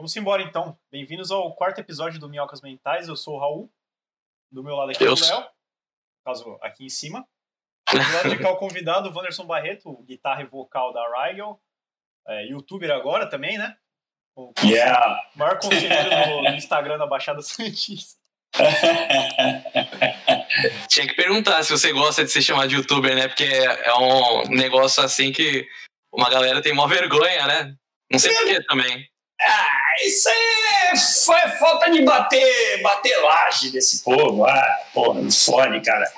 Vamos 0.00 0.16
embora 0.16 0.42
então. 0.42 0.78
Bem-vindos 0.90 1.30
ao 1.30 1.54
quarto 1.54 1.78
episódio 1.78 2.18
do 2.18 2.26
Minhocas 2.26 2.62
Mentais. 2.62 3.06
Eu 3.06 3.16
sou 3.16 3.34
o 3.34 3.38
Raul. 3.38 3.70
Do 4.50 4.64
meu 4.64 4.74
lado 4.74 4.92
aqui 4.92 5.04
é 5.04 5.10
o 5.10 5.14
Léo. 5.14 5.46
Caso, 6.24 6.58
aqui 6.62 6.86
em 6.86 6.88
cima. 6.88 7.28
Do 7.92 7.98
lado 7.98 8.30
de 8.30 8.38
cá 8.38 8.50
o 8.50 8.56
convidado, 8.56 9.14
Wanderson 9.14 9.44
Barreto, 9.44 10.02
guitarra 10.04 10.40
e 10.40 10.46
vocal 10.46 10.94
da 10.94 11.26
Rigel. 11.26 11.60
É, 12.26 12.46
youtuber 12.46 12.90
agora 12.90 13.28
também, 13.28 13.58
né? 13.58 13.76
O 14.34 14.54
yeah. 14.64 15.22
maior 15.36 15.58
conselheiro 15.58 16.08
do, 16.08 16.48
Instagram 16.56 16.96
da 16.96 17.06
Baixada 17.06 17.42
Santista. 17.42 18.18
Tinha 20.88 21.08
que 21.08 21.14
perguntar 21.14 21.62
se 21.62 21.72
você 21.72 21.92
gosta 21.92 22.24
de 22.24 22.30
ser 22.30 22.40
chamado 22.40 22.70
de 22.70 22.76
youtuber, 22.76 23.14
né? 23.14 23.28
Porque 23.28 23.44
é 23.44 23.94
um 23.96 24.48
negócio 24.48 25.02
assim 25.02 25.30
que 25.30 25.68
uma 26.10 26.30
galera 26.30 26.62
tem 26.62 26.72
mó 26.72 26.86
vergonha, 26.86 27.46
né? 27.46 27.76
Não 28.10 28.18
sei 28.18 28.34
porquê 28.34 28.64
também. 28.64 29.09
Ah, 29.42 29.94
isso 30.04 30.28
aí 30.28 30.96
foi 31.24 31.58
falta 31.58 31.90
de 31.90 32.02
bater, 32.02 32.82
bater 32.82 33.16
laje 33.22 33.70
desse 33.70 34.04
povo. 34.04 34.44
Ah, 34.44 34.78
porra, 34.92 35.22
não 35.22 35.30
fone, 35.30 35.80
cara. 35.80 36.10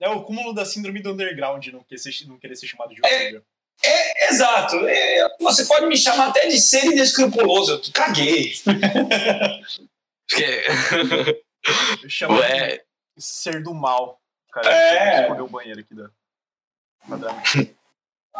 É 0.00 0.08
o 0.08 0.22
cúmulo 0.22 0.52
da 0.52 0.64
síndrome 0.64 1.00
do 1.00 1.12
underground, 1.12 1.66
não 1.68 1.82
querer 1.82 1.98
ser, 1.98 2.26
não 2.26 2.38
querer 2.38 2.56
ser 2.56 2.66
chamado 2.66 2.90
de 2.90 2.96
youtuber. 2.96 3.42
É, 3.84 3.88
é, 3.88 4.28
exato. 4.28 4.76
É, 4.86 5.28
você 5.40 5.64
pode 5.64 5.86
me 5.86 5.96
chamar 5.96 6.28
até 6.28 6.46
de 6.46 6.60
ser 6.60 6.84
inescrupuloso. 6.84 7.72
Eu 7.72 7.92
caguei. 7.92 8.54
Eu 12.02 12.08
chamo 12.08 12.38
Ué. 12.38 12.80
de 13.16 13.24
ser 13.24 13.62
do 13.62 13.74
mal. 13.74 14.20
Cara, 14.52 14.70
é. 14.70 15.30
o 15.32 15.48
banheiro 15.48 15.80
aqui 15.80 15.94
da. 15.94 16.10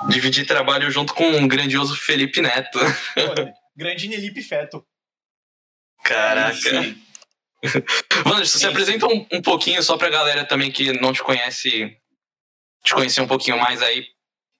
Dividir 0.09 0.47
trabalho 0.47 0.91
junto 0.91 1.15
com 1.15 1.25
um 1.25 1.47
grandioso 1.47 1.95
Felipe 1.97 2.41
Neto. 2.41 2.79
Pô, 2.79 3.53
Grande 3.77 4.09
Nelipe 4.09 4.43
Feto. 4.43 4.85
Caraca. 6.05 6.97
Mano, 8.27 8.45
você 8.45 8.67
apresenta 8.67 9.07
um, 9.07 9.27
um 9.33 9.41
pouquinho 9.43 9.83
só 9.83 9.97
pra 9.97 10.11
galera 10.11 10.45
também 10.45 10.71
que 10.71 10.93
não 11.01 11.13
te 11.13 11.23
conhece, 11.23 11.97
te 12.85 12.95
conhecer 12.95 13.21
um 13.21 13.29
pouquinho 13.29 13.59
mais 13.59 13.81
aí. 13.81 14.05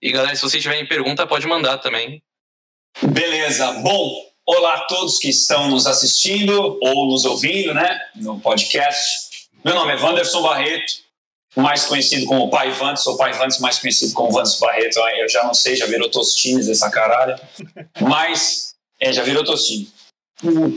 E 0.01 0.11
galera, 0.13 0.35
se 0.35 0.43
vocês 0.43 0.63
tiverem 0.63 0.87
pergunta, 0.87 1.27
pode 1.27 1.47
mandar 1.47 1.79
também. 1.79 2.23
Beleza. 3.03 3.73
Bom, 3.83 4.11
olá 4.47 4.75
a 4.75 4.85
todos 4.87 5.19
que 5.19 5.29
estão 5.29 5.69
nos 5.69 5.87
assistindo 5.87 6.79
ou 6.81 7.07
nos 7.09 7.25
ouvindo, 7.25 7.75
né, 7.75 8.01
no 8.17 8.41
podcast. 8.41 9.01
Meu 9.65 9.75
nome 9.75 9.93
é 9.93 9.97
Wanderson 9.97 10.43
Barreto, 10.43 10.93
mais 11.57 11.85
conhecido 11.85 12.27
como 12.27 12.51
Pai 12.51 12.71
Vantes, 12.71 13.07
ou 13.07 13.17
Pai 13.17 13.33
Vantes 13.33 13.59
mais 13.59 13.79
conhecido 13.79 14.13
como 14.13 14.33
Vantes 14.33 14.59
Barreto. 14.59 14.99
Eu 15.17 15.29
já 15.29 15.45
não 15.45 15.55
sei, 15.55 15.77
já 15.77 15.87
virou 15.87 16.11
Tostines 16.11 16.69
essa 16.69 16.91
caralho. 16.91 17.37
Mas 18.01 18.72
é, 19.03 19.13
já 19.13 19.25
virou 19.25 19.45
Tostino. 19.45 19.87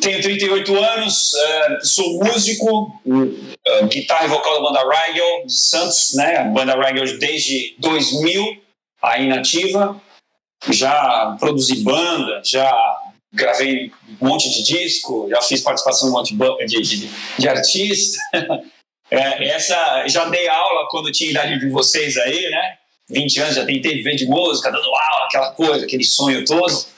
Tenho 0.02 0.22
38 0.22 0.76
anos, 0.78 1.32
uh, 1.34 1.86
sou 1.86 2.24
músico, 2.24 3.00
uh, 3.06 3.88
guitarra 3.88 4.26
e 4.26 4.30
vocal 4.30 4.56
da 4.56 4.62
banda 4.62 4.84
Rigel 4.84 5.46
de 5.46 5.54
Santos, 5.54 6.14
né? 6.16 6.44
Banda 6.46 6.76
Rigel 6.76 7.18
desde 7.20 7.76
2000, 7.80 8.62
aí 9.02 9.28
nativa. 9.28 10.02
Já 10.70 11.36
produzi 11.40 11.84
banda, 11.84 12.42
já 12.44 12.72
gravei 13.32 13.92
um 14.20 14.28
monte 14.28 14.50
de 14.50 14.64
disco, 14.64 15.28
já 15.30 15.42
fiz 15.42 15.62
participação 15.62 16.08
em 16.08 16.12
um 16.12 16.14
monte 16.16 16.36
de, 16.66 16.82
de, 16.82 17.10
de 17.38 17.48
artista. 17.48 18.18
é, 19.12 19.50
essa, 19.50 20.08
já 20.08 20.26
dei 20.26 20.48
aula 20.48 20.88
quando 20.90 21.12
tinha 21.12 21.30
idade 21.30 21.60
de 21.60 21.70
vocês 21.70 22.18
aí, 22.18 22.50
né? 22.50 22.78
20 23.10 23.40
anos, 23.40 23.56
já 23.56 23.66
tentei 23.66 23.96
viver 23.96 24.16
de 24.16 24.26
música, 24.26 24.72
dando 24.72 24.88
aula, 24.88 25.26
aquela 25.26 25.52
coisa, 25.52 25.86
aquele 25.86 26.04
sonho 26.04 26.44
todo. 26.44 26.95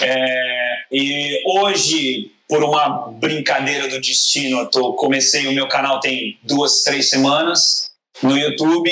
É, 0.00 0.74
e 0.90 1.42
hoje, 1.46 2.32
por 2.48 2.62
uma 2.62 3.10
brincadeira 3.12 3.88
do 3.88 4.00
destino, 4.00 4.60
eu 4.60 4.70
tô, 4.70 4.94
comecei 4.94 5.46
o 5.46 5.52
meu 5.52 5.68
canal 5.68 6.00
tem 6.00 6.38
duas, 6.42 6.82
três 6.82 7.08
semanas 7.08 7.90
no 8.22 8.36
YouTube, 8.36 8.90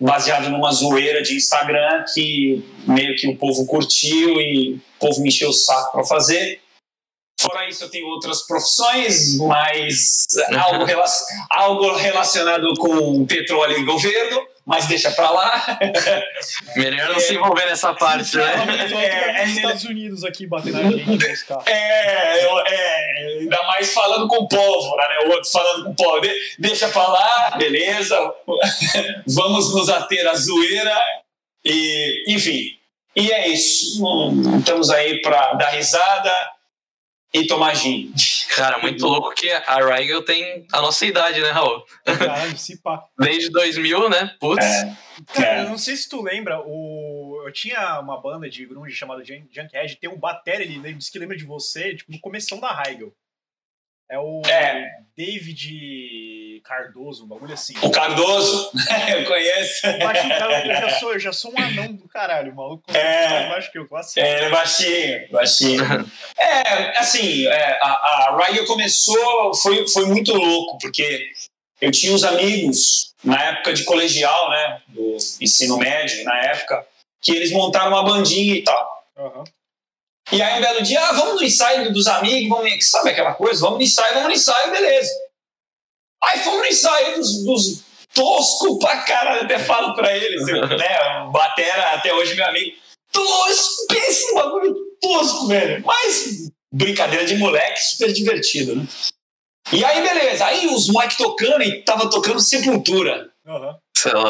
baseado 0.00 0.50
numa 0.50 0.72
zoeira 0.72 1.22
de 1.22 1.36
Instagram 1.36 2.04
que 2.12 2.64
meio 2.86 3.16
que 3.16 3.28
o 3.28 3.36
povo 3.36 3.66
curtiu 3.66 4.40
e 4.40 4.74
o 4.74 4.80
povo 4.98 5.20
me 5.20 5.28
encheu 5.28 5.50
o 5.50 5.52
saco 5.52 5.92
para 5.92 6.04
fazer. 6.04 6.60
Fora 7.40 7.68
isso, 7.68 7.84
eu 7.84 7.90
tenho 7.90 8.06
outras 8.06 8.42
profissões, 8.46 9.36
mas 9.38 10.26
algo, 10.56 10.84
algo 11.50 11.96
relacionado 11.96 12.72
com 12.78 13.26
petróleo 13.26 13.78
e 13.78 13.84
governo 13.84 14.51
mas 14.64 14.86
deixa 14.86 15.10
pra 15.10 15.30
lá. 15.30 15.78
Melhor 16.76 17.08
não 17.08 17.16
é, 17.16 17.20
se 17.20 17.34
envolver 17.34 17.66
nessa 17.66 17.92
parte, 17.94 18.36
né? 18.36 18.44
É, 18.44 18.94
é, 18.94 19.42
é, 19.42 19.44
Estados 19.46 19.84
Unidos 19.84 20.24
aqui 20.24 20.46
batendo 20.46 20.80
na 20.80 20.90
gente 20.90 21.04
É, 21.66 22.44
é, 22.68 23.38
ainda 23.40 23.62
mais 23.64 23.92
falando 23.92 24.28
com 24.28 24.46
pólvora, 24.46 25.08
né? 25.08 25.26
O 25.26 25.30
outro 25.30 25.50
falando 25.50 25.84
com 25.84 25.94
pólvora. 25.94 26.32
deixa 26.58 26.88
pra 26.88 27.06
lá, 27.06 27.50
beleza. 27.58 28.16
Vamos 29.26 29.74
nos 29.74 29.88
ater 29.88 30.26
à 30.28 30.34
zoeira. 30.34 30.96
E, 31.64 32.24
enfim, 32.28 32.78
e 33.16 33.32
é 33.32 33.48
isso. 33.48 34.02
Estamos 34.58 34.90
aí 34.90 35.20
para 35.20 35.54
dar 35.54 35.70
risada 35.70 36.32
e 37.32 37.46
tomar 37.46 37.74
gin. 37.74 38.12
Cara, 38.54 38.78
muito 38.78 39.06
louco 39.06 39.34
que 39.34 39.50
a 39.50 39.76
Rigel 39.76 40.22
tem 40.22 40.66
a 40.72 40.80
nossa 40.82 41.06
idade, 41.06 41.40
né, 41.40 41.50
Raul? 41.50 41.84
Caralho, 42.04 42.56
se 42.58 42.80
pá. 42.80 43.04
Desde 43.18 43.50
2000, 43.50 44.10
né? 44.10 44.36
Putz. 44.38 44.64
É. 44.64 44.96
Cara, 45.32 45.62
é. 45.62 45.64
eu 45.64 45.70
não 45.70 45.78
sei 45.78 45.96
se 45.96 46.08
tu 46.08 46.20
lembra, 46.20 46.60
o... 46.60 47.42
eu 47.46 47.52
tinha 47.52 47.98
uma 48.00 48.20
banda 48.20 48.50
de 48.50 48.66
grunge 48.66 48.94
chamada 48.94 49.24
Junkhead, 49.24 49.96
tem 49.96 50.10
um 50.10 50.18
batera, 50.18 50.62
ele 50.62 50.94
disse 50.94 51.10
que 51.10 51.18
lembra 51.18 51.36
de 51.36 51.44
você, 51.44 51.94
tipo, 51.94 52.12
no 52.12 52.20
começo 52.20 52.60
da 52.60 52.82
Rigel. 52.82 53.14
É 54.10 54.18
o 54.18 54.42
é. 54.44 54.90
David 55.16 55.70
Cardoso, 56.60 57.24
um 57.24 57.28
bagulho 57.28 57.54
assim. 57.54 57.74
O 57.82 57.90
Cardoso? 57.90 58.70
eu 59.08 59.24
conheço. 59.26 59.80
Baixinho, 59.98 60.38
cara, 60.38 60.66
eu, 60.66 60.74
já 60.74 60.98
sou, 60.98 61.12
eu 61.12 61.20
já 61.20 61.32
sou 61.32 61.52
um 61.52 61.58
anão 61.62 61.92
do 61.92 62.08
caralho, 62.08 62.52
o 62.52 62.56
maluco 62.56 62.84
é 62.88 63.30
mais 63.30 63.48
baixo 63.48 63.72
que 63.72 63.78
eu, 63.78 63.88
classe 63.88 64.20
É, 64.20 64.48
baixinho, 64.50 65.30
baixinho. 65.30 65.82
é, 66.38 66.98
assim, 66.98 67.46
é, 67.46 67.78
a, 67.80 67.88
a 67.88 68.36
Ryan 68.36 68.64
começou, 68.66 69.54
foi, 69.54 69.86
foi 69.88 70.06
muito 70.06 70.32
louco, 70.32 70.78
porque 70.78 71.30
eu 71.80 71.90
tinha 71.90 72.12
uns 72.12 72.24
amigos 72.24 73.12
na 73.24 73.42
época 73.42 73.72
de 73.72 73.84
colegial, 73.84 74.50
né, 74.50 74.82
do 74.88 75.16
ensino 75.40 75.76
médio, 75.76 76.24
na 76.24 76.36
época, 76.38 76.86
que 77.20 77.32
eles 77.32 77.52
montaram 77.52 77.88
uma 77.88 78.04
bandinha 78.04 78.54
e 78.54 78.62
tal. 78.62 79.04
Uhum. 79.16 79.44
E 80.30 80.40
aí 80.40 80.58
um 80.58 80.62
belo 80.62 80.82
dia, 80.82 81.00
ah, 81.00 81.12
vamos 81.12 81.40
no 81.40 81.42
ensaio 81.42 81.92
dos 81.92 82.06
amigos, 82.06 82.48
vamos, 82.48 82.90
sabe 82.90 83.10
aquela 83.10 83.34
coisa? 83.34 83.60
Vamos 83.60 83.78
no 83.78 83.84
ensaio, 83.84 84.14
vamos 84.14 84.28
no 84.28 84.34
ensaio, 84.34 84.70
beleza. 84.70 85.10
Aí 86.24 86.38
fomos 86.40 86.60
no 86.60 86.66
ensaio 86.66 87.16
dos, 87.16 87.44
dos 87.44 87.84
tosco 88.14 88.78
pra 88.78 88.98
caralho, 88.98 89.42
até 89.42 89.58
falo 89.58 89.94
pra 89.94 90.16
eles, 90.16 90.46
eu, 90.48 90.66
né? 90.66 91.30
Batera 91.32 91.92
até 91.92 92.12
hoje 92.12 92.34
meu 92.34 92.46
amigo. 92.46 92.76
Tosco, 93.10 93.86
pensa 93.88 94.26
no 94.28 94.34
bagulho 94.34 94.76
tosco, 95.00 95.46
velho. 95.48 95.82
Mas 95.84 96.50
brincadeira 96.72 97.24
de 97.26 97.36
moleque, 97.36 97.80
super 97.80 98.12
divertido, 98.12 98.76
né? 98.76 98.86
E 99.72 99.84
aí, 99.84 100.02
beleza. 100.02 100.44
Aí 100.44 100.66
os 100.66 100.88
moleques 100.88 101.16
tocando 101.16 101.62
e 101.62 101.82
tava 101.82 102.10
tocando 102.10 102.40
Sepultura. 102.40 103.30
Uhum. 103.46 103.74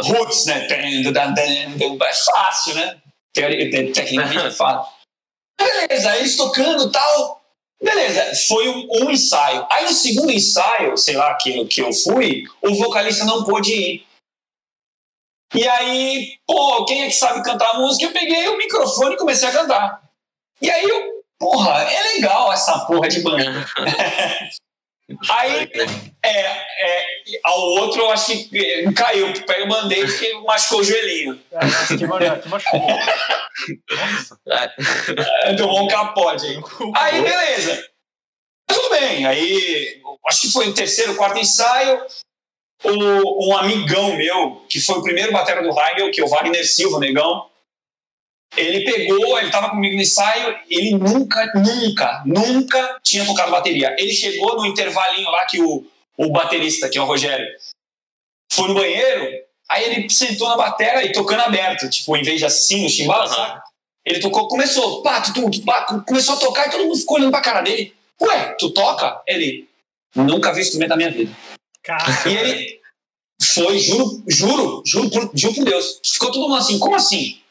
Roots, 0.03 0.47
né? 0.47 0.67
É 0.69 2.15
fácil, 2.15 2.75
né? 2.75 3.01
Tecnicamente 3.35 4.47
é 4.47 4.51
fácil. 4.51 4.93
Beleza, 5.59 6.17
eles 6.19 6.37
tocando 6.37 6.89
e 6.89 6.93
tal. 6.93 7.42
Beleza, 7.83 8.33
foi 8.47 8.69
um, 8.69 8.89
um, 8.93 9.11
ensaio. 9.11 9.67
Aí 9.69 9.85
no 9.85 9.93
segundo 9.93 10.31
ensaio, 10.31 10.97
sei 10.97 11.17
lá, 11.17 11.35
que, 11.35 11.65
que 11.65 11.83
eu 11.83 11.93
fui, 11.93 12.45
o 12.63 12.75
vocalista 12.77 13.25
não 13.25 13.43
pôde 13.43 13.73
ir. 13.73 14.07
E 15.53 15.67
aí, 15.69 16.39
pô, 16.47 16.85
quem 16.85 17.03
é 17.03 17.07
que 17.07 17.13
sabe 17.13 17.43
cantar 17.43 17.77
música? 17.79 18.05
Eu 18.05 18.13
peguei 18.13 18.49
o 18.49 18.57
microfone 18.57 19.15
e 19.15 19.19
comecei 19.19 19.49
a 19.49 19.53
cantar. 19.53 20.01
E 20.61 20.71
aí 20.71 20.85
eu, 20.85 21.25
porra, 21.39 21.83
é 21.83 22.15
legal 22.15 22.53
essa 22.53 22.87
porra 22.87 23.09
de 23.09 23.21
banda. 23.21 23.67
Aí, 25.29 25.69
é, 26.23 26.31
é, 26.31 27.05
ao 27.45 27.61
outro, 27.61 28.03
eu 28.03 28.11
acho 28.11 28.49
que 28.49 28.93
caiu, 28.93 29.33
pega 29.45 29.65
o 29.65 29.69
band-aid 29.69 30.19
que 30.19 30.33
machucou 30.41 30.81
o 30.81 30.85
joelhinho. 30.85 31.41
É, 31.53 31.97
que, 31.97 32.07
machucou. 32.49 32.81
Nossa. 33.91 34.41
É, 35.43 35.55
tomou 35.55 35.85
um 35.85 35.89
capote 35.89 36.47
aí. 36.47 36.61
Aí, 36.95 37.23
beleza. 37.23 37.89
Tudo 38.67 38.91
bem. 38.91 39.27
Aí, 39.27 40.01
acho 40.29 40.41
que 40.41 40.53
foi 40.53 40.69
o 40.69 40.75
terceiro, 40.75 41.17
quarto 41.17 41.39
ensaio. 41.39 42.01
O, 42.85 43.51
um 43.51 43.57
amigão 43.57 44.17
meu, 44.17 44.65
que 44.69 44.81
foi 44.81 44.99
o 44.99 45.03
primeiro 45.03 45.33
batera 45.33 45.63
do 45.63 45.79
Heigel, 45.79 46.11
que 46.11 46.21
é 46.21 46.25
o 46.25 46.29
Wagner 46.29 46.67
Silva, 46.67 46.99
negão, 46.99 47.49
ele 48.57 48.85
pegou, 48.85 49.39
ele 49.39 49.47
estava 49.47 49.71
comigo 49.71 49.97
no 49.97 50.03
ensaio, 50.03 50.57
ele 50.69 50.93
nunca, 50.93 51.53
nunca, 51.55 52.23
nunca 52.27 53.01
tinha 53.03 53.25
tocado 53.25 53.51
bateria. 53.51 53.95
Ele 53.99 54.13
chegou 54.13 54.57
no 54.57 54.67
intervalinho 54.67 55.31
lá 55.31 55.45
que 55.47 55.61
o, 55.61 55.87
o 56.19 56.31
baterista, 56.31 56.89
que 56.89 56.99
é 56.99 57.01
o 57.01 57.07
Rogério, 57.07 57.47
foi 58.53 58.69
no 58.69 58.75
banheiro, 58.75 59.29
aí 59.69 59.85
ele 59.85 60.11
sentou 60.11 60.49
na 60.49 60.57
bateria 60.57 61.05
e 61.05 61.13
tocando 61.13 61.41
aberto, 61.41 61.89
tipo, 61.89 62.15
em 62.17 62.23
vez 62.23 62.39
de 62.39 62.45
assim, 62.45 62.83
no 62.83 62.91
chimbal, 62.91 63.27
sabe? 63.27 63.61
Ele 64.05 64.21
tocou, 64.21 64.49
começou, 64.49 65.03
pá, 65.03 65.21
tu, 65.21 65.33
tu, 65.33 65.63
pá, 65.65 65.85
começou 66.07 66.35
a 66.35 66.39
tocar 66.39 66.67
e 66.67 66.71
todo 66.71 66.85
mundo 66.85 66.99
ficou 66.99 67.17
olhando 67.17 67.31
pra 67.31 67.41
cara 67.41 67.63
dele. 67.63 67.95
Ué, 68.21 68.55
tu 68.59 68.71
toca? 68.71 69.23
Ele, 69.27 69.69
nunca 70.15 70.53
vi 70.53 70.61
instrumento 70.61 70.91
na 70.91 70.97
minha 70.97 71.11
vida. 71.11 71.33
Caramba. 71.83 72.29
E 72.29 72.37
ele 72.37 72.81
foi, 73.41 73.79
juro, 73.79 74.23
juro, 74.29 74.83
juro 74.85 75.11
por, 75.11 75.31
juro 75.35 75.55
por 75.55 75.65
Deus. 75.65 76.01
Ficou 76.05 76.31
todo 76.31 76.49
mundo 76.49 76.57
assim, 76.57 76.79
como 76.79 76.97
assim? 76.97 77.42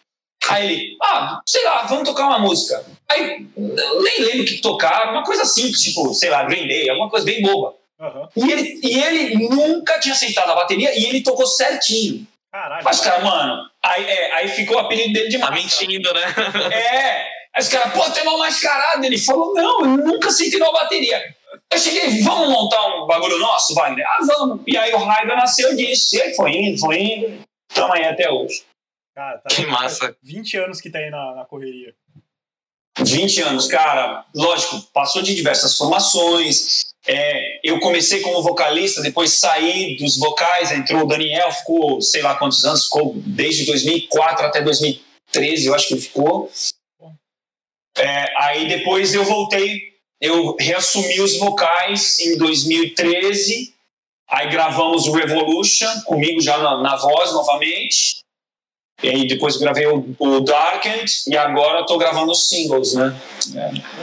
Aí 0.49 0.65
ele, 0.65 0.97
ah, 1.03 1.39
sei 1.45 1.63
lá, 1.63 1.83
vamos 1.83 2.07
tocar 2.07 2.25
uma 2.25 2.39
música. 2.39 2.83
Aí, 3.07 3.45
nem 3.55 4.21
lembro 4.21 4.41
o 4.41 4.45
que 4.45 4.61
tocar, 4.61 5.11
uma 5.11 5.23
coisa 5.23 5.45
simples, 5.45 5.81
tipo, 5.81 6.13
sei 6.13 6.29
lá, 6.29 6.43
Green 6.43 6.67
Day, 6.67 6.89
alguma 6.89 7.09
coisa 7.09 7.25
bem 7.25 7.41
boba. 7.41 7.75
Uhum. 7.99 8.27
E, 8.35 8.51
ele, 8.51 8.79
e 8.83 8.99
ele 8.99 9.49
nunca 9.49 9.99
tinha 9.99 10.13
aceitado 10.13 10.49
a 10.49 10.55
bateria 10.55 10.97
e 10.97 11.05
ele 11.05 11.21
tocou 11.21 11.45
certinho. 11.45 12.25
Caralho. 12.51 12.83
Mas, 12.83 12.99
cara, 12.99 13.23
mano, 13.23 13.69
aí, 13.81 14.03
é, 14.03 14.33
aí 14.33 14.47
ficou 14.49 14.75
o 14.75 14.79
apelido 14.79 15.13
dele 15.13 15.29
de 15.29 15.39
Tá 15.39 15.51
mentindo, 15.51 16.13
né? 16.13 16.21
É. 16.73 17.41
Aí 17.53 17.61
os 17.61 17.67
caras, 17.67 17.93
pô, 17.93 18.09
tem 18.11 18.23
mal 18.23 18.37
mascarado. 18.37 19.05
Ele 19.05 19.17
falou, 19.17 19.53
não, 19.53 19.81
eu 19.81 19.97
nunca 19.97 20.29
aceitei 20.29 20.59
uma 20.59 20.71
bateria. 20.71 21.21
Eu 21.69 21.77
cheguei, 21.77 22.21
vamos 22.23 22.49
montar 22.49 22.85
um 22.87 23.05
bagulho 23.05 23.37
nosso, 23.39 23.73
Wagner? 23.73 24.05
Ah, 24.05 24.25
vamos. 24.25 24.61
E 24.67 24.77
aí 24.77 24.93
o 24.93 24.97
Raider 24.97 25.35
nasceu 25.35 25.75
disso. 25.75 26.15
E 26.15 26.21
aí 26.21 26.33
foi 26.33 26.51
indo, 26.51 26.79
foi 26.79 26.97
indo. 26.97 27.41
Estamos 27.69 27.95
aí 27.95 28.05
até 28.05 28.29
hoje. 28.29 28.63
Cara, 29.13 29.37
tá 29.39 29.53
Que 29.53 29.65
massa. 29.65 30.15
20 30.23 30.57
anos 30.57 30.81
que 30.81 30.89
tá 30.89 30.99
aí 30.99 31.09
na, 31.09 31.35
na 31.35 31.45
correria. 31.45 31.93
20 32.99 33.41
anos, 33.41 33.67
cara, 33.67 34.25
lógico, 34.35 34.81
passou 34.93 35.21
de 35.21 35.33
diversas 35.33 35.77
formações. 35.77 36.91
É, 37.07 37.59
eu 37.63 37.79
comecei 37.79 38.21
como 38.21 38.43
vocalista, 38.43 39.01
depois 39.01 39.39
saí 39.39 39.95
dos 39.97 40.17
vocais, 40.17 40.71
entrou 40.71 41.03
o 41.03 41.07
Daniel, 41.07 41.51
ficou 41.51 42.01
sei 42.01 42.21
lá 42.21 42.35
quantos 42.35 42.63
anos, 42.63 42.85
ficou 42.85 43.13
desde 43.15 43.65
2004 43.65 44.45
até 44.45 44.61
2013, 44.61 45.65
eu 45.65 45.73
acho 45.73 45.87
que 45.87 45.97
ficou. 45.97 46.51
É, 47.97 48.37
aí 48.37 48.67
depois 48.67 49.13
eu 49.13 49.23
voltei, 49.23 49.93
eu 50.19 50.55
reassumi 50.59 51.19
os 51.21 51.37
vocais 51.37 52.19
em 52.19 52.37
2013, 52.37 53.73
aí 54.29 54.49
gravamos 54.49 55.07
o 55.07 55.11
Revolution, 55.11 55.89
comigo 56.05 56.39
já 56.39 56.57
na, 56.57 56.81
na 56.81 56.95
voz 56.97 57.33
novamente. 57.33 58.21
E 59.03 59.09
aí 59.09 59.27
depois 59.27 59.57
gravei 59.57 59.87
o, 59.87 60.15
o 60.19 60.39
Darkened 60.41 61.11
e 61.27 61.35
agora 61.35 61.81
estou 61.81 61.97
gravando 61.97 62.31
os 62.31 62.47
singles, 62.47 62.93
né? 62.93 63.19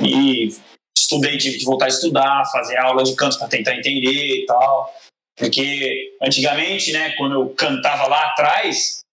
E 0.02 0.48
estudei, 0.96 1.38
tive 1.38 1.58
que 1.58 1.64
voltar 1.64 1.86
a 1.86 1.88
estudar, 1.88 2.44
fazer 2.50 2.76
aula 2.78 3.04
de 3.04 3.14
canto 3.14 3.38
para 3.38 3.48
tentar 3.48 3.74
entender 3.74 4.42
e 4.42 4.46
tal. 4.46 4.92
Porque 5.36 6.16
antigamente, 6.20 6.92
né, 6.92 7.14
quando 7.16 7.34
eu 7.34 7.48
cantava 7.50 8.08
lá 8.08 8.26
atrás, 8.26 9.04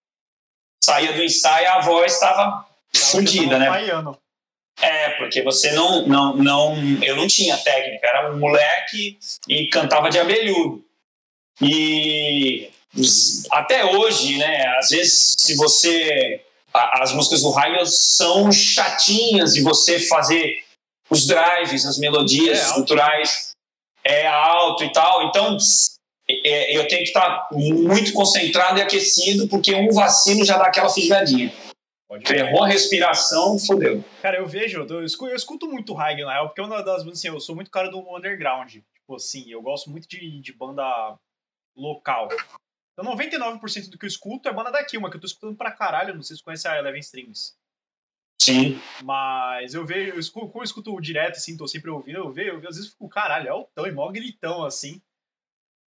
saía 0.82 1.12
do 1.12 1.22
ensaio 1.22 1.64
e 1.64 1.66
a 1.66 1.80
voz 1.80 2.14
estava 2.14 2.66
fodida, 2.94 3.58
né? 3.58 3.68
Baiano. 3.68 4.18
É, 4.80 5.10
porque 5.10 5.42
você 5.42 5.72
não, 5.72 6.06
não, 6.06 6.36
não. 6.36 6.76
Eu 7.02 7.16
não 7.16 7.26
tinha 7.26 7.56
técnica, 7.56 8.06
era 8.06 8.32
um 8.32 8.38
moleque 8.38 9.18
e 9.48 9.68
cantava 9.68 10.10
de 10.10 10.18
abelhudo. 10.18 10.84
E 11.62 12.70
até 13.50 13.84
hoje, 13.84 14.38
né? 14.38 14.66
Às 14.78 14.90
vezes, 14.90 15.34
se 15.38 15.54
você. 15.56 16.42
a- 16.72 17.02
As 17.02 17.12
músicas 17.12 17.42
do 17.42 17.50
Raio 17.50 17.84
são 17.86 18.50
chatinhas 18.52 19.54
de 19.54 19.62
você 19.62 19.98
fazer 19.98 20.64
os 21.10 21.26
drives, 21.26 21.86
as 21.86 21.98
melodias 21.98 22.70
É, 22.70 22.74
culturais 22.74 23.52
é 24.04 24.26
alto 24.26 24.84
e 24.84 24.92
tal. 24.92 25.24
Então, 25.28 25.56
é, 26.28 26.76
eu 26.76 26.86
tenho 26.88 27.02
que 27.02 27.08
estar 27.08 27.48
muito 27.52 28.12
concentrado 28.12 28.78
e 28.78 28.82
aquecido, 28.82 29.48
porque 29.48 29.74
um 29.74 29.90
vacilo 29.92 30.44
já 30.44 30.58
dá 30.58 30.66
aquela 30.66 30.88
fisgadinha. 30.90 31.52
Pode 32.08 32.24
ver. 32.24 32.38
Errou 32.46 32.62
a 32.64 32.68
respiração, 32.68 33.58
fodeu. 33.58 34.04
Cara, 34.22 34.36
eu 34.38 34.46
vejo, 34.46 34.86
eu 34.88 35.04
escuto, 35.04 35.30
eu 35.30 35.36
escuto 35.36 35.66
muito 35.66 35.96
Hagen 35.98 36.24
na 36.24 36.32
real, 36.34 36.48
porque 36.48 36.60
é 36.60 36.64
uma 36.64 36.82
das 36.82 37.02
bandas, 37.02 37.18
assim, 37.18 37.28
eu 37.28 37.40
sou 37.40 37.54
muito 37.54 37.70
cara 37.70 37.88
do 37.90 37.98
underground. 38.16 38.70
Tipo 38.70 39.16
assim, 39.16 39.50
eu 39.50 39.60
gosto 39.62 39.90
muito 39.90 40.06
de, 40.08 40.40
de 40.40 40.52
banda 40.52 40.84
local. 41.76 42.28
Então 42.98 43.14
99% 43.14 43.90
do 43.90 43.98
que 43.98 44.06
eu 44.06 44.08
escuto 44.08 44.48
é 44.48 44.52
banda 44.52 44.72
daqui, 44.72 44.96
uma 44.96 45.10
que 45.10 45.16
eu 45.16 45.20
tô 45.20 45.26
escutando 45.26 45.54
pra 45.54 45.70
caralho, 45.70 46.14
não 46.14 46.22
sei 46.22 46.34
se 46.34 46.40
você 46.40 46.44
conhece 46.44 46.68
a 46.68 46.78
Eleven 46.78 47.00
Strings. 47.00 47.54
Sim. 48.40 48.80
Mas 49.02 49.74
eu 49.74 49.84
vejo, 49.84 50.12
eu 50.12 50.18
escuto, 50.18 50.48
como 50.48 50.60
eu 50.60 50.64
escuto 50.64 51.00
direto, 51.00 51.36
assim, 51.36 51.56
tô 51.56 51.66
sempre 51.68 51.90
ouvindo, 51.90 52.18
eu 52.18 52.32
vejo, 52.32 52.50
eu, 52.52 52.68
às 52.68 52.76
vezes 52.76 52.90
fico, 52.90 53.08
caralho, 53.08 53.48
é 53.48 53.50
altão 53.50 53.86
e 53.86 53.92
mó 53.92 54.10
gritão, 54.10 54.64
assim. 54.64 55.00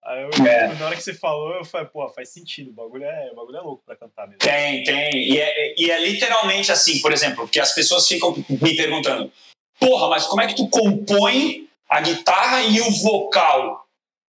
Aí 0.03 0.23
eu, 0.23 0.47
É. 0.47 0.75
na 0.75 0.87
hora 0.87 0.97
que 0.97 1.03
você 1.03 1.15
falou, 1.15 1.55
eu 1.55 1.65
falei, 1.65 1.87
pô, 1.89 2.09
faz 2.09 2.29
sentido, 2.31 2.71
o 2.71 2.75
bagulho 2.75 3.05
é, 3.05 3.31
o 3.33 3.35
bagulho 3.35 3.57
é 3.57 3.61
louco 3.61 3.83
pra 3.85 3.97
cantar 3.97 4.27
mesmo. 4.27 4.39
Tem, 4.39 4.83
tem. 4.85 5.11
E 5.15 5.39
é, 5.39 5.75
e 5.77 5.91
é 5.91 6.01
literalmente 6.01 6.71
assim, 6.71 7.01
por 7.01 7.13
exemplo, 7.13 7.49
que 7.49 7.59
as 7.59 7.75
pessoas 7.75 8.07
ficam 8.07 8.35
me 8.49 8.77
perguntando: 8.77 9.33
porra, 9.81 10.09
mas 10.09 10.27
como 10.27 10.43
é 10.43 10.47
que 10.47 10.57
tu 10.57 10.69
compõe 10.69 11.69
a 11.89 12.01
guitarra 12.03 12.63
e 12.63 12.81
o 12.83 12.91
vocal? 13.03 13.84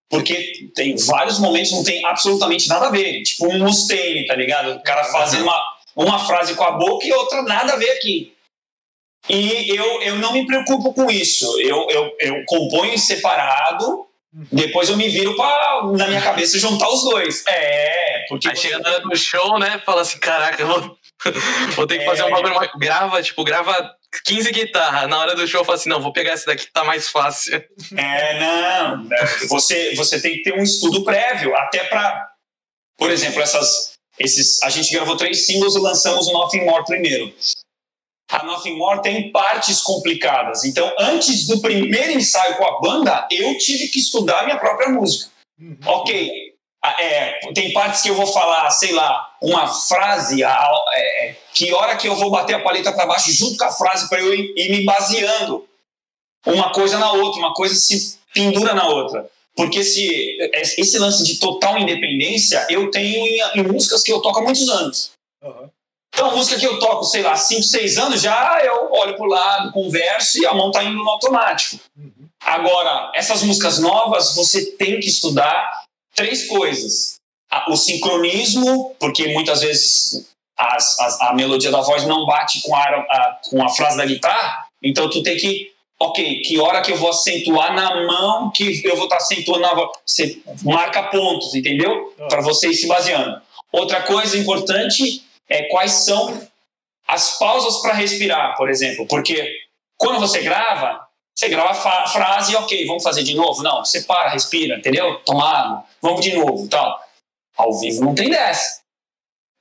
Porque 0.10 0.70
tem 0.76 0.96
vários 0.96 1.40
momentos 1.40 1.70
que 1.72 1.76
não 1.76 1.84
tem 1.84 2.06
absolutamente 2.06 2.68
nada 2.70 2.88
a 2.88 2.92
ver. 2.92 3.24
Tipo 3.24 3.48
um 3.48 3.60
Mustaine, 3.60 4.28
tá 4.28 4.36
ligado? 4.36 4.74
O 4.76 4.84
cara 4.84 5.04
fazendo 5.06 5.44
uma, 5.44 5.64
uma 5.96 6.20
frase 6.20 6.54
com 6.56 6.64
a 6.64 6.72
boca 6.72 7.06
e 7.06 7.12
outra 7.12 7.42
nada 7.44 7.74
a 7.74 7.78
ver 7.78 7.90
aqui. 7.92 8.32
E 9.30 9.70
eu, 9.76 10.02
eu 10.02 10.16
não 10.18 10.34
me 10.34 10.46
preocupo 10.46 10.94
com 10.94 11.10
isso. 11.10 11.60
Eu, 11.60 11.88
eu, 11.90 12.12
eu 12.20 12.44
componho 12.46 12.98
separado, 13.00 14.06
depois 14.52 14.90
eu 14.90 14.98
me 14.98 15.08
viro 15.08 15.36
pra, 15.36 15.82
na 15.98 16.08
minha 16.08 16.22
cabeça, 16.22 16.60
juntar 16.60 16.90
os 16.90 17.04
dois. 17.06 17.44
É, 17.48 18.26
porque. 18.28 18.50
Aí 18.50 18.56
chega 18.56 18.80
do 19.00 19.16
show, 19.16 19.58
né? 19.58 19.82
Fala 19.86 20.02
assim, 20.02 20.20
caraca, 20.20 20.62
eu 20.62 20.68
vou, 20.68 20.98
vou 21.76 21.88
ter 21.88 22.00
que 22.00 22.06
fazer 22.06 22.24
um 22.24 22.28
É. 22.28 22.32
bagulho 22.32 22.56
mais. 22.56 22.70
Grava, 22.78 23.24
tipo, 23.24 23.44
grava 23.46 23.96
15 24.25 24.51
guitarras. 24.51 25.10
Na 25.10 25.19
hora 25.19 25.36
do 25.36 25.48
show, 25.48 25.63
fala 25.63 25.77
assim, 25.77 25.89
não, 25.89 26.01
vou 26.01 26.13
pegar 26.13 26.31
essa 26.31 26.45
daqui 26.45 26.65
que 26.65 26.74
tá 26.74 26.83
mais 26.83 27.10
fácil. 27.10 27.63
É, 27.95 28.39
não. 28.39 29.04
né, 29.06 29.18
Você, 29.50 29.95
você 29.95 30.21
tem 30.21 30.38
que 30.38 30.44
ter 30.44 30.54
um 30.54 30.63
estudo 30.63 31.04
prévio, 31.04 31.56
até 31.56 31.83
para, 31.86 32.30
por 32.98 33.12
exemplo, 33.12 33.42
essas, 33.42 33.94
esses. 34.19 34.62
A 34.63 34.69
gente 34.69 34.92
gravou 34.92 35.18
três 35.18 35.45
singles 35.45 35.75
e 35.75 35.80
lançamos 35.80 36.27
o 36.27 36.33
Nothing 36.33 36.65
More 36.65 36.86
primeiro. 36.86 37.33
A 38.31 38.44
Nothing 38.44 38.77
More 38.77 39.01
tem 39.01 39.31
partes 39.31 39.81
complicadas. 39.81 40.63
Então, 40.63 40.92
antes 41.00 41.45
do 41.48 41.62
primeiro 41.62 42.12
ensaio 42.12 42.56
com 42.57 42.65
a 42.65 42.80
banda, 42.80 43.27
eu 43.31 43.57
tive 43.57 43.88
que 43.89 44.00
estudar 44.00 44.39
a 44.39 44.44
minha 44.45 44.57
própria 44.57 44.89
música. 44.89 45.31
Uhum. 45.60 45.77
Ok. 45.86 46.53
Ah, 46.84 46.96
É, 47.00 47.40
tem 47.54 47.72
partes 47.72 48.02
que 48.02 48.10
eu 48.10 48.16
vou 48.16 48.28
falar, 48.28 48.70
sei 48.72 48.92
lá, 48.92 49.32
uma 49.42 49.68
frase, 49.68 50.44
ah, 50.44 50.70
é, 50.96 51.36
que 51.54 51.74
hora 51.74 51.96
que 51.96 52.08
eu 52.08 52.16
vou 52.16 52.30
bater 52.30 52.56
a 52.56 52.62
paleta 52.62 52.92
para 52.92 53.06
baixo 53.06 53.32
junto 53.32 53.58
com 53.58 53.66
a 53.66 53.72
frase 53.72 54.10
para 54.10 54.20
eu 54.20 54.34
ir, 54.34 54.54
ir 54.58 54.70
me 54.70 54.84
baseando 54.84 55.66
uma 56.46 56.72
coisa 56.74 56.98
na 56.98 57.14
outra, 57.14 57.40
uma 57.40 57.54
coisa 57.54 57.74
se 57.74 58.20
pendura 58.34 58.74
na 58.74 58.88
outra. 58.88 59.30
Porque 59.56 59.84
se 59.84 60.38
esse 60.78 60.98
lance 60.98 61.24
de 61.24 61.38
total 61.40 61.78
independência 61.78 62.66
eu 62.70 62.90
tenho 62.92 63.28
em, 63.28 63.60
em 63.60 63.63
músicas 63.63 64.02
que 64.02 64.12
eu 64.12 64.20
toco 64.20 64.40
há 64.40 64.42
muitos 64.42 64.68
anos. 64.68 65.12
Uhum. 65.42 65.70
Então, 66.13 66.30
a 66.30 66.36
música 66.36 66.60
que 66.60 66.66
eu 66.66 66.78
toco, 66.78 67.04
sei 67.06 67.24
lá, 67.24 67.36
5, 67.36 67.63
6 67.63 67.98
anos, 67.98 68.22
já 68.22 68.62
eu 68.63 68.92
olho 68.92 69.16
pro 69.16 69.25
lado, 69.25 69.72
converso 69.72 70.40
e 70.40 70.46
a 70.46 70.54
mão 70.54 70.70
tá 70.70 70.84
indo 70.84 70.96
no 70.96 71.10
automático. 71.10 71.80
Uhum. 71.98 72.28
Agora, 72.46 73.12
essas 73.16 73.42
músicas 73.42 73.80
novas, 73.80 74.36
você 74.36 74.72
tem 74.72 75.00
que 75.00 75.08
estudar 75.08 75.83
três 76.15 76.48
coisas. 76.48 77.15
O 77.70 77.75
sincronismo, 77.75 78.96
porque 79.00 79.27
muitas 79.27 79.62
vezes 79.62 80.27
as- 80.58 81.00
as- 81.00 81.22
a 81.22 81.34
melodia 81.34 81.72
da 81.72 81.82
voz 81.82 82.05
não 82.05 82.25
bate 82.25 82.62
com 82.62 82.75
a, 82.75 82.82
a- 82.84 83.39
com 83.50 83.63
a 83.63 83.70
frase 83.70 83.98
da 83.98 84.05
guitarra, 84.05 84.65
então 84.82 85.10
tu 85.10 85.22
tem 85.22 85.38
que, 85.38 85.72
ok, 86.00 86.41
que 86.41 86.60
hora 86.60 86.82
que 86.82 86.91
eu 86.91 86.98
vou 86.98 87.10
acentuar 87.10 87.74
na 87.75 88.05
mão 88.05 88.51
que 88.51 88.82
eu 88.84 88.96
vou 88.96 89.05
estar 89.05 89.17
acentuando 89.17 89.62
na 89.62 89.74
voz. 89.74 89.89
Você 90.05 90.41
marca 90.63 91.03
pontos, 91.03 91.53
entendeu? 91.53 92.13
Ah. 92.20 92.27
Para 92.27 92.41
você 92.41 92.70
ir 92.70 92.75
se 92.75 92.88
baseando. 92.88 93.41
Outra 93.72 94.01
coisa 94.03 94.38
importante 94.38 95.24
é 95.50 95.63
quais 95.70 95.91
são 96.05 96.41
as 97.08 97.38
pausas 97.38 97.82
para 97.82 97.93
respirar, 97.93 98.55
por 98.55 98.70
exemplo, 98.70 99.05
porque 99.08 99.48
quando 99.98 100.20
você 100.20 100.41
grava, 100.41 101.01
você 101.36 101.50
grava 101.50 101.72
a 101.72 102.08
frase, 102.08 102.56
ok, 102.56 102.86
vamos 102.86 103.04
fazer 103.04 103.24
de 103.24 103.34
novo? 103.34 103.63
Não, 103.63 103.84
você 103.84 104.02
para, 104.02 104.30
respira, 104.30 104.78
entendeu? 104.78 105.20
Toma 105.25 105.50
água, 105.50 105.84
vamos 106.02 106.22
de 106.22 106.34
novo, 106.34 106.68
tal. 106.68 107.00
Ao 107.58 107.74
vivo 107.80 108.04
não 108.04 108.16
tem 108.16 108.30
dessa. 108.30 108.82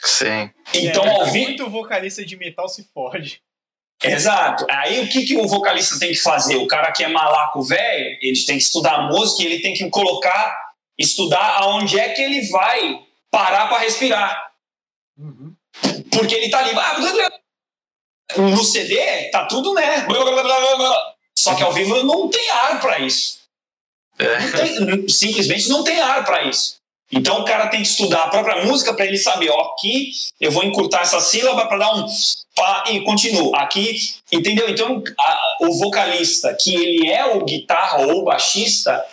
Sim. 0.01 0.51
Então, 0.75 1.05
é, 1.05 1.21
ao 1.21 1.27
vivo. 1.27 1.47
Muito 1.47 1.71
vocalista 1.71 2.25
de 2.25 2.37
metal 2.37 2.69
se 2.69 2.85
fode. 2.93 3.43
Exato. 4.03 4.67
Aí 4.69 5.01
o 5.01 5.09
que, 5.09 5.25
que 5.25 5.37
o 5.37 5.47
vocalista 5.47 5.99
tem 5.99 6.11
que 6.11 6.19
fazer? 6.19 6.57
O 6.57 6.67
cara 6.67 6.91
que 6.91 7.05
é 7.05 7.09
malaco 7.09 7.63
velho, 7.63 8.19
ele 8.21 8.45
tem 8.45 8.57
que 8.59 8.65
estudar 8.65 8.95
a 8.95 9.03
música 9.03 9.43
e 9.43 9.47
ele 9.47 9.63
tem 9.63 9.75
que 9.75 9.89
colocar, 9.91 10.73
estudar 10.99 11.59
aonde 11.61 11.99
é 11.99 12.09
que 12.09 12.21
ele 12.21 12.49
vai 12.49 13.01
parar 13.31 13.69
para 13.69 13.79
respirar. 13.79 14.53
Uhum. 15.17 15.55
Porque 16.11 16.35
ele 16.35 16.51
tá 16.51 16.59
ali. 16.59 16.73
ah. 16.77 17.31
No 18.37 18.65
CD, 18.65 19.29
tá 19.31 19.45
tudo, 19.47 19.75
né? 19.75 20.01
Blá, 20.01 20.25
blá, 20.25 20.43
blá, 20.43 20.43
blá, 20.43 20.77
blá. 20.77 21.15
Só 21.37 21.55
que 21.55 21.63
ao 21.63 21.73
vivo 21.73 22.03
não 22.03 22.29
tem 22.29 22.51
ar 22.51 22.81
para 22.81 22.99
isso. 23.01 23.41
É. 24.19 24.39
Não 24.39 24.53
tem- 24.87 25.09
simplesmente 25.09 25.69
não 25.69 25.83
tem 25.83 26.01
ar 26.01 26.25
para 26.25 26.45
isso. 26.45 26.77
Então 27.11 27.41
o 27.41 27.45
cara 27.45 27.69
tem 27.69 27.83
que 27.83 27.89
estudar 27.89 28.25
a 28.25 28.31
própria 28.31 28.65
música 28.65 28.95
para 28.95 29.05
ele 29.05 29.19
saber, 29.19 29.51
ó, 29.51 29.73
aqui 29.73 30.13
eu 30.41 30.51
vou 30.51 30.65
encurtar 30.65 31.03
essa 31.03 31.21
sílaba 31.21 31.67
para 31.67 31.77
dar 31.79 31.95
um 31.95 32.07
pá 32.55 32.85
e 32.89 33.03
continuo. 33.05 33.55
Aqui, 33.55 33.99
entendeu? 34.31 34.69
Então 34.69 35.03
a, 35.19 35.57
o 35.61 35.79
vocalista, 35.79 36.57
que 36.59 36.75
ele 36.75 37.11
é 37.11 37.27
o 37.27 37.45
guitarra 37.45 38.07
ou 38.07 38.21
o 38.21 38.25
baixista, 38.25 39.05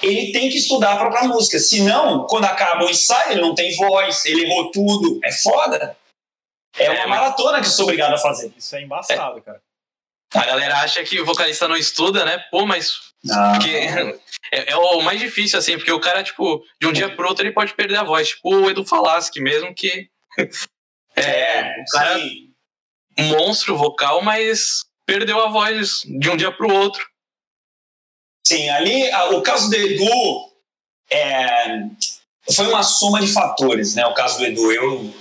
ele 0.00 0.32
tem 0.32 0.48
que 0.48 0.56
estudar 0.56 0.94
a 0.94 0.96
própria 0.96 1.24
música. 1.24 1.58
Senão, 1.58 2.26
quando 2.26 2.46
acaba 2.46 2.84
o 2.84 2.90
ensaio, 2.90 3.32
ele 3.32 3.42
não 3.42 3.54
tem 3.54 3.76
voz, 3.76 4.24
ele 4.24 4.44
errou 4.44 4.70
tudo. 4.70 5.20
É 5.22 5.30
foda. 5.30 5.96
É 6.78 6.90
uma 6.90 7.00
é, 7.00 7.06
maratona 7.06 7.60
que 7.60 7.66
eu 7.66 7.70
sou 7.70 7.84
obrigado 7.84 8.14
a 8.14 8.18
fazer. 8.18 8.50
Isso 8.56 8.74
é 8.74 8.82
embaçado, 8.82 9.38
é. 9.38 9.40
cara. 9.42 9.60
A 10.34 10.44
galera 10.46 10.78
acha 10.78 11.02
que 11.04 11.20
o 11.20 11.26
vocalista 11.26 11.68
não 11.68 11.76
estuda, 11.76 12.24
né? 12.24 12.38
Pô, 12.50 12.66
mas. 12.66 13.12
Porque 13.22 13.70
é, 14.52 14.72
é, 14.72 14.76
o 14.76 15.02
mais 15.02 15.20
difícil, 15.20 15.58
assim, 15.58 15.76
porque 15.76 15.92
o 15.92 16.00
cara, 16.00 16.22
tipo, 16.22 16.64
de 16.80 16.86
um 16.86 16.92
dia 16.92 17.14
pro 17.14 17.28
outro 17.28 17.44
ele 17.44 17.52
pode 17.52 17.74
perder 17.74 17.96
a 17.96 18.04
voz. 18.04 18.28
Tipo 18.28 18.54
o 18.54 18.70
Edu 18.70 18.84
Falaschi 18.84 19.40
mesmo, 19.40 19.74
que. 19.74 20.08
É, 21.14 21.82
o 21.82 21.84
cara. 21.92 22.18
Sim. 22.18 22.48
Monstro 23.18 23.76
vocal, 23.76 24.22
mas 24.22 24.86
perdeu 25.04 25.38
a 25.44 25.50
voz 25.50 26.00
de 26.06 26.30
um 26.30 26.36
dia 26.38 26.50
pro 26.50 26.72
outro. 26.72 27.06
Sim, 28.46 28.70
ali 28.70 29.10
o 29.32 29.42
caso 29.42 29.68
do 29.68 29.76
Edu 29.76 30.50
é, 31.10 31.82
foi 32.50 32.66
uma 32.66 32.82
soma 32.82 33.20
de 33.20 33.30
fatores, 33.30 33.94
né? 33.94 34.06
O 34.06 34.14
caso 34.14 34.38
do 34.38 34.46
Edu, 34.46 34.72
eu 34.72 35.14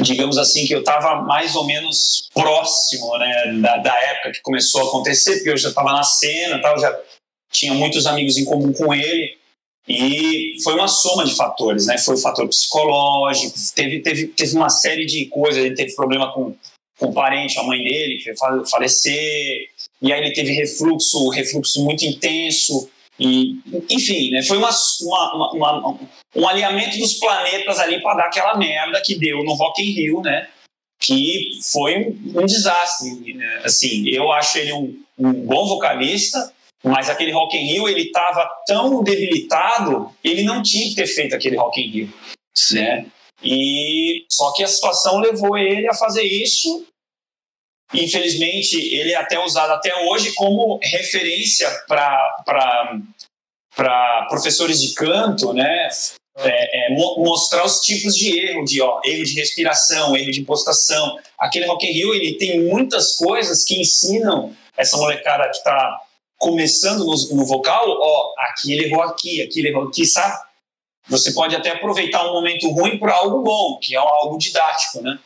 digamos 0.00 0.38
assim, 0.38 0.66
que 0.66 0.74
eu 0.74 0.80
estava 0.80 1.22
mais 1.22 1.54
ou 1.56 1.64
menos 1.64 2.28
próximo 2.32 3.16
né, 3.18 3.52
da, 3.60 3.76
da, 3.78 4.02
época 4.02 4.32
que 4.32 4.42
começou 4.42 4.82
a 4.82 4.84
acontecer, 4.84 5.36
porque 5.36 5.50
eu 5.50 5.56
já 5.56 5.70
estava 5.70 5.92
na 5.92 6.02
cena, 6.02 6.60
tal, 6.60 6.78
já 6.78 6.96
tinha 7.50 7.74
muitos 7.74 8.06
amigos 8.06 8.36
em 8.36 8.44
comum 8.44 8.72
com 8.72 8.94
ele, 8.94 9.36
e 9.88 10.56
foi 10.62 10.74
uma 10.74 10.86
soma 10.86 11.24
de 11.24 11.34
fatores, 11.34 11.86
né? 11.86 11.96
Foi 11.96 12.14
o 12.14 12.18
fator 12.18 12.46
psicológico, 12.46 13.54
teve, 13.74 14.00
teve, 14.00 14.26
teve 14.28 14.54
uma 14.54 14.68
série 14.68 15.06
de 15.06 15.26
coisas, 15.26 15.64
ele 15.64 15.74
teve 15.74 15.94
problema 15.94 16.30
com, 16.32 16.54
com 16.98 17.06
o 17.06 17.12
parente, 17.12 17.58
a 17.58 17.62
mãe 17.62 17.82
dele, 17.82 18.18
que 18.18 18.36
foi 18.36 18.66
falecer, 18.66 19.70
e 20.02 20.12
aí 20.12 20.20
ele 20.20 20.34
teve 20.34 20.52
refluxo, 20.52 21.30
refluxo 21.30 21.82
muito 21.82 22.04
intenso, 22.04 22.88
e, 23.18 23.58
enfim, 23.90 24.30
né, 24.30 24.42
foi 24.42 24.58
uma, 24.58 24.70
uma, 25.02 25.52
uma, 25.52 25.98
um 26.34 26.46
alinhamento 26.46 26.98
dos 26.98 27.14
planetas 27.14 27.78
ali 27.78 28.02
para 28.02 28.16
dar 28.16 28.26
aquela 28.26 28.56
merda 28.56 29.00
que 29.00 29.18
deu 29.18 29.42
no 29.44 29.54
Rock 29.54 29.82
in 29.82 29.92
Rio, 29.92 30.20
né? 30.20 30.48
Que 31.00 31.50
foi 31.72 32.08
um, 32.34 32.44
desastre. 32.44 33.34
Né? 33.34 33.62
Assim, 33.64 34.08
eu 34.08 34.30
acho 34.32 34.58
ele 34.58 34.72
um, 34.72 35.00
um 35.18 35.32
bom 35.32 35.66
vocalista, 35.66 36.52
mas 36.84 37.08
aquele 37.08 37.32
Rock 37.32 37.56
in 37.56 37.72
Rio 37.72 37.88
ele 37.88 38.02
estava 38.02 38.48
tão 38.66 39.02
debilitado, 39.02 40.10
ele 40.22 40.42
não 40.42 40.62
tinha 40.62 40.88
que 40.88 40.94
ter 40.94 41.06
feito 41.06 41.34
aquele 41.34 41.56
Rock 41.56 41.80
in 41.80 41.90
Rio, 41.90 42.14
né? 42.72 43.06
E 43.42 44.24
só 44.28 44.52
que 44.52 44.64
a 44.64 44.68
situação 44.68 45.18
levou 45.18 45.56
ele 45.56 45.88
a 45.88 45.94
fazer 45.94 46.22
isso. 46.22 46.86
Infelizmente, 47.94 48.76
ele 48.76 49.12
é 49.12 49.16
até 49.16 49.38
usado 49.38 49.72
até 49.72 49.94
hoje 50.04 50.34
como 50.34 50.78
referência 50.82 51.70
para 51.86 53.00
para 53.78 54.26
professores 54.28 54.80
de 54.80 54.92
canto, 54.92 55.52
né? 55.52 55.88
É, 56.40 56.92
é, 56.92 56.94
mostrar 56.94 57.64
os 57.64 57.80
tipos 57.80 58.16
de 58.16 58.38
erro, 58.38 58.64
de 58.64 58.82
ó, 58.82 59.00
erro 59.04 59.24
de 59.24 59.34
respiração, 59.34 60.16
erro 60.16 60.30
de 60.32 60.40
impostação. 60.40 61.16
Aquele 61.38 61.66
Rock 61.66 61.86
in 61.86 61.92
Rio 61.92 62.14
ele 62.14 62.34
tem 62.34 62.60
muitas 62.60 63.16
coisas 63.16 63.64
que 63.64 63.80
ensinam 63.80 64.54
essa 64.76 64.96
molecada 64.96 65.48
que 65.48 65.56
está 65.56 66.00
começando 66.36 67.04
no, 67.04 67.36
no, 67.36 67.44
vocal, 67.44 67.84
ó, 67.88 68.34
aqui 68.50 68.72
ele 68.72 68.86
errou 68.86 69.02
aqui, 69.02 69.42
aqui 69.42 69.60
ele 69.60 69.68
errou 69.68 69.88
aqui, 69.88 70.04
sabe? 70.04 70.36
Você 71.08 71.32
pode 71.32 71.54
até 71.56 71.70
aproveitar 71.70 72.28
um 72.28 72.34
momento 72.34 72.68
ruim 72.70 72.98
para 72.98 73.14
algo 73.14 73.42
bom, 73.42 73.78
que 73.78 73.94
é 73.94 73.98
algo 73.98 74.38
didático, 74.38 75.02
né? 75.02 75.18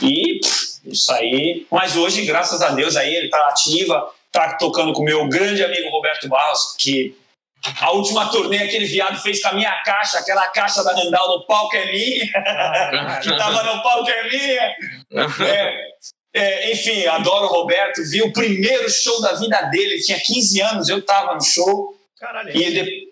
E 0.00 0.40
pff, 0.40 0.80
isso 0.84 1.12
aí. 1.12 1.66
Mas 1.70 1.96
hoje, 1.96 2.24
graças 2.24 2.62
a 2.62 2.70
Deus, 2.70 2.96
aí 2.96 3.14
ele 3.14 3.26
está 3.26 3.48
ativa, 3.48 4.12
está 4.26 4.54
tocando 4.54 4.92
com 4.92 5.02
o 5.02 5.04
meu 5.04 5.28
grande 5.28 5.64
amigo 5.64 5.90
Roberto 5.90 6.28
Barros, 6.28 6.74
que 6.78 7.16
a 7.80 7.92
última 7.92 8.30
turnê 8.30 8.58
aquele 8.58 8.86
viado 8.86 9.20
fez 9.22 9.40
com 9.40 9.48
a 9.48 9.52
minha 9.52 9.72
caixa, 9.82 10.18
aquela 10.18 10.48
caixa 10.48 10.82
da 10.82 10.92
Randall 10.92 11.38
no 11.38 11.46
palco 11.46 11.76
é 11.76 11.90
minha, 11.92 13.20
que 13.22 13.36
tava 13.36 13.62
no 13.62 13.82
palco 13.82 14.10
é 14.10 14.28
minha. 14.28 14.74
É, 15.46 15.86
é, 16.34 16.72
enfim, 16.72 17.06
adoro 17.06 17.46
o 17.46 17.48
Roberto, 17.48 18.02
vi 18.10 18.22
o 18.22 18.32
primeiro 18.32 18.90
show 18.90 19.20
da 19.20 19.32
vida 19.32 19.60
dele, 19.62 19.94
ele 19.94 20.02
tinha 20.02 20.20
15 20.20 20.60
anos, 20.60 20.88
eu 20.88 21.00
tava 21.02 21.34
no 21.34 21.42
show. 21.42 21.94
Caralho. 22.18 22.54
E 22.54 22.62
ele, 22.62 23.06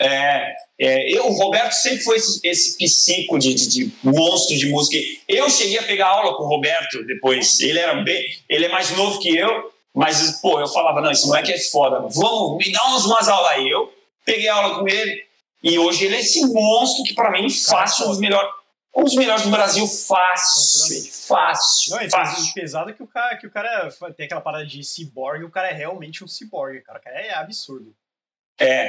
é, 0.00 0.54
é, 0.78 1.12
eu, 1.12 1.26
o 1.26 1.32
Roberto 1.32 1.72
sempre 1.72 2.00
foi 2.04 2.16
esse, 2.16 2.40
esse 2.44 2.78
psico 2.78 3.38
de, 3.38 3.52
de, 3.52 3.68
de, 3.68 3.92
monstro 4.02 4.56
de 4.56 4.68
música. 4.68 4.96
Eu 5.28 5.50
cheguei 5.50 5.78
a 5.78 5.82
pegar 5.82 6.06
aula 6.06 6.36
com 6.36 6.44
o 6.44 6.48
Roberto 6.48 7.04
depois. 7.04 7.58
Ele 7.60 7.78
era 7.78 7.94
bem, 8.02 8.24
ele 8.48 8.66
é 8.66 8.68
mais 8.68 8.90
novo 8.96 9.18
que 9.18 9.36
eu. 9.36 9.72
Mas, 9.94 10.40
pô, 10.40 10.60
eu 10.60 10.68
falava, 10.68 11.00
não, 11.00 11.10
esse 11.10 11.26
moleque 11.26 11.52
é 11.52 11.58
foda, 11.58 12.00
vamos, 12.00 12.58
me 12.58 12.72
dá 12.72 12.84
umas 12.84 13.28
aulas 13.28 13.50
aí. 13.52 13.68
Eu 13.68 13.92
peguei 14.24 14.48
aula 14.48 14.78
com 14.78 14.88
ele 14.88 15.26
e 15.62 15.78
hoje 15.78 16.04
ele 16.04 16.16
é 16.16 16.20
esse 16.20 16.46
monstro 16.46 17.04
que, 17.04 17.14
para 17.14 17.30
mim, 17.30 17.48
fácil, 17.50 18.06
um 18.06 18.08
dos 18.10 18.18
melhores. 18.18 18.58
Um 18.94 19.04
dos 19.04 19.14
melhores 19.14 19.42
do 19.44 19.50
Brasil, 19.50 19.86
fácil. 19.86 21.12
Fácil. 21.28 21.96
Não, 21.96 22.10
fácil. 22.10 22.54
pesado 22.54 22.92
que 22.92 23.02
o 23.02 23.06
cara, 23.06 23.36
que 23.36 23.46
o 23.46 23.50
cara 23.50 23.90
tem 24.16 24.26
aquela 24.26 24.40
parada 24.40 24.66
de 24.66 24.82
cyborg, 24.82 25.44
o 25.44 25.50
cara 25.50 25.68
é 25.68 25.72
realmente 25.72 26.24
um 26.24 26.26
cyborg, 26.26 26.80
cara. 26.80 26.98
O 26.98 27.02
cara 27.02 27.20
é 27.20 27.34
absurdo. 27.34 27.94
É. 28.58 28.88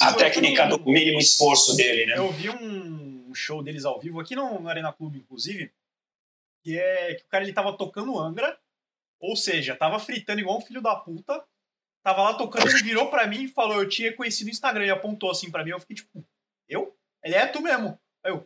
a 0.00 0.12
técnica 0.12 0.66
do 0.66 0.78
mínimo 0.84 1.18
esforço 1.18 1.74
dele, 1.76 2.06
né? 2.06 2.18
Eu 2.18 2.30
vi 2.30 2.50
um 2.50 3.34
show 3.34 3.62
deles 3.62 3.84
ao 3.84 3.98
vivo 3.98 4.20
aqui 4.20 4.36
no, 4.36 4.60
no 4.60 4.68
Arena 4.68 4.92
Clube, 4.92 5.18
inclusive, 5.18 5.72
que 6.62 6.78
é 6.78 7.14
que 7.14 7.22
o 7.22 7.28
cara 7.28 7.42
ele 7.42 7.52
tava 7.52 7.76
tocando 7.76 8.18
Angra 8.18 8.56
ou 9.22 9.36
seja, 9.36 9.76
tava 9.76 10.00
fritando 10.00 10.40
igual 10.40 10.58
um 10.58 10.60
filho 10.60 10.82
da 10.82 10.96
puta. 10.96 11.42
Tava 12.04 12.22
lá 12.22 12.34
tocando, 12.34 12.68
ele 12.68 12.82
virou 12.82 13.08
pra 13.08 13.28
mim 13.28 13.44
e 13.44 13.48
falou: 13.48 13.80
Eu 13.80 13.88
tinha 13.88 14.14
conhecido 14.14 14.48
o 14.48 14.50
Instagram 14.50 14.86
e 14.86 14.90
apontou 14.90 15.30
assim 15.30 15.48
pra 15.48 15.64
mim. 15.64 15.70
Eu 15.70 15.78
fiquei 15.78 15.94
tipo: 15.94 16.26
Eu? 16.68 16.96
Ele 17.22 17.36
é 17.36 17.46
tu 17.46 17.62
mesmo. 17.62 17.96
Aí 18.24 18.32
eu. 18.32 18.40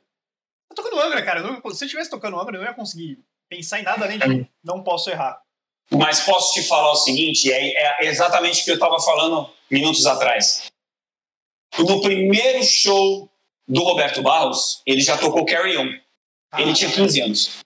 Tá 0.68 0.74
tocando 0.76 1.00
Angra, 1.00 1.24
cara. 1.24 1.40
Não, 1.40 1.54
se 1.70 1.84
eu 1.84 1.86
estivesse 1.86 2.10
tocando 2.10 2.38
Angra, 2.38 2.56
eu 2.56 2.60
não 2.60 2.68
ia 2.68 2.74
conseguir 2.74 3.24
pensar 3.48 3.80
em 3.80 3.84
nada 3.84 4.04
além 4.04 4.18
de 4.18 4.46
não 4.62 4.82
posso 4.82 5.08
errar. 5.08 5.40
Mas 5.90 6.20
posso 6.20 6.52
te 6.52 6.62
falar 6.62 6.92
o 6.92 6.96
seguinte: 6.96 7.50
é, 7.50 8.04
é 8.04 8.06
exatamente 8.06 8.60
o 8.60 8.64
que 8.66 8.72
eu 8.72 8.78
tava 8.78 9.00
falando 9.00 9.50
minutos 9.70 10.04
atrás. 10.04 10.70
No 11.78 12.02
primeiro 12.02 12.62
show 12.62 13.30
do 13.66 13.82
Roberto 13.82 14.22
Barros, 14.22 14.82
ele 14.84 15.00
já 15.00 15.16
tocou 15.16 15.46
Carry 15.46 15.78
On. 15.78 15.88
Ah, 16.52 16.60
ele 16.60 16.74
tinha 16.74 16.92
15 16.92 17.20
anos. 17.22 17.58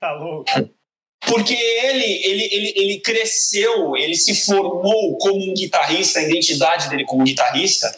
Tá 0.00 0.12
louco. 0.12 0.50
Porque 1.26 1.54
ele, 1.54 2.04
ele, 2.04 2.48
ele, 2.52 2.72
ele 2.76 3.00
cresceu, 3.00 3.96
ele 3.96 4.14
se 4.14 4.44
formou 4.44 5.18
como 5.18 5.50
um 5.50 5.54
guitarrista, 5.54 6.20
a 6.20 6.22
identidade 6.22 6.88
dele 6.88 7.04
como 7.04 7.24
guitarrista, 7.24 7.92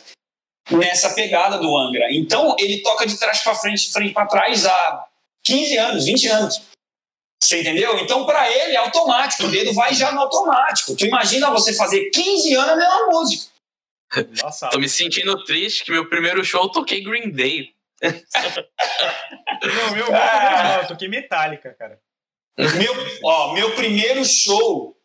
nessa 0.71 1.11
pegada 1.11 1.59
do 1.59 1.77
Angra. 1.77 2.07
Então 2.11 2.57
ele 2.59 2.81
toca 2.83 3.07
de 3.07 3.19
trás 3.19 3.43
para 3.43 3.55
frente, 3.55 3.87
de 3.87 3.93
frente 3.93 4.15
para 4.15 4.27
trás 4.27 4.65
há 4.65 5.05
15 5.45 5.77
anos, 5.77 6.05
20 6.07 6.29
anos. 6.29 6.63
Você 7.41 7.61
entendeu? 7.61 7.97
Então, 8.01 8.27
para 8.27 8.51
ele, 8.51 8.73
é 8.73 8.77
automático. 8.77 9.45
O 9.45 9.51
dedo 9.51 9.73
vai 9.73 9.95
já 9.95 10.11
no 10.11 10.21
automático. 10.21 10.97
Tu 10.97 11.07
imagina 11.07 11.51
você 11.51 11.73
fazer 11.73 12.11
15 12.11 12.55
anos 12.55 12.71
a 12.71 12.77
mesma 12.77 13.07
música. 13.07 13.53
Nossa. 14.43 14.71
Tô 14.71 14.79
me 14.79 14.89
sentindo 14.89 15.45
triste 15.45 15.85
que 15.85 15.93
meu 15.93 16.09
primeiro 16.09 16.45
show 16.45 16.65
eu 16.65 16.69
toquei 16.69 17.03
Green 17.03 17.31
Day. 17.31 17.73
não, 18.03 19.93
meu, 19.93 20.07
meu 20.11 20.17
ah. 20.17 20.63
não, 20.65 20.83
eu 20.83 20.89
toquei 20.89 21.09
Metallica, 21.09 21.75
cara. 21.75 22.01
Meu, 22.59 22.93
ó, 23.23 23.53
meu 23.53 23.77
primeiro 23.77 24.25
show, 24.25 24.97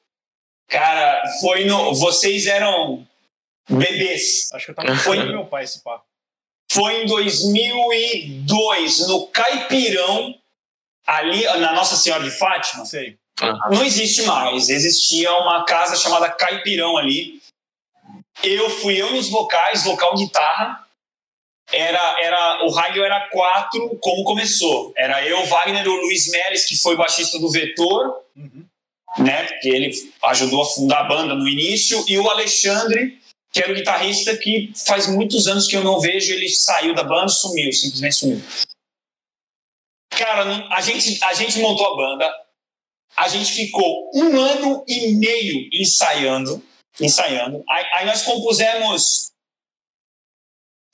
cara, 0.67 1.21
foi 1.39 1.65
no. 1.65 1.93
Vocês 1.93 2.47
eram 2.47 3.07
bebês. 3.69 4.51
Acho 4.51 4.65
que 4.65 4.71
eu 4.71 4.75
tava 4.75 4.95
foi, 4.97 5.23
meu 5.23 5.45
pai 5.45 5.63
esse 5.63 5.83
papo. 5.83 6.03
Foi 6.71 7.03
em 7.03 7.05
2002, 7.05 9.07
no 9.07 9.27
Caipirão, 9.27 10.35
ali 11.05 11.43
na 11.43 11.73
Nossa 11.73 11.95
Senhora 11.95 12.23
de 12.23 12.31
Fátima. 12.31 12.85
Sei. 12.85 13.19
Não 13.69 13.83
existe 13.83 14.23
mais. 14.23 14.69
Existia 14.69 15.31
uma 15.33 15.63
casa 15.65 15.95
chamada 15.95 16.31
Caipirão 16.31 16.97
ali. 16.97 17.39
Eu 18.41 18.67
fui 18.69 18.99
eu 18.99 19.11
nos 19.11 19.29
vocais, 19.29 19.83
vocal 19.83 20.15
guitarra 20.15 20.82
era, 21.73 22.15
era 22.21 22.65
o 22.65 22.71
raio 22.71 23.03
era 23.03 23.27
quatro, 23.29 23.97
como 24.01 24.23
começou. 24.23 24.93
Era 24.95 25.25
eu, 25.27 25.43
Wagner, 25.45 25.87
o 25.87 25.95
Luiz 26.01 26.29
Meres, 26.29 26.65
que 26.65 26.77
foi 26.77 26.95
baixista 26.95 27.39
do 27.39 27.49
Vetor, 27.49 28.21
uhum. 28.35 28.65
né? 29.17 29.45
Que 29.61 29.69
ele 29.69 29.91
ajudou 30.25 30.61
a 30.61 30.65
fundar 30.65 30.99
a 31.01 31.03
banda 31.03 31.33
no 31.33 31.47
início, 31.47 32.03
e 32.07 32.17
o 32.17 32.29
Alexandre, 32.29 33.19
que 33.51 33.61
era 33.61 33.71
o 33.71 33.75
guitarrista 33.75 34.37
que 34.37 34.71
faz 34.85 35.07
muitos 35.07 35.47
anos 35.47 35.67
que 35.67 35.75
eu 35.75 35.83
não 35.83 35.99
vejo, 35.99 36.31
ele 36.31 36.49
saiu 36.49 36.93
da 36.93 37.03
banda, 37.03 37.27
sumiu, 37.27 37.71
simplesmente 37.71 38.15
sumiu. 38.15 38.41
Cara, 40.11 40.67
a 40.69 40.81
gente, 40.81 41.23
a 41.23 41.33
gente 41.33 41.59
montou 41.59 41.87
a 41.87 41.95
banda, 41.95 42.31
a 43.17 43.27
gente 43.27 43.51
ficou 43.51 44.11
um 44.13 44.39
ano 44.39 44.83
e 44.87 45.15
meio 45.15 45.69
ensaiando, 45.73 46.63
ensaiando. 47.01 47.63
Aí, 47.67 47.85
aí 47.93 48.05
nós 48.05 48.21
compusemos 48.21 49.32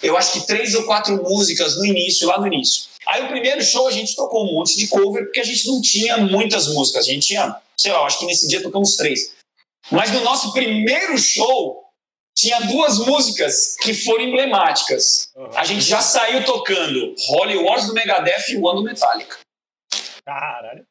eu 0.02 0.18
acho 0.18 0.34
que 0.34 0.48
três 0.48 0.74
ou 0.76 0.86
quatro 0.86 1.22
músicas 1.22 1.78
no 1.78 1.86
início, 1.86 2.28
lá 2.28 2.40
no 2.40 2.48
início. 2.48 2.86
Aí 3.08 3.24
o 3.24 3.28
primeiro 3.28 3.62
show 3.62 3.88
a 3.88 3.92
gente 3.92 4.16
tocou 4.16 4.46
um 4.46 4.54
monte 4.54 4.78
de 4.78 4.88
cover, 4.88 5.26
porque 5.26 5.40
a 5.40 5.44
gente 5.44 5.68
não 5.68 5.82
tinha 5.82 6.18
muitas 6.18 6.68
músicas. 6.68 7.06
A 7.06 7.12
gente 7.12 7.28
tinha, 7.28 7.56
sei 7.76 7.92
lá, 7.92 8.06
acho 8.06 8.20
que 8.20 8.26
nesse 8.26 8.48
dia 8.48 8.62
tocamos 8.62 8.96
três. 8.96 9.34
Mas 9.92 10.12
no 10.12 10.22
nosso 10.22 10.54
primeiro 10.54 11.18
show, 11.18 11.84
tinha 12.36 12.60
duas 12.62 13.00
músicas 13.00 13.76
que 13.82 13.94
foram 13.94 14.24
emblemáticas. 14.24 15.30
Uhum. 15.36 15.50
A 15.56 15.66
gente 15.66 15.82
já 15.82 16.02
saiu 16.02 16.46
tocando 16.46 17.16
Holy 17.30 17.58
Wars 17.58 17.88
do 17.88 17.94
Megadeth 17.94 18.50
e 18.50 18.58
One 18.58 18.80
do 18.80 18.84
Metallica. 18.84 19.38
Caralho. 20.24 20.86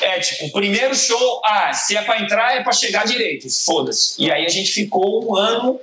É, 0.00 0.18
tipo, 0.18 0.46
o 0.46 0.52
primeiro 0.52 0.94
show, 0.94 1.40
ah, 1.44 1.72
se 1.72 1.96
é 1.96 2.02
pra 2.02 2.20
entrar, 2.20 2.56
é 2.56 2.64
pra 2.64 2.72
chegar 2.72 3.06
direito, 3.06 3.48
foda-se. 3.64 4.20
E 4.20 4.30
aí 4.30 4.44
a 4.44 4.48
gente 4.48 4.72
ficou 4.72 5.30
um 5.30 5.36
ano 5.36 5.80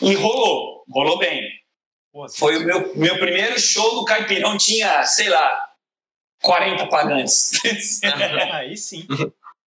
e 0.00 0.14
rolou, 0.14 0.82
rolou 0.90 1.18
bem. 1.18 1.61
Foi 2.36 2.58
o 2.58 2.64
meu, 2.64 2.94
meu 2.96 3.18
primeiro 3.18 3.58
show 3.58 3.94
no 3.94 4.04
Caipirão, 4.04 4.58
tinha, 4.58 5.02
sei 5.04 5.28
lá, 5.30 5.72
40 6.42 6.86
pagantes. 6.88 8.02
aí 8.52 8.76
sim. 8.76 9.06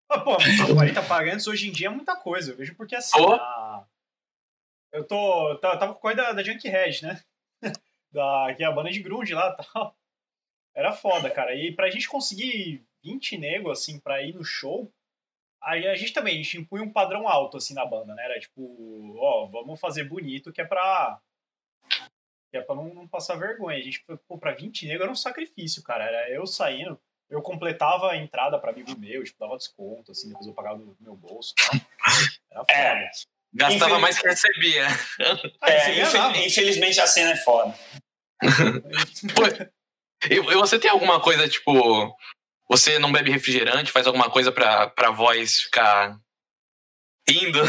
Pô, 0.09 0.37
40 0.75 1.03
pagantes 1.03 1.47
hoje 1.47 1.69
em 1.69 1.73
dia 1.73 1.89
é 1.89 1.91
muita 1.91 2.17
coisa, 2.17 2.51
eu 2.51 2.57
vejo 2.57 2.75
porque 2.75 2.97
assim. 2.97 3.21
Oh. 3.21 3.35
A... 3.35 3.87
Eu 4.93 5.07
tô. 5.07 5.57
Tava 5.59 5.95
com 5.95 6.01
coisa 6.01 6.17
da, 6.17 6.33
da 6.33 6.43
Junkhead, 6.43 7.03
né? 7.03 7.23
Da, 8.13 8.53
que 8.57 8.65
é 8.65 8.67
a 8.67 8.73
banda 8.73 8.91
de 8.91 9.01
grunge 9.01 9.33
lá 9.33 9.53
tal. 9.53 9.97
Era 10.75 10.93
foda, 10.93 11.31
cara. 11.31 11.55
E 11.55 11.73
pra 11.73 11.91
gente 11.91 12.09
conseguir 12.09 12.85
20 13.05 13.39
nego, 13.39 13.71
assim, 13.71 14.01
pra 14.01 14.21
ir 14.21 14.35
no 14.35 14.43
show, 14.43 14.93
aí 15.63 15.87
a 15.87 15.95
gente 15.95 16.13
também, 16.13 16.35
a 16.35 16.43
gente 16.43 16.59
impunha 16.59 16.83
um 16.83 16.93
padrão 16.93 17.29
alto, 17.29 17.57
assim, 17.57 17.73
na 17.73 17.87
banda, 17.87 18.13
né? 18.13 18.25
Era 18.25 18.41
tipo, 18.41 19.17
ó, 19.17 19.47
vamos 19.47 19.79
fazer 19.79 20.05
bonito, 20.05 20.53
que 20.53 20.61
é 20.61 20.65
pra. 20.65 21.21
Que 22.51 22.59
é 22.59 22.61
pra 22.61 22.75
não, 22.75 22.93
não 22.93 23.07
passar 23.07 23.37
vergonha. 23.37 23.79
A 23.79 23.83
gente, 23.83 24.05
pô, 24.27 24.39
pra 24.39 24.55
20 24.55 24.87
nego 24.87 25.03
era 25.03 25.13
um 25.13 25.17
sacrifício, 25.17 25.83
cara. 25.83 26.05
Era 26.05 26.31
eu 26.31 26.47
saindo, 26.47 27.01
eu 27.31 27.41
completava 27.41 28.11
a 28.11 28.17
entrada 28.17 28.59
pra 28.59 28.73
amigo 28.73 28.99
meu, 28.99 29.23
tipo, 29.23 29.39
dava 29.39 29.57
desconto, 29.57 30.11
assim, 30.11 30.29
depois 30.29 30.47
eu 30.47 30.53
pagava 30.53 30.79
no 30.79 30.97
meu 31.01 31.15
bolso. 31.15 31.55
Tá? 31.55 31.79
Era 32.51 32.61
foda. 32.61 32.73
É, 32.73 33.11
gastava 33.55 33.99
mais 33.99 34.19
que 34.19 34.27
recebia. 34.27 34.87
É, 35.63 36.03
infel 36.03 36.31
infelizmente 36.37 37.01
a 37.01 37.07
cena 37.07 37.33
é 37.33 37.37
foda. 37.37 37.75
Pô, 39.35 39.71
e 40.29 40.41
você 40.57 40.79
tem 40.79 40.91
alguma 40.91 41.21
coisa, 41.21 41.49
tipo, 41.49 42.17
você 42.69 42.99
não 42.99 43.13
bebe 43.13 43.31
refrigerante, 43.31 43.93
faz 43.93 44.07
alguma 44.07 44.31
coisa 44.31 44.51
pra, 44.51 44.89
pra 44.89 45.11
voz 45.11 45.63
ficar 45.63 46.19
indo? 47.29 47.61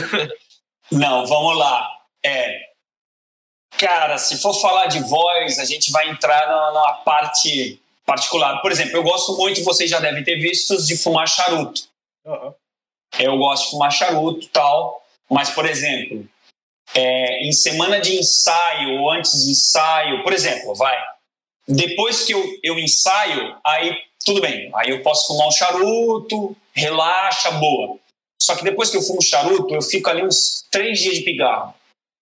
Não, 0.92 1.26
vamos 1.26 1.58
lá. 1.58 1.90
É. 2.24 2.71
Cara, 3.78 4.18
se 4.18 4.40
for 4.42 4.54
falar 4.54 4.88
de 4.88 5.00
voz, 5.02 5.60
a 5.60 5.66
gente 5.66 5.92
vai 5.92 6.10
entrar 6.10 6.48
numa 6.48 6.94
parte 7.06 7.82
particular. 8.06 8.62
Por 8.62 8.72
exemplo, 8.72 8.96
eu 8.98 9.04
gosto 9.04 9.36
muito, 9.38 9.64
vocês 9.64 9.90
já 9.90 10.00
devem 10.00 10.24
ter 10.24 10.36
visto, 10.38 10.78
de 10.86 10.98
fumar 10.98 11.28
charuto. 11.28 11.84
Uhum. 12.26 12.54
Eu 13.20 13.38
gosto 13.38 13.66
de 13.66 13.70
fumar 13.72 13.92
charuto 13.92 14.48
tal, 14.50 15.04
mas, 15.30 15.50
por 15.50 15.66
exemplo, 15.66 16.28
é, 16.94 17.48
em 17.48 17.52
semana 17.52 18.00
de 18.00 18.18
ensaio 18.18 19.00
ou 19.00 19.10
antes 19.12 19.44
de 19.44 19.52
ensaio, 19.52 20.24
por 20.24 20.34
exemplo, 20.34 20.76
vai, 20.76 20.98
depois 21.68 22.24
que 22.24 22.34
eu, 22.34 22.44
eu 22.64 22.80
ensaio, 22.80 23.56
aí 23.66 23.96
tudo 24.26 24.42
bem, 24.42 24.72
aí 24.76 24.90
eu 24.90 25.02
posso 25.02 25.28
fumar 25.28 25.48
um 25.48 25.52
charuto, 25.52 26.56
relaxa, 26.74 27.52
boa. 27.52 27.98
Só 28.42 28.56
que 28.56 28.64
depois 28.64 28.90
que 28.90 28.98
eu 28.98 29.02
fumo 29.02 29.22
charuto, 29.22 29.74
eu 29.74 29.82
fico 29.82 30.10
ali 30.10 30.24
uns 30.24 30.66
três 30.72 31.00
dias 31.00 31.16
de 31.16 31.22
pigarro. 31.22 31.74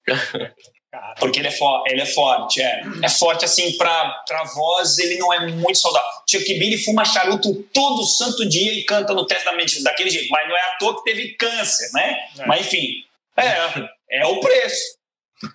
Porque 1.19 1.39
ele 1.39 1.47
é, 1.47 1.53
ele 1.87 2.01
é 2.01 2.05
forte, 2.05 2.61
é. 2.61 2.81
É 3.03 3.09
forte, 3.09 3.45
assim, 3.45 3.77
pra, 3.77 4.23
pra 4.27 4.43
voz, 4.45 4.97
ele 4.97 5.17
não 5.17 5.31
é 5.31 5.47
muito 5.47 5.77
saudável. 5.77 6.09
Chuck 6.27 6.45
Billy 6.57 6.77
fuma 6.83 7.05
charuto 7.05 7.53
todo 7.71 8.05
santo 8.05 8.47
dia 8.47 8.73
e 8.73 8.83
canta 8.83 9.13
no 9.13 9.25
Testament 9.27 9.67
daquele 9.83 10.09
jeito. 10.09 10.29
Mas 10.29 10.47
não 10.47 10.57
é 10.57 10.61
à 10.61 10.77
toa 10.79 10.97
que 10.97 11.03
teve 11.03 11.33
câncer, 11.35 11.91
né? 11.93 12.17
É. 12.39 12.45
Mas 12.47 12.65
enfim, 12.65 13.03
é, 13.37 14.19
é 14.19 14.25
o 14.25 14.39
preço. 14.39 14.97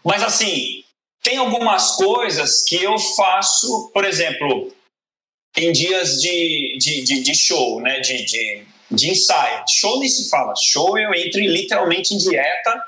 Mas 0.05 0.23
assim, 0.23 0.85
tem 1.21 1.37
algumas 1.37 1.97
coisas 1.97 2.63
que 2.63 2.77
eu 2.77 2.97
faço, 2.99 3.91
por 3.93 4.05
exemplo, 4.05 4.73
em 5.57 5.73
dias 5.73 6.21
de, 6.21 6.79
de, 6.79 7.03
de, 7.03 7.23
de 7.23 7.35
show, 7.35 7.81
né? 7.81 7.99
De, 7.99 8.25
de, 8.25 8.67
de 8.89 9.11
ensaio. 9.11 9.65
Show 9.69 9.99
nem 9.99 10.09
se 10.09 10.31
fala. 10.31 10.55
Show 10.57 10.97
eu 10.97 11.13
entro 11.13 11.41
literalmente 11.41 12.15
em 12.15 12.19
dieta, 12.19 12.83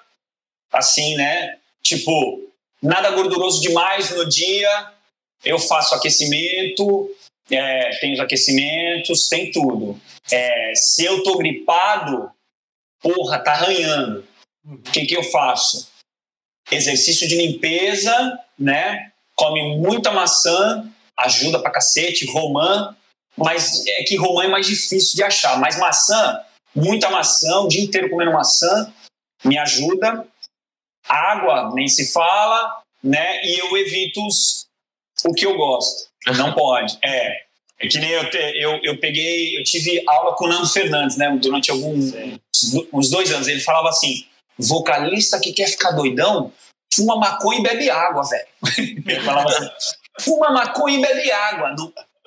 assim, 0.72 1.16
né? 1.16 1.58
Tipo, 1.86 2.50
nada 2.82 3.10
gorduroso 3.10 3.60
demais 3.60 4.10
no 4.10 4.28
dia, 4.28 4.92
eu 5.44 5.56
faço 5.56 5.94
aquecimento, 5.94 7.08
é, 7.48 7.90
tem 8.00 8.12
os 8.12 8.18
aquecimentos, 8.18 9.28
tem 9.28 9.52
tudo. 9.52 10.00
É, 10.30 10.72
se 10.74 11.04
eu 11.04 11.22
tô 11.22 11.38
gripado, 11.38 12.28
porra, 13.00 13.38
tá 13.38 13.52
arranhando. 13.52 14.26
O 14.64 14.78
que, 14.90 15.06
que 15.06 15.16
eu 15.16 15.22
faço? 15.22 15.88
Exercício 16.72 17.28
de 17.28 17.36
limpeza, 17.36 18.36
né? 18.58 19.12
Come 19.36 19.76
muita 19.78 20.10
maçã, 20.10 20.90
ajuda 21.16 21.60
pra 21.60 21.70
cacete, 21.70 22.26
romã, 22.26 22.96
mas 23.36 23.86
é 23.86 24.02
que 24.02 24.16
romã 24.16 24.42
é 24.42 24.48
mais 24.48 24.66
difícil 24.66 25.14
de 25.14 25.22
achar. 25.22 25.60
Mas 25.60 25.78
maçã, 25.78 26.40
muita 26.74 27.10
maçã, 27.10 27.60
o 27.60 27.68
dia 27.68 27.84
inteiro 27.84 28.10
comendo 28.10 28.32
maçã, 28.32 28.92
me 29.44 29.56
ajuda 29.56 30.26
água 31.08 31.70
nem 31.74 31.88
se 31.88 32.12
fala, 32.12 32.82
né? 33.02 33.40
E 33.44 33.58
eu 33.58 33.76
evito 33.76 34.24
os, 34.26 34.66
o 35.24 35.32
que 35.32 35.46
eu 35.46 35.56
gosto. 35.56 36.08
Não 36.36 36.52
pode. 36.54 36.98
É. 37.02 37.46
É 37.78 37.88
que 37.88 37.98
nem 37.98 38.10
eu, 38.10 38.30
te, 38.30 38.38
eu, 38.38 38.80
eu 38.82 38.98
peguei, 38.98 39.58
eu 39.58 39.62
tive 39.62 40.02
aula 40.08 40.34
com 40.34 40.46
o 40.46 40.48
Nando 40.48 40.66
Fernandes, 40.66 41.18
né? 41.18 41.28
Durante 41.36 41.70
alguns 41.70 42.12
uns 42.92 43.10
dois 43.10 43.30
anos. 43.30 43.48
Ele 43.48 43.60
falava 43.60 43.90
assim: 43.90 44.26
vocalista 44.58 45.38
que 45.38 45.52
quer 45.52 45.68
ficar 45.68 45.90
doidão, 45.90 46.50
fuma 46.94 47.16
maconha 47.16 47.60
e 47.60 47.62
bebe 47.62 47.90
água, 47.90 48.22
velho. 48.22 48.46
Ele 49.06 49.20
falava 49.20 49.50
assim: 49.50 49.68
fuma 50.20 50.50
maconha 50.50 50.98
e 50.98 51.02
bebe 51.02 51.30
água. 51.30 51.76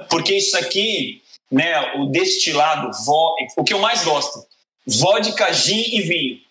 Porque 0.08 0.36
isso 0.36 0.56
aqui, 0.56 1.24
né? 1.52 1.96
O 1.96 2.06
destilado, 2.12 2.92
vo, 3.04 3.36
o 3.58 3.64
que 3.64 3.74
eu 3.74 3.80
mais 3.80 4.04
gosto: 4.04 4.46
vodka, 4.86 5.52
gin 5.52 5.84
e 5.96 6.02
vinho 6.02 6.49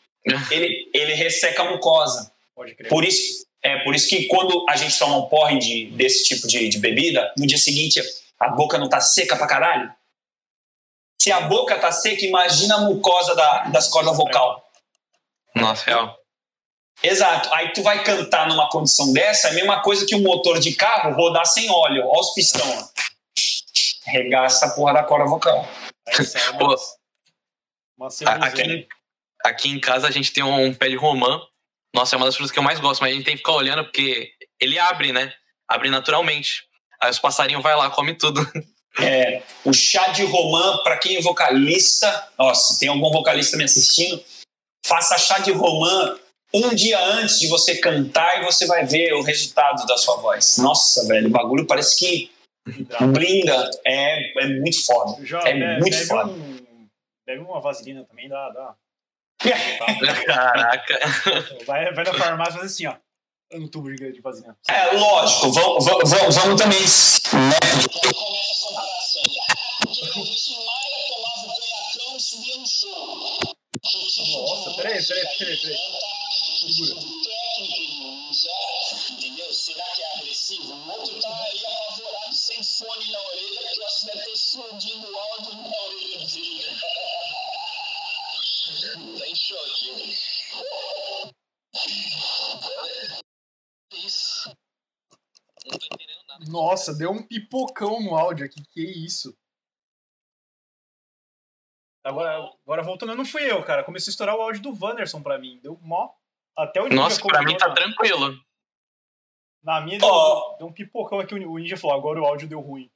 ele, 0.51 0.91
ele 0.95 1.15
resseca 1.15 1.63
a 1.63 1.71
mucosa. 1.71 2.33
Por 2.89 3.05
isso, 3.05 3.47
é 3.63 3.79
por 3.85 3.95
isso 3.95 4.09
que 4.09 4.27
quando 4.27 4.65
a 4.69 4.77
gente 4.77 4.99
toma 4.99 5.17
um 5.17 5.29
porre 5.29 5.59
de, 5.59 5.87
desse 5.93 6.25
tipo 6.25 6.47
de, 6.47 6.69
de 6.69 6.79
bebida, 6.79 7.33
no 7.37 7.47
dia 7.47 7.59
seguinte 7.59 8.01
a 8.39 8.49
boca 8.51 8.79
não 8.79 8.89
tá 8.89 9.01
seca 9.01 9.37
pra 9.37 9.47
caralho. 9.47 9.93
Se 11.21 11.33
a 11.33 11.41
boca 11.41 11.77
tá 11.79 11.91
seca, 11.91 12.25
imagina 12.25 12.77
a 12.77 12.81
mucosa 12.81 13.35
da, 13.35 13.65
das 13.65 13.89
cordas 13.89 14.17
vocal. 14.17 14.65
Nossa, 15.55 15.85
real. 15.85 16.17
Exato. 17.03 17.53
Aí 17.53 17.73
tu 17.73 17.83
vai 17.83 18.03
cantar 18.05 18.49
numa 18.49 18.69
condição 18.69 19.13
dessa, 19.13 19.49
é 19.49 19.51
a 19.51 19.55
mesma 19.55 19.83
coisa 19.83 20.07
que 20.07 20.15
um 20.15 20.23
motor 20.23 20.59
de 20.59 20.75
carro 20.75 21.15
rodar 21.15 21.47
sem 21.47 21.71
óleo. 21.71 22.07
Olha 22.07 22.21
os 22.21 22.35
pistão. 22.35 22.91
Regaça 24.05 24.67
a 24.67 24.71
porra 24.71 24.95
da 24.95 25.03
corda 25.05 25.27
vocal. 25.27 25.69
É, 26.07 26.53
Pô, 26.59 26.75
aqui, 28.27 28.89
aqui 29.45 29.69
em 29.69 29.81
casa 29.81 30.09
a 30.09 30.11
gente 30.11 30.33
tem 30.33 30.43
um 30.43 30.75
pé 30.75 30.89
de 30.89 30.97
romã. 30.97 31.41
Nossa, 31.95 32.15
é 32.15 32.17
uma 32.17 32.27
das 32.27 32.37
frutas 32.37 32.53
que 32.53 32.59
eu 32.59 32.63
mais 32.63 32.81
gosto, 32.81 33.01
mas 33.01 33.13
a 33.13 33.15
gente 33.15 33.25
tem 33.25 33.35
que 33.35 33.39
ficar 33.39 33.53
olhando 33.53 33.85
porque 33.85 34.31
ele 34.61 34.79
abre, 34.79 35.13
né? 35.13 35.33
Abre 35.67 35.91
naturalmente. 35.91 36.65
Aí 37.01 37.11
os 37.11 37.19
passarinhos 37.19 37.63
vai 37.63 37.77
lá, 37.77 37.91
come 37.91 38.15
tudo. 38.15 38.41
É, 39.01 39.43
o 39.65 39.73
chá 39.73 40.09
de 40.09 40.25
romã, 40.25 40.79
para 40.83 40.97
quem 40.97 41.19
é 41.19 41.21
vocalista, 41.21 42.31
nossa, 42.37 42.77
tem 42.81 42.89
algum 42.89 43.13
vocalista 43.13 43.57
me 43.57 43.63
assistindo, 43.63 44.21
faça 44.85 45.17
chá 45.19 45.39
de 45.39 45.53
romã 45.53 46.19
um 46.53 46.75
dia 46.75 46.99
antes 46.99 47.39
de 47.39 47.47
você 47.47 47.77
cantar 47.79 48.41
e 48.41 48.45
você 48.45 48.67
vai 48.67 48.85
ver 48.87 49.13
o 49.13 49.23
resultado 49.23 49.87
da 49.87 49.97
sua 49.97 50.17
voz. 50.17 50.57
Nossa, 50.59 51.07
velho, 51.07 51.29
o 51.29 51.31
bagulho 51.31 51.67
parece 51.67 51.97
que 51.97 52.33
blinda. 53.13 53.71
É, 53.87 54.43
é 54.43 54.47
muito 54.59 54.85
foda. 54.85 55.25
Já, 55.25 55.41
é, 55.45 55.51
é 55.51 55.79
muito 55.79 56.07
foda. 56.07 56.31
Um, 56.33 56.89
bebe 57.27 57.43
uma 57.43 57.61
vaselina 57.61 58.05
também, 58.05 58.29
dá, 58.29 58.49
dá, 58.51 58.75
Caraca. 60.27 60.99
Vai, 61.67 61.93
vai 61.93 62.05
na 62.05 62.15
farmácia 62.15 62.57
e 62.57 62.59
faz 62.59 62.73
assim, 62.73 62.87
ó. 62.87 62.97
Um 63.53 63.67
tubo 63.69 63.91
de, 63.95 64.13
de 64.13 64.21
vaselina. 64.21 64.57
É, 64.69 64.93
lógico. 64.93 65.53
Vamos, 65.53 65.85
vamos, 65.87 66.11
vamos 66.37 66.61
também. 66.61 66.81
Nossa, 74.33 74.75
peraí, 74.77 75.07
peraí, 75.07 75.27
peraí, 75.39 75.57
peraí. 75.61 75.79
Segura. 76.59 77.01
Entendeu? 79.11 79.53
Será 79.55 79.85
que 79.95 80.03
é 80.03 80.19
agressivo? 80.19 80.75
O 80.75 80.91
outro 80.91 81.21
tá 81.21 81.29
aí 81.29 81.65
apavorado 81.65 82.35
sem 82.35 82.63
fone 82.63 83.13
na 83.13 83.21
orelha, 83.21 83.69
que 83.73 83.81
eu 83.81 83.87
acho 83.87 84.01
que 84.01 84.07
deve 84.07 84.25
ter 84.25 84.33
explodido 84.33 85.13
o 85.13 85.19
áudio 85.19 85.55
na 85.55 85.83
orelha 85.83 86.27
dele. 86.27 86.79
Tá 88.81 89.27
em 89.27 89.35
choque. 89.35 90.17
Isso. 93.93 94.57
Nossa, 96.49 96.95
deu 96.95 97.11
um 97.11 97.27
pipocão 97.27 98.01
no 98.01 98.15
áudio 98.15 98.47
aqui. 98.47 98.63
Que 98.71 98.81
isso? 98.81 99.37
Agora, 102.05 102.51
agora 102.65 102.83
voltando, 102.83 103.17
não 103.17 103.25
fui 103.25 103.51
eu, 103.51 103.63
cara. 103.65 103.83
Comecei 103.83 104.11
a 104.11 104.13
estourar 104.13 104.37
o 104.37 104.41
áudio 104.41 104.63
do 104.63 104.85
Wanderson 104.85 105.23
pra 105.23 105.39
mim. 105.39 105.59
Deu 105.63 105.79
mó. 105.83 106.11
Até 106.57 106.81
o 106.81 106.89
Nossa, 106.89 107.21
pra 107.23 107.43
mim 107.43 107.57
tá 107.57 107.69
na... 107.69 107.75
tranquilo. 107.75 108.41
Na 109.63 109.81
minha 109.81 109.99
oh. 110.03 110.51
deu, 110.51 110.59
deu, 110.59 110.67
um 110.69 110.73
pipocão 110.73 111.19
aqui. 111.21 111.35
O 111.35 111.59
Ninja 111.59 111.77
falou: 111.77 111.97
agora 111.97 112.21
o 112.21 112.25
áudio 112.25 112.49
deu 112.49 112.61
ruim. 112.61 112.91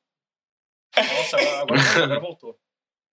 Nossa, 0.96 1.36
agora, 1.60 1.80
agora 2.04 2.20
voltou. 2.20 2.58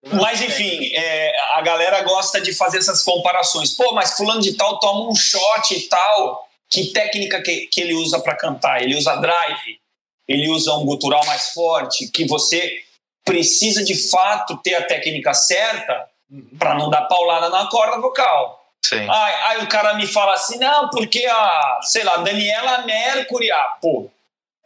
Mas 0.06 0.42
enfim, 0.42 0.92
é, 0.94 1.32
a 1.56 1.62
galera 1.62 2.02
gosta 2.04 2.40
de 2.40 2.54
fazer 2.54 2.78
essas 2.78 3.04
comparações. 3.04 3.72
Pô, 3.72 3.94
mas 3.94 4.14
fulano 4.14 4.42
de 4.42 4.56
tal 4.56 4.80
toma 4.80 5.10
um 5.10 5.16
shot 5.16 5.76
e 5.76 5.82
tal. 5.88 6.48
Que 6.70 6.92
técnica 6.94 7.42
que, 7.42 7.68
que 7.68 7.82
ele 7.82 7.94
usa 7.96 8.20
para 8.20 8.36
cantar? 8.36 8.82
Ele 8.82 8.96
usa 8.96 9.16
drive, 9.16 9.80
ele 10.28 10.48
usa 10.50 10.74
um 10.76 10.86
gutural 10.86 11.26
mais 11.26 11.50
forte, 11.50 12.08
que 12.10 12.26
você 12.26 12.84
precisa 13.26 13.84
de 13.84 13.96
fato 14.10 14.58
ter 14.58 14.76
a 14.76 14.86
técnica 14.86 15.34
certa 15.34 16.08
uhum. 16.32 16.58
para 16.58 16.76
não 16.76 16.90
dar 16.90 17.02
paulada 17.02 17.50
na 17.50 17.68
corda 17.68 18.00
vocal. 18.00 18.60
Sim. 18.84 19.08
Aí, 19.10 19.34
aí, 19.48 19.64
o 19.64 19.68
cara 19.68 19.94
me 19.96 20.08
fala 20.08 20.34
assim, 20.34 20.58
não, 20.58 20.90
porque 20.90 21.26
a, 21.26 21.80
sei 21.84 22.04
lá, 22.04 22.18
Daniela 22.18 22.84
Mercury, 22.84 23.52
ah, 23.52 23.78
pô. 23.82 24.10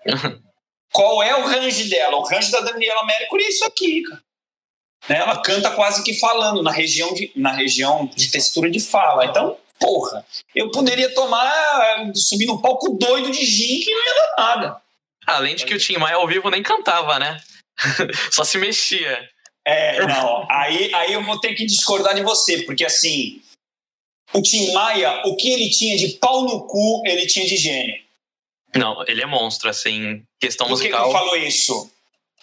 qual 0.94 1.24
é 1.24 1.36
o 1.36 1.48
range 1.48 1.90
dela? 1.90 2.18
O 2.18 2.24
range 2.24 2.52
da 2.52 2.62
Daniela 2.62 3.06
Mercury 3.06 3.44
é 3.46 3.50
isso 3.50 3.66
aqui, 3.66 4.04
cara. 4.04 4.22
Né? 5.08 5.18
Ela 5.18 5.42
canta 5.42 5.72
quase 5.72 6.04
que 6.04 6.14
falando 6.14 6.62
na 6.62 6.72
região 6.72 7.14
de, 7.14 7.32
na 7.36 7.52
região 7.52 8.06
de 8.06 8.32
textura 8.32 8.70
de 8.70 8.80
fala. 8.80 9.26
Então, 9.26 9.58
porra, 9.80 10.26
eu 10.56 10.72
poderia 10.72 11.14
tomar, 11.14 12.12
subir 12.16 12.46
no 12.46 12.62
palco 12.62 12.98
doido 12.98 13.32
de 13.32 13.46
gin 13.46 13.80
que 13.80 13.92
não 13.92 14.06
ia 14.06 14.16
dar 14.16 14.36
nada. 14.38 14.82
Além 15.26 15.56
de 15.56 15.66
que 15.66 15.74
o 15.74 15.80
Tim 15.80 15.98
Maia 15.98 16.16
ao 16.16 16.28
vivo 16.28 16.50
nem 16.50 16.62
cantava, 16.62 17.18
né? 17.20 17.40
Só 18.32 18.44
se 18.44 18.58
mexia. 18.58 19.30
É, 19.66 20.06
não. 20.06 20.46
Aí, 20.50 20.94
aí 20.94 21.14
eu 21.14 21.24
vou 21.24 21.40
ter 21.40 21.54
que 21.54 21.66
discordar 21.66 22.14
de 22.14 22.22
você, 22.22 22.64
porque 22.64 22.84
assim, 22.84 23.42
o 24.34 24.42
Tim 24.42 24.74
Maia, 24.74 25.22
o 25.26 25.36
que 25.36 25.50
ele 25.50 25.70
tinha 25.70 25.98
de 25.98 26.10
pau 26.20 26.44
no 26.44 26.68
cu, 26.68 27.04
ele 27.06 27.26
tinha 27.26 27.46
de 27.46 27.56
gênio. 27.56 28.04
Não, 28.76 29.04
ele 29.08 29.22
é 29.22 29.26
monstro, 29.26 29.70
assim, 29.70 30.24
questão 30.40 30.68
Por 30.68 30.74
musical. 30.74 31.04
Por 31.04 31.12
que 31.12 31.16
eu 31.16 31.20
falo 31.20 31.36
isso? 31.38 31.92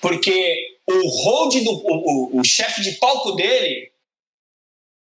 Porque 0.00 0.78
o 0.86 1.08
hold 1.08 1.54
do 1.62 1.70
o, 1.70 2.36
o, 2.36 2.40
o 2.40 2.44
chefe 2.44 2.82
de 2.82 2.92
palco 2.92 3.32
dele 3.32 3.92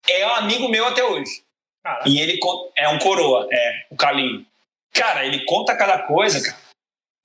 é 0.09 0.25
um 0.27 0.35
amigo 0.35 0.67
meu 0.69 0.85
até 0.85 1.03
hoje. 1.03 1.43
Caraca. 1.83 2.09
E 2.09 2.19
ele 2.19 2.39
é 2.75 2.89
um 2.89 2.99
coroa, 2.99 3.47
é, 3.51 3.85
o 3.91 3.95
Calinho. 3.95 4.45
Cara, 4.93 5.25
ele 5.25 5.45
conta 5.45 5.75
cada 5.75 5.99
coisa, 5.99 6.41
cara. 6.41 6.57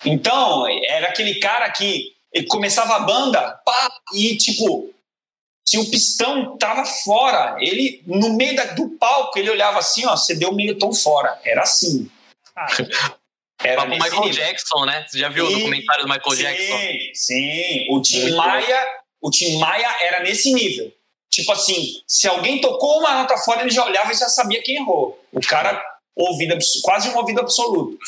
Então, 0.05 0.67
era 0.89 1.09
aquele 1.09 1.39
cara 1.39 1.71
que 1.71 2.15
ele 2.33 2.47
começava 2.47 2.97
a 2.97 3.01
banda, 3.01 3.61
pá, 3.65 4.01
e 4.15 4.37
tipo, 4.37 4.93
se 5.65 5.79
o 5.79 5.91
pistão 5.91 6.57
tava 6.57 6.85
fora, 6.85 7.57
ele, 7.61 8.03
no 8.07 8.35
meio 8.35 8.57
da, 8.57 8.65
do 8.67 8.91
palco, 8.91 9.39
ele 9.39 9.51
olhava 9.51 9.79
assim, 9.79 10.05
ó, 10.07 10.17
você 10.17 10.35
deu 10.35 10.53
meio 10.53 10.79
tom 10.79 10.93
fora. 10.93 11.41
Era 11.45 11.63
assim. 11.63 12.11
Ah, 12.55 12.67
era 13.65 13.85
o 13.85 13.89
Michael. 13.89 14.31
Jackson, 14.31 14.85
né? 14.85 15.07
Você 15.09 15.19
já 15.19 15.29
viu 15.29 15.47
sim, 15.47 15.53
o 15.53 15.59
documentário 15.59 16.05
do 16.05 16.09
Michael 16.09 16.37
sim, 16.37 16.43
Jackson? 16.43 16.79
Sim, 17.15 17.87
o 17.91 18.03
Tim 18.03 18.31
Maia, 18.33 18.87
o 19.21 19.31
Tim 19.31 19.59
Maia 19.59 19.97
era 20.01 20.21
nesse 20.21 20.53
nível. 20.53 20.93
Tipo 21.31 21.53
assim, 21.53 21.95
se 22.07 22.29
alguém 22.29 22.61
tocou 22.61 22.99
uma 22.99 23.15
nota 23.15 23.37
fora, 23.39 23.63
ele 23.63 23.71
já 23.71 23.85
olhava 23.85 24.13
e 24.13 24.17
já 24.17 24.29
sabia 24.29 24.63
quem 24.63 24.77
errou. 24.77 25.19
O 25.33 25.41
cara, 25.41 25.83
ouvido, 26.15 26.57
quase 26.83 27.09
um 27.09 27.17
ouvido 27.17 27.41
absoluto. 27.41 27.99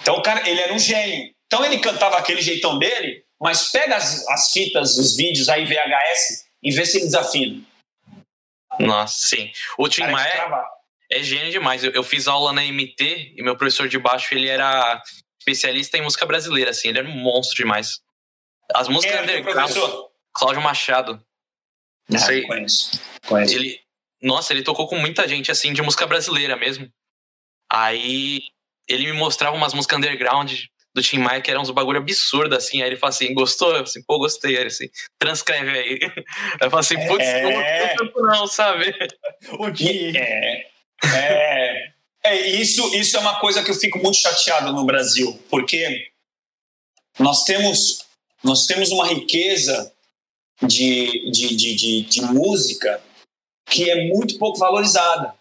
Então, 0.00 0.16
o 0.16 0.22
cara, 0.22 0.48
ele 0.48 0.60
era 0.60 0.72
um 0.72 0.78
gênio. 0.78 1.34
Então, 1.46 1.64
ele 1.64 1.78
cantava 1.78 2.16
aquele 2.18 2.40
jeitão 2.40 2.78
dele, 2.78 3.24
mas 3.40 3.70
pega 3.70 3.96
as, 3.96 4.26
as 4.28 4.52
fitas, 4.52 4.96
os 4.96 5.16
vídeos 5.16 5.48
aí, 5.48 5.64
VHS, 5.64 6.46
e 6.62 6.70
vê 6.70 6.86
se 6.86 6.98
ele 6.98 7.06
desafina. 7.06 7.60
Nossa, 8.78 9.26
sim. 9.26 9.50
O 9.78 9.88
Tim 9.88 10.02
Maia 10.02 10.66
é, 11.10 11.18
é 11.18 11.22
gênio 11.22 11.50
demais. 11.50 11.84
Eu, 11.84 11.92
eu, 11.92 12.02
fiz 12.02 12.28
aula 12.28 12.52
na 12.52 12.62
MT 12.62 13.34
e 13.36 13.42
meu 13.42 13.56
professor 13.56 13.88
de 13.88 13.98
baixo, 13.98 14.34
ele 14.34 14.48
era 14.48 15.02
especialista 15.38 15.96
em 15.96 16.02
música 16.02 16.26
brasileira, 16.26 16.70
assim. 16.70 16.88
Ele 16.88 16.98
era 16.98 17.08
um 17.08 17.16
monstro 17.16 17.56
demais. 17.56 18.00
As 18.74 18.88
músicas 18.88 19.24
Quem 19.24 19.42
professor? 19.42 20.10
Cláudio 20.34 20.62
Machado. 20.62 21.22
Não 22.08 22.18
ah, 22.18 22.22
sei. 22.22 22.42
Conheço. 22.42 23.00
conheço. 23.26 23.54
Ele, 23.54 23.80
nossa, 24.22 24.52
ele 24.52 24.62
tocou 24.62 24.86
com 24.86 24.96
muita 24.98 25.26
gente, 25.26 25.50
assim, 25.50 25.72
de 25.72 25.82
música 25.82 26.06
brasileira 26.06 26.56
mesmo. 26.56 26.88
Aí 27.70 28.42
ele 28.88 29.06
me 29.06 29.12
mostrava 29.12 29.56
umas 29.56 29.74
músicas 29.74 29.98
underground 29.98 30.52
do 30.94 31.02
Tim 31.02 31.18
Maia 31.18 31.42
que 31.42 31.50
eram 31.50 31.62
uns 31.62 31.70
bagulho 31.70 31.98
absurdo, 31.98 32.54
assim. 32.56 32.80
Aí 32.80 32.88
ele 32.88 32.96
fala 32.96 33.10
assim, 33.10 33.34
gostou? 33.34 33.74
Eu 33.74 33.82
assim, 33.82 34.02
pô, 34.04 34.18
gostei. 34.18 34.56
Aí 34.56 34.66
assim, 34.66 34.88
transcreve 35.18 35.70
aí. 35.70 35.98
Eu 36.60 36.70
falo 36.70 36.80
assim, 36.80 36.96
putz, 37.06 37.24
é... 37.24 37.94
não, 37.96 38.22
não, 38.22 38.46
sabe? 38.46 38.94
O 39.58 39.70
que 39.72 40.16
é, 40.16 40.70
é, 41.04 41.92
é, 42.24 42.46
isso, 42.48 42.94
isso 42.94 43.16
é 43.16 43.20
uma 43.20 43.38
coisa 43.38 43.62
que 43.62 43.70
eu 43.70 43.74
fico 43.74 43.98
muito 43.98 44.16
chateado 44.16 44.72
no 44.72 44.84
Brasil, 44.84 45.38
porque 45.48 46.10
nós 47.18 47.44
temos, 47.44 48.04
nós 48.42 48.66
temos 48.66 48.90
uma 48.90 49.06
riqueza 49.06 49.92
de, 50.62 51.30
de, 51.30 51.54
de, 51.54 51.74
de, 51.74 52.02
de 52.02 52.22
música 52.22 53.02
que 53.68 53.90
é 53.90 54.06
muito 54.08 54.38
pouco 54.38 54.58
valorizada. 54.58 55.34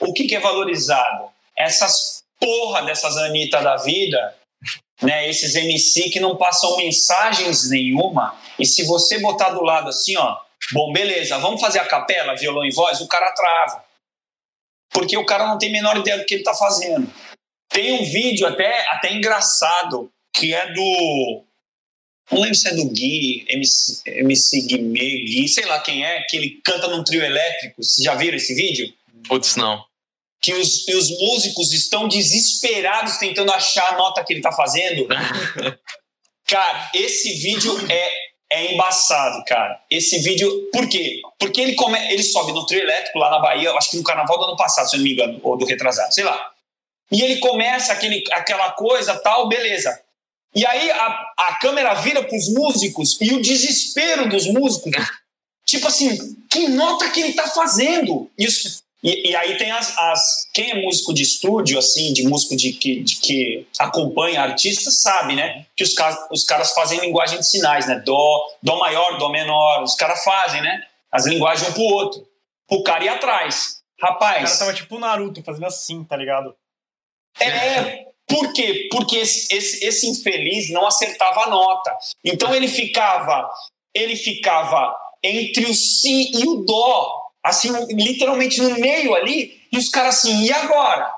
O 0.00 0.12
que, 0.12 0.26
que 0.26 0.36
é 0.36 0.40
valorizado? 0.40 1.30
Essas 1.56 2.22
porra 2.38 2.82
dessas 2.82 3.16
Anitta 3.16 3.60
da 3.60 3.76
vida, 3.76 4.36
né? 5.02 5.28
Esses 5.28 5.54
MC 5.54 6.10
que 6.10 6.20
não 6.20 6.36
passam 6.36 6.76
mensagens 6.76 7.68
nenhuma. 7.68 8.38
E 8.58 8.66
se 8.66 8.84
você 8.84 9.18
botar 9.18 9.50
do 9.50 9.62
lado 9.62 9.88
assim, 9.88 10.16
ó, 10.16 10.38
bom, 10.72 10.92
beleza, 10.92 11.38
vamos 11.38 11.60
fazer 11.60 11.78
a 11.78 11.86
capela, 11.86 12.36
violão 12.36 12.64
e 12.64 12.72
voz, 12.72 13.00
o 13.00 13.08
cara 13.08 13.32
trava. 13.32 13.84
Porque 14.98 15.16
o 15.16 15.26
cara 15.26 15.46
não 15.46 15.58
tem 15.58 15.68
a 15.68 15.72
menor 15.72 15.96
ideia 15.98 16.18
do 16.18 16.24
que 16.24 16.34
ele 16.34 16.40
está 16.40 16.54
fazendo. 16.54 17.12
Tem 17.68 17.92
um 17.92 18.04
vídeo 18.04 18.46
até, 18.46 18.88
até 18.90 19.12
engraçado, 19.12 20.10
que 20.34 20.54
é 20.54 20.72
do. 20.72 21.44
Não 22.30 22.40
lembro 22.40 22.56
se 22.56 22.68
é 22.68 22.74
do 22.74 22.88
Gui, 22.88 23.44
MC, 23.48 24.02
MC 24.06 24.62
Guimê, 24.62 25.24
Gui, 25.24 25.48
sei 25.48 25.64
lá 25.66 25.78
quem 25.80 26.04
é, 26.04 26.22
que 26.22 26.36
ele 26.36 26.60
canta 26.64 26.88
num 26.88 27.04
trio 27.04 27.22
elétrico. 27.22 27.82
Vocês 27.82 28.04
já 28.04 28.14
viram 28.14 28.36
esse 28.36 28.54
vídeo? 28.54 28.92
Putz, 29.28 29.54
não 29.54 29.84
que 30.46 30.54
os, 30.54 30.86
os 30.86 31.10
músicos 31.10 31.72
estão 31.72 32.06
desesperados 32.06 33.16
tentando 33.16 33.50
achar 33.50 33.94
a 33.94 33.96
nota 33.96 34.22
que 34.22 34.32
ele 34.32 34.38
está 34.38 34.52
fazendo. 34.52 35.08
cara, 36.46 36.90
esse 36.94 37.32
vídeo 37.34 37.74
é, 37.90 38.12
é 38.50 38.74
embaçado, 38.74 39.44
cara. 39.44 39.80
Esse 39.90 40.18
vídeo. 40.20 40.68
Por 40.72 40.88
quê? 40.88 41.20
Porque 41.38 41.60
ele, 41.60 41.74
come, 41.74 41.98
ele 42.12 42.22
sobe 42.22 42.52
no 42.52 42.66
trio 42.66 42.80
elétrico 42.80 43.18
lá 43.18 43.30
na 43.30 43.38
Bahia, 43.38 43.72
acho 43.72 43.90
que 43.90 43.96
no 43.96 44.04
carnaval 44.04 44.38
do 44.38 44.44
ano 44.46 44.56
passado, 44.56 44.88
se 44.88 44.96
eu 44.96 44.98
não 44.98 45.04
me 45.04 45.12
engano, 45.12 45.40
ou 45.42 45.56
do 45.56 45.64
retrasado, 45.64 46.14
sei 46.14 46.24
lá. 46.24 46.52
E 47.10 47.22
ele 47.22 47.38
começa 47.38 47.92
aquele, 47.92 48.24
aquela 48.32 48.72
coisa 48.72 49.16
tal, 49.16 49.48
beleza. 49.48 50.00
E 50.54 50.64
aí 50.64 50.90
a, 50.90 51.32
a 51.38 51.54
câmera 51.60 51.94
vira 51.94 52.22
para 52.22 52.36
os 52.36 52.48
músicos 52.48 53.18
e 53.20 53.32
o 53.32 53.42
desespero 53.42 54.28
dos 54.28 54.46
músicos. 54.46 54.92
Tipo 55.64 55.88
assim, 55.88 56.36
que 56.48 56.68
nota 56.68 57.10
que 57.10 57.20
ele 57.20 57.30
está 57.30 57.48
fazendo? 57.48 58.30
Os, 58.38 58.82
e, 59.06 59.30
e, 59.30 59.36
aí 59.36 59.56
tem 59.56 59.70
as, 59.70 59.96
as, 59.96 60.48
Quem 60.52 60.72
é 60.72 60.82
músico 60.82 61.14
de 61.14 61.22
estúdio, 61.22 61.78
assim, 61.78 62.12
de 62.12 62.26
músico 62.26 62.56
de 62.56 62.72
que, 62.72 63.04
de 63.04 63.20
que 63.20 63.64
acompanha 63.78 64.42
artistas, 64.42 65.00
sabe, 65.00 65.36
né? 65.36 65.64
Que 65.76 65.84
os, 65.84 65.94
os 66.28 66.42
caras 66.42 66.72
fazem 66.72 66.98
linguagem 66.98 67.38
de 67.38 67.48
sinais, 67.48 67.86
né? 67.86 68.02
Dó, 68.04 68.44
dó 68.60 68.76
maior, 68.80 69.16
dó 69.16 69.28
menor. 69.28 69.84
Os 69.84 69.94
caras 69.94 70.24
fazem, 70.24 70.60
né? 70.60 70.82
As 71.12 71.24
linguagens 71.24 71.68
um 71.68 71.72
pro 71.72 71.82
outro. 71.82 72.28
O 72.68 72.82
cara 72.82 73.04
ir 73.04 73.08
atrás. 73.08 73.80
Rapaz. 74.02 74.38
O 74.38 74.44
cara 74.44 74.58
tava 74.58 74.74
tipo 74.74 74.96
o 74.96 74.98
Naruto, 74.98 75.40
fazendo 75.44 75.66
assim, 75.66 76.02
tá 76.02 76.16
ligado? 76.16 76.56
É. 77.38 78.06
Por 78.26 78.52
quê? 78.52 78.88
Porque 78.90 79.18
esse, 79.18 79.54
esse, 79.54 79.84
esse 79.84 80.08
infeliz 80.08 80.68
não 80.70 80.84
acertava 80.84 81.44
a 81.44 81.50
nota. 81.50 81.96
Então 82.24 82.52
ele 82.52 82.66
ficava. 82.66 83.48
Ele 83.94 84.16
ficava 84.16 84.96
entre 85.22 85.64
o 85.66 85.74
si 85.74 86.32
e 86.34 86.44
o 86.48 86.64
dó 86.64 87.25
assim, 87.48 87.70
literalmente 87.90 88.60
no 88.60 88.78
meio 88.78 89.14
ali, 89.14 89.60
e 89.72 89.78
os 89.78 89.88
caras 89.88 90.18
assim, 90.18 90.44
e 90.44 90.52
agora? 90.52 91.10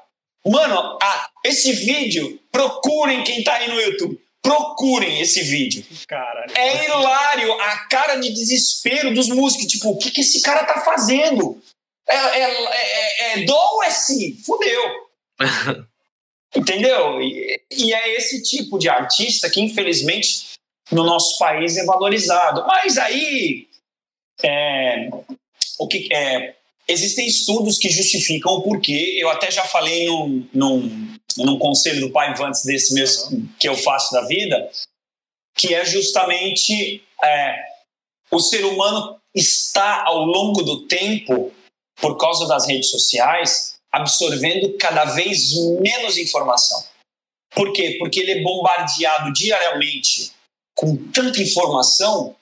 Mano, 0.46 0.98
ah, 1.02 1.30
esse 1.44 1.72
vídeo, 1.72 2.38
procurem 2.50 3.24
quem 3.24 3.42
tá 3.42 3.54
aí 3.54 3.68
no 3.68 3.80
YouTube. 3.80 4.18
Procurem 4.40 5.20
esse 5.20 5.42
vídeo. 5.42 5.84
Caralho. 6.06 6.56
É 6.56 6.86
hilário 6.86 7.52
a 7.60 7.78
cara 7.88 8.16
de 8.16 8.30
desespero 8.30 9.12
dos 9.12 9.28
músicos. 9.28 9.66
Tipo, 9.66 9.90
o 9.90 9.98
que, 9.98 10.10
que 10.10 10.20
esse 10.20 10.40
cara 10.40 10.64
tá 10.64 10.80
fazendo? 10.80 11.60
É, 12.08 12.16
é, 12.16 12.40
é, 12.40 13.34
é, 13.36 13.40
é 13.40 13.44
dó 13.44 13.70
ou 13.74 13.82
é 13.82 13.90
si? 13.90 14.40
Fudeu. 14.46 14.82
Entendeu? 16.56 17.20
E, 17.20 17.60
e, 17.70 17.92
é 17.92 18.16
esse 18.16 18.42
tipo 18.42 18.78
de 18.78 18.88
artista 18.88 19.50
que, 19.50 19.60
infelizmente, 19.60 20.54
no 20.90 21.04
nosso 21.04 21.38
país 21.38 21.76
é 21.76 21.84
valorizado. 21.84 22.64
Mas 22.66 22.96
aí, 22.96 23.68
é, 24.42 25.10
o 25.78 25.86
que 25.86 26.12
é 26.12 26.54
existem 26.86 27.26
estudos 27.26 27.78
que 27.78 27.90
justificam 27.90 28.52
o 28.52 28.62
porquê. 28.62 29.18
Eu 29.20 29.28
até 29.28 29.50
já 29.50 29.64
falei 29.64 30.06
num, 30.06 30.48
num, 30.54 31.16
num 31.36 31.58
conselho 31.58 32.00
do 32.00 32.10
Pai 32.10 32.34
antes 32.42 32.64
desse 32.64 32.94
mesmo 32.94 33.48
que 33.60 33.68
eu 33.68 33.76
faço 33.76 34.12
da 34.12 34.22
vida, 34.26 34.70
que 35.54 35.74
é 35.74 35.84
justamente 35.84 37.02
é, 37.22 37.56
o 38.30 38.40
ser 38.40 38.64
humano 38.64 39.18
está 39.34 40.04
ao 40.04 40.24
longo 40.24 40.62
do 40.62 40.86
tempo, 40.86 41.52
por 42.00 42.16
causa 42.16 42.46
das 42.46 42.66
redes 42.66 42.90
sociais, 42.90 43.78
absorvendo 43.92 44.76
cada 44.78 45.04
vez 45.04 45.52
menos 45.80 46.16
informação. 46.16 46.84
Por 47.54 47.72
quê? 47.72 47.96
Porque 47.98 48.20
ele 48.20 48.32
é 48.32 48.42
bombardeado 48.42 49.32
diariamente 49.32 50.32
com 50.74 50.96
tanta 51.10 51.42
informação 51.42 52.36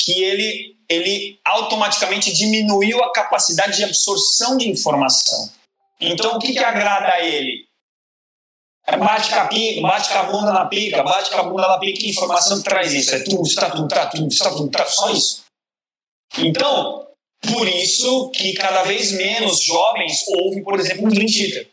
que 0.00 0.24
ele, 0.24 0.73
ele 0.88 1.38
automaticamente 1.44 2.32
diminuiu 2.32 3.02
a 3.02 3.12
capacidade 3.12 3.76
de 3.76 3.84
absorção 3.84 4.56
de 4.56 4.68
informação. 4.68 5.50
Então, 6.00 6.36
o 6.36 6.38
que, 6.38 6.52
que 6.52 6.58
agrada 6.58 7.14
a 7.14 7.20
ele? 7.20 7.66
É 8.86 8.98
bate 8.98 9.30
com, 9.30 9.36
a 9.36 9.46
pica, 9.46 9.80
bate 9.80 10.08
com 10.10 10.18
a 10.18 10.22
bunda 10.24 10.52
na 10.52 10.66
pica, 10.66 11.02
bate 11.02 11.30
com 11.30 11.38
a 11.38 11.42
bunda 11.44 11.68
na 11.68 11.78
pica, 11.78 12.00
que 12.00 12.10
informação 12.10 12.58
que 12.58 12.64
traz 12.64 12.92
isso? 12.92 13.14
É 13.14 13.24
tudo, 13.24 13.42
está 13.42 13.70
tudo, 13.70 13.86
está 13.86 14.06
tudo, 14.06 14.28
está 14.28 14.50
tudo, 14.50 14.66
está 14.66 14.86
só 14.86 15.10
isso. 15.10 15.44
Então, 16.36 17.08
por 17.40 17.66
isso 17.66 18.30
que 18.30 18.52
cada 18.52 18.82
vez 18.82 19.12
menos 19.12 19.62
jovens 19.62 20.26
ouvem, 20.28 20.62
por 20.62 20.78
exemplo, 20.78 21.06
um 21.06 21.08
Dream 21.08 21.26
Theater. 21.26 21.70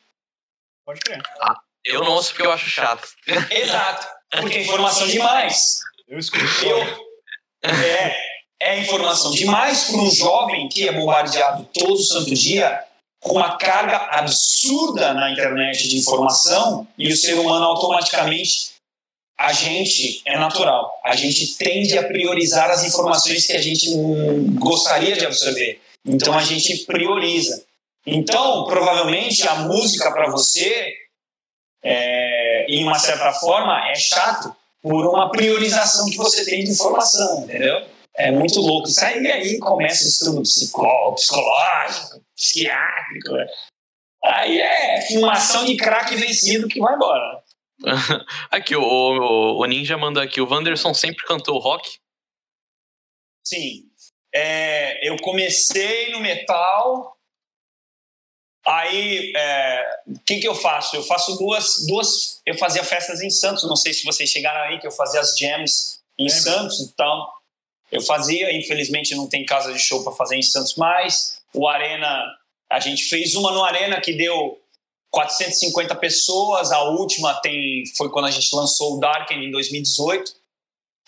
Pode 0.86 1.02
crer. 1.02 1.22
Ah, 1.42 1.56
eu 1.86 2.02
não 2.02 2.14
ouço 2.14 2.30
porque 2.30 2.48
eu 2.48 2.52
acho 2.52 2.70
chato. 2.70 3.08
Exato, 3.50 4.08
porque 4.30 4.60
é 4.60 4.62
informação 4.62 5.08
demais. 5.08 5.80
Eu 6.08 6.18
escuto. 6.18 6.46
Eu, 6.64 6.80
é, 7.64 8.31
é 8.62 8.80
informação 8.80 9.32
demais 9.32 9.86
para 9.86 10.00
um 10.00 10.12
jovem 10.12 10.70
que 10.70 10.88
é 10.88 10.94
bombardeado 10.94 11.68
todo 11.74 11.98
santo 12.02 12.34
dia 12.34 12.84
com 13.20 13.34
uma 13.34 13.58
carga 13.58 13.98
absurda 14.12 15.14
na 15.14 15.32
internet 15.32 15.88
de 15.88 15.98
informação 15.98 16.88
e 16.98 17.12
o 17.12 17.18
ser 17.18 17.34
humano 17.34 17.66
automaticamente 17.66 18.72
a 19.38 19.52
gente 19.54 20.22
é 20.26 20.38
natural, 20.38 21.00
a 21.04 21.16
gente 21.16 21.58
tende 21.58 21.98
a 21.98 22.08
priorizar 22.08 22.70
as 22.70 22.84
informações 22.84 23.48
que 23.48 23.54
a 23.54 23.62
gente 23.62 23.88
gostaria 24.60 25.16
de 25.16 25.26
absorver. 25.26 25.82
Então 26.06 26.38
a 26.38 26.44
gente 26.44 26.86
prioriza. 26.86 27.64
Então, 28.06 28.66
provavelmente 28.66 29.48
a 29.48 29.56
música 29.56 30.12
para 30.12 30.30
você, 30.30 30.94
é, 31.84 32.66
em 32.68 32.84
uma 32.84 33.00
certa 33.00 33.32
forma, 33.34 33.90
é 33.90 33.96
chato 33.96 34.56
por 34.82 35.08
uma 35.08 35.32
priorização 35.32 36.08
que 36.10 36.18
você 36.18 36.46
tem 36.46 36.64
de 36.64 36.72
informação, 36.72 37.44
entendeu? 37.44 37.84
É 38.16 38.32
muito 38.32 38.60
louco. 38.60 38.88
Isso 38.88 39.04
aí, 39.04 39.26
aí 39.32 39.60
começa 39.60 40.04
o 40.04 40.08
estudo 40.08 40.42
psicológico, 40.42 42.24
psiquiátrico. 42.36 43.32
Né? 43.32 43.48
Aí 44.24 44.60
é 44.60 45.08
fumação 45.08 45.66
de 45.66 45.78
crack 45.78 46.16
vencido 46.16 46.68
que 46.68 46.80
vai 46.80 46.96
embora. 46.96 47.42
aqui, 48.52 48.76
o, 48.76 48.82
o, 48.82 49.60
o, 49.60 49.66
Ninja 49.66 49.98
manda 49.98 50.22
aqui. 50.22 50.40
O 50.42 50.48
Wanderson 50.48 50.94
sempre 50.94 51.26
cantou 51.26 51.60
rock? 51.60 51.98
Sim. 53.44 53.90
É, 54.34 55.08
eu 55.08 55.18
comecei 55.18 56.12
no 56.12 56.20
metal. 56.20 57.18
Aí, 58.66 59.34
é, 59.36 60.02
o 60.06 60.20
que, 60.20 60.40
que 60.40 60.48
eu 60.48 60.54
faço? 60.54 60.96
Eu 60.96 61.04
faço 61.04 61.36
duas, 61.38 61.86
duas. 61.88 62.42
Eu 62.46 62.56
fazia 62.58 62.84
festas 62.84 63.22
em 63.22 63.30
Santos. 63.30 63.64
Não 63.64 63.76
sei 63.76 63.94
se 63.94 64.04
vocês 64.04 64.30
chegaram 64.30 64.62
aí, 64.62 64.80
que 64.80 64.86
eu 64.86 64.92
fazia 64.92 65.20
as 65.20 65.36
jams 65.36 66.00
em 66.20 66.28
é, 66.28 66.30
Santos. 66.30 66.80
Então, 66.82 67.28
eu 67.92 68.02
fazia. 68.02 68.56
Infelizmente, 68.56 69.16
não 69.16 69.28
tem 69.28 69.46
casa 69.46 69.74
de 69.74 69.80
show 69.80 70.04
para 70.04 70.14
fazer 70.14 70.38
em 70.38 70.42
Santos 70.42 70.76
mais. 70.76 71.40
O 71.54 71.68
Arena, 71.68 72.26
a 72.70 72.80
gente 72.80 73.04
fez 73.04 73.36
uma 73.36 73.52
no 73.52 73.64
Arena 73.64 74.00
que 74.00 74.14
deu 74.14 74.60
450 75.12 75.96
pessoas. 75.96 76.72
A 76.72 76.84
última 76.84 77.34
tem 77.42 77.84
foi 77.98 78.10
quando 78.10 78.26
a 78.26 78.32
gente 78.32 78.56
lançou 78.56 78.96
o 78.96 79.00
Darken 79.00 79.44
em 79.44 79.52
2018. 79.52 80.34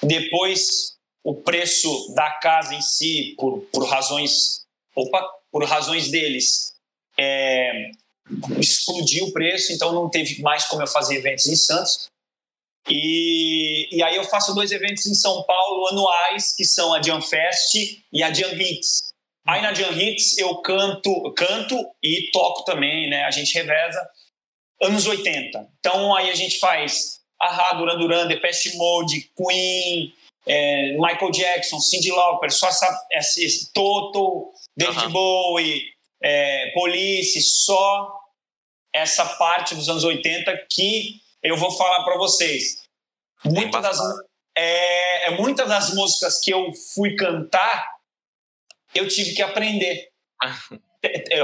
Depois, 0.03 0.97
o 1.23 1.33
preço 1.33 2.13
da 2.13 2.29
casa 2.31 2.75
em 2.75 2.81
si, 2.81 3.33
por, 3.37 3.61
por 3.71 3.87
razões, 3.87 4.65
opa, 4.93 5.25
por 5.49 5.63
razões 5.63 6.11
deles, 6.11 6.73
é, 7.17 7.91
explodiu 8.59 9.25
o 9.25 9.31
preço. 9.31 9.71
Então, 9.71 9.93
não 9.93 10.09
teve 10.09 10.41
mais 10.41 10.65
como 10.65 10.81
eu 10.81 10.87
fazer 10.87 11.15
eventos 11.15 11.47
em 11.47 11.55
Santos. 11.55 12.11
E, 12.89 13.87
e 13.95 14.03
aí 14.03 14.15
eu 14.15 14.23
faço 14.25 14.53
dois 14.53 14.71
eventos 14.71 15.05
em 15.05 15.13
São 15.13 15.43
Paulo 15.43 15.87
anuais, 15.87 16.55
que 16.55 16.65
são 16.65 16.93
a 16.93 17.01
Jam 17.01 17.21
Fest 17.21 17.75
e 18.11 18.21
a 18.23 18.33
Jam 18.33 18.51
Hits. 18.53 19.13
Aí 19.45 19.61
na 19.61 19.73
Jam 19.73 19.91
Hits 19.91 20.37
eu 20.37 20.55
canto, 20.57 21.33
canto 21.33 21.75
e 22.01 22.29
toco 22.31 22.63
também, 22.65 23.09
né? 23.09 23.23
A 23.23 23.31
gente 23.31 23.53
reveza 23.53 24.09
anos 24.81 25.05
80. 25.05 25.69
Então 25.79 26.15
aí 26.15 26.29
a 26.29 26.35
gente 26.35 26.59
faz 26.59 27.21
Ahá, 27.41 27.73
Duran 27.73 27.97
Duran, 27.97 28.27
Depeche 28.27 28.75
Mode, 28.77 29.29
Queen, 29.35 30.13
é, 30.45 30.93
Michael 30.93 31.31
Jackson, 31.31 31.79
Cyndi 31.79 32.11
Lauper, 32.11 32.51
só 32.51 32.67
essa, 32.67 33.07
esse 33.11 33.71
Toto, 33.73 34.51
David 34.77 35.05
uhum. 35.05 35.11
Bowie, 35.11 35.83
é, 36.21 36.71
Police, 36.71 37.41
só 37.41 38.19
essa 38.93 39.25
parte 39.25 39.75
dos 39.75 39.89
anos 39.89 40.03
80 40.03 40.65
que 40.69 41.22
eu 41.43 41.57
vou 41.57 41.71
falar 41.71 42.03
para 42.03 42.17
vocês. 42.17 42.83
Muitas 43.43 43.81
das, 43.81 43.99
é, 44.55 45.27
é, 45.27 45.31
muitas 45.31 45.67
das 45.67 45.93
músicas 45.93 46.39
que 46.39 46.51
eu 46.51 46.71
fui 46.93 47.15
cantar 47.15 47.93
eu 48.93 49.07
tive 49.07 49.33
que 49.33 49.41
aprender. 49.41 50.09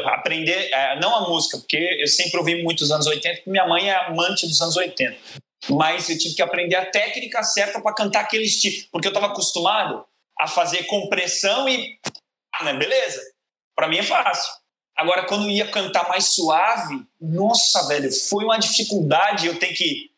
aprender, 0.05 0.69
é, 0.71 0.99
não 0.99 1.15
a 1.15 1.29
música, 1.29 1.57
porque 1.57 1.97
eu 1.99 2.07
sempre 2.07 2.37
ouvi 2.37 2.63
muito 2.63 2.81
os 2.81 2.91
anos 2.91 3.07
80, 3.07 3.37
porque 3.37 3.49
minha 3.49 3.67
mãe 3.67 3.89
é 3.89 3.95
amante 3.95 4.47
dos 4.47 4.61
anos 4.61 4.77
80. 4.77 5.17
Mas 5.69 6.09
eu 6.09 6.17
tive 6.17 6.35
que 6.35 6.41
aprender 6.41 6.75
a 6.75 6.85
técnica 6.85 7.43
certa 7.43 7.81
para 7.81 7.93
cantar 7.93 8.21
aquele 8.21 8.45
estilo, 8.45 8.87
porque 8.91 9.07
eu 9.07 9.11
estava 9.11 9.27
acostumado 9.27 10.05
a 10.39 10.47
fazer 10.47 10.83
compressão 10.83 11.67
e. 11.67 11.99
Né, 12.63 12.73
beleza, 12.73 13.21
para 13.75 13.87
mim 13.87 13.97
é 13.97 14.03
fácil. 14.03 14.51
Agora, 14.99 15.25
quando 15.25 15.49
ia 15.49 15.65
cantar 15.71 16.09
mais 16.09 16.33
suave, 16.33 17.05
nossa, 17.21 17.87
velho, 17.87 18.11
foi 18.11 18.43
uma 18.43 18.57
dificuldade 18.57 19.47
eu 19.47 19.57
ter 19.57 19.71
que 19.73 20.11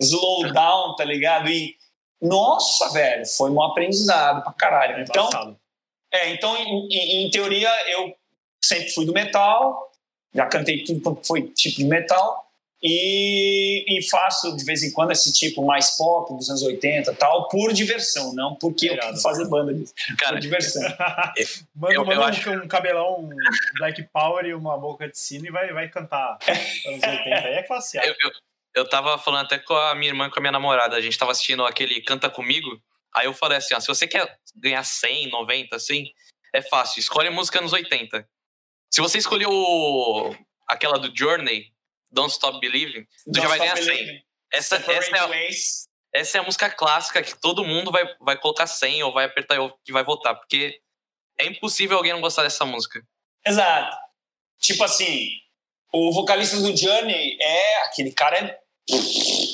slow 0.00 0.52
down, 0.52 0.94
tá 0.94 1.04
ligado? 1.04 1.48
E, 1.50 1.74
nossa, 2.22 2.88
velho, 2.92 3.26
foi 3.26 3.50
um 3.50 3.60
aprendizado 3.60 4.44
pra 4.44 4.52
caralho. 4.52 5.02
Então, 5.02 5.58
é, 6.12 6.30
então, 6.30 6.56
em, 6.56 6.86
em, 6.86 7.26
em, 7.26 7.30
teoria, 7.32 7.68
eu 7.90 8.14
sempre 8.62 8.90
fui 8.90 9.04
do 9.04 9.12
metal, 9.12 9.90
já 10.32 10.46
cantei 10.46 10.84
tudo 10.84 11.16
que 11.16 11.26
foi 11.26 11.42
tipo 11.48 11.78
de 11.78 11.84
metal, 11.84 12.47
e, 12.82 13.84
e, 13.88 14.08
faço 14.08 14.56
de 14.56 14.64
vez 14.64 14.82
em 14.82 14.92
quando 14.92 15.10
esse 15.10 15.32
tipo 15.32 15.64
mais 15.64 15.96
pop 15.96 16.32
dos 16.34 16.48
anos 16.48 16.62
80 16.62 17.12
tal, 17.14 17.48
por 17.48 17.72
diversão, 17.72 18.32
não 18.34 18.54
porque 18.54 18.90
eu 18.90 18.98
quero 18.98 19.16
fazer 19.18 19.48
banda 19.48 19.74
disso. 19.74 19.92
Cara, 20.18 20.34
por 20.34 20.40
diversão. 20.40 20.82
manda 21.74 21.94
eu, 21.94 22.04
manda 22.04 22.14
eu 22.14 22.20
um, 22.20 22.24
acho... 22.24 22.50
um 22.50 22.68
cabelão, 22.68 23.20
um 23.20 23.30
Black 23.78 24.02
Power 24.12 24.44
e 24.44 24.54
uma 24.54 24.78
boca 24.78 25.08
de 25.08 25.18
sino 25.18 25.46
e 25.46 25.50
vai, 25.50 25.72
vai 25.72 25.88
cantar 25.88 26.38
anos 26.86 27.02
80. 27.02 27.18
Aí 27.18 27.54
é 27.54 27.62
classe 27.62 27.98
A. 27.98 28.06
Eu, 28.06 28.14
eu, 28.22 28.30
eu 28.76 28.88
tava 28.88 29.18
falando 29.18 29.46
até 29.46 29.58
com 29.58 29.74
a 29.74 29.94
minha 29.94 30.10
irmã 30.10 30.30
com 30.30 30.38
a 30.38 30.40
minha 30.40 30.52
namorada, 30.52 30.96
a 30.96 31.00
gente 31.00 31.18
tava 31.18 31.32
assistindo 31.32 31.64
aquele 31.64 32.00
Canta 32.00 32.30
Comigo, 32.30 32.80
Aí 33.14 33.26
eu 33.26 33.34
falei 33.34 33.58
assim, 33.58 33.74
ó, 33.74 33.80
se 33.80 33.88
você 33.88 34.06
quer 34.06 34.38
ganhar 34.54 34.84
100, 34.84 35.30
90, 35.30 35.74
assim, 35.74 36.12
é 36.52 36.62
fácil, 36.62 37.00
escolhe 37.00 37.30
música 37.30 37.60
nos 37.60 37.72
80. 37.72 38.28
Se 38.90 39.00
você 39.00 39.18
escolheu 39.18 39.50
aquela 40.66 40.98
do 40.98 41.14
Journey, 41.16 41.72
Don't 42.10 42.32
Stop 42.32 42.60
Believing, 42.60 43.04
tu 43.04 43.32
Don't 43.32 43.42
já 43.42 43.48
vai 43.48 43.58
ganhar 43.58 43.76
100. 43.76 44.24
Essa, 44.52 44.76
essa, 44.76 45.16
é 45.16 45.18
a, 45.18 45.30
essa 46.14 46.38
é 46.38 46.40
a 46.40 46.44
música 46.44 46.70
clássica 46.70 47.22
que 47.22 47.38
todo 47.38 47.64
mundo 47.64 47.90
vai, 47.90 48.04
vai 48.20 48.38
colocar 48.38 48.66
100 48.66 49.02
ou 49.02 49.12
vai 49.12 49.26
apertar 49.26 49.56
que 49.84 49.92
vai 49.92 50.02
votar, 50.02 50.34
porque 50.34 50.80
é 51.38 51.46
impossível 51.46 51.96
alguém 51.96 52.12
não 52.12 52.20
gostar 52.20 52.42
dessa 52.42 52.64
música. 52.64 53.02
Exato. 53.46 53.96
Tipo 54.60 54.84
assim, 54.84 55.28
o 55.92 56.12
vocalista 56.12 56.60
do 56.60 56.76
Journey 56.76 57.36
é 57.40 57.82
aquele 57.84 58.12
cara 58.12 58.36
é, 58.38 58.60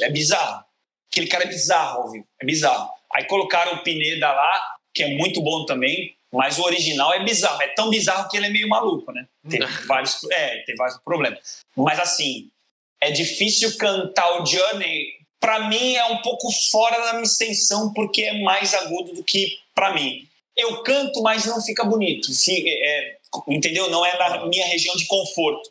é 0.02 0.10
bizarro. 0.10 0.64
Aquele 1.10 1.26
cara 1.28 1.44
é 1.44 1.48
bizarro, 1.48 2.10
viu? 2.10 2.26
É 2.40 2.46
bizarro. 2.46 2.90
Aí 3.12 3.24
colocaram 3.26 3.74
o 3.74 3.82
Pineda 3.82 4.32
lá, 4.32 4.76
que 4.92 5.02
é 5.02 5.16
muito 5.16 5.40
bom 5.42 5.64
também, 5.64 6.16
mas 6.34 6.58
o 6.58 6.62
original 6.62 7.12
é 7.14 7.24
bizarro. 7.24 7.60
É 7.62 7.68
tão 7.68 7.90
bizarro 7.90 8.28
que 8.28 8.36
ele 8.36 8.46
é 8.46 8.50
meio 8.50 8.68
maluco, 8.68 9.10
né? 9.12 9.26
Tem 9.48 9.60
vários, 9.86 10.18
é, 10.30 10.58
tem 10.64 10.74
vários 10.76 10.98
problemas. 10.98 11.60
Mas 11.76 11.98
assim, 11.98 12.50
é 13.00 13.10
difícil 13.10 13.76
cantar 13.76 14.40
o 14.40 14.46
Journey. 14.46 15.14
Para 15.40 15.68
mim 15.68 15.94
é 15.94 16.04
um 16.06 16.22
pouco 16.22 16.50
fora 16.70 16.98
da 17.04 17.12
minha 17.12 17.24
extensão, 17.24 17.92
porque 17.92 18.22
é 18.22 18.40
mais 18.42 18.74
agudo 18.74 19.14
do 19.14 19.22
que 19.24 19.58
para 19.74 19.92
mim. 19.94 20.26
Eu 20.56 20.82
canto, 20.82 21.22
mas 21.22 21.44
não 21.46 21.60
fica 21.60 21.84
bonito. 21.84 22.28
É, 22.48 23.16
entendeu? 23.48 23.90
Não 23.90 24.04
é 24.04 24.16
na 24.16 24.46
minha 24.46 24.66
região 24.66 24.94
de 24.96 25.06
conforto. 25.06 25.70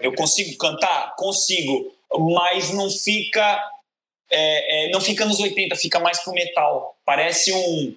Eu 0.00 0.14
consigo 0.14 0.56
cantar? 0.56 1.14
Consigo. 1.16 1.92
Mas 2.12 2.70
não 2.70 2.90
fica 2.90 3.70
é, 4.30 4.86
é, 4.86 4.90
não 4.90 5.00
fica 5.00 5.24
nos 5.26 5.40
80, 5.40 5.74
fica 5.76 5.98
mais 5.98 6.20
pro 6.20 6.32
metal. 6.32 6.96
Parece 7.04 7.52
um. 7.52 7.94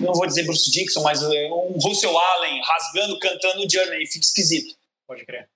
Não 0.00 0.14
vou 0.14 0.26
dizer 0.26 0.44
Bruce 0.44 0.70
Dixon, 0.70 1.02
mas 1.02 1.22
um 1.22 1.78
Russell 1.82 2.16
Allen 2.16 2.60
rasgando, 2.62 3.18
cantando 3.18 3.70
Journey, 3.70 4.06
fica 4.06 4.24
esquisito. 4.24 4.74
Pode 5.06 5.24
crer. 5.24 5.48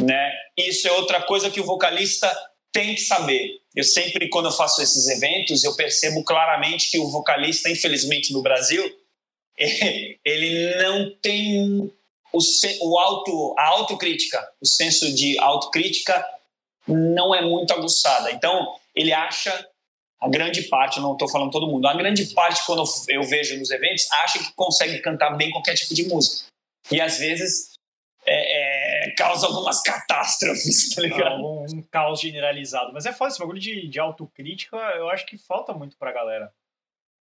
Né? 0.00 0.32
Isso 0.56 0.88
é 0.88 0.92
outra 0.92 1.22
coisa 1.22 1.50
que 1.50 1.60
o 1.60 1.64
vocalista 1.64 2.30
tem 2.72 2.94
que 2.94 3.02
saber. 3.02 3.60
Eu 3.74 3.84
sempre, 3.84 4.28
quando 4.28 4.46
eu 4.46 4.52
faço 4.52 4.82
esses 4.82 5.06
eventos, 5.08 5.62
eu 5.64 5.74
percebo 5.76 6.24
claramente 6.24 6.90
que 6.90 6.98
o 6.98 7.10
vocalista, 7.10 7.70
infelizmente 7.70 8.32
no 8.32 8.42
Brasil, 8.42 8.82
ele 10.24 10.74
não 10.76 11.14
tem 11.20 11.92
o, 12.32 12.38
o 12.82 12.98
auto, 12.98 13.54
a 13.58 13.68
autocrítica, 13.68 14.42
o 14.60 14.66
senso 14.66 15.12
de 15.14 15.38
autocrítica 15.38 16.24
não 16.86 17.34
é 17.34 17.42
muito 17.42 17.72
aguçada. 17.72 18.30
Então, 18.32 18.74
ele 18.94 19.12
acha, 19.12 19.68
a 20.22 20.28
grande 20.28 20.62
parte, 20.68 21.00
não 21.00 21.14
estou 21.14 21.28
falando 21.28 21.50
todo 21.50 21.66
mundo, 21.66 21.86
a 21.88 21.94
grande 21.94 22.24
parte, 22.32 22.64
quando 22.64 22.84
eu 23.08 23.22
vejo 23.24 23.58
nos 23.58 23.72
eventos, 23.72 24.10
acha 24.24 24.38
que 24.38 24.52
consegue 24.54 25.00
cantar 25.00 25.30
bem 25.36 25.50
qualquer 25.50 25.74
tipo 25.74 25.92
de 25.94 26.06
música. 26.06 26.46
E 26.92 27.00
às 27.00 27.18
vezes 27.18 27.72
é, 28.24 29.08
é, 29.08 29.14
causa 29.16 29.48
algumas 29.48 29.82
catástrofes, 29.82 30.90
tá 30.94 31.02
ligado? 31.02 31.44
Um, 31.44 31.64
um, 31.64 31.82
caos 31.82 32.20
generalizado. 32.20 32.92
Mas 32.92 33.04
é 33.04 33.12
foda, 33.12 33.32
esse 33.32 33.40
bagulho 33.40 33.58
de, 33.58 33.88
de 33.88 33.98
autocrítica, 33.98 34.76
eu 34.76 35.10
acho 35.10 35.26
que 35.26 35.36
falta 35.36 35.72
muito 35.72 35.96
pra 35.96 36.12
galera. 36.12 36.52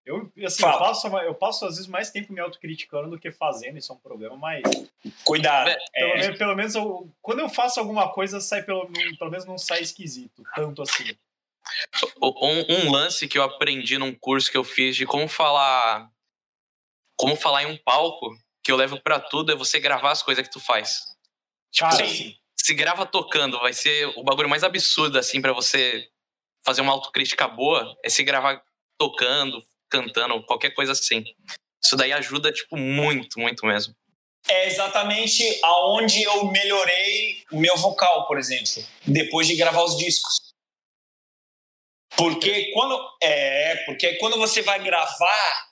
Eu, 0.04 0.32
assim, 0.44 0.64
eu 0.64 0.78
passo, 0.78 1.06
eu 1.06 1.34
passo 1.34 1.66
às 1.66 1.76
vezes 1.76 1.86
mais 1.86 2.10
tempo 2.10 2.32
me 2.32 2.40
autocriticando 2.40 3.10
do 3.10 3.18
que 3.18 3.30
fazendo, 3.30 3.78
isso 3.78 3.92
é 3.92 3.94
um 3.94 3.98
problema, 3.98 4.36
mas. 4.36 4.62
Cuidado. 5.22 5.70
Pelo, 5.92 6.12
é... 6.14 6.36
pelo 6.36 6.56
menos 6.56 6.74
eu, 6.74 7.08
quando 7.22 7.40
eu 7.40 7.48
faço 7.48 7.78
alguma 7.78 8.10
coisa, 8.10 8.40
sai 8.40 8.62
pelo, 8.62 8.90
pelo 9.18 9.30
menos 9.30 9.44
não 9.44 9.58
sai 9.58 9.82
esquisito, 9.82 10.42
tanto 10.56 10.82
assim. 10.82 11.14
Um, 12.22 12.86
um, 12.86 12.90
lance 12.92 13.28
que 13.28 13.38
eu 13.38 13.42
aprendi 13.42 13.98
num 13.98 14.14
curso 14.14 14.50
que 14.50 14.56
eu 14.56 14.64
fiz 14.64 14.96
de 14.96 15.06
como 15.06 15.28
falar. 15.28 16.08
Como 17.16 17.34
falar 17.34 17.64
em 17.64 17.66
um 17.66 17.76
palco, 17.76 18.30
que 18.62 18.70
eu 18.70 18.76
levo 18.76 19.00
para 19.00 19.18
tudo, 19.18 19.50
é 19.50 19.56
você 19.56 19.80
gravar 19.80 20.12
as 20.12 20.22
coisas 20.22 20.46
que 20.46 20.52
tu 20.52 20.60
faz. 20.60 21.00
Tipo, 21.72 21.90
Cara, 21.90 22.06
se, 22.06 22.36
se 22.56 22.74
grava 22.74 23.04
tocando, 23.04 23.58
vai 23.58 23.72
ser 23.72 24.06
o 24.16 24.22
bagulho 24.22 24.48
mais 24.48 24.62
absurdo, 24.62 25.18
assim, 25.18 25.40
para 25.40 25.52
você 25.52 26.08
fazer 26.64 26.80
uma 26.80 26.92
autocrítica 26.92 27.48
boa, 27.48 27.96
é 28.04 28.08
se 28.08 28.22
gravar 28.22 28.62
tocando, 28.98 29.64
cantando, 29.90 30.44
qualquer 30.44 30.70
coisa 30.70 30.92
assim. 30.92 31.24
Isso 31.82 31.96
daí 31.96 32.12
ajuda, 32.12 32.52
tipo, 32.52 32.76
muito, 32.76 33.40
muito 33.40 33.66
mesmo. 33.66 33.94
É 34.46 34.66
exatamente 34.66 35.42
aonde 35.62 36.22
eu 36.22 36.46
melhorei 36.46 37.42
o 37.52 37.58
meu 37.58 37.76
vocal, 37.76 38.26
por 38.26 38.38
exemplo, 38.38 38.84
depois 39.06 39.46
de 39.46 39.56
gravar 39.56 39.82
os 39.82 39.96
discos. 39.96 40.47
Porque 42.18 42.72
quando 42.72 42.98
é, 43.22 43.76
porque 43.84 44.16
quando 44.16 44.36
você 44.36 44.60
vai 44.60 44.82
gravar, 44.82 45.68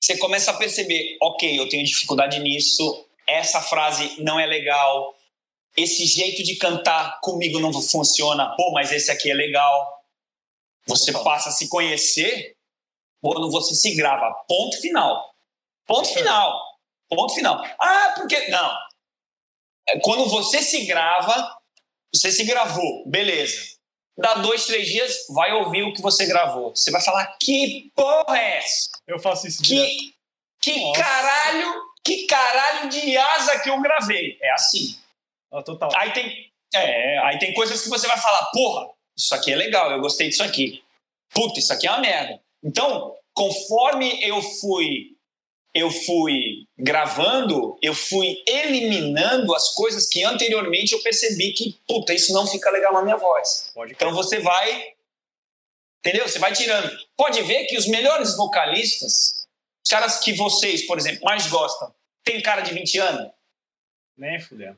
você 0.00 0.16
começa 0.16 0.52
a 0.52 0.56
perceber, 0.56 1.18
OK, 1.20 1.58
eu 1.58 1.68
tenho 1.68 1.84
dificuldade 1.84 2.38
nisso, 2.38 3.04
essa 3.26 3.60
frase 3.60 4.22
não 4.22 4.38
é 4.38 4.46
legal, 4.46 5.12
esse 5.76 6.06
jeito 6.06 6.44
de 6.44 6.54
cantar 6.54 7.18
comigo 7.20 7.58
não 7.58 7.72
funciona, 7.72 8.54
pô, 8.56 8.70
mas 8.72 8.92
esse 8.92 9.10
aqui 9.10 9.28
é 9.28 9.34
legal. 9.34 10.04
Você 10.86 11.12
passa 11.12 11.48
a 11.48 11.52
se 11.52 11.68
conhecer 11.68 12.56
quando 13.20 13.50
você 13.50 13.74
se 13.74 13.94
grava. 13.96 14.32
Ponto 14.48 14.80
final. 14.80 15.34
Ponto 15.84 16.08
final. 16.08 16.78
Ponto 17.08 17.34
final. 17.34 17.60
Ah, 17.78 18.14
porque. 18.16 18.48
Não. 18.48 18.78
É, 19.88 19.98
quando 20.00 20.28
você 20.28 20.62
se 20.62 20.86
grava, 20.86 21.58
você 22.14 22.30
se 22.30 22.44
gravou, 22.44 23.04
beleza. 23.08 23.79
Dá 24.20 24.34
dois, 24.34 24.66
três 24.66 24.86
dias, 24.86 25.26
vai 25.30 25.52
ouvir 25.52 25.82
o 25.82 25.92
que 25.92 26.02
você 26.02 26.26
gravou. 26.26 26.70
Você 26.74 26.90
vai 26.90 27.02
falar: 27.02 27.36
que 27.40 27.90
porra 27.94 28.38
é 28.38 28.58
essa? 28.58 28.88
Eu 29.06 29.18
faço 29.18 29.46
isso 29.46 29.62
Que, 29.62 30.14
que 30.60 30.92
caralho, 30.92 31.74
que 32.04 32.26
caralho 32.26 32.88
de 32.88 33.16
asa 33.16 33.58
que 33.60 33.70
eu 33.70 33.80
gravei. 33.80 34.38
É 34.40 34.52
assim. 34.52 34.98
Ah, 35.52 35.62
total. 35.62 35.90
Aí 35.96 36.12
tem, 36.12 36.50
é, 36.74 37.18
aí 37.20 37.38
tem 37.38 37.54
coisas 37.54 37.82
que 37.82 37.88
você 37.88 38.06
vai 38.06 38.18
falar: 38.18 38.46
porra, 38.52 38.90
isso 39.16 39.34
aqui 39.34 39.52
é 39.52 39.56
legal, 39.56 39.90
eu 39.90 40.00
gostei 40.00 40.28
disso 40.28 40.42
aqui. 40.42 40.82
Puta, 41.32 41.58
isso 41.58 41.72
aqui 41.72 41.86
é 41.86 41.90
uma 41.90 42.00
merda. 42.00 42.40
Então, 42.62 43.16
conforme 43.32 44.22
eu 44.22 44.42
fui 44.42 45.16
eu 45.74 45.90
fui 45.90 46.66
gravando, 46.76 47.78
eu 47.80 47.94
fui 47.94 48.42
eliminando 48.46 49.54
as 49.54 49.72
coisas 49.74 50.08
que 50.08 50.24
anteriormente 50.24 50.92
eu 50.92 51.02
percebi 51.02 51.52
que, 51.52 51.78
puta, 51.86 52.12
isso 52.12 52.32
não 52.32 52.46
fica 52.46 52.70
legal 52.70 52.92
na 52.92 53.02
minha 53.02 53.16
voz. 53.16 53.70
então 53.88 54.12
você 54.12 54.40
vai, 54.40 54.94
entendeu? 56.00 56.28
Você 56.28 56.38
vai 56.38 56.52
tirando. 56.52 56.90
Pode 57.16 57.40
ver 57.42 57.66
que 57.66 57.76
os 57.76 57.86
melhores 57.86 58.36
vocalistas, 58.36 59.46
os 59.84 59.90
caras 59.90 60.18
que 60.18 60.32
vocês, 60.32 60.86
por 60.86 60.98
exemplo, 60.98 61.22
mais 61.22 61.46
gostam, 61.46 61.94
tem 62.24 62.42
cara 62.42 62.62
de 62.62 62.74
20 62.74 62.98
anos? 62.98 63.32
Nem 64.16 64.40
fudeu. 64.40 64.76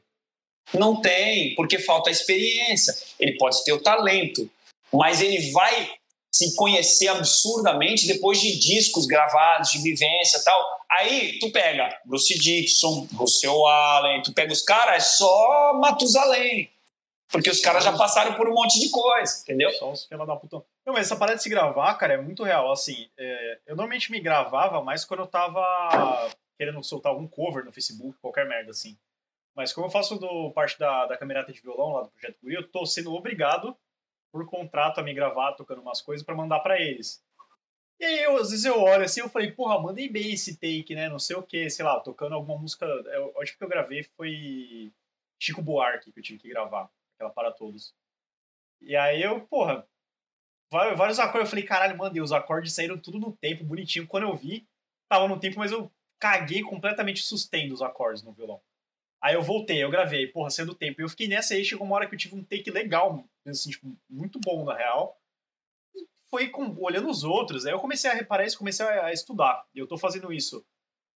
Não 0.74 1.00
tem, 1.00 1.54
porque 1.54 1.78
falta 1.78 2.10
experiência. 2.10 2.94
Ele 3.18 3.36
pode 3.36 3.64
ter 3.64 3.72
o 3.72 3.82
talento, 3.82 4.48
mas 4.92 5.20
ele 5.20 5.50
vai 5.50 5.94
se 6.32 6.56
conhecer 6.56 7.08
absurdamente 7.08 8.06
depois 8.06 8.40
de 8.40 8.58
discos 8.58 9.04
gravados, 9.06 9.70
de 9.70 9.82
vivência 9.82 10.38
e 10.38 10.44
tal. 10.44 10.80
Aí 10.90 11.38
tu 11.38 11.52
pega 11.52 12.00
Bruce 12.06 12.38
Dixon, 12.38 13.06
Russell 13.14 13.66
Allen, 13.66 14.22
tu 14.22 14.32
pega 14.32 14.50
os 14.50 14.62
caras, 14.62 14.96
é 14.96 15.00
só 15.00 15.74
Matusalém. 15.74 16.70
Porque 17.30 17.50
os 17.50 17.60
caras 17.60 17.84
já 17.84 17.96
passaram 17.96 18.34
por 18.34 18.48
um 18.48 18.54
monte 18.54 18.78
de 18.78 18.90
coisa, 18.90 19.40
entendeu? 19.42 19.70
Só 19.72 19.90
os 19.90 20.04
filha 20.04 20.24
da 20.24 20.36
puta. 20.36 20.62
Não, 20.84 20.92
mas 20.92 21.06
essa 21.06 21.16
parada 21.16 21.36
de 21.36 21.42
se 21.42 21.48
gravar, 21.48 21.94
cara, 21.94 22.14
é 22.14 22.20
muito 22.20 22.42
real. 22.42 22.70
Assim, 22.70 23.08
é, 23.16 23.58
eu 23.66 23.76
normalmente 23.76 24.10
me 24.10 24.20
gravava 24.20 24.82
mais 24.82 25.04
quando 25.04 25.20
eu 25.20 25.26
tava 25.26 26.30
querendo 26.58 26.82
soltar 26.84 27.10
algum 27.10 27.26
cover 27.26 27.64
no 27.64 27.72
Facebook, 27.72 28.18
qualquer 28.20 28.46
merda, 28.46 28.70
assim. 28.70 28.96
Mas 29.54 29.72
como 29.72 29.86
eu 29.86 29.90
faço 29.90 30.16
do, 30.16 30.50
parte 30.52 30.78
da, 30.78 31.06
da 31.06 31.16
camerata 31.16 31.52
de 31.52 31.60
violão 31.60 31.92
lá 31.92 32.02
do 32.02 32.10
Projeto 32.10 32.36
Guri, 32.42 32.54
eu 32.54 32.70
tô 32.70 32.84
sendo 32.84 33.14
obrigado 33.14 33.76
por 34.32 34.46
contrato 34.46 34.98
a 34.98 35.02
me 35.02 35.12
gravar 35.12 35.52
tocando 35.52 35.82
umas 35.82 36.00
coisas 36.00 36.24
para 36.24 36.34
mandar 36.34 36.60
para 36.60 36.80
eles. 36.80 37.22
E 38.00 38.04
aí, 38.04 38.22
eu, 38.24 38.36
às 38.36 38.50
vezes 38.50 38.64
eu 38.64 38.80
olho 38.80 39.04
assim, 39.04 39.20
eu 39.20 39.28
falei, 39.28 39.52
porra, 39.52 39.80
mandei 39.80 40.08
bem 40.08 40.32
esse 40.32 40.56
take, 40.56 40.94
né? 40.94 41.08
Não 41.08 41.18
sei 41.18 41.36
o 41.36 41.42
que, 41.42 41.70
sei 41.70 41.84
lá, 41.84 42.00
tocando 42.00 42.34
alguma 42.34 42.58
música. 42.58 42.84
Eu, 42.84 43.32
acho 43.40 43.56
que 43.56 43.62
eu 43.62 43.68
gravei 43.68 44.02
foi 44.16 44.92
Chico 45.38 45.62
Buarque 45.62 46.10
que 46.10 46.18
eu 46.18 46.22
tive 46.22 46.38
que 46.40 46.48
gravar, 46.48 46.90
aquela 47.14 47.30
para 47.30 47.52
todos. 47.52 47.94
E 48.80 48.96
aí 48.96 49.22
eu, 49.22 49.42
porra, 49.46 49.86
vários 50.70 51.20
acordes, 51.20 51.42
eu 51.42 51.50
falei, 51.50 51.64
caralho, 51.64 51.96
mandei, 51.96 52.20
os 52.20 52.32
acordes 52.32 52.72
saíram 52.72 52.98
tudo 52.98 53.20
no 53.20 53.36
tempo, 53.36 53.62
bonitinho. 53.62 54.06
Quando 54.06 54.24
eu 54.24 54.34
vi, 54.34 54.66
tava 55.08 55.28
no 55.28 55.38
tempo, 55.38 55.58
mas 55.58 55.70
eu 55.70 55.92
caguei 56.18 56.62
completamente 56.62 57.22
sustendo 57.22 57.72
os 57.72 57.82
acordes 57.82 58.22
no 58.22 58.32
violão. 58.32 58.60
Aí 59.22 59.34
eu 59.34 59.42
voltei, 59.42 59.82
eu 59.82 59.88
gravei, 59.88 60.26
porra, 60.26 60.50
sendo 60.50 60.74
tempo. 60.74 61.00
Eu 61.00 61.08
fiquei 61.08 61.28
nessa 61.28 61.54
aí, 61.54 61.64
chegou 61.64 61.86
uma 61.86 61.94
hora 61.94 62.08
que 62.08 62.14
eu 62.14 62.18
tive 62.18 62.34
um 62.34 62.42
take 62.42 62.70
legal, 62.72 63.24
assim, 63.46 63.70
tipo, 63.70 63.96
muito 64.10 64.40
bom, 64.40 64.64
na 64.64 64.76
real. 64.76 65.16
E 65.94 66.04
foi 66.28 66.48
com, 66.48 66.76
olhando 66.80 67.08
os 67.08 67.22
outros, 67.22 67.64
aí 67.64 67.72
eu 67.72 67.78
comecei 67.78 68.10
a 68.10 68.14
reparar 68.14 68.44
isso, 68.44 68.58
comecei 68.58 68.84
a, 68.84 69.06
a 69.06 69.12
estudar. 69.12 69.64
E 69.72 69.78
eu 69.78 69.86
tô 69.86 69.96
fazendo 69.96 70.32
isso 70.32 70.66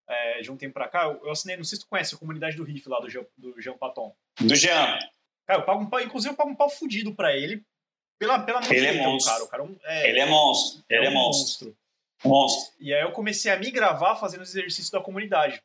é, 0.08 0.40
de 0.40 0.52
um 0.52 0.56
tempo 0.56 0.74
pra 0.74 0.88
cá. 0.88 1.02
Eu, 1.02 1.20
eu, 1.24 1.32
assinei, 1.32 1.56
não 1.56 1.64
sei 1.64 1.78
se 1.78 1.84
tu 1.84 1.88
conhece, 1.88 2.14
a 2.14 2.18
comunidade 2.18 2.56
do 2.56 2.62
Riff 2.62 2.88
lá, 2.88 3.00
do 3.00 3.10
Jean, 3.10 3.26
do 3.36 3.60
Jean 3.60 3.76
Paton. 3.76 4.14
Do 4.40 4.54
Jean. 4.54 4.98
Cara, 5.44 5.60
eu 5.60 5.64
pago 5.64 5.82
um 5.82 5.90
pau, 5.90 6.00
inclusive 6.00 6.32
eu 6.32 6.36
pago 6.36 6.50
um 6.50 6.56
pau 6.56 6.70
fudido 6.70 7.12
pra 7.12 7.36
ele, 7.36 7.64
pela, 8.20 8.38
pela 8.38 8.60
ele 8.72 8.86
é 8.86 8.92
monstro. 9.04 9.32
cara. 9.32 9.44
O 9.44 9.48
cara 9.48 9.80
é, 9.84 10.10
ele 10.10 10.20
é 10.20 10.26
monstro. 10.26 10.84
Ele 10.88 11.06
é, 11.06 11.08
é 11.08 11.10
monstro. 11.10 11.68
monstro. 11.68 11.78
Monstro. 12.24 12.74
E 12.78 12.94
aí 12.94 13.02
eu 13.02 13.10
comecei 13.10 13.50
a 13.50 13.58
me 13.58 13.70
gravar 13.70 14.14
fazendo 14.14 14.42
os 14.42 14.50
exercícios 14.50 14.90
da 14.90 15.00
comunidade 15.00 15.60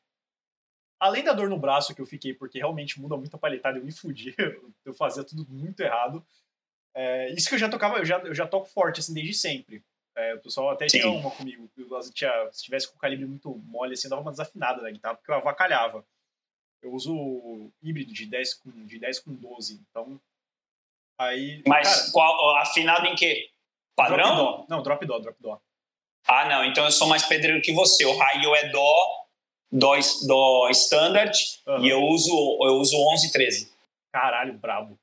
além 1.02 1.24
da 1.24 1.34
dor 1.34 1.50
no 1.50 1.58
braço 1.58 1.96
que 1.96 2.02
eu 2.02 2.06
fiquei, 2.06 2.32
porque 2.32 2.60
realmente 2.60 3.02
muda 3.02 3.18
muito 3.18 3.36
a 3.36 3.40
palhetada, 3.40 3.80
eu 3.80 3.84
me 3.84 3.92
fudi, 3.92 4.36
eu 4.86 4.94
fazia 4.94 5.24
tudo 5.24 5.46
muito 5.50 5.80
errado. 5.82 6.24
É, 6.94 7.32
isso 7.32 7.50
que 7.50 7.56
eu 7.56 7.60
já 7.60 7.68
tocava, 7.68 7.98
eu 7.98 8.06
já, 8.06 8.20
eu 8.20 8.36
já 8.36 8.46
toco 8.46 8.68
forte, 8.68 9.00
assim, 9.00 9.14
desde 9.14 9.34
sempre. 9.34 9.84
É, 10.16 10.36
o 10.36 10.40
pessoal 10.40 10.70
até 10.70 10.86
tinha 10.86 11.10
uma 11.10 11.32
comigo, 11.32 11.68
tinha, 12.14 12.50
se 12.52 12.64
tivesse 12.64 12.88
com 12.88 12.98
o 12.98 13.00
calibre 13.00 13.26
muito 13.26 13.50
mole, 13.66 13.94
assim, 13.94 14.08
eu 14.08 14.12
dava 14.12 14.22
uma 14.22 14.32
desafinada 14.32 14.82
na 14.82 14.92
guitarra, 14.92 15.16
porque 15.16 15.32
eu 15.32 15.36
avacalhava. 15.36 16.06
Eu 16.84 16.94
uso 16.94 17.72
híbrido 17.82 18.14
de 18.14 18.26
10 18.28 18.54
com, 18.56 18.86
de 18.86 19.00
10 19.00 19.20
com 19.22 19.34
12, 19.34 19.82
então... 19.90 20.22
Aí, 21.18 21.64
Mas 21.68 21.88
cara, 21.88 22.12
qual, 22.12 22.58
afinado 22.58 23.06
em 23.06 23.16
quê? 23.16 23.50
Padrão? 23.96 24.36
Drop 24.36 24.38
dó. 24.38 24.66
Não, 24.70 24.84
drop 24.84 25.06
dó, 25.06 25.20
drop 25.20 25.38
dó. 25.40 25.62
Ah, 26.28 26.48
não, 26.48 26.66
então 26.66 26.84
eu 26.84 26.92
sou 26.92 27.08
mais 27.08 27.24
pedreiro 27.26 27.62
que 27.62 27.72
você. 27.74 28.06
O 28.06 28.18
raio 28.18 28.56
é 28.56 28.70
dó, 28.70 29.21
do, 29.72 29.96
do 30.28 30.70
standard 30.70 31.38
uhum. 31.66 31.84
e 31.84 31.90
eu 31.90 32.02
uso, 32.04 32.32
eu 32.32 32.74
uso 32.76 32.96
11 33.14 33.32
13. 33.32 33.72
Caralho, 34.12 34.54
brabo. 34.58 35.00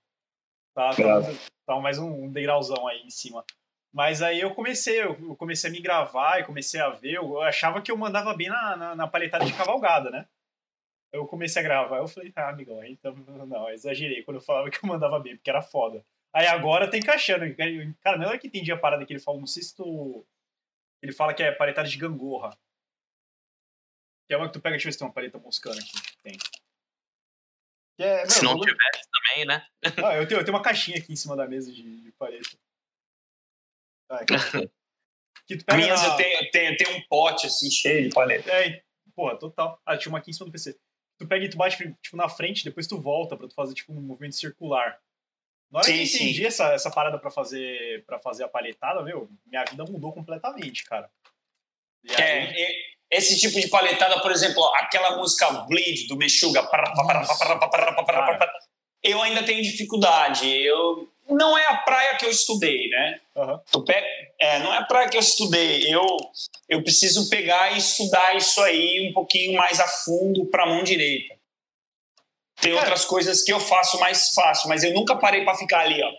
Tá, 0.74 0.90
tá, 0.90 1.20
tá 1.66 1.80
mais 1.80 1.98
um 1.98 2.30
degrauzão 2.30 2.86
aí 2.86 3.00
em 3.02 3.10
cima. 3.10 3.44
Mas 3.92 4.22
aí 4.22 4.40
eu 4.40 4.54
comecei, 4.54 5.02
eu 5.02 5.34
comecei 5.36 5.70
a 5.70 5.72
me 5.72 5.80
gravar 5.80 6.38
e 6.38 6.44
comecei 6.44 6.78
a 6.78 6.90
ver, 6.90 7.14
eu 7.14 7.40
achava 7.40 7.80
que 7.80 7.90
eu 7.90 7.96
mandava 7.96 8.34
bem 8.34 8.48
na, 8.48 8.76
na, 8.76 8.94
na 8.94 9.08
paletada 9.08 9.44
de 9.44 9.52
cavalgada, 9.54 10.10
né? 10.10 10.26
Eu 11.10 11.26
comecei 11.26 11.60
a 11.60 11.64
gravar, 11.64 11.96
eu 11.96 12.06
falei, 12.06 12.30
tá, 12.30 12.50
amigão, 12.50 12.84
então, 12.84 13.14
não, 13.48 13.68
eu 13.68 13.74
exagerei 13.74 14.22
quando 14.22 14.36
eu 14.36 14.42
falava 14.42 14.70
que 14.70 14.78
eu 14.84 14.88
mandava 14.88 15.18
bem, 15.18 15.36
porque 15.36 15.50
era 15.50 15.62
foda. 15.62 16.04
Aí 16.32 16.46
agora 16.46 16.88
tem 16.88 17.00
encaixando. 17.00 17.44
Cara, 18.02 18.18
não 18.18 18.30
é 18.30 18.38
que 18.38 18.46
entendi 18.46 18.70
a 18.70 18.76
parada 18.76 19.04
que 19.06 19.12
ele 19.14 19.20
falou, 19.20 19.40
não 19.40 19.46
sei 19.46 19.62
se 19.62 19.74
tu. 19.74 20.24
Ele 21.02 21.12
fala 21.12 21.32
que 21.32 21.42
é 21.42 21.50
paletada 21.50 21.88
de 21.88 21.96
gangorra. 21.96 22.50
Que 24.28 24.34
é 24.34 24.36
uma 24.36 24.46
que 24.46 24.52
tu 24.52 24.60
pega, 24.60 24.74
deixa 24.74 24.86
eu 24.86 24.88
ver 24.88 24.92
se 24.92 24.98
tem 24.98 25.08
uma 25.08 25.14
paleta 25.14 25.38
moscando 25.38 25.78
aqui. 25.78 25.90
Tem. 26.22 26.36
É, 27.98 28.28
se 28.28 28.44
não 28.44 28.60
tivesse 28.60 29.08
também, 29.10 29.46
né? 29.46 29.66
Ah, 30.06 30.16
eu 30.16 30.28
tenho, 30.28 30.40
eu 30.40 30.44
tenho 30.44 30.56
uma 30.56 30.62
caixinha 30.62 30.98
aqui 30.98 31.12
em 31.12 31.16
cima 31.16 31.34
da 31.34 31.48
mesa 31.48 31.72
de, 31.72 32.02
de 32.02 32.12
paleta. 32.12 32.56
Ah, 34.10 34.20
que 35.46 35.56
tu 35.56 35.64
pega 35.64 35.82
Minhas 35.82 36.02
na... 36.02 36.08
eu, 36.08 36.16
tenho, 36.16 36.42
eu, 36.42 36.50
tenho, 36.50 36.72
eu 36.72 36.76
tenho 36.76 36.96
um 36.98 37.02
pote 37.08 37.46
assim 37.46 37.70
cheio 37.70 38.08
de 38.08 38.14
paleta. 38.14 38.50
É, 38.52 38.84
porra, 39.16 39.38
total. 39.38 39.80
Ah, 39.84 39.96
tinha 39.96 40.12
uma 40.12 40.18
aqui 40.18 40.30
em 40.30 40.34
cima 40.34 40.46
do 40.46 40.52
PC. 40.52 40.78
Tu 41.18 41.26
pega 41.26 41.46
e 41.46 41.48
tu 41.48 41.56
bate 41.56 41.76
tipo, 42.02 42.16
na 42.16 42.28
frente, 42.28 42.62
depois 42.62 42.86
tu 42.86 43.00
volta 43.00 43.34
pra 43.34 43.48
tu 43.48 43.54
fazer 43.54 43.74
tipo 43.74 43.92
um 43.94 44.00
movimento 44.00 44.36
circular. 44.36 45.00
Na 45.70 45.78
hora 45.78 45.86
sim, 45.86 45.94
que 45.94 46.00
eu 46.00 46.04
entendi 46.04 46.46
essa, 46.46 46.72
essa 46.74 46.90
parada 46.90 47.18
pra 47.18 47.30
fazer, 47.30 48.04
pra 48.04 48.18
fazer 48.18 48.44
a 48.44 48.48
paletada, 48.48 49.02
meu, 49.02 49.28
minha 49.46 49.64
vida 49.64 49.84
mudou 49.84 50.12
completamente, 50.12 50.84
cara. 50.84 51.10
Aí... 52.10 52.14
É, 52.14 52.97
esse 53.10 53.38
tipo 53.38 53.58
de 53.60 53.68
paletada, 53.68 54.20
por 54.20 54.30
exemplo, 54.30 54.62
aquela 54.76 55.16
música 55.16 55.50
Bleed 55.66 56.06
do 56.08 56.16
Meshuga, 56.16 56.62
eu 59.02 59.22
ainda 59.22 59.42
tenho 59.42 59.62
dificuldade. 59.62 60.50
Eu 60.50 61.08
não 61.28 61.56
é 61.56 61.66
a 61.66 61.76
praia 61.78 62.16
que 62.16 62.26
eu 62.26 62.30
estudei, 62.30 62.88
né? 62.88 63.20
Uhum. 63.36 63.60
É, 64.38 64.58
não 64.60 64.72
é 64.72 64.78
a 64.78 64.84
praia 64.84 65.08
que 65.08 65.16
eu 65.16 65.20
estudei. 65.20 65.92
Eu 65.92 66.04
eu 66.68 66.82
preciso 66.82 67.30
pegar 67.30 67.72
e 67.72 67.78
estudar 67.78 68.36
isso 68.36 68.60
aí 68.60 69.08
um 69.08 69.12
pouquinho 69.12 69.56
mais 69.56 69.80
a 69.80 69.88
fundo 69.88 70.44
para 70.46 70.66
mão 70.66 70.82
direita. 70.82 71.34
Tem 72.60 72.72
Cara, 72.72 72.84
outras 72.84 73.04
coisas 73.04 73.42
que 73.42 73.52
eu 73.52 73.60
faço 73.60 73.98
mais 74.00 74.34
fácil, 74.34 74.68
mas 74.68 74.82
eu 74.82 74.92
nunca 74.92 75.16
parei 75.16 75.44
para 75.44 75.56
ficar 75.56 75.80
ali, 75.80 76.02
ó. 76.02 76.12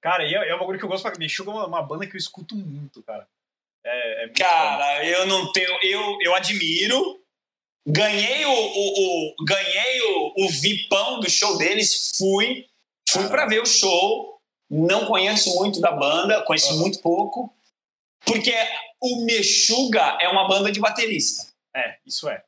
Cara, 0.00 0.24
e 0.24 0.34
é, 0.34 0.50
é 0.50 0.54
um 0.54 0.58
bagulho 0.58 0.78
que 0.78 0.84
eu 0.84 0.88
gosto 0.88 1.04
pra 1.04 1.18
Meshuga 1.18 1.52
é 1.52 1.54
uma, 1.54 1.66
uma 1.66 1.82
banda 1.82 2.06
que 2.06 2.16
eu 2.16 2.18
escuto 2.18 2.56
muito, 2.56 3.02
cara. 3.02 3.26
É, 3.86 4.24
é 4.24 4.28
cara, 4.30 4.98
bom. 4.98 5.02
eu 5.02 5.26
não 5.26 5.52
tenho. 5.52 5.70
Eu, 5.82 6.18
eu 6.20 6.34
admiro. 6.34 7.20
Ganhei 7.88 8.44
o, 8.44 8.50
o, 8.50 9.32
o, 9.32 9.44
ganhei 9.44 10.02
o, 10.02 10.34
o 10.38 10.48
vipão 10.60 11.20
do 11.20 11.30
show 11.30 11.56
deles, 11.56 12.12
fui. 12.18 12.66
Fui 13.08 13.28
para 13.28 13.46
ver 13.46 13.62
o 13.62 13.66
show. 13.66 14.40
Não 14.68 15.06
conheço 15.06 15.54
muito 15.54 15.80
da 15.80 15.92
banda, 15.92 16.42
conheço 16.42 16.72
uhum. 16.72 16.80
muito 16.80 17.00
pouco. 17.00 17.54
Porque 18.24 18.52
o 19.00 19.24
Meshuga 19.24 20.18
é 20.20 20.28
uma 20.28 20.48
banda 20.48 20.72
de 20.72 20.80
baterista. 20.80 21.46
É, 21.76 21.96
isso 22.04 22.28
é. 22.28 22.42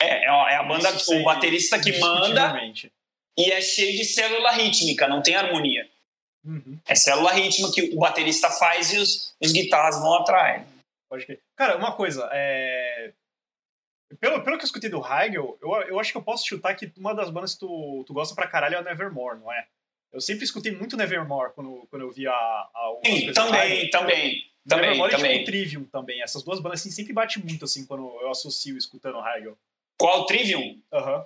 É, 0.00 0.24
é 0.24 0.56
a 0.56 0.64
banda, 0.64 0.90
isso 0.90 1.14
o 1.14 1.22
baterista 1.22 1.78
que 1.78 2.00
manda. 2.00 2.60
E 3.38 3.52
é 3.52 3.60
cheio 3.60 3.96
de 3.96 4.04
célula 4.04 4.50
rítmica, 4.50 5.06
não 5.06 5.22
tem 5.22 5.36
harmonia. 5.36 5.88
Uhum. 6.44 6.78
É 6.86 6.94
célula 6.96 7.32
rítmica 7.32 7.72
que 7.72 7.94
o 7.94 8.00
baterista 8.00 8.50
faz 8.50 8.92
e 8.92 8.98
os, 8.98 9.32
os 9.40 9.52
guitarras 9.52 10.00
vão 10.00 10.14
atrás. 10.14 10.71
Pode 11.12 11.26
crer. 11.26 11.42
Cara, 11.54 11.76
uma 11.76 11.92
coisa, 11.92 12.26
é... 12.32 13.12
Pelo, 14.18 14.42
pelo 14.42 14.56
que 14.56 14.62
eu 14.62 14.66
escutei 14.66 14.88
do 14.88 15.04
Heigl, 15.06 15.58
eu, 15.60 15.70
eu 15.88 16.00
acho 16.00 16.10
que 16.10 16.16
eu 16.16 16.22
posso 16.22 16.46
chutar 16.46 16.74
que 16.74 16.90
uma 16.96 17.14
das 17.14 17.28
bandas 17.28 17.52
que 17.52 17.60
tu, 17.60 18.02
tu 18.06 18.14
gosta 18.14 18.34
pra 18.34 18.46
caralho 18.46 18.76
é 18.76 18.80
o 18.80 18.84
Nevermore, 18.84 19.38
não 19.38 19.52
é? 19.52 19.66
Eu 20.10 20.22
sempre 20.22 20.44
escutei 20.44 20.72
muito 20.72 20.96
Nevermore 20.96 21.52
quando, 21.54 21.86
quando 21.90 22.00
eu 22.00 22.10
vi 22.10 22.26
a. 22.26 22.32
a 22.32 22.96
Sim, 23.04 23.30
também, 23.34 23.90
também. 23.90 24.42
Também, 24.66 24.86
Nevermore 24.86 25.10
também. 25.10 25.32
e 25.32 25.38
tipo, 25.40 25.50
Trivium 25.50 25.84
também. 25.84 26.22
Essas 26.22 26.42
duas 26.42 26.60
bandas 26.60 26.80
assim, 26.80 26.90
sempre 26.90 27.12
bate 27.12 27.38
muito 27.44 27.66
assim 27.66 27.84
quando 27.84 28.04
eu 28.22 28.30
associo 28.30 28.78
escutando 28.78 29.18
o 29.18 29.26
Heigl. 29.26 29.54
Qual 29.98 30.24
Trivium? 30.24 30.80
Aham. 30.90 31.18
Uhum. 31.18 31.24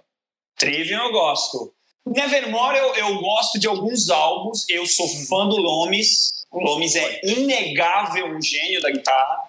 Trivium 0.57 0.99
eu 0.99 1.13
gosto. 1.13 1.73
Nevermore 2.05 2.77
eu, 2.77 2.95
eu 2.97 3.21
gosto 3.21 3.59
de 3.61 3.69
alguns 3.69 4.11
álbuns. 4.11 4.69
Eu 4.69 4.85
sou 4.85 5.07
uhum. 5.07 5.27
fã 5.27 5.49
do 5.49 5.57
Lomes. 5.57 6.37
O 6.51 6.61
Lomes 6.61 6.95
é 6.95 7.21
inegável 7.25 8.29
um 8.29 8.41
gênio 8.41 8.81
da 8.81 8.91
guitarra, 8.91 9.43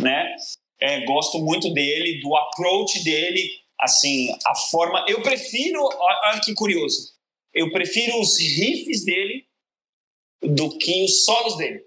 né? 0.00 0.34
É, 0.80 1.04
gosto 1.04 1.38
muito 1.38 1.72
dele, 1.72 2.20
do 2.20 2.34
approach 2.34 3.04
dele, 3.04 3.50
assim, 3.78 4.30
a 4.46 4.54
forma. 4.70 5.04
Eu 5.08 5.22
prefiro, 5.22 5.82
olha 5.82 6.40
que 6.40 6.54
curioso, 6.54 7.12
eu 7.52 7.70
prefiro 7.70 8.18
os 8.20 8.38
riffs 8.38 9.04
dele 9.04 9.46
do 10.42 10.76
que 10.78 11.04
os 11.04 11.24
solos 11.24 11.56
dele. 11.56 11.84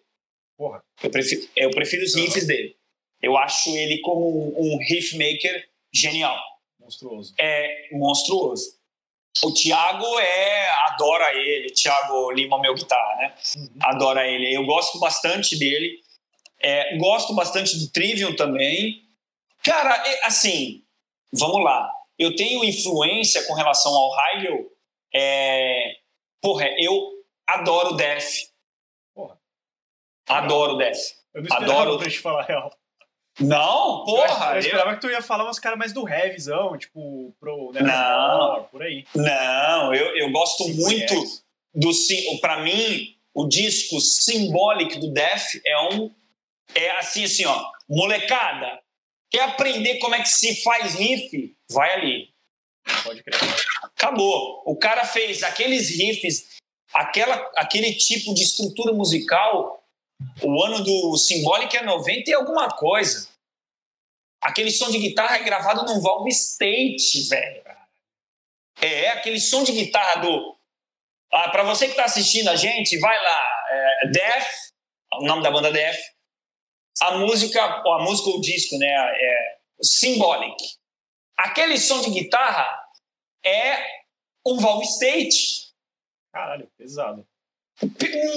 Porra. 0.57 0.83
Eu 1.01 1.09
prefiro, 1.09 1.49
eu 1.55 1.71
prefiro 1.71 2.03
os 2.03 2.15
riffs 2.15 2.45
dele. 2.45 2.75
Eu 3.21 3.37
acho 3.37 3.75
ele 3.75 3.99
como 4.01 4.53
um 4.59 4.77
riff 4.77 5.17
maker 5.17 5.69
genial. 5.93 6.37
Monstruoso. 6.79 7.33
É 7.39 7.89
monstruoso. 7.93 8.77
O 9.43 9.51
Thiago 9.51 10.19
é 10.19 10.69
adora 10.89 11.33
ele, 11.33 11.67
o 11.67 11.73
Thiago 11.73 12.31
Lima, 12.31 12.59
meu 12.59 12.75
guitarra, 12.75 13.15
né? 13.15 13.35
Uhum. 13.57 13.69
Adora 13.81 14.27
ele. 14.27 14.53
Eu 14.53 14.65
gosto 14.65 14.99
bastante 14.99 15.57
dele. 15.57 15.99
É, 16.63 16.97
gosto 16.97 17.35
bastante 17.35 17.77
do 17.77 17.91
Trivium 17.91 18.35
também. 18.35 19.03
Cara, 19.63 20.01
assim, 20.23 20.83
vamos 21.31 21.63
lá. 21.63 21.91
Eu 22.17 22.35
tenho 22.35 22.63
influência 22.63 23.45
com 23.45 23.53
relação 23.53 23.93
ao 23.93 24.11
Heigl. 24.17 24.71
É, 25.13 25.97
porra, 26.41 26.69
eu 26.77 27.11
adoro 27.45 27.95
Def. 27.95 28.47
Porra. 29.13 29.37
Adoro 30.27 30.77
Def. 30.77 30.97
Eu 31.33 31.43
não 31.43 31.57
adoro. 31.57 31.97
pra 31.97 32.09
te 32.09 32.19
falar 32.19 32.41
a 32.41 32.45
real. 32.45 32.71
Não, 33.39 34.05
porra. 34.05 34.51
Eu, 34.51 34.53
eu 34.53 34.59
esperava 34.59 34.91
eu... 34.91 34.95
que 34.95 35.01
tu 35.01 35.09
ia 35.09 35.21
falar 35.21 35.43
umas 35.43 35.59
caras 35.59 35.77
mais 35.77 35.91
do 35.91 36.07
heavyzão, 36.07 36.77
tipo, 36.77 37.35
pro 37.39 37.71
né, 37.73 37.81
não, 37.81 38.63
por 38.65 38.83
aí. 38.83 39.05
Não, 39.15 39.93
eu, 39.93 40.15
eu 40.15 40.31
gosto 40.31 40.63
Sim, 40.63 40.73
muito 40.75 41.13
é. 41.13 41.79
do. 41.79 42.39
Para 42.39 42.59
mim, 42.61 43.15
o 43.33 43.47
disco 43.47 43.99
Symbolic 43.99 44.99
do 44.99 45.11
Def 45.11 45.55
é 45.65 45.79
um 45.93 46.11
é 46.75 46.91
assim 46.97 47.23
assim, 47.23 47.45
ó, 47.45 47.71
molecada. 47.89 48.81
Quer 49.29 49.41
aprender 49.43 49.97
como 49.99 50.15
é 50.15 50.21
que 50.21 50.29
se 50.29 50.61
faz 50.63 50.95
riff? 50.95 51.55
Vai 51.71 51.93
ali. 51.93 52.33
Pode 53.03 53.23
crer. 53.23 53.39
Acabou. 53.83 54.63
O 54.65 54.75
cara 54.75 55.05
fez 55.05 55.41
aqueles 55.41 55.89
riffs, 55.89 56.57
aquela, 56.93 57.35
aquele 57.55 57.93
tipo 57.93 58.33
de 58.33 58.43
estrutura 58.43 58.93
musical 58.93 59.83
o 60.41 60.63
ano 60.63 60.83
do 60.83 61.17
Symbolic 61.17 61.75
é 61.75 61.83
90 61.83 62.29
e 62.29 62.33
alguma 62.33 62.69
coisa. 62.69 63.29
Aquele 64.41 64.71
som 64.71 64.91
de 64.91 64.99
guitarra 64.99 65.37
é 65.37 65.43
gravado 65.43 65.85
num 65.85 66.01
Valve 66.01 66.29
State, 66.29 67.27
velho. 67.29 67.63
É, 68.81 69.09
aquele 69.09 69.39
som 69.39 69.63
de 69.63 69.71
guitarra 69.71 70.21
do. 70.21 70.57
Ah, 71.31 71.49
para 71.49 71.63
você 71.63 71.87
que 71.87 71.95
tá 71.95 72.05
assistindo 72.05 72.49
a 72.49 72.55
gente, 72.55 72.99
vai 72.99 73.17
lá. 73.21 73.47
É, 73.69 74.07
Death, 74.11 74.47
o 75.13 75.25
nome 75.25 75.43
da 75.43 75.51
banda 75.51 75.71
Death. 75.71 75.99
A 77.01 77.17
música, 77.17 77.63
a 77.63 78.03
música 78.03 78.29
ou 78.29 78.37
o 78.37 78.41
disco, 78.41 78.77
né? 78.77 78.87
É 78.87 79.57
Symbolic. 79.81 80.55
Aquele 81.37 81.77
som 81.77 82.01
de 82.01 82.11
guitarra 82.11 82.65
é 83.43 83.85
um 84.45 84.57
Valve 84.57 84.85
State. 84.85 85.73
Caralho, 86.31 86.69
pesado 86.77 87.27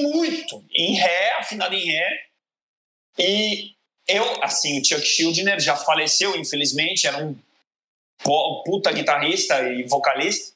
muito 0.03 0.65
em 0.73 0.95
Ré, 0.95 1.33
afinado 1.39 1.75
em 1.75 1.85
Ré. 1.85 2.27
E 3.19 3.75
eu, 4.09 4.43
assim, 4.43 4.81
o 4.81 4.85
Chuck 4.85 5.05
Schuldiner 5.05 5.61
já 5.61 5.77
faleceu, 5.77 6.37
infelizmente, 6.37 7.07
era 7.07 7.25
um 7.25 7.37
puta 8.65 8.93
guitarrista 8.93 9.61
e 9.73 9.85
vocalista. 9.85 10.56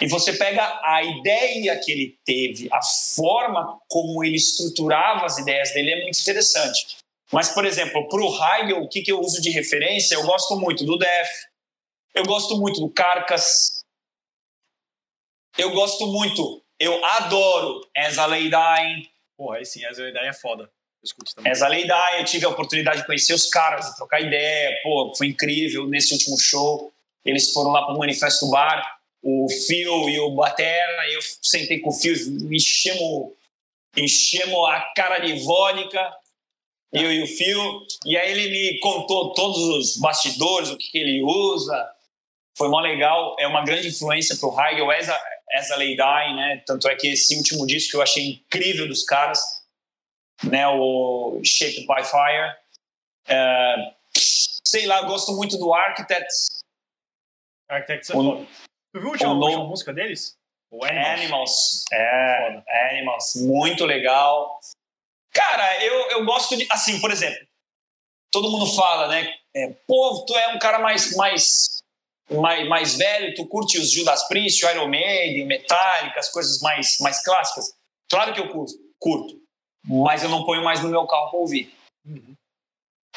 E 0.00 0.08
você 0.08 0.32
pega 0.32 0.80
a 0.82 1.02
ideia 1.02 1.78
que 1.78 1.92
ele 1.92 2.18
teve, 2.24 2.68
a 2.72 2.80
forma 3.14 3.80
como 3.88 4.24
ele 4.24 4.36
estruturava 4.36 5.24
as 5.24 5.38
ideias 5.38 5.72
dele 5.72 5.92
é 5.92 6.02
muito 6.02 6.20
interessante. 6.20 6.98
Mas, 7.32 7.50
por 7.50 7.64
exemplo, 7.64 8.08
para 8.08 8.20
o 8.20 8.44
Heigl, 8.44 8.82
o 8.82 8.88
que, 8.88 9.02
que 9.02 9.12
eu 9.12 9.20
uso 9.20 9.40
de 9.40 9.50
referência? 9.50 10.14
Eu 10.14 10.24
gosto 10.24 10.56
muito 10.56 10.84
do 10.84 10.98
Def, 10.98 11.28
eu 12.14 12.24
gosto 12.24 12.56
muito 12.56 12.80
do 12.80 12.90
Carcass, 12.90 13.84
eu 15.56 15.70
gosto 15.70 16.06
muito 16.08 16.64
eu 16.78 17.04
adoro 17.04 17.88
As 17.96 18.18
a 18.18 18.26
Lay 18.26 18.50
Dying. 18.50 19.08
Porra, 19.36 19.58
aí 19.58 19.64
sim, 19.64 19.84
As 19.84 19.98
a 19.98 20.02
Lay 20.02 20.12
Dying 20.12 20.26
é 20.26 20.32
foda. 20.32 20.64
Eu 20.64 20.70
escuto 21.04 21.34
também. 21.34 21.52
As 21.52 21.62
a 21.62 21.68
Lay 21.68 21.82
Dying, 21.82 22.18
eu 22.18 22.24
tive 22.24 22.44
a 22.44 22.48
oportunidade 22.48 23.00
de 23.00 23.06
conhecer 23.06 23.34
os 23.34 23.48
caras, 23.48 23.86
de 23.86 23.96
trocar 23.96 24.20
ideia. 24.20 24.80
Pô, 24.82 25.14
foi 25.16 25.28
incrível 25.28 25.86
nesse 25.86 26.12
último 26.12 26.38
show. 26.38 26.92
Eles 27.24 27.52
foram 27.52 27.70
lá 27.70 27.86
pro 27.86 27.96
Manifesto 27.96 28.50
Bar, 28.50 28.93
o 29.24 29.48
Phil 29.66 30.08
e 30.10 30.20
o 30.20 30.30
Batera. 30.32 31.10
Eu 31.10 31.20
sentei 31.42 31.80
com 31.80 31.88
o 31.88 31.92
Phil, 31.92 32.14
enchemos, 32.52 33.32
enchemos 33.96 34.68
a 34.68 34.80
cara 34.94 35.18
de 35.18 35.32
vodka. 35.42 36.14
Eu 36.92 37.12
e 37.12 37.22
o 37.22 37.26
Phil. 37.26 37.86
E 38.06 38.16
aí 38.16 38.30
ele 38.30 38.50
me 38.50 38.78
contou 38.80 39.32
todos 39.32 39.58
os 39.58 39.96
bastidores, 39.96 40.70
o 40.70 40.76
que, 40.76 40.90
que 40.90 40.98
ele 40.98 41.22
usa. 41.22 41.90
Foi 42.56 42.68
mó 42.68 42.78
legal. 42.80 43.34
É 43.38 43.46
uma 43.48 43.64
grande 43.64 43.88
influência 43.88 44.36
pro 44.36 44.54
Heigl. 44.56 44.90
As 44.90 45.08
a, 45.08 45.20
As 45.54 45.70
a 45.70 45.76
Lay 45.76 45.96
Dying, 45.96 46.36
né? 46.36 46.62
Tanto 46.66 46.86
é 46.86 46.94
que 46.94 47.08
esse 47.08 47.36
último 47.36 47.66
disco 47.66 47.92
que 47.92 47.96
eu 47.96 48.02
achei 48.02 48.24
incrível 48.26 48.86
dos 48.86 49.04
caras, 49.04 49.40
né? 50.44 50.68
O 50.68 51.40
Shaped 51.42 51.86
by 51.86 52.04
Fire. 52.04 52.54
É, 53.26 53.74
sei 54.64 54.86
lá, 54.86 55.02
gosto 55.02 55.32
muito 55.32 55.56
do 55.56 55.72
Architects. 55.72 56.62
Architects 57.68 58.10
é 58.10 58.16
o. 58.16 58.46
Tu 58.94 59.00
viu 59.00 59.08
a 59.08 59.12
última, 59.12 59.34
última 59.34 59.64
música 59.64 59.92
deles? 59.92 60.38
O 60.70 60.84
Animals. 60.84 61.20
Animals. 61.20 61.84
É, 61.92 62.46
foda. 62.46 62.64
Animals. 62.92 63.32
Muito 63.42 63.84
legal. 63.84 64.60
Cara, 65.32 65.84
eu, 65.84 66.10
eu 66.10 66.24
gosto 66.24 66.56
de. 66.56 66.64
Assim, 66.70 67.00
por 67.00 67.10
exemplo, 67.10 67.44
todo 68.30 68.52
mundo 68.52 68.72
fala, 68.72 69.08
né? 69.08 69.34
É, 69.52 69.74
Pô, 69.88 70.24
tu 70.24 70.36
é 70.36 70.54
um 70.54 70.60
cara 70.60 70.78
mais, 70.78 71.16
mais, 71.16 71.82
mais, 72.30 72.68
mais 72.68 72.96
velho, 72.96 73.34
tu 73.34 73.48
curte 73.48 73.78
os 73.78 73.90
Judas 73.90 74.28
Priest, 74.28 74.64
Iron 74.64 74.86
Maiden, 74.86 75.44
Metallica, 75.44 76.20
as 76.20 76.30
coisas 76.30 76.60
mais, 76.60 76.96
mais 77.00 77.20
clássicas. 77.24 77.76
Claro 78.08 78.32
que 78.32 78.38
eu 78.38 78.48
curto, 78.48 78.74
curto, 79.00 79.42
mas 79.84 80.22
eu 80.22 80.28
não 80.28 80.44
ponho 80.44 80.62
mais 80.62 80.80
no 80.80 80.88
meu 80.88 81.04
carro 81.04 81.30
para 81.30 81.40
ouvir. 81.40 81.74
Uhum. 82.06 82.36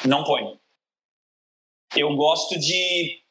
Não 0.06 0.24
ponho. 0.24 0.60
Eu 1.96 2.16
gosto 2.16 2.60
de 2.60 3.22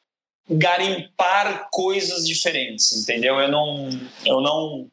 garimpar 0.49 1.69
coisas 1.71 2.27
diferentes, 2.27 2.91
entendeu? 2.93 3.39
Eu 3.39 3.49
não, 3.49 3.89
eu 4.25 4.41
não, 4.41 4.89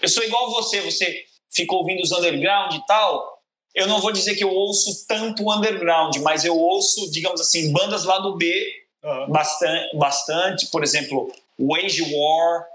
eu 0.00 0.08
sou 0.08 0.22
igual 0.22 0.50
você. 0.50 0.80
Você 0.80 1.24
ficou 1.50 1.78
ouvindo 1.78 2.02
os 2.02 2.12
underground 2.12 2.74
e 2.74 2.86
tal. 2.86 3.42
Eu 3.74 3.86
não 3.86 4.00
vou 4.00 4.12
dizer 4.12 4.36
que 4.36 4.44
eu 4.44 4.50
ouço 4.50 5.06
tanto 5.06 5.50
underground, 5.50 6.16
mas 6.18 6.44
eu 6.44 6.56
ouço, 6.56 7.10
digamos 7.10 7.40
assim, 7.40 7.72
bandas 7.72 8.04
lá 8.04 8.18
do 8.18 8.36
B 8.36 8.72
uhum. 9.02 9.30
bastante, 9.30 9.96
bastante. 9.96 10.66
Por 10.66 10.82
exemplo, 10.82 11.32
Wage 11.58 12.02
War 12.02 12.66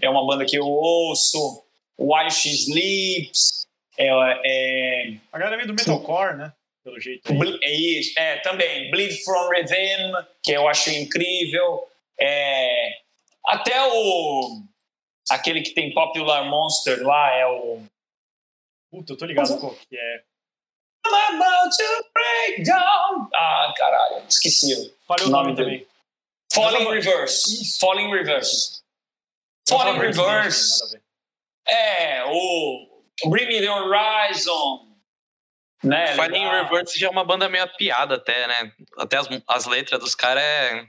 é 0.00 0.10
uma 0.10 0.26
banda 0.26 0.44
que 0.44 0.56
eu 0.56 0.66
ouço. 0.66 1.62
While 1.98 2.30
She 2.30 2.50
Sleeps. 2.50 3.66
É, 3.96 4.08
é... 4.08 5.14
A 5.32 5.38
galera 5.38 5.56
vem 5.56 5.66
do 5.66 5.74
metalcore, 5.74 6.36
né? 6.36 6.52
Pelo 6.82 7.00
jeito. 7.00 7.32
É 7.62 7.72
isso, 7.72 8.18
é, 8.18 8.38
também. 8.38 8.90
Bleed 8.90 9.22
from 9.22 9.48
Rhythm, 9.48 10.26
que 10.42 10.52
eu 10.52 10.68
achei 10.68 11.00
incrível. 11.00 11.88
É, 12.20 12.98
até 13.46 13.82
o. 13.82 14.62
Aquele 15.30 15.62
que 15.62 15.70
tem 15.70 15.94
Popular 15.94 16.44
Monster 16.44 17.02
lá 17.02 17.34
é 17.34 17.46
o. 17.46 17.82
Puta, 18.90 19.12
eu 19.12 19.16
tô 19.16 19.24
ligado 19.24 19.58
com 19.58 19.70
que 19.70 19.96
é. 19.96 20.22
I'm 21.04 21.36
about 21.36 21.74
to 21.76 22.10
break 22.14 22.62
down. 22.64 23.28
Ah, 23.34 23.74
caralho, 23.76 24.24
esqueci. 24.28 24.94
Falei 25.06 25.26
o 25.26 25.30
nome, 25.30 25.56
também. 25.56 25.86
Falling 26.52 26.88
Reverse. 26.88 27.62
Isso. 27.62 27.80
Falling 27.80 28.10
Reverse. 28.10 28.82
Falling 29.68 29.98
Reverse. 29.98 31.00
É, 31.66 32.24
o 32.26 32.88
Bring 33.28 33.46
Me 33.46 33.60
the 33.60 33.70
Horizon. 33.70 34.91
Né, 35.82 36.14
Falling 36.14 36.48
Reverse 36.48 36.98
já 36.98 37.08
é 37.08 37.10
uma 37.10 37.24
banda 37.24 37.48
meio 37.48 37.66
piada 37.76 38.14
até, 38.14 38.46
né? 38.46 38.72
Até 38.96 39.16
as, 39.16 39.28
as 39.48 39.66
letras 39.66 39.98
dos 39.98 40.14
caras 40.14 40.42
é, 40.42 40.86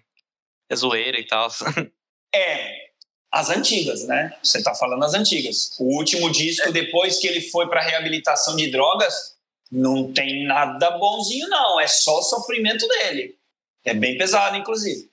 é 0.69 0.75
zoeira 0.75 1.19
e 1.19 1.25
tal. 1.25 1.49
É, 2.35 2.87
as 3.31 3.51
antigas, 3.51 4.07
né? 4.07 4.35
Você 4.41 4.63
tá 4.63 4.73
falando 4.73 5.03
as 5.03 5.13
antigas. 5.13 5.75
O 5.79 5.97
último 5.97 6.31
disco, 6.31 6.71
depois 6.71 7.19
que 7.19 7.27
ele 7.27 7.41
foi 7.41 7.69
para 7.69 7.79
reabilitação 7.79 8.55
de 8.55 8.71
drogas, 8.71 9.35
não 9.71 10.11
tem 10.11 10.45
nada 10.45 10.89
bonzinho, 10.97 11.47
não. 11.47 11.79
É 11.79 11.85
só 11.85 12.17
o 12.17 12.23
sofrimento 12.23 12.87
dele. 12.87 13.37
É 13.85 13.93
bem 13.93 14.17
pesado, 14.17 14.57
inclusive. 14.57 15.11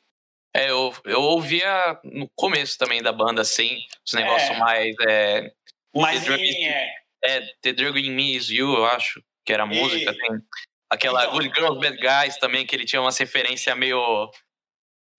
É, 0.54 0.70
eu, 0.70 0.94
eu 1.04 1.20
ouvia 1.20 1.98
no 2.04 2.28
começo 2.34 2.76
também 2.76 3.02
da 3.02 3.12
banda, 3.12 3.42
assim, 3.42 3.78
os 4.06 4.12
negócios 4.12 4.50
é. 4.50 4.58
mais. 4.58 4.96
É, 5.08 5.52
mais 5.94 6.20
The 6.20 6.26
Drug, 6.26 6.64
é. 6.64 6.94
é, 7.24 7.40
The 7.62 7.72
Drug 7.72 8.00
in 8.00 8.10
Me 8.10 8.36
is 8.36 8.48
You, 8.48 8.74
eu 8.74 8.84
acho 8.86 9.22
que 9.44 9.52
era 9.52 9.66
música. 9.66 10.10
E... 10.10 10.16
Tem 10.16 10.40
aquela 10.90 11.24
então, 11.24 11.34
Good 11.34 11.52
Girls, 11.54 11.80
Bad 11.80 11.96
Guys 11.96 12.36
também, 12.38 12.66
que 12.66 12.74
ele 12.74 12.84
tinha 12.84 13.00
uma 13.00 13.10
referência 13.10 13.74
meio. 13.74 14.30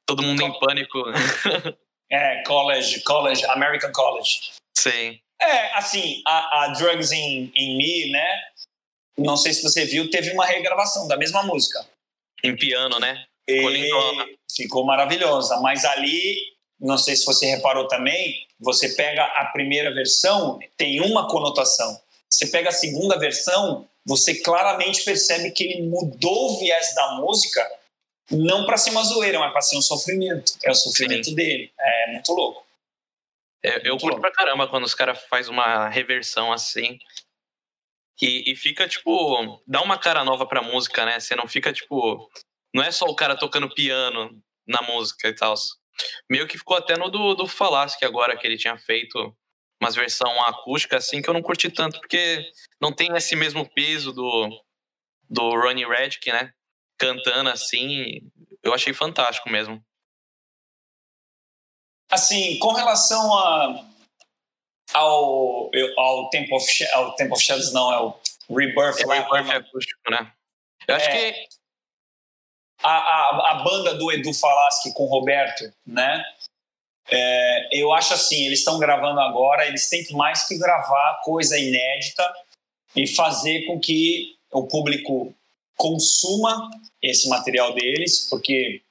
Todo 0.06 0.24
mundo 0.24 0.42
em 0.42 0.60
pânico. 0.60 1.04
é, 2.12 2.44
college, 2.44 3.02
college, 3.04 3.46
American 3.46 3.92
College. 3.92 4.52
Sim. 4.78 5.20
É, 5.42 5.78
assim, 5.78 6.22
a, 6.28 6.64
a 6.64 6.68
Drugs 6.70 7.12
in, 7.12 7.52
in 7.56 7.78
Me, 7.78 8.12
né? 8.12 8.42
Não 9.18 9.38
sei 9.38 9.54
se 9.54 9.64
você 9.64 9.86
viu, 9.86 10.10
teve 10.10 10.32
uma 10.32 10.46
regravação 10.46 11.08
da 11.08 11.18
mesma 11.18 11.44
música. 11.44 11.86
Em 12.44 12.56
piano, 12.56 13.00
né? 13.00 13.26
Ficou, 13.50 14.26
ficou 14.56 14.86
maravilhosa. 14.86 15.60
Mas 15.62 15.86
ali, 15.86 16.38
não 16.80 16.98
sei 16.98 17.16
se 17.16 17.26
você 17.26 17.48
reparou 17.48 17.88
também, 17.88 18.48
você 18.60 18.90
pega 18.96 19.24
a 19.24 19.46
primeira 19.46 19.94
versão, 19.94 20.60
tem 20.78 21.02
uma 21.02 21.28
conotação. 21.28 22.00
Você 22.30 22.48
pega 22.48 22.70
a 22.70 22.74
segunda 22.74 23.18
versão, 23.18 23.90
você 24.06 24.42
claramente 24.42 25.04
percebe 25.04 25.52
que 25.52 25.64
ele 25.64 25.84
mudou 25.84 26.52
o 26.52 26.60
viés 26.60 26.94
da 26.96 27.16
música, 27.16 27.68
não 28.30 28.66
para 28.66 28.78
ser 28.78 28.92
uma 28.92 29.04
zoeira, 29.04 29.40
mas 29.40 29.52
para 29.52 29.62
ser 29.62 29.78
um 29.78 29.82
sofrimento. 29.82 30.54
É 30.64 30.72
o 30.72 30.76
sofrimento 30.76 31.26
Sim. 31.26 31.36
dele. 31.36 31.72
É 31.80 32.12
muito 32.12 32.32
louco. 32.34 32.66
É, 33.64 33.88
eu 33.88 33.98
curto 33.98 34.20
pra 34.20 34.32
caramba 34.32 34.68
quando 34.68 34.86
os 34.86 34.96
caras 34.96 35.22
fazem 35.26 35.52
uma 35.52 35.88
reversão 35.88 36.52
assim. 36.52 36.98
E, 38.20 38.52
e, 38.52 38.56
fica, 38.56 38.88
tipo, 38.88 39.62
dá 39.68 39.82
uma 39.82 39.98
cara 39.98 40.24
nova 40.24 40.46
pra 40.46 40.62
música, 40.62 41.06
né? 41.06 41.20
Você 41.20 41.36
não 41.36 41.48
fica, 41.48 41.72
tipo. 41.74 42.30
Não 42.74 42.84
é 42.84 42.92
só 42.92 43.06
o 43.06 43.16
cara 43.16 43.38
tocando 43.38 43.74
piano 43.74 44.42
na 44.68 44.82
música 44.82 45.28
e 45.28 45.36
tal. 45.36 45.54
Meio 46.30 46.48
que 46.48 46.58
ficou 46.58 46.78
até 46.78 46.98
no 46.98 47.10
do, 47.10 47.36
do 47.36 47.48
Falasque 47.48 48.06
agora, 48.06 48.38
que 48.38 48.48
ele 48.48 48.58
tinha 48.58 48.78
feito 48.78 49.36
umas 49.82 49.96
versão 49.96 50.32
acústica 50.44 50.98
assim 50.98 51.22
que 51.22 51.30
eu 51.30 51.34
não 51.34 51.42
curti 51.42 51.70
tanto, 51.70 52.00
porque 52.00 52.52
não 52.80 52.94
tem 52.94 53.16
esse 53.16 53.36
mesmo 53.36 53.68
peso 53.68 54.14
do, 54.14 54.64
do 55.28 55.50
Ronnie 55.60 55.88
Redick, 55.88 56.32
né? 56.32 56.54
Cantando 57.00 57.50
assim, 57.50 58.22
eu 58.62 58.74
achei 58.74 58.94
fantástico 58.94 59.50
mesmo. 59.50 59.84
Assim, 62.12 62.60
com 62.60 62.74
relação 62.74 63.34
a, 63.38 63.86
ao, 64.94 65.72
ao, 65.98 66.30
Temple 66.30 66.56
of, 66.56 66.94
ao 66.94 67.16
Temple 67.16 67.34
of 67.34 67.44
Shadows, 67.44 67.74
não, 67.74 67.92
é 67.92 68.00
o 68.00 68.56
Rebirth. 68.56 69.02
É 69.02 69.06
o 69.06 69.10
Rebirth 69.10 69.50
é 69.50 69.56
acústico, 69.56 70.12
né? 70.12 70.32
Eu 70.88 70.96
acho 70.96 71.10
é, 71.10 71.32
que... 71.32 71.48
A, 72.84 72.92
a, 72.92 73.52
a 73.52 73.64
banda 73.64 73.96
do 73.96 74.12
Edu 74.12 74.34
Falaschi 74.34 74.94
com 74.94 75.04
o 75.04 75.08
Roberto, 75.08 75.74
né? 75.86 76.24
É, 77.10 77.80
eu 77.80 77.92
acho 77.92 78.14
assim, 78.14 78.46
eles 78.46 78.60
estão 78.60 78.80
gravando 78.80 79.20
agora, 79.20 79.68
eles 79.68 79.90
têm 79.90 80.04
que 80.04 80.14
mais 80.14 80.48
que 80.48 80.58
gravar 80.58 81.22
coisa 81.24 81.58
inédita 81.58 82.34
e 82.96 83.08
fazer 83.08 83.66
com 83.66 83.80
que 83.80 84.36
o 84.52 84.68
público 84.68 85.34
consuma 85.76 86.70
esse 87.02 87.28
material 87.28 87.74
deles, 87.74 88.28
porque 88.30 88.82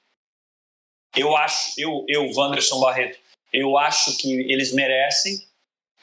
eu 1.15 1.35
acho, 1.35 1.73
eu, 1.77 2.05
eu 2.07 2.29
Wanderson 2.35 2.79
Barreto, 2.79 3.17
eu 3.51 3.77
acho 3.77 4.17
que 4.17 4.31
eles 4.51 4.73
merecem, 4.73 5.45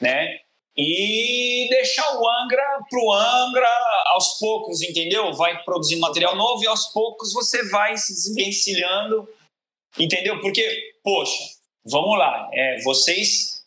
né? 0.01 0.41
E 0.77 1.67
deixar 1.71 2.17
o 2.17 2.29
Angra 2.29 2.85
pro 2.89 3.13
Angra 3.13 3.69
aos 4.13 4.39
poucos, 4.39 4.81
entendeu? 4.81 5.33
Vai 5.35 5.63
produzindo 5.65 6.01
material 6.01 6.37
novo 6.37 6.63
e 6.63 6.69
aos 6.69 6.87
poucos 6.93 7.33
você 7.33 7.69
vai 7.69 7.97
se 7.97 8.13
desvencilhando, 8.15 9.29
entendeu? 9.99 10.41
Porque, 10.41 10.95
poxa, 11.03 11.58
vamos 11.85 12.19
lá, 12.19 12.49
é, 12.53 12.81
vocês 12.83 13.63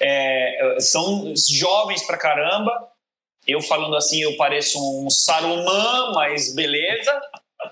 é, 0.00 0.76
são 0.80 1.32
jovens 1.36 2.02
pra 2.02 2.18
caramba. 2.18 2.88
Eu 3.46 3.60
falando 3.60 3.96
assim, 3.96 4.22
eu 4.22 4.36
pareço 4.36 4.78
um 4.78 5.10
Saruman, 5.10 6.12
mas 6.14 6.54
beleza. 6.54 7.20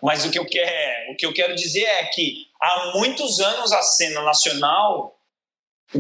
Mas 0.03 0.25
o 0.25 0.31
que 0.31 0.39
eu 0.39 0.47
quero, 0.47 1.13
o 1.13 1.17
que 1.17 1.27
eu 1.27 1.33
quero 1.33 1.55
dizer 1.55 1.85
é 1.85 2.05
que 2.07 2.47
há 2.61 2.93
muitos 2.95 3.41
anos 3.41 3.73
a 3.73 3.83
cena 3.83 4.23
nacional 4.23 5.17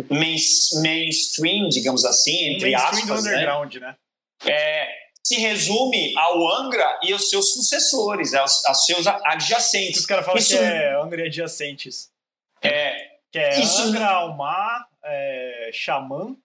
main, 0.09 0.37
mainstream, 0.83 1.69
digamos 1.69 2.05
assim, 2.05 2.55
entre 2.55 2.71
mainstream 2.71 3.03
aspas, 3.03 3.25
do 3.25 3.29
underground, 3.29 3.75
né? 3.77 3.97
né? 4.45 4.53
É, 4.53 4.89
se 5.23 5.37
resume 5.37 6.15
ao 6.17 6.49
Angra 6.57 6.99
e 7.03 7.13
aos 7.13 7.29
seus 7.29 7.53
sucessores, 7.53 8.33
aos, 8.33 8.65
aos 8.65 8.87
seus 8.87 9.07
adjacentes. 9.07 10.01
Os 10.01 10.07
caras 10.07 10.25
falam 10.25 10.39
Isso, 10.39 10.57
que 10.57 10.63
é 10.63 10.95
Angra 10.95 11.23
e 11.23 11.27
adjacentes. 11.27 12.11
É, 12.63 13.11
que 13.31 13.39
é 13.39 13.61
Isso... 13.61 13.83
Angra, 13.83 14.09
Almar, 14.09 14.89
é, 15.05 15.71
Xamã. 15.73 16.37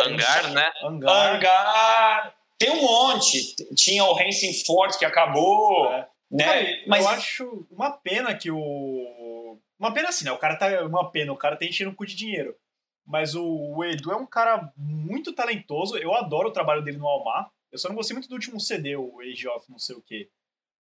Angar, 0.00 0.50
né? 0.52 0.72
Angar. 0.82 1.34
Angar. 1.36 2.34
Tem 2.58 2.70
um 2.70 2.82
monte. 2.82 3.56
Tinha 3.74 4.04
o 4.04 4.12
Racing 4.12 4.64
Fort 4.64 4.98
que 4.98 5.04
acabou. 5.04 5.92
É. 5.92 6.08
Né? 6.30 6.84
Mas 6.86 7.04
eu 7.04 7.10
acho 7.10 7.66
uma 7.70 7.90
pena 7.90 8.34
que 8.34 8.50
o. 8.50 9.58
Uma 9.78 9.92
pena 9.92 10.10
assim, 10.10 10.24
né? 10.24 10.32
O 10.32 10.38
cara 10.38 10.56
tá. 10.56 10.84
Uma 10.84 11.10
pena, 11.10 11.32
o 11.32 11.36
cara 11.36 11.56
tá 11.56 11.64
enchendo 11.64 11.90
um 11.90 11.94
cu 11.94 12.06
de 12.06 12.14
dinheiro. 12.14 12.54
Mas 13.06 13.34
o, 13.34 13.44
o 13.44 13.84
Edu 13.84 14.12
é 14.12 14.16
um 14.16 14.26
cara 14.26 14.72
muito 14.76 15.32
talentoso. 15.32 15.96
Eu 15.96 16.14
adoro 16.14 16.48
o 16.48 16.52
trabalho 16.52 16.82
dele 16.82 16.98
no 16.98 17.08
Almar. 17.08 17.50
Eu 17.72 17.78
só 17.78 17.88
não 17.88 17.96
gostei 17.96 18.14
muito 18.14 18.28
do 18.28 18.34
último 18.34 18.60
CD, 18.60 18.96
o 18.96 19.20
Age 19.20 19.48
of 19.48 19.70
não 19.70 19.78
sei 19.78 19.96
o 19.96 20.02
quê. 20.02 20.28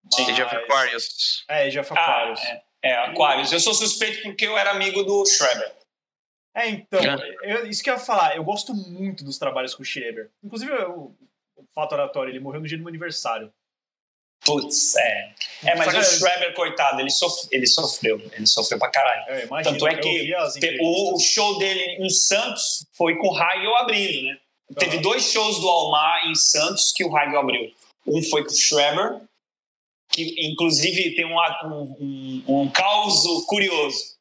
Mas... 0.03 0.29
Age 0.29 0.41
of 0.41 0.55
Aquarius. 0.55 1.45
É, 1.47 1.67
Age 1.67 1.79
of 1.79 1.93
Aquarius. 1.93 2.41
Ah, 2.41 2.47
é. 2.47 2.63
É, 2.83 2.93
Aquarius. 2.93 3.51
Eu 3.51 3.59
sou 3.59 3.73
suspeito 3.73 4.21
porque 4.23 4.45
eu 4.45 4.57
era 4.57 4.71
amigo 4.71 5.03
do 5.03 5.25
Schreber. 5.25 5.73
É, 6.55 6.69
então, 6.69 6.99
eu, 7.43 7.67
isso 7.67 7.83
que 7.83 7.89
eu 7.89 7.93
ia 7.93 7.99
falar, 7.99 8.35
eu 8.35 8.43
gosto 8.43 8.73
muito 8.73 9.23
dos 9.23 9.37
trabalhos 9.37 9.75
com 9.75 9.83
o 9.83 9.85
Schreber. 9.85 10.29
Inclusive, 10.43 10.71
o, 10.85 11.15
o 11.55 11.63
fato 11.73 11.93
oratório, 11.93 12.31
ele 12.31 12.39
morreu 12.39 12.61
no 12.61 12.67
dia 12.67 12.77
do 12.77 12.81
meu 12.81 12.89
aniversário. 12.89 13.51
Putz, 14.43 14.95
é. 14.95 15.33
É, 15.65 15.75
mas 15.75 15.87
Saca, 15.87 15.99
o 15.99 16.03
Schreber, 16.03 16.53
coitado, 16.53 17.01
ele, 17.01 17.09
sof 17.09 17.47
ele 17.51 17.67
sofreu. 17.67 18.19
Ele 18.31 18.45
sofreu 18.45 18.79
pra 18.79 18.89
caralho. 18.89 19.23
É, 19.29 19.45
imagino, 19.45 19.77
Tanto 19.77 19.87
é 19.87 19.97
que 19.97 20.33
o, 20.81 21.19
show 21.19 21.57
dele 21.57 21.97
em 21.99 22.09
Santos 22.09 22.85
foi 22.93 23.17
com 23.17 23.29
o 23.29 23.37
Heigl 23.37 23.75
abrindo, 23.75 24.27
né? 24.27 24.37
Uhum. 24.69 24.75
Teve 24.75 24.97
dois 24.99 25.31
shows 25.31 25.59
do 25.59 25.67
Almar 25.67 26.27
em 26.27 26.35
Santos 26.35 26.91
que 26.93 27.03
o 27.03 27.17
Heigl 27.17 27.37
abriu. 27.37 27.71
Um 28.05 28.21
foi 28.23 28.43
com 28.43 28.51
o 28.51 28.55
Schreber 28.55 29.21
que 30.09 30.35
inclusive 30.47 31.15
tem 31.15 31.25
um, 31.25 31.37
um, 31.65 32.43
um, 32.47 32.61
um 32.61 32.71
caos 32.71 33.23
curioso. 33.45 34.17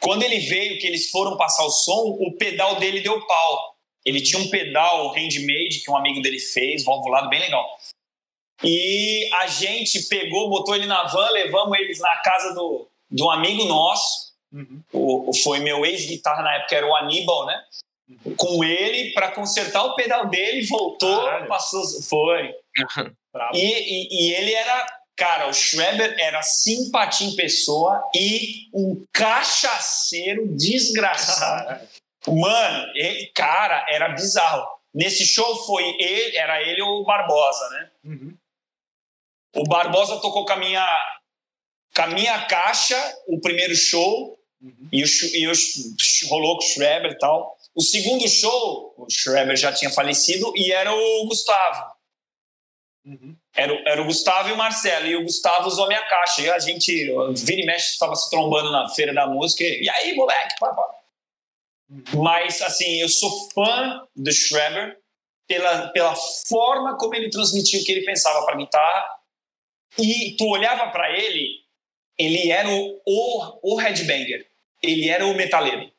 Quando 0.00 0.22
ele 0.22 0.38
veio, 0.40 0.78
que 0.78 0.86
eles 0.86 1.10
foram 1.10 1.36
passar 1.36 1.64
o 1.64 1.70
som, 1.70 2.18
o 2.20 2.36
pedal 2.36 2.76
dele 2.76 3.00
deu 3.00 3.24
pau. 3.26 3.74
Ele 4.04 4.20
tinha 4.20 4.40
um 4.40 4.50
pedal 4.50 5.08
handmade 5.14 5.80
que 5.82 5.90
um 5.90 5.96
amigo 5.96 6.20
dele 6.20 6.38
fez, 6.38 6.84
valvulado, 6.84 7.30
bem 7.30 7.40
legal. 7.40 7.66
E 8.62 9.28
a 9.32 9.46
gente 9.46 10.02
pegou, 10.08 10.50
botou 10.50 10.74
ele 10.74 10.86
na 10.86 11.04
van, 11.04 11.30
levamos 11.30 11.78
eles 11.78 11.98
na 12.00 12.16
casa 12.16 12.54
do, 12.54 12.86
de 13.10 13.22
um 13.22 13.30
amigo 13.30 13.64
nosso. 13.64 14.34
Uhum. 14.52 14.82
O, 14.92 15.32
foi 15.42 15.60
meu 15.60 15.84
ex-guitarra 15.84 16.42
na 16.42 16.54
época, 16.56 16.76
era 16.76 16.86
o 16.86 16.94
Aníbal, 16.94 17.46
né? 17.46 17.64
Uhum. 18.08 18.36
Com 18.36 18.62
ele 18.62 19.12
para 19.12 19.32
consertar 19.32 19.84
o 19.84 19.94
pedal 19.94 20.28
dele, 20.28 20.66
voltou, 20.66 21.24
Caralho. 21.24 21.48
passou. 21.48 21.82
Foi. 22.02 22.54
e, 23.52 23.58
e, 23.58 24.08
e, 24.10 24.34
ele 24.34 24.52
era. 24.52 24.86
Cara, 25.16 25.48
o 25.48 25.54
Schreber 25.54 26.16
era 26.18 26.42
simpatia 26.42 27.28
em 27.28 27.36
pessoa 27.36 28.02
e 28.16 28.68
um 28.74 29.06
cachaceiro 29.12 30.48
desgraçado. 30.56 31.86
Mano, 32.26 32.92
ele, 32.96 33.26
cara, 33.34 33.86
era 33.88 34.08
bizarro. 34.08 34.66
Nesse 34.92 35.24
show 35.24 35.56
foi 35.66 35.84
ele, 36.00 36.36
era 36.36 36.62
ele 36.62 36.82
ou 36.82 37.02
o 37.02 37.04
Barbosa, 37.04 37.68
né? 37.70 37.90
Uhum. 38.04 38.36
O 39.56 39.64
Barbosa 39.64 40.20
tocou 40.20 40.44
com 40.44 40.52
a 40.52 40.56
minha, 40.56 40.86
com 41.94 42.02
a 42.02 42.06
minha 42.08 42.46
caixa 42.46 42.96
o 43.28 43.40
primeiro 43.40 43.74
show 43.74 44.38
uhum. 44.60 44.88
e, 44.90 45.04
o, 45.04 45.06
e 45.06 45.48
o, 45.48 45.52
rolou 46.28 46.58
com 46.58 46.64
o 46.64 46.68
Schreber 46.68 47.12
e 47.12 47.18
tal. 47.18 47.56
O 47.74 47.82
segundo 47.82 48.28
show, 48.28 48.94
o 48.96 49.06
Schreber 49.10 49.56
já 49.56 49.72
tinha 49.72 49.90
falecido 49.90 50.52
e 50.56 50.72
era 50.72 50.92
o 50.92 51.26
Gustavo. 51.26 51.93
Uhum. 53.04 53.36
Era, 53.54 53.72
era 53.86 54.02
o 54.02 54.06
Gustavo 54.06 54.48
e 54.48 54.52
o 54.52 54.56
Marcelo. 54.56 55.06
E 55.06 55.16
o 55.16 55.22
Gustavo 55.22 55.68
usou 55.68 55.84
a 55.84 55.88
minha 55.88 56.02
caixa. 56.02 56.42
E 56.42 56.50
a 56.50 56.58
gente, 56.58 56.92
vira 57.44 57.60
e 57.60 57.66
mexe, 57.66 57.92
estava 57.92 58.14
se 58.14 58.30
trombando 58.30 58.70
na 58.72 58.88
feira 58.88 59.12
da 59.12 59.26
música. 59.26 59.62
E, 59.62 59.88
aí, 59.88 60.14
moleque, 60.14 60.54
pá, 60.58 60.72
pá. 60.74 60.90
Mas, 62.14 62.62
assim, 62.62 63.00
eu 63.00 63.08
sou 63.08 63.50
fã 63.50 64.06
do 64.16 64.32
Schreber 64.32 64.98
pela, 65.46 65.88
pela 65.88 66.14
forma 66.48 66.96
como 66.96 67.14
ele 67.14 67.30
transmitiu 67.30 67.80
o 67.80 67.84
que 67.84 67.92
ele 67.92 68.04
pensava 68.04 68.44
para 68.46 68.56
guitarra. 68.56 69.06
E 69.98 70.34
tu 70.36 70.46
olhava 70.48 70.90
para 70.90 71.10
ele, 71.16 71.60
ele 72.18 72.50
era 72.50 72.68
o, 72.68 73.00
o, 73.06 73.74
o 73.74 73.76
headbanger. 73.76 74.46
Ele 74.82 75.08
era 75.08 75.26
o 75.26 75.34
metaleiro. 75.34 75.93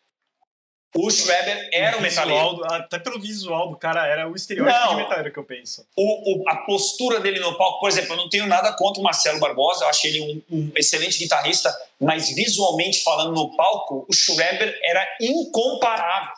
O 0.98 1.12
Schreber 1.12 1.70
era 1.74 1.98
o, 1.98 2.00
o 2.00 2.02
metaleiro. 2.02 2.64
até 2.72 2.98
pelo 2.98 3.20
visual 3.20 3.70
do 3.70 3.76
cara, 3.76 4.08
era 4.08 4.30
o 4.30 4.36
estereótipo 4.36 4.80
não, 4.80 4.96
de 4.96 5.04
metaleiro 5.04 5.32
que 5.32 5.38
eu 5.38 5.44
penso. 5.44 5.86
O, 5.96 6.44
o, 6.44 6.50
a 6.50 6.58
postura 6.58 7.20
dele 7.20 7.40
no 7.40 7.58
palco, 7.58 7.82
por 7.82 7.90
exemplo, 7.90 8.14
eu 8.14 8.18
não 8.18 8.30
tenho 8.30 8.48
nada 8.48 8.72
contra 8.74 9.02
o 9.02 9.04
Marcelo 9.04 9.40
Barbosa, 9.40 9.84
eu 9.84 9.90
acho 9.90 10.08
ele 10.08 10.22
um, 10.22 10.58
um 10.58 10.72
excelente 10.76 11.20
guitarrista, 11.20 11.76
mas 12.00 12.34
visualmente 12.34 13.04
falando 13.04 13.34
no 13.34 13.56
palco, 13.58 14.06
o 14.10 14.14
Schreber 14.14 14.80
era 14.84 15.06
incomparável. 15.20 16.34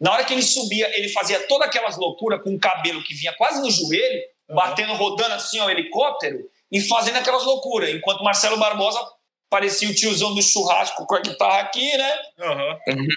Na 0.00 0.12
hora 0.12 0.24
que 0.24 0.32
ele 0.32 0.42
subia, 0.42 0.88
ele 0.96 1.08
fazia 1.08 1.40
todas 1.48 1.66
aquelas 1.66 1.96
loucuras 1.96 2.42
com 2.42 2.54
o 2.54 2.58
cabelo 2.58 3.02
que 3.02 3.14
vinha 3.14 3.32
quase 3.32 3.60
no 3.60 3.70
joelho, 3.70 4.22
uhum. 4.48 4.54
batendo, 4.54 4.94
rodando 4.94 5.34
assim 5.34 5.58
ao 5.58 5.70
helicóptero 5.70 6.48
e 6.70 6.80
fazendo 6.80 7.16
aquelas 7.16 7.44
loucuras, 7.44 7.90
enquanto 7.90 8.22
Marcelo 8.22 8.56
Barbosa 8.56 9.00
parecia 9.50 9.88
o 9.88 9.94
tiozão 9.94 10.34
do 10.34 10.42
churrasco 10.42 11.06
com 11.06 11.14
a 11.14 11.20
guitarra 11.20 11.60
aqui, 11.60 11.96
né? 11.96 12.18
Uhum. 12.38 13.08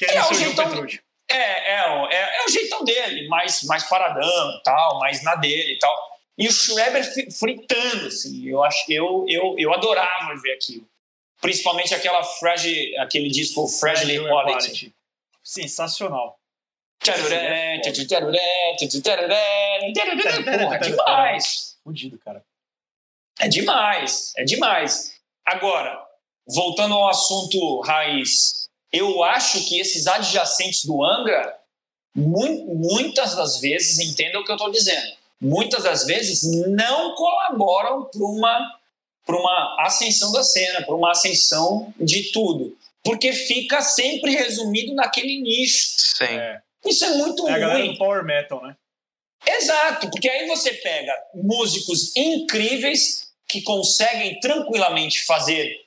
Que 0.00 0.06
é, 0.06 0.24
o 0.24 0.32
jeitão, 0.32 0.86
é, 1.28 1.34
é, 1.34 1.74
é, 2.10 2.38
é, 2.38 2.46
o 2.46 2.48
jeitão 2.48 2.82
dele, 2.82 3.28
mais, 3.28 3.62
mais 3.64 3.84
paradão, 3.86 4.60
tal, 4.64 4.98
mais 4.98 5.22
na 5.22 5.34
dele 5.34 5.74
e 5.74 5.78
tal. 5.78 5.94
E 6.38 6.48
o 6.48 6.52
Schreber 6.52 7.04
fritando, 7.38 8.06
assim, 8.06 8.48
eu 8.48 8.64
acho 8.64 8.86
que 8.86 8.94
eu, 8.94 9.26
eu, 9.28 9.54
eu 9.58 9.74
adorava 9.74 10.34
ver 10.40 10.54
aquilo. 10.54 10.88
Principalmente 11.38 11.94
aquela 11.94 12.22
fragile, 12.22 12.96
aquele 12.96 13.28
disco 13.28 13.68
Fragile 13.68 14.26
Quality. 14.26 14.94
Sensacional. 15.44 16.38
Demais. 20.78 21.78
Fudido, 21.84 22.18
cara. 22.18 22.42
É 23.38 23.48
demais, 23.48 24.32
é 24.38 24.44
demais. 24.44 25.14
Agora, 25.44 26.02
voltando 26.46 26.94
ao 26.94 27.08
assunto 27.10 27.80
raiz, 27.82 28.59
eu 28.92 29.22
acho 29.22 29.66
que 29.68 29.78
esses 29.78 30.06
adjacentes 30.06 30.84
do 30.84 31.04
Angra, 31.04 31.56
mu 32.14 32.74
muitas 32.74 33.34
das 33.34 33.60
vezes, 33.60 33.98
entendam 33.98 34.40
o 34.40 34.44
que 34.44 34.50
eu 34.50 34.56
estou 34.56 34.70
dizendo, 34.70 35.12
muitas 35.40 35.84
das 35.84 36.04
vezes 36.04 36.42
não 36.68 37.14
colaboram 37.14 38.04
para 38.04 38.24
uma, 38.24 38.78
uma 39.28 39.76
ascensão 39.86 40.32
da 40.32 40.42
cena, 40.42 40.82
para 40.82 40.94
uma 40.94 41.12
ascensão 41.12 41.92
de 41.98 42.32
tudo. 42.32 42.76
Porque 43.02 43.32
fica 43.32 43.80
sempre 43.80 44.34
resumido 44.34 44.94
naquele 44.94 45.40
nicho. 45.40 45.86
Sim. 45.96 46.24
É. 46.24 46.60
Isso 46.84 47.04
é 47.04 47.16
muito 47.16 47.48
é 47.48 47.52
ruim. 47.52 47.54
a 47.54 47.58
galera 47.58 47.86
do 47.86 47.98
power 47.98 48.24
metal, 48.24 48.62
né? 48.62 48.76
Exato, 49.46 50.10
porque 50.10 50.28
aí 50.28 50.46
você 50.46 50.74
pega 50.74 51.14
músicos 51.34 52.14
incríveis 52.14 53.30
que 53.48 53.62
conseguem 53.62 54.38
tranquilamente 54.40 55.24
fazer 55.24 55.80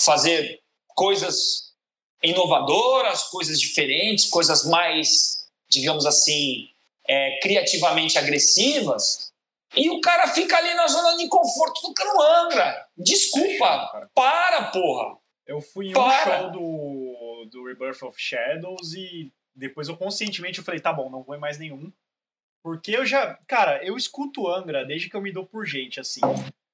fazer 0.00 0.60
coisas 0.94 1.71
inovadoras, 2.22 3.24
coisas 3.24 3.60
diferentes, 3.60 4.28
coisas 4.28 4.64
mais, 4.64 5.46
digamos 5.68 6.06
assim, 6.06 6.68
é, 7.08 7.38
criativamente 7.40 8.18
agressivas, 8.18 9.32
e 9.74 9.88
o 9.90 10.00
cara 10.00 10.28
fica 10.28 10.56
ali 10.56 10.74
na 10.74 10.86
zona 10.86 11.16
de 11.16 11.26
conforto 11.28 11.80
tocando 11.80 12.20
Angra. 12.20 12.86
Desculpa, 12.96 14.08
para, 14.14 14.64
porra. 14.64 15.16
Eu 15.46 15.60
fui 15.60 15.88
em 15.88 15.90
um 15.90 16.10
show 16.10 16.50
do, 16.50 17.48
do 17.50 17.64
Rebirth 17.64 18.02
of 18.02 18.20
Shadows 18.20 18.92
e 18.94 19.32
depois 19.54 19.88
eu 19.88 19.96
conscientemente 19.96 20.58
eu 20.58 20.64
falei, 20.64 20.80
tá 20.80 20.92
bom, 20.92 21.10
não 21.10 21.22
vou 21.22 21.34
em 21.34 21.40
mais 21.40 21.58
nenhum. 21.58 21.90
Porque 22.62 22.92
eu 22.92 23.04
já, 23.04 23.34
cara, 23.46 23.84
eu 23.84 23.96
escuto 23.96 24.46
Angra 24.46 24.84
desde 24.84 25.10
que 25.10 25.16
eu 25.16 25.22
me 25.22 25.32
dou 25.32 25.44
por 25.44 25.66
gente, 25.66 25.98
assim. 25.98 26.20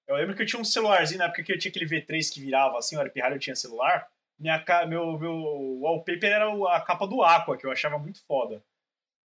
Eu 0.06 0.16
lembro 0.16 0.34
que 0.34 0.42
eu 0.42 0.46
tinha 0.46 0.60
um 0.60 0.64
celularzinho 0.64 1.18
na 1.18 1.26
época 1.26 1.42
que 1.42 1.52
eu 1.52 1.58
tinha 1.58 1.70
aquele 1.70 1.86
V3 1.86 2.32
que 2.32 2.40
virava 2.40 2.78
assim, 2.78 2.96
o 2.96 3.10
pirralho 3.10 3.38
tinha 3.38 3.56
celular 3.56 4.08
minha, 4.38 4.64
meu, 4.86 5.18
meu 5.18 5.80
wallpaper 5.80 6.30
era 6.30 6.74
a 6.74 6.80
capa 6.80 7.06
do 7.06 7.22
Aqua, 7.22 7.56
que 7.56 7.66
eu 7.66 7.72
achava 7.72 7.98
muito 7.98 8.24
foda. 8.24 8.62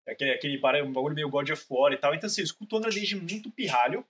Aquele, 0.08 0.32
aquele 0.32 0.82
um 0.82 0.92
bagulho 0.92 1.14
meio 1.14 1.28
God 1.28 1.50
of 1.50 1.64
War 1.68 1.92
e 1.92 1.96
tal. 1.96 2.14
Então, 2.14 2.26
assim, 2.26 2.40
eu 2.40 2.44
escuto 2.44 2.76
Andra 2.76 2.90
desde 2.90 3.16
muito 3.16 3.50
pirralho. 3.50 4.04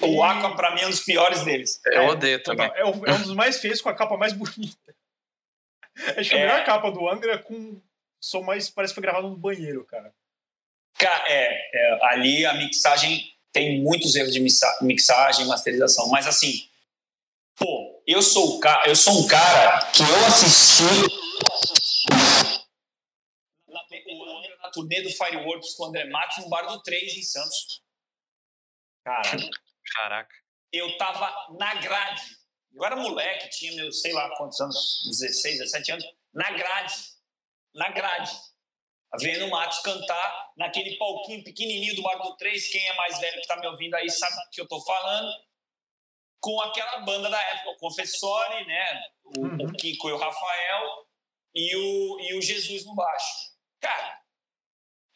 O 0.00 0.06
e... 0.06 0.22
Aqua, 0.22 0.54
pra 0.54 0.74
mim, 0.74 0.82
é 0.82 0.86
um 0.86 0.90
dos 0.90 1.04
piores 1.04 1.44
deles. 1.44 1.80
Eu 1.86 2.02
é, 2.02 2.10
odeio 2.10 2.42
também. 2.42 2.70
É, 2.74 2.80
é, 2.80 2.84
um 2.84 3.22
dos 3.22 3.34
mais 3.34 3.60
feios 3.60 3.80
com 3.80 3.88
a 3.88 3.94
capa 3.94 4.16
mais 4.16 4.32
bonita. 4.32 4.94
Acho 6.18 6.30
que 6.30 6.36
é. 6.36 6.42
a 6.42 6.46
melhor 6.46 6.64
capa 6.64 6.90
do 6.90 7.08
Angra 7.08 7.38
com 7.38 7.80
som 8.20 8.42
mais. 8.42 8.68
Parece 8.68 8.92
que 8.92 8.96
foi 8.96 9.02
gravado 9.02 9.28
no 9.28 9.36
banheiro, 9.36 9.84
cara. 9.84 10.12
Cara, 10.98 11.24
é, 11.28 11.70
é, 11.74 12.06
ali 12.06 12.44
a 12.44 12.54
mixagem 12.54 13.32
tem 13.52 13.80
muitos 13.80 14.14
erros 14.14 14.32
de 14.32 14.40
mixagem, 14.40 15.46
masterização, 15.46 16.08
mas 16.08 16.26
assim, 16.26 16.68
Pô, 17.56 17.93
eu 18.06 18.22
sou, 18.22 18.60
eu 18.86 18.94
sou 18.94 19.24
um 19.24 19.26
cara 19.26 19.90
que 19.92 20.02
eu 20.02 20.26
assisti 20.26 20.84
na 24.62 24.70
turnê 24.70 25.02
do 25.02 25.10
Fireworks 25.10 25.74
com 25.74 25.84
o 25.84 25.86
André 25.86 26.04
Matos 26.10 26.38
no 26.38 26.50
Bar 26.50 26.66
do 26.66 26.82
3 26.82 27.16
em 27.16 27.22
Santos. 27.22 27.82
Caraca. 29.04 29.50
Caraca. 29.92 30.34
Eu 30.72 30.96
tava 30.98 31.32
na 31.58 31.74
grade. 31.74 32.22
Eu 32.74 32.84
era 32.84 32.96
moleque, 32.96 33.48
tinha 33.50 33.74
meus, 33.76 34.00
sei 34.00 34.12
lá 34.12 34.34
quantos 34.36 34.60
anos, 34.60 35.02
16, 35.20 35.58
17 35.58 35.92
anos, 35.92 36.04
na 36.32 36.50
grade. 36.50 36.94
Na 37.74 37.88
grade. 37.90 38.32
Vendo 39.20 39.46
o 39.46 39.50
Matos 39.50 39.78
cantar 39.78 40.52
naquele 40.56 40.96
palquinho 40.96 41.44
pequenininho 41.44 41.94
do 41.94 42.02
Bar 42.02 42.16
do 42.16 42.36
3. 42.36 42.68
Quem 42.68 42.86
é 42.86 42.96
mais 42.96 43.18
velho 43.20 43.40
que 43.40 43.46
tá 43.46 43.56
me 43.60 43.66
ouvindo 43.68 43.94
aí 43.94 44.10
sabe 44.10 44.34
do 44.34 44.50
que 44.50 44.60
eu 44.60 44.68
tô 44.68 44.80
falando 44.84 45.32
com 46.44 46.60
aquela 46.60 46.98
banda 46.98 47.30
da 47.30 47.40
época, 47.40 47.70
o 47.70 47.78
Confessori, 47.78 48.66
né? 48.66 49.02
O, 49.24 49.40
uhum. 49.40 49.66
o 49.66 49.72
Kiko 49.72 50.10
e 50.10 50.12
o 50.12 50.18
Rafael 50.18 51.06
e 51.54 51.74
o, 51.74 52.20
e 52.20 52.34
o 52.34 52.42
Jesus 52.42 52.84
no 52.84 52.94
baixo. 52.94 53.54
Cara, 53.80 54.20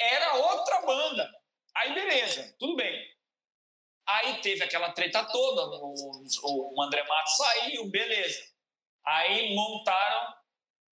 era 0.01 0.35
outra 0.37 0.81
banda. 0.87 1.31
Aí 1.77 1.93
beleza, 1.93 2.57
tudo 2.59 2.77
bem. 2.77 3.15
Aí 4.07 4.41
teve 4.41 4.65
aquela 4.65 4.91
treta 4.93 5.23
toda, 5.27 5.67
o, 5.67 6.75
o 6.75 6.83
André 6.83 7.05
Matos 7.07 7.37
saiu, 7.37 7.91
beleza. 7.91 8.43
Aí 9.05 9.55
montaram 9.55 10.35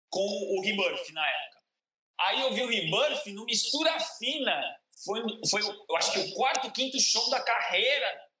com 0.09 0.57
o 0.57 0.61
Rebirth 0.63 1.11
na 1.11 1.29
época. 1.29 1.63
Aí 2.21 2.41
eu 2.41 2.53
vi 2.53 2.63
o 2.63 2.67
Rebirth 2.67 3.27
no 3.27 3.45
Mistura 3.45 3.99
Fina. 4.17 4.79
Foi, 5.05 5.21
foi, 5.47 5.61
eu 5.61 5.95
acho 5.95 6.11
que 6.11 6.19
o 6.19 6.33
quarto, 6.33 6.71
quinto 6.71 6.99
show 6.99 7.29
da 7.29 7.43
carreira 7.43 8.32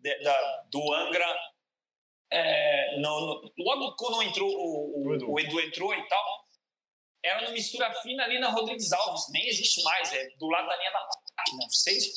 de, 0.00 0.22
da, 0.22 0.62
do 0.70 0.92
Angra, 0.92 1.36
é, 2.32 2.96
logo 3.00 3.96
quando 3.96 4.22
entrou 4.22 4.48
o, 4.48 5.08
o, 5.08 5.14
Edu. 5.14 5.30
o, 5.30 5.40
Edu. 5.40 5.60
entrou 5.60 5.94
e 5.94 6.08
tal, 6.08 6.48
era 7.22 7.46
no 7.46 7.52
Mistura 7.52 7.92
Fina 8.02 8.24
ali 8.24 8.38
na 8.38 8.50
Rodrigues 8.50 8.92
Alves, 8.92 9.26
nem 9.30 9.46
existe 9.46 9.82
mais, 9.82 10.12
é 10.12 10.28
do 10.36 10.48
lado 10.48 10.68
da 10.68 10.76
linha 10.76 10.90
da 10.92 11.08
máquina, 11.36 11.66
vocês, 11.70 12.14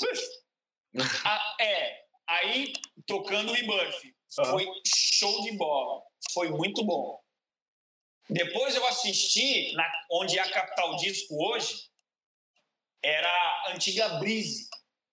a, 1.25 1.55
é, 1.63 2.05
aí 2.27 2.73
tocando 3.07 3.51
o 3.51 3.53
Rebirth. 3.53 4.13
Uhum. 4.39 4.45
Foi 4.45 4.67
show 4.85 5.43
de 5.43 5.51
bola. 5.57 6.01
Foi 6.33 6.49
muito 6.49 6.83
bom. 6.83 7.21
Depois 8.29 8.75
eu 8.75 8.85
assisti, 8.87 9.73
na, 9.73 9.83
onde 10.11 10.37
é 10.39 10.41
a 10.41 10.51
Capital 10.51 10.95
Disco 10.95 11.35
hoje, 11.35 11.89
era 13.03 13.27
a 13.27 13.73
antiga 13.73 14.07
Breeze, 14.19 14.69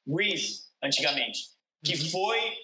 Breeze, 0.06 0.60
antigamente, 0.82 1.40
que 1.84 1.94
uhum. 1.94 2.10
foi 2.10 2.58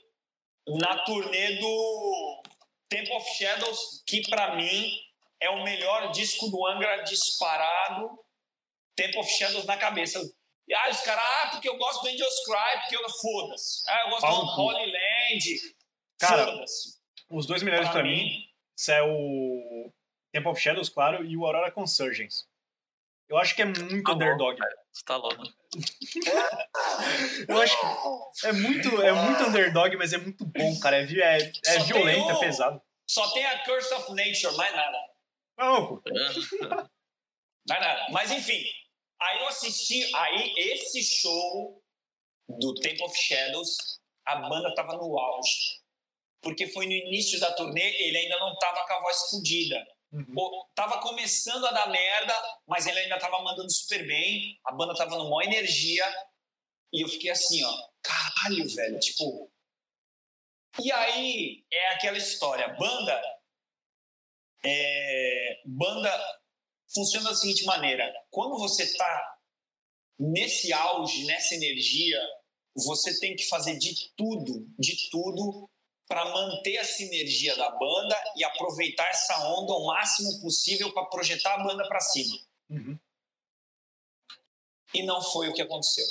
na 0.80 0.98
turnê 1.04 1.56
do 1.56 2.42
Temple 2.88 3.12
of 3.14 3.30
Shadows, 3.36 4.02
que 4.06 4.28
para 4.28 4.56
mim 4.56 4.90
é 5.40 5.50
o 5.50 5.64
melhor 5.64 6.10
disco 6.12 6.48
do 6.48 6.66
Angra 6.66 7.02
disparado, 7.02 8.18
Temple 8.94 9.20
of 9.20 9.30
Shadows 9.30 9.64
na 9.64 9.76
cabeça. 9.76 10.20
Ah, 10.74 10.90
os 10.90 11.00
caras, 11.02 11.24
ah, 11.24 11.50
porque 11.52 11.68
eu 11.68 11.76
gosto 11.76 12.02
do 12.02 12.08
Angels 12.08 12.44
Cry, 12.44 12.80
porque 12.80 12.96
eu 12.96 13.10
foda-se. 13.10 13.88
Ah, 13.88 14.02
eu 14.04 14.10
gosto 14.10 14.22
Paulo 14.22 14.44
do 14.44 14.62
Holy 14.62 14.92
Land, 14.92 15.76
Cara, 16.18 16.64
os 17.30 17.46
dois 17.46 17.62
melhores 17.62 17.88
para 17.90 18.02
mim, 18.02 18.24
mim 18.24 18.48
é 18.88 19.02
o 19.02 19.92
Temple 20.32 20.50
of 20.50 20.60
Shadows, 20.60 20.88
claro, 20.88 21.24
e 21.24 21.36
o 21.36 21.44
Aurora 21.44 21.70
Consurgence. 21.70 22.44
Eu 23.28 23.38
acho 23.38 23.54
que 23.56 23.62
é 23.62 23.64
muito 23.64 24.04
tá 24.04 24.12
underdog. 24.12 24.58
Você 24.92 25.04
tá 25.04 25.16
louco. 25.16 25.42
eu 27.48 27.60
acho 27.60 27.80
que 27.80 28.46
é 28.46 28.52
muito, 28.52 29.02
é 29.02 29.12
muito 29.12 29.42
underdog, 29.44 29.96
mas 29.96 30.12
é 30.12 30.18
muito 30.18 30.44
bom, 30.44 30.78
cara. 30.80 30.98
É, 30.98 31.02
é, 31.02 31.52
é 31.66 31.78
violento, 31.80 32.30
é 32.30 32.38
pesado. 32.38 32.80
Só 33.08 33.28
tem 33.32 33.44
a 33.44 33.64
Curse 33.64 33.94
of 33.94 34.12
Nature, 34.12 34.56
mais 34.56 34.74
nada. 34.74 34.98
Não, 35.58 36.02
mais 37.68 37.80
nada. 37.80 38.06
Mas 38.10 38.30
enfim, 38.30 38.62
aí 39.20 39.40
eu 39.40 39.48
assisti, 39.48 40.14
aí 40.14 40.54
esse 40.56 41.02
show 41.02 41.82
do 42.48 42.74
Temple 42.74 43.04
of 43.04 43.16
Shadows, 43.16 43.76
a 44.24 44.36
banda 44.36 44.74
tava 44.74 44.96
no 44.96 45.18
auge. 45.18 45.80
Porque 46.42 46.68
foi 46.68 46.86
no 46.86 46.92
início 46.92 47.40
da 47.40 47.52
turnê, 47.52 47.96
ele 47.98 48.18
ainda 48.18 48.38
não 48.38 48.56
tava 48.58 48.86
com 48.86 48.92
a 48.92 49.00
voz 49.00 49.30
fodida. 49.30 49.84
Uhum. 50.12 50.64
Tava 50.74 51.00
começando 51.00 51.66
a 51.66 51.72
dar 51.72 51.90
merda, 51.90 52.34
mas 52.66 52.86
ele 52.86 52.98
ainda 53.00 53.18
tava 53.18 53.42
mandando 53.42 53.70
super 53.70 54.06
bem, 54.06 54.58
a 54.64 54.72
banda 54.72 54.94
tava 54.94 55.16
numa 55.16 55.44
energia, 55.44 56.04
e 56.92 57.02
eu 57.02 57.08
fiquei 57.08 57.30
assim, 57.30 57.62
ó, 57.64 57.88
caralho, 58.02 58.68
velho, 58.68 58.98
tipo. 58.98 59.50
E 60.80 60.92
aí 60.92 61.64
é 61.72 61.92
aquela 61.92 62.18
história, 62.18 62.68
banda. 62.74 63.22
É, 64.64 65.62
banda 65.64 66.40
funciona 66.94 67.30
da 67.30 67.34
seguinte 67.34 67.64
maneira: 67.64 68.12
quando 68.30 68.58
você 68.58 68.96
tá 68.96 69.38
nesse 70.18 70.72
auge, 70.72 71.24
nessa 71.24 71.54
energia, 71.54 72.20
você 72.74 73.18
tem 73.20 73.34
que 73.34 73.48
fazer 73.48 73.78
de 73.78 74.10
tudo, 74.16 74.66
de 74.78 75.10
tudo 75.10 75.70
para 76.08 76.24
manter 76.24 76.78
a 76.78 76.84
sinergia 76.84 77.56
da 77.56 77.70
banda 77.70 78.16
e 78.36 78.44
aproveitar 78.44 79.08
essa 79.08 79.48
onda 79.48 79.72
o 79.72 79.86
máximo 79.86 80.40
possível 80.40 80.92
para 80.92 81.06
projetar 81.06 81.54
a 81.54 81.64
banda 81.64 81.86
para 81.88 82.00
cima. 82.00 82.38
Uhum. 82.70 82.98
E 84.94 85.02
não 85.02 85.20
foi 85.20 85.48
o 85.48 85.54
que 85.54 85.62
aconteceu. 85.62 86.04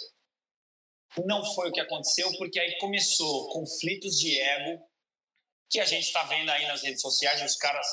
Não 1.25 1.45
foi 1.55 1.69
o 1.69 1.71
que 1.71 1.79
aconteceu, 1.79 2.29
porque 2.37 2.59
aí 2.59 2.77
começou 2.77 3.49
conflitos 3.49 4.19
de 4.19 4.37
ego 4.37 4.83
que 5.69 5.79
a 5.79 5.85
gente 5.85 6.03
está 6.03 6.23
vendo 6.23 6.49
aí 6.51 6.67
nas 6.67 6.83
redes 6.83 7.01
sociais, 7.01 7.41
os 7.41 7.55
caras. 7.55 7.87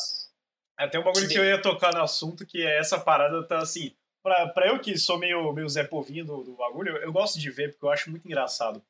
É, 0.79 0.89
tem 0.89 1.01
um 1.01 1.05
bagulho 1.05 1.29
que 1.29 1.39
eu 1.39 1.45
ia 1.45 1.63
tocar 1.63 1.95
no 1.95 2.03
assunto, 2.03 2.45
que 2.45 2.67
é 2.67 2.79
essa 2.79 2.99
parada 2.99 3.47
tá 3.47 3.59
assim. 3.59 3.95
Pra, 4.23 4.49
pra 4.49 4.69
eu 4.69 4.81
que 4.81 4.99
sou 4.99 5.19
meio, 5.19 5.53
meio 5.53 5.69
Zé 5.69 5.85
Povinho 5.85 6.25
do, 6.25 6.43
do 6.43 6.57
bagulho, 6.57 6.97
eu, 6.97 7.03
eu 7.03 7.13
gosto 7.13 7.39
de 7.39 7.51
ver, 7.51 7.71
porque 7.71 7.85
eu 7.85 7.91
acho 7.91 8.11
muito 8.11 8.27
engraçado. 8.27 8.85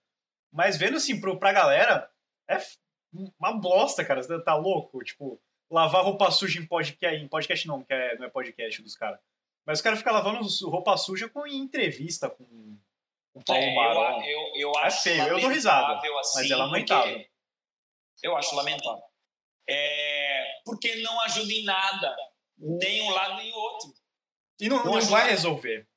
Mas 0.50 0.76
vendo 0.76 0.96
assim, 0.96 1.20
pro, 1.20 1.38
pra 1.38 1.52
galera, 1.52 2.10
é 2.48 2.58
uma 3.12 3.52
bosta, 3.52 4.04
cara. 4.04 4.22
Você 4.22 4.40
tá 4.42 4.54
louco? 4.54 5.02
Tipo, 5.04 5.40
lavar 5.70 6.04
roupa 6.04 6.30
suja 6.30 6.60
em 6.60 6.66
podcast. 6.66 7.22
Em 7.22 7.28
podcast 7.28 7.68
não, 7.68 7.82
que 7.82 7.92
é, 7.92 8.16
não 8.18 8.26
é 8.26 8.30
podcast 8.30 8.82
dos 8.82 8.96
caras. 8.96 9.20
Mas 9.66 9.78
os 9.78 9.82
caras 9.82 9.98
ficam 9.98 10.12
lavando 10.12 10.46
roupa 10.64 10.96
suja 10.96 11.28
com 11.28 11.46
em 11.46 11.56
entrevista 11.56 12.28
com, 12.28 12.44
o 13.34 13.44
Paulo 13.44 13.62
é, 13.62 13.74
Barão. 13.74 14.22
Eu, 14.22 14.38
eu, 14.38 14.56
eu 14.56 14.72
é 14.78 14.82
acho 14.84 15.02
feio, 15.02 15.22
eu 15.22 15.40
dou 15.40 15.50
risada. 15.50 15.98
Assim, 15.98 16.38
mas 16.38 16.50
é 16.50 16.56
lamentável. 16.56 17.24
Eu 18.22 18.36
acho 18.36 18.54
lamentável. 18.54 19.02
É, 19.68 20.60
porque 20.64 20.96
não 20.96 21.20
ajuda 21.22 21.52
em 21.52 21.64
nada, 21.64 22.16
nem 22.58 23.02
um 23.02 23.10
lado 23.10 23.36
nem 23.36 23.52
o 23.52 23.56
outro. 23.56 23.94
E 24.60 24.68
não, 24.68 24.84
não, 24.84 24.92
não 24.94 25.00
vai 25.02 25.30
resolver. 25.30 25.88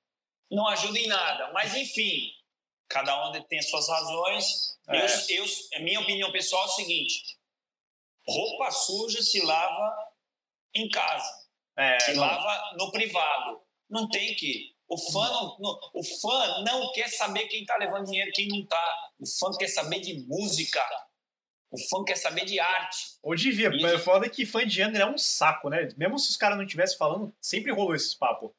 Não 0.50 0.68
ajuda 0.68 0.98
em 0.98 1.08
nada. 1.08 1.52
Mas, 1.52 1.76
enfim, 1.76 2.32
cada 2.90 3.28
um 3.28 3.44
tem 3.44 3.62
suas 3.62 3.88
razões. 3.88 4.78
É. 4.88 5.06
Eu, 5.38 5.46
eu, 5.46 5.84
minha 5.84 6.00
opinião 6.00 6.32
pessoal 6.32 6.64
é 6.64 6.66
o 6.66 6.72
seguinte: 6.72 7.38
roupa 8.28 8.72
suja 8.72 9.22
se 9.22 9.42
lava 9.42 9.96
em 10.74 10.90
casa, 10.90 11.32
é, 11.78 12.00
se 12.00 12.14
não. 12.14 12.22
lava 12.22 12.76
no 12.78 12.92
privado. 12.92 13.62
Não 13.90 14.10
tem 14.10 14.36
que. 14.36 14.74
O 14.88 14.98
fã 14.98 15.28
não, 15.32 15.58
não, 15.60 15.80
o 15.94 16.04
fã 16.04 16.64
não 16.64 16.92
quer 16.92 17.10
saber 17.10 17.48
quem 17.48 17.62
está 17.62 17.76
levando 17.78 18.06
dinheiro, 18.06 18.32
quem 18.34 18.48
não 18.48 18.60
está. 18.60 19.12
O 19.20 19.26
fã 19.28 19.52
quer 19.58 19.68
saber 19.68 20.00
de 20.00 20.26
música. 20.28 20.82
O 21.72 21.78
fã 21.90 22.04
quer 22.04 22.16
saber 22.16 22.46
de 22.46 22.60
arte. 22.60 22.98
Ou 23.24 23.36
devia, 23.36 23.70
mas 23.70 23.94
o 23.96 24.00
foda 24.00 24.28
é 24.28 24.30
que 24.30 24.46
fã 24.46 24.66
de 24.66 24.82
Angra 24.82 25.04
é 25.04 25.06
um 25.06 25.18
saco, 25.18 25.70
né? 25.70 25.90
Mesmo 25.98 26.18
se 26.20 26.30
os 26.30 26.38
caras 26.38 26.58
não 26.58 26.64
estivessem 26.64 26.98
falando, 26.98 27.36
sempre 27.42 27.72
rolou 27.72 27.96
esses 27.96 28.14
papos. 28.14 28.52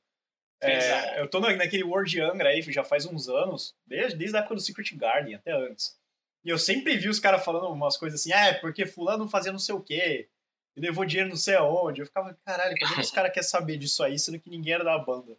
É, 0.63 1.21
eu 1.21 1.29
tô 1.29 1.39
naquele 1.39 1.85
World 1.85 2.21
Angra 2.21 2.49
aí 2.49 2.63
já 2.63 2.83
faz 2.83 3.05
uns 3.05 3.29
anos, 3.29 3.75
desde, 3.87 4.17
desde 4.17 4.37
a 4.37 4.41
época 4.41 4.55
do 4.55 4.61
Secret 4.61 4.95
Garden, 4.97 5.35
até 5.35 5.53
antes. 5.53 5.99
E 6.45 6.49
eu 6.49 6.59
sempre 6.59 6.97
vi 6.97 7.09
os 7.09 7.21
caras 7.21 7.45
falando 7.45 7.69
umas 7.69 7.97
coisas 7.97 8.21
assim, 8.21 8.33
ah, 8.33 8.47
é 8.47 8.55
porque 8.55 8.87
fulano 8.87 9.29
fazia 9.29 9.53
não 9.53 9.59
sei 9.59 9.75
o 9.75 9.83
quê, 9.83 10.31
e 10.77 10.81
levou 10.81 11.05
dinheiro 11.05 11.29
não 11.29 11.37
sei 11.37 11.57
aonde. 11.57 12.01
Eu 12.01 12.07
ficava, 12.07 12.35
caralho, 12.45 12.75
como 12.79 13.01
os 13.01 13.11
caras 13.11 13.33
querem 13.33 13.49
saber 13.49 13.77
disso 13.77 14.03
aí, 14.03 14.19
sendo 14.19 14.39
que 14.41 14.49
ninguém 14.49 14.75
era 14.75 14.85
da 14.85 14.99
banda? 14.99 15.37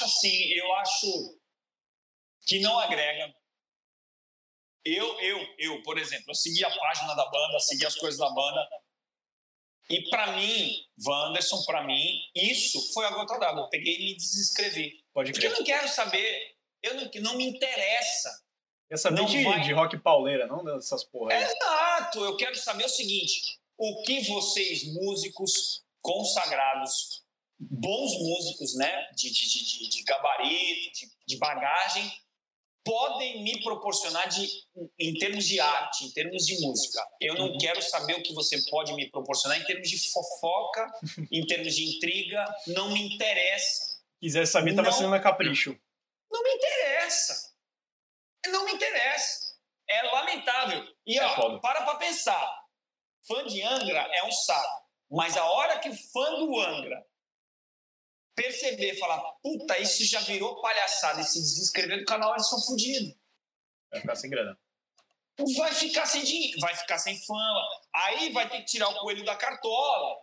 Assim, 0.00 0.52
eu 0.52 0.72
acho 0.76 1.38
que 2.46 2.60
não 2.60 2.78
agrega. 2.78 3.34
Eu, 4.84 5.20
eu, 5.20 5.54
eu, 5.58 5.82
por 5.82 5.98
exemplo, 5.98 6.26
eu 6.28 6.34
segui 6.34 6.64
a 6.64 6.70
página 6.70 7.14
da 7.14 7.28
banda, 7.28 7.58
segui 7.58 7.84
as 7.84 7.96
coisas 7.96 8.20
da 8.20 8.30
banda, 8.30 8.68
e 9.88 10.08
para 10.10 10.36
mim, 10.36 10.84
Wanderson, 11.06 11.62
para 11.64 11.84
mim, 11.84 12.20
isso 12.34 12.92
foi 12.92 13.06
a 13.06 13.10
gota 13.10 13.38
d'água. 13.38 13.62
Eu 13.62 13.68
peguei 13.68 13.96
e 13.96 14.04
me 14.04 14.16
desinscrevi. 14.16 15.04
Pode 15.12 15.32
crer. 15.32 15.50
Porque 15.50 15.54
eu 15.54 15.58
não 15.58 15.64
quero 15.64 15.88
saber, 15.88 16.56
eu 16.82 16.94
não, 16.94 17.10
não 17.22 17.36
me 17.36 17.46
interessa 17.46 18.30
Quer 18.88 18.98
saber 18.98 19.24
de, 19.24 19.42
vai... 19.42 19.60
de 19.62 19.72
rock 19.72 19.98
pauleira, 19.98 20.46
não 20.46 20.64
dessas 20.64 21.02
porra 21.04 21.34
aí. 21.34 21.42
Exato, 21.42 22.24
eu 22.24 22.36
quero 22.36 22.54
saber 22.54 22.84
o 22.84 22.88
seguinte: 22.88 23.58
o 23.76 24.02
que 24.02 24.20
vocês, 24.28 24.84
músicos 24.94 25.82
consagrados, 26.00 27.24
bons 27.58 28.12
músicos, 28.20 28.76
né, 28.76 29.08
de, 29.16 29.32
de, 29.32 29.48
de, 29.48 29.88
de 29.88 30.02
gabarito, 30.04 30.92
de, 30.92 31.10
de 31.26 31.36
bagagem, 31.36 32.12
podem 32.86 33.42
me 33.42 33.62
proporcionar 33.62 34.28
de, 34.28 34.48
em 34.98 35.12
termos 35.18 35.44
de 35.44 35.60
arte, 35.60 36.06
em 36.06 36.10
termos 36.12 36.46
de 36.46 36.58
música. 36.64 37.04
Eu 37.20 37.34
não 37.34 37.48
uhum. 37.48 37.58
quero 37.58 37.82
saber 37.82 38.14
o 38.14 38.22
que 38.22 38.32
você 38.32 38.62
pode 38.70 38.94
me 38.94 39.10
proporcionar 39.10 39.60
em 39.60 39.64
termos 39.64 39.90
de 39.90 40.10
fofoca, 40.10 40.86
em 41.30 41.44
termos 41.44 41.74
de 41.74 41.96
intriga, 41.96 42.44
não 42.68 42.90
me 42.92 43.02
interessa. 43.14 43.96
Quiser 44.20 44.46
saber, 44.46 44.74
tava 44.74 44.92
sendo 44.92 45.14
a 45.14 45.20
capricho. 45.20 45.76
Não 46.30 46.42
me 46.42 46.50
interessa 46.54 47.46
não 48.50 48.64
me 48.64 48.72
interessa. 48.72 49.54
É 49.88 50.02
lamentável. 50.02 50.84
E 51.06 51.18
é 51.18 51.24
ó, 51.24 51.58
para 51.58 51.82
pra 51.82 51.96
pensar. 51.96 52.64
Fã 53.26 53.44
de 53.44 53.62
Angra 53.62 54.08
é 54.12 54.24
um 54.24 54.32
saco. 54.32 54.86
Mas 55.10 55.36
a 55.36 55.44
hora 55.44 55.78
que 55.78 55.88
o 55.88 55.94
fã 56.12 56.34
do 56.34 56.60
Angra 56.60 57.04
perceber, 58.36 58.96
falar, 58.98 59.18
puta, 59.42 59.78
isso 59.78 60.04
já 60.04 60.20
virou 60.20 60.60
palhaçada 60.60 61.20
e 61.20 61.24
se 61.24 61.40
desinscrever 61.40 61.98
do 61.98 62.04
canal, 62.04 62.34
eles 62.34 62.48
são 62.48 62.60
fodidos. 62.60 63.16
Vai 63.90 64.00
ficar 64.00 64.16
sem 64.16 64.30
grana. 64.30 64.58
Vai 65.56 65.74
ficar 65.74 66.06
sem 66.06 66.22
dinheiro, 66.22 66.60
vai 66.60 66.74
ficar 66.76 66.98
sem 66.98 67.18
fama. 67.24 67.68
Aí 67.94 68.32
vai 68.32 68.48
ter 68.48 68.58
que 68.58 68.66
tirar 68.66 68.88
o 68.88 68.98
coelho 69.00 69.24
da 69.24 69.34
cartola. 69.34 70.16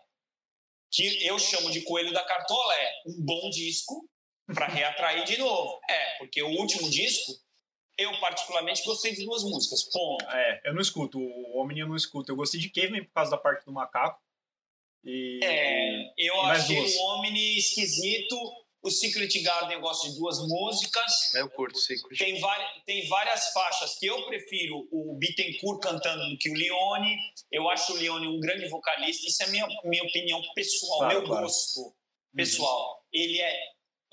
Que 0.92 1.26
eu 1.26 1.40
chamo 1.40 1.72
de 1.72 1.82
coelho 1.82 2.14
da 2.14 2.24
cartola, 2.24 2.74
é 2.76 2.92
um 3.08 3.26
bom 3.26 3.50
disco 3.50 4.08
para 4.54 4.68
reatrair 4.68 5.26
de 5.26 5.38
novo. 5.38 5.80
É, 5.90 6.18
porque 6.20 6.42
o 6.42 6.50
último 6.50 6.90
disco 6.90 7.34
eu, 7.98 8.20
particularmente, 8.20 8.84
gostei 8.84 9.14
de 9.14 9.24
duas 9.24 9.44
músicas. 9.44 9.84
Ponto. 9.84 10.26
É, 10.26 10.62
eu 10.66 10.74
não 10.74 10.82
escuto. 10.82 11.20
O 11.20 11.60
Omni 11.60 11.80
eu 11.80 11.88
não 11.88 11.96
escuto. 11.96 12.32
Eu 12.32 12.36
gostei 12.36 12.60
de 12.60 12.70
Caveman 12.70 13.04
por 13.06 13.14
causa 13.14 13.32
da 13.32 13.38
parte 13.38 13.66
do 13.66 13.72
macaco. 13.72 14.22
E... 15.04 15.40
É, 15.44 16.14
eu 16.18 16.42
achei 16.42 16.76
duas. 16.76 16.96
o 16.96 17.02
Omni 17.02 17.58
esquisito. 17.58 18.36
O 18.82 18.92
Secret 18.92 19.42
Garden 19.44 19.78
eu 19.78 19.82
gosto 19.82 20.10
de 20.10 20.18
duas 20.18 20.40
músicas. 20.40 21.34
Eu 21.36 21.50
curto 21.50 21.78
Secret. 21.78 22.18
Tem, 22.18 22.42
tem 22.86 23.08
várias 23.08 23.54
faixas 23.54 23.98
que 23.98 24.06
eu 24.06 24.26
prefiro 24.26 24.86
o 24.92 25.16
Bittencourt 25.18 25.82
cantando 25.82 26.30
do 26.30 26.38
que 26.38 26.50
o 26.50 26.54
Leone. 26.54 27.18
Eu 27.50 27.70
acho 27.70 27.94
o 27.94 27.96
Leone 27.96 28.28
um 28.28 28.42
grande 28.42 28.68
vocalista. 28.68 29.26
Isso 29.26 29.42
é 29.44 29.48
minha, 29.48 29.66
minha 29.86 30.04
opinião 30.04 30.42
pessoal, 30.54 31.00
claro, 31.00 31.14
meu 31.14 31.28
claro. 31.28 31.44
gosto 31.44 31.96
pessoal. 32.36 32.90
Uhum. 32.90 33.22
Ele 33.22 33.40
é 33.40 33.60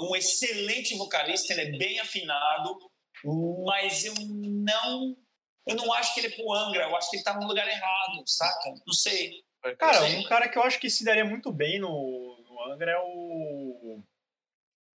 um 0.01 0.15
excelente 0.15 0.95
vocalista, 0.97 1.53
ele 1.53 1.63
é 1.63 1.79
bem 1.79 1.99
afinado 1.99 2.79
mas 3.65 4.05
eu 4.05 4.15
não 4.15 5.17
Eu 5.67 5.77
não 5.77 5.93
acho 5.93 6.15
que 6.15 6.21
ele 6.21 6.29
é 6.29 6.37
pro 6.37 6.53
Angra, 6.53 6.85
eu 6.85 6.97
acho 6.97 7.11
que 7.11 7.17
ele 7.17 7.25
tá 7.25 7.39
no 7.39 7.47
lugar 7.47 7.69
errado, 7.69 8.23
saca? 8.27 8.71
Não 8.87 8.95
sei. 8.95 9.43
Cara, 9.79 10.05
um 10.05 10.25
cara 10.25 10.49
que 10.49 10.57
eu 10.57 10.63
acho 10.63 10.81
que 10.81 10.89
se 10.89 11.05
daria 11.05 11.25
muito 11.25 11.53
bem 11.53 11.79
no, 11.79 12.43
no 12.49 12.73
Angra 12.73 12.93
é 12.93 12.99
o. 12.99 14.03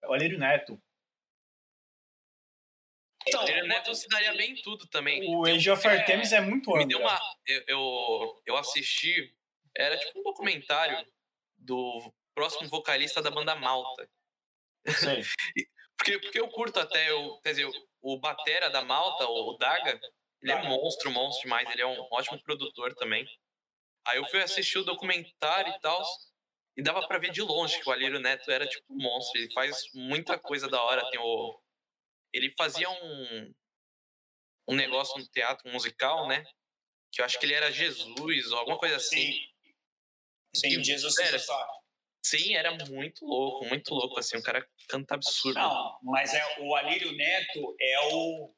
É 0.03 0.09
o 0.09 0.13
Alírio 0.13 0.39
Neto. 0.39 0.81
Então, 3.27 3.41
o 3.41 3.43
Alírio 3.45 3.67
Neto 3.67 3.95
se 3.95 4.09
daria 4.09 4.33
bem 4.35 4.53
em 4.53 4.63
tudo 4.63 4.87
também. 4.87 5.23
O 5.35 5.45
Age 5.45 5.71
of 5.71 5.87
Artemis 5.87 6.33
é, 6.33 6.37
é 6.37 6.41
muito 6.41 6.71
Angra. 6.71 6.87
Me 6.87 6.89
deu 6.89 7.01
uma, 7.01 7.21
eu, 7.47 7.63
eu, 7.67 8.43
eu 8.47 8.57
assisti, 8.57 9.35
era 9.77 9.97
tipo 9.97 10.21
um 10.21 10.23
documentário 10.23 11.07
do 11.57 12.13
próximo 12.35 12.69
vocalista 12.69 13.21
da 13.21 13.31
banda 13.31 13.55
Malta. 13.55 14.09
Sim. 14.87 15.23
porque, 15.97 16.19
porque 16.19 16.41
eu 16.41 16.49
curto 16.49 16.79
até, 16.81 17.11
eu, 17.11 17.41
quer 17.43 17.51
dizer, 17.51 17.71
o 18.01 18.19
Batera 18.19 18.71
da 18.71 18.85
Malta, 18.85 19.27
o 19.27 19.57
Daga, 19.57 20.01
ele 20.41 20.53
é 20.53 20.63
monstro, 20.63 21.11
monstro 21.11 21.45
demais, 21.45 21.71
ele 21.71 21.83
é 21.83 21.87
um 21.87 22.09
ótimo 22.11 22.43
produtor 22.43 22.95
também. 22.95 23.27
Aí 24.07 24.19
eu 24.19 24.27
fui 24.27 24.43
assistir 24.43 24.79
o 24.79 24.85
documentário 24.85 25.73
e 25.73 25.81
tal, 25.81 26.03
e 26.77 26.83
dava 26.83 27.07
para 27.07 27.19
ver 27.19 27.31
de 27.31 27.43
longe 27.43 27.81
que 27.81 27.89
o 27.89 27.93
Alírio 27.93 28.19
Neto 28.19 28.51
era 28.51 28.67
tipo 28.67 28.93
um 28.93 29.03
monstro. 29.03 29.41
Ele 29.41 29.53
faz 29.53 29.77
muita 29.95 30.39
coisa 30.39 30.69
da 30.69 30.83
hora. 30.83 31.09
Tem 31.11 31.21
o... 31.21 31.61
Ele 32.33 32.53
fazia 32.57 32.89
um, 32.89 33.55
um 34.69 34.75
negócio 34.75 35.19
no 35.19 35.27
teatro 35.29 35.71
musical, 35.71 36.27
né? 36.27 36.45
Que 37.13 37.21
eu 37.21 37.25
acho 37.25 37.39
que 37.39 37.45
ele 37.45 37.55
era 37.55 37.71
Jesus 37.71 38.51
ou 38.53 38.59
alguma 38.59 38.79
coisa 38.79 38.97
assim. 38.97 39.33
Sim, 40.55 40.71
Sim 40.71 40.85
Jesus 40.85 41.19
era. 41.19 41.39
Sim, 42.25 42.55
era 42.55 42.73
muito 42.87 43.27
louco, 43.27 43.67
muito 43.67 43.93
louco, 43.93 44.19
assim, 44.19 44.39
um 44.39 44.43
cara 44.43 44.67
canta 44.89 45.17
absurdo. 45.17 45.59
Não, 45.59 45.99
mas 46.05 46.33
é, 46.33 46.61
o 46.61 46.75
Alírio 46.77 47.11
Neto 47.13 47.77
é 47.81 48.15
o, 48.15 48.55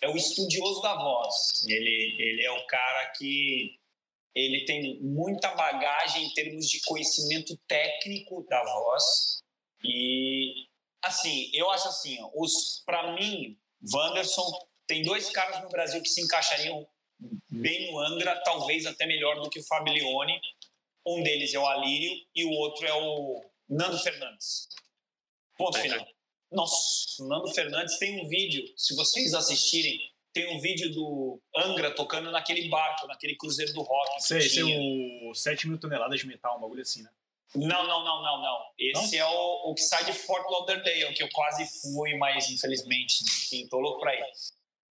é 0.00 0.08
o 0.08 0.16
estudioso 0.16 0.80
da 0.80 0.94
voz. 0.94 1.66
Ele, 1.66 2.16
ele 2.20 2.44
é 2.44 2.52
o 2.52 2.66
cara 2.68 3.10
que 3.18 3.79
ele 4.34 4.64
tem 4.64 5.00
muita 5.00 5.54
bagagem 5.54 6.26
em 6.26 6.34
termos 6.34 6.68
de 6.68 6.80
conhecimento 6.82 7.56
técnico 7.66 8.46
da 8.48 8.62
voz. 8.62 9.42
E, 9.84 10.66
assim, 11.02 11.50
eu 11.52 11.70
acho 11.70 11.88
assim, 11.88 12.18
os 12.34 12.82
para 12.84 13.12
mim, 13.14 13.58
Wanderson, 13.92 14.50
tem 14.86 15.02
dois 15.02 15.30
caras 15.30 15.62
no 15.62 15.68
Brasil 15.68 16.02
que 16.02 16.08
se 16.08 16.20
encaixariam 16.22 16.86
bem 17.48 17.90
no 17.90 17.98
Angra, 17.98 18.40
talvez 18.42 18.86
até 18.86 19.06
melhor 19.06 19.40
do 19.40 19.50
que 19.50 19.60
o 19.60 19.66
Fablione. 19.66 20.40
Um 21.06 21.22
deles 21.22 21.54
é 21.54 21.58
o 21.58 21.66
Alírio 21.66 22.12
e 22.34 22.44
o 22.44 22.50
outro 22.50 22.86
é 22.86 22.94
o 22.94 23.42
Nando 23.68 23.98
Fernandes. 23.98 24.68
Ponto 25.56 25.78
final. 25.78 26.06
Nossa, 26.50 27.22
o 27.22 27.28
Nando 27.28 27.52
Fernandes 27.54 27.98
tem 27.98 28.20
um 28.20 28.28
vídeo, 28.28 28.64
se 28.76 28.94
vocês 28.96 29.34
assistirem, 29.34 30.09
tem 30.32 30.54
um 30.54 30.60
vídeo 30.60 30.92
do 30.92 31.40
Angra 31.56 31.94
tocando 31.94 32.30
naquele 32.30 32.68
barco, 32.68 33.06
naquele 33.06 33.36
cruzeiro 33.36 33.72
do 33.72 33.82
rock. 33.82 34.22
Sei, 34.22 34.38
esse 34.38 34.60
é 34.60 34.64
o 34.64 35.34
7 35.34 35.68
mil 35.68 35.78
toneladas 35.78 36.20
de 36.20 36.26
metal, 36.26 36.56
um 36.56 36.60
bagulho 36.60 36.82
assim, 36.82 37.02
né? 37.02 37.10
Não, 37.54 37.86
não, 37.86 38.04
não, 38.04 38.22
não, 38.22 38.42
não. 38.42 38.58
Esse 38.78 39.18
não? 39.18 39.26
é 39.26 39.28
o, 39.28 39.70
o 39.70 39.74
que 39.74 39.82
sai 39.82 40.04
de 40.04 40.12
Fort 40.12 40.48
Lauderdale, 40.48 41.12
que 41.14 41.22
eu 41.22 41.28
quase 41.32 41.66
fui, 41.80 42.16
mas 42.16 42.48
infelizmente, 42.48 43.24
enfim, 43.24 43.66
tô 43.68 43.80
louco 43.80 44.00
pra 44.00 44.14
ir. 44.14 44.24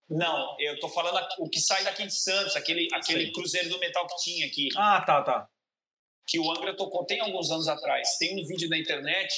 Não, 0.09 0.59
eu 0.59 0.77
tô 0.79 0.89
falando 0.89 1.25
o 1.37 1.47
que 1.47 1.59
sai 1.59 1.83
daqui 1.83 2.05
de 2.05 2.13
Santos, 2.13 2.55
aquele, 2.55 2.87
aquele 2.93 3.31
cruzeiro 3.31 3.69
do 3.69 3.79
metal 3.79 4.05
que 4.07 4.15
tinha 4.23 4.47
aqui. 4.47 4.69
Ah, 4.75 5.01
tá, 5.01 5.21
tá. 5.21 5.47
Que 6.27 6.39
o 6.39 6.51
Angra 6.51 6.75
tocou 6.75 7.05
tem 7.05 7.19
alguns 7.21 7.49
anos 7.51 7.67
atrás. 7.67 8.17
Tem 8.17 8.41
um 8.41 8.45
vídeo 8.45 8.67
na 8.69 8.77
internet 8.77 9.33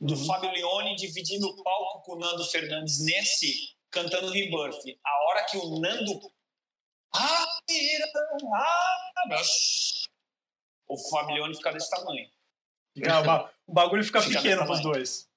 do 0.00 0.14
uhum. 0.14 0.26
Fábio 0.26 0.52
Leone 0.52 0.94
dividindo 0.94 1.46
o 1.46 1.62
palco 1.62 2.02
com 2.02 2.12
o 2.12 2.18
Nando 2.18 2.44
Fernandes 2.44 3.04
nesse 3.04 3.76
cantando 3.90 4.30
Rebirth. 4.30 4.98
A 5.04 5.24
hora 5.24 5.44
que 5.44 5.56
o 5.56 5.80
Nando. 5.80 6.20
O 10.86 11.10
Fabione 11.10 11.56
fica 11.56 11.72
desse 11.72 11.90
tamanho. 11.90 12.28
o 13.66 13.72
bagulho 13.72 14.04
fica, 14.04 14.20
fica 14.20 14.40
pequeno 14.40 14.64
para 14.64 14.72
os 14.72 14.82
dois. 14.82 15.28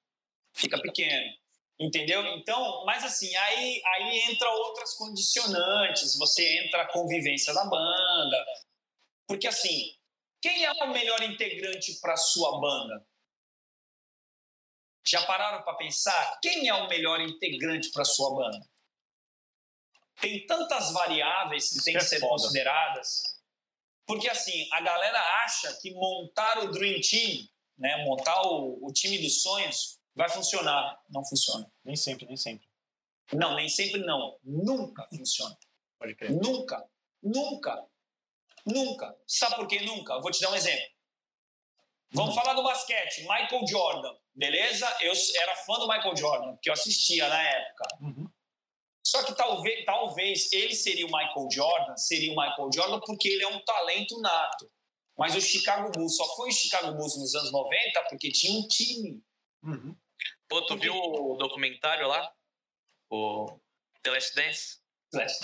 Fica 0.54 0.80
pequeno. 0.80 1.32
Entendeu? 1.80 2.24
Então, 2.36 2.84
mas 2.84 3.04
assim, 3.04 3.34
aí, 3.34 3.82
aí 3.84 4.18
entra 4.30 4.48
outras 4.50 4.94
condicionantes, 4.94 6.16
você 6.18 6.64
entra 6.64 6.82
a 6.82 6.92
convivência 6.92 7.52
da 7.52 7.64
banda. 7.64 8.44
Porque 9.26 9.48
assim, 9.48 9.96
quem 10.40 10.64
é 10.64 10.72
o 10.72 10.92
melhor 10.92 11.22
integrante 11.22 11.98
para 12.00 12.16
sua 12.16 12.60
banda? 12.60 13.04
Já 15.04 15.24
pararam 15.26 15.62
para 15.62 15.74
pensar 15.74 16.38
quem 16.40 16.68
é 16.68 16.74
o 16.74 16.88
melhor 16.88 17.20
integrante 17.20 17.90
para 17.90 18.04
sua 18.04 18.34
banda? 18.34 18.66
Tem 20.20 20.46
tantas 20.46 20.92
variáveis 20.92 21.70
que 21.70 21.82
têm 21.82 21.94
que 21.94 22.04
ser 22.04 22.20
foda. 22.20 22.30
consideradas. 22.32 23.22
Porque 24.06 24.28
assim, 24.28 24.68
a 24.72 24.80
galera 24.80 25.18
acha 25.44 25.76
que 25.80 25.92
montar 25.94 26.58
o 26.64 26.70
Dream 26.70 27.00
Team, 27.00 27.48
né, 27.78 28.04
montar 28.04 28.42
o, 28.42 28.78
o 28.86 28.92
time 28.92 29.18
dos 29.18 29.42
sonhos, 29.42 29.98
vai 30.14 30.28
funcionar. 30.28 31.00
Não 31.08 31.24
funciona. 31.24 31.70
Nem 31.84 31.96
sempre, 31.96 32.26
nem 32.26 32.36
sempre. 32.36 32.66
Não, 33.32 33.56
nem 33.56 33.68
sempre 33.68 34.00
não. 34.00 34.38
Nunca 34.44 35.08
funciona. 35.08 35.56
Pode 35.98 36.14
crer. 36.14 36.30
Nunca. 36.30 36.88
Nunca. 37.22 37.86
Nunca. 38.66 39.16
Sabe 39.26 39.56
por 39.56 39.66
que 39.66 39.80
nunca? 39.80 40.20
Vou 40.20 40.30
te 40.30 40.40
dar 40.40 40.50
um 40.50 40.54
exemplo. 40.54 40.92
Vamos 42.12 42.34
falar 42.34 42.54
do 42.54 42.62
basquete. 42.62 43.22
Michael 43.22 43.66
Jordan, 43.66 44.14
beleza? 44.34 44.86
Eu 45.00 45.12
era 45.42 45.56
fã 45.56 45.74
do 45.78 45.88
Michael 45.88 46.16
Jordan, 46.16 46.56
que 46.60 46.68
eu 46.68 46.72
assistia 46.74 47.28
na 47.28 47.42
época. 47.42 47.84
Uhum. 48.00 48.30
Só 49.04 49.22
que 49.24 49.34
talvez, 49.34 49.84
talvez 49.84 50.52
ele 50.52 50.74
seria 50.74 51.06
o 51.06 51.10
Michael 51.10 51.48
Jordan, 51.50 51.96
seria 51.96 52.32
o 52.32 52.36
Michael 52.36 52.70
Jordan 52.72 53.00
porque 53.00 53.28
ele 53.28 53.42
é 53.42 53.48
um 53.48 53.64
talento 53.64 54.20
nato. 54.20 54.70
Mas 55.18 55.34
o 55.34 55.40
Chicago 55.40 55.90
Bulls 55.90 56.16
só 56.16 56.36
foi 56.36 56.48
o 56.48 56.52
Chicago 56.52 56.92
Bulls 56.92 57.18
nos 57.18 57.34
anos 57.34 57.52
90 57.52 58.04
porque 58.08 58.30
tinha 58.30 58.58
um 58.58 58.66
time. 58.68 59.22
Uhum. 59.62 59.96
Pô, 60.48 60.64
tu 60.66 60.76
viu 60.76 60.94
o 60.94 61.36
documentário 61.36 62.06
lá? 62.06 62.32
O 63.10 63.46
The 64.02 64.10
Last 64.10 64.34
Dance? 64.34 64.82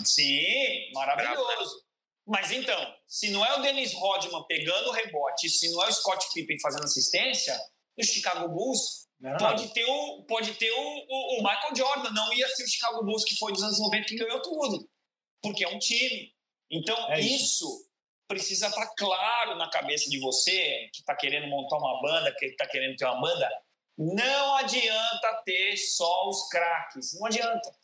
Sim, 0.04 0.92
maravilhoso. 0.94 1.84
Mas 2.26 2.50
então, 2.52 2.96
se 3.06 3.30
não 3.30 3.44
é 3.44 3.54
o 3.58 3.62
Dennis 3.62 3.92
Rodman 3.94 4.44
pegando 4.46 4.90
o 4.90 4.92
rebote, 4.92 5.48
se 5.48 5.70
não 5.72 5.82
é 5.82 5.88
o 5.88 5.92
Scott 5.92 6.26
Pippen 6.34 6.60
fazendo 6.60 6.84
assistência, 6.84 7.58
o 7.98 8.04
Chicago 8.04 8.48
Bulls 8.48 9.08
pode 9.38 9.72
ter, 9.74 9.84
o, 9.84 10.22
pode 10.24 10.54
ter 10.54 10.70
o, 10.70 11.06
o, 11.08 11.38
o, 11.38 11.42
Michael 11.42 11.74
Jordan. 11.74 12.10
Não 12.10 12.32
ia 12.32 12.48
ser 12.48 12.64
o 12.64 12.68
Chicago 12.68 13.04
Bulls 13.04 13.24
que 13.24 13.36
foi 13.36 13.52
dos 13.52 13.62
anos 13.62 13.80
90 13.80 14.04
que 14.06 14.16
ganhou 14.16 14.40
tudo. 14.42 14.88
Porque 15.42 15.64
é 15.64 15.68
um 15.68 15.78
time. 15.78 16.32
Então, 16.70 16.96
é 17.12 17.20
isso. 17.20 17.44
isso. 17.44 17.90
precisa 18.26 18.68
estar 18.68 18.86
tá 18.86 18.94
claro 18.96 19.56
na 19.56 19.70
cabeça 19.70 20.08
de 20.08 20.18
você 20.20 20.88
que 20.92 21.00
está 21.00 21.16
querendo 21.16 21.48
montar 21.48 21.76
uma 21.78 22.00
banda, 22.00 22.34
que 22.38 22.46
está 22.46 22.66
querendo 22.66 22.96
ter 22.96 23.04
uma 23.04 23.20
banda. 23.20 23.48
Não 23.96 24.56
adianta 24.56 25.42
ter 25.44 25.76
só 25.76 26.28
os 26.28 26.48
craques. 26.48 27.18
Não 27.18 27.26
adianta. 27.26 27.74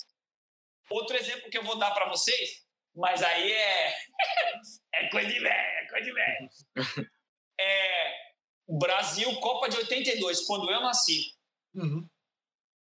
Outro 0.90 1.16
exemplo 1.16 1.50
que 1.50 1.58
eu 1.58 1.64
vou 1.64 1.76
dar 1.76 1.92
para 1.92 2.08
vocês 2.08 2.64
mas 2.94 3.22
aí 3.22 3.52
é. 3.52 3.94
é 4.94 5.08
coisa 5.08 5.28
de 5.28 5.40
velho, 5.40 5.52
é 5.52 5.86
coisa 5.88 6.04
de 6.04 6.12
velho. 6.12 6.48
É. 7.56 8.33
Brasil, 8.68 9.32
Copa 9.40 9.68
de 9.68 9.76
82, 9.76 10.46
quando 10.46 10.70
eu 10.70 10.80
nasci. 10.80 11.34
Uhum. 11.74 12.08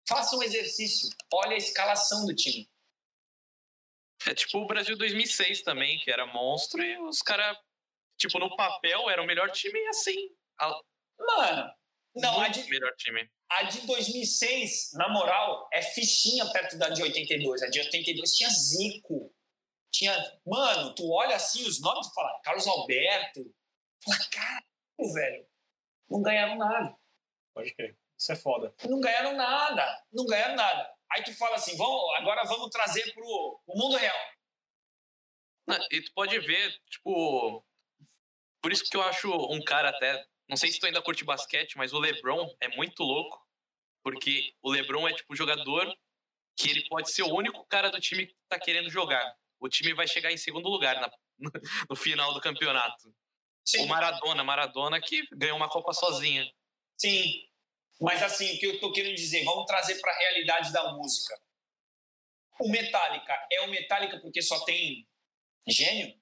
Faça 0.07 0.35
um 0.35 0.43
exercício. 0.43 1.09
Olha 1.33 1.53
a 1.53 1.57
escalação 1.57 2.25
do 2.25 2.35
time. 2.35 2.69
É 4.27 4.33
tipo 4.33 4.59
o 4.59 4.67
Brasil 4.67 4.97
2006 4.97 5.61
também, 5.61 5.99
que 5.99 6.09
era 6.09 6.25
monstro 6.25 6.81
e 6.81 6.97
os 6.99 7.21
caras, 7.21 7.57
tipo, 8.17 8.39
no 8.39 8.55
papel 8.55 9.09
era 9.09 9.21
o 9.21 9.25
melhor 9.25 9.51
time 9.51 9.77
e 9.77 9.87
assim. 9.87 10.29
A... 10.59 10.81
Mano, 11.19 11.73
não, 12.15 12.39
a 12.39 12.47
de, 12.47 12.63
melhor 12.69 12.93
time. 12.95 13.29
A 13.51 13.63
de 13.63 13.81
2006, 13.85 14.91
na 14.93 15.09
moral, 15.09 15.67
é 15.71 15.81
fichinha 15.81 16.45
perto 16.51 16.77
da 16.77 16.89
de 16.89 17.01
82. 17.03 17.61
A 17.61 17.69
de 17.69 17.79
82 17.79 18.31
tinha 18.31 18.49
Zico, 18.49 19.33
tinha, 19.91 20.13
mano, 20.45 20.95
tu 20.95 21.09
olha 21.11 21.35
assim 21.35 21.63
os 21.65 21.81
nomes 21.81 22.07
e 22.07 22.13
fala, 22.13 22.39
Carlos 22.43 22.67
Alberto. 22.67 23.53
Fala, 24.03 24.29
caralho, 24.31 25.13
velho. 25.13 25.47
Não 26.09 26.21
ganharam 26.21 26.57
nada. 26.57 26.95
Pode 27.53 27.73
crer. 27.73 27.97
Isso 28.17 28.31
é 28.31 28.35
foda. 28.35 28.73
Não 28.83 28.99
ganharam 28.99 29.35
nada. 29.35 30.03
Não 30.11 30.25
ganharam 30.25 30.55
nada. 30.55 30.93
Aí 31.11 31.23
tu 31.23 31.35
fala 31.37 31.55
assim, 31.55 31.75
vamos, 31.77 32.15
agora 32.17 32.43
vamos 32.45 32.69
trazer 32.69 33.13
pro, 33.13 33.61
pro 33.65 33.75
mundo 33.75 33.97
real. 33.97 34.17
E 35.91 36.01
tu 36.01 36.13
pode 36.13 36.39
ver, 36.39 36.79
tipo. 36.89 37.65
Por 38.61 38.71
isso 38.71 38.83
que 38.89 38.97
eu 38.97 39.01
acho 39.03 39.29
um 39.51 39.63
cara 39.63 39.89
até. 39.89 40.25
Não 40.47 40.57
sei 40.57 40.71
se 40.71 40.79
tu 40.79 40.85
ainda 40.85 41.01
curte 41.01 41.23
basquete, 41.23 41.77
mas 41.77 41.93
o 41.93 41.99
LeBron 41.99 42.47
é 42.59 42.67
muito 42.75 43.03
louco. 43.03 43.43
Porque 44.03 44.53
o 44.61 44.71
LeBron 44.71 45.07
é 45.07 45.13
tipo 45.13 45.35
jogador 45.35 45.91
que 46.55 46.69
ele 46.69 46.87
pode 46.87 47.11
ser 47.11 47.23
o 47.23 47.33
único 47.33 47.65
cara 47.65 47.89
do 47.89 47.99
time 47.99 48.27
que 48.27 48.35
tá 48.47 48.59
querendo 48.59 48.89
jogar 48.89 49.35
o 49.59 49.69
time 49.69 49.93
vai 49.93 50.07
chegar 50.07 50.31
em 50.31 50.37
segundo 50.37 50.69
lugar 50.69 50.99
na, 51.01 51.11
no 51.89 51.95
final 51.95 52.33
do 52.33 52.41
campeonato. 52.41 53.13
Sim. 53.65 53.83
O 53.83 53.87
Maradona, 53.87 54.43
Maradona 54.43 55.01
que 55.01 55.27
ganhou 55.33 55.57
uma 55.57 55.69
Copa 55.69 55.91
sozinha. 55.91 56.45
Sim, 56.97 57.45
mas 57.99 58.21
assim, 58.21 58.55
o 58.55 58.59
que 58.59 58.65
eu 58.65 58.79
tô 58.79 58.91
querendo 58.91 59.15
dizer, 59.15 59.43
vamos 59.43 59.65
trazer 59.65 59.99
para 59.99 60.11
a 60.11 60.17
realidade 60.17 60.71
da 60.71 60.93
música. 60.93 61.35
O 62.59 62.69
Metallica 62.69 63.47
é 63.51 63.61
o 63.61 63.69
Metallica 63.69 64.19
porque 64.19 64.41
só 64.41 64.63
tem 64.63 65.07
gênio? 65.67 66.13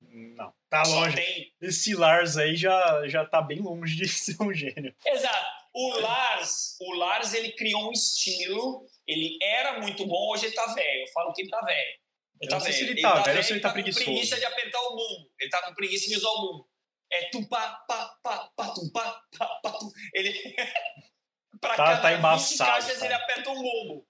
Não, 0.00 0.52
tá 0.68 0.82
longe. 0.82 1.14
Tem... 1.14 1.54
Esse 1.60 1.94
Lars 1.94 2.36
aí 2.36 2.56
já, 2.56 3.06
já 3.08 3.24
tá 3.24 3.40
bem 3.40 3.60
longe 3.60 3.96
de 3.96 4.08
ser 4.08 4.36
um 4.42 4.52
gênio. 4.52 4.94
Exato. 5.06 5.62
O 5.74 6.00
Lars, 6.00 6.76
o 6.80 6.94
Lars, 6.94 7.32
ele 7.32 7.52
criou 7.52 7.88
um 7.88 7.92
estilo, 7.92 8.86
ele 9.06 9.38
era 9.40 9.80
muito 9.80 10.06
bom, 10.06 10.32
hoje 10.32 10.46
ele 10.46 10.54
tá 10.54 10.66
velho. 10.74 11.02
Eu 11.02 11.12
falo 11.12 11.32
que 11.32 11.42
ele 11.42 11.50
tá 11.50 11.60
velho. 11.60 11.98
Ele 12.40 12.50
tá 12.50 12.58
velho. 12.58 12.74
Se 12.74 12.82
ele, 12.82 13.00
tá, 13.00 13.08
ele 13.08 13.16
tá 13.16 13.22
velho 13.22 13.38
ou 13.38 13.44
se 13.44 13.52
ele 13.52 13.60
tá, 13.60 13.68
tá 13.68 13.72
preguiçoso. 13.72 14.04
com 14.04 14.10
preguiça 14.10 14.38
de 14.38 14.44
apertar 14.44 14.80
o 14.80 14.96
bumbo. 14.96 15.30
Ele 15.38 15.50
tá 15.50 15.62
com 15.62 15.74
preguiça 15.74 16.08
de 16.08 16.16
usar 16.16 16.28
o 16.28 16.40
bumbo. 16.40 16.71
É 17.12 17.28
tupá, 17.28 17.84
pá, 17.86 18.18
pá, 18.22 18.50
pá, 18.56 18.68
tum, 18.70 18.90
pá, 18.90 19.22
pá, 19.38 19.46
pá, 19.62 19.72
tum. 19.72 19.90
Ele... 20.14 20.32
pra 21.60 21.76
tá, 21.76 21.84
cada 21.84 22.02
tá 22.02 22.12
embaçado, 22.14 22.70
caixas 22.70 22.98
tá. 22.98 23.04
ele 23.04 23.14
aperta 23.14 23.50
um 23.50 23.62
bumbo. 23.62 24.06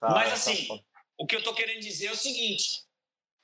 Tá, 0.00 0.08
Mas 0.10 0.28
tá 0.28 0.34
assim, 0.34 0.66
tá 0.66 0.82
o 1.18 1.26
que 1.26 1.36
eu 1.36 1.42
tô 1.42 1.54
querendo 1.54 1.80
dizer 1.80 2.06
é 2.06 2.12
o 2.12 2.16
seguinte. 2.16 2.86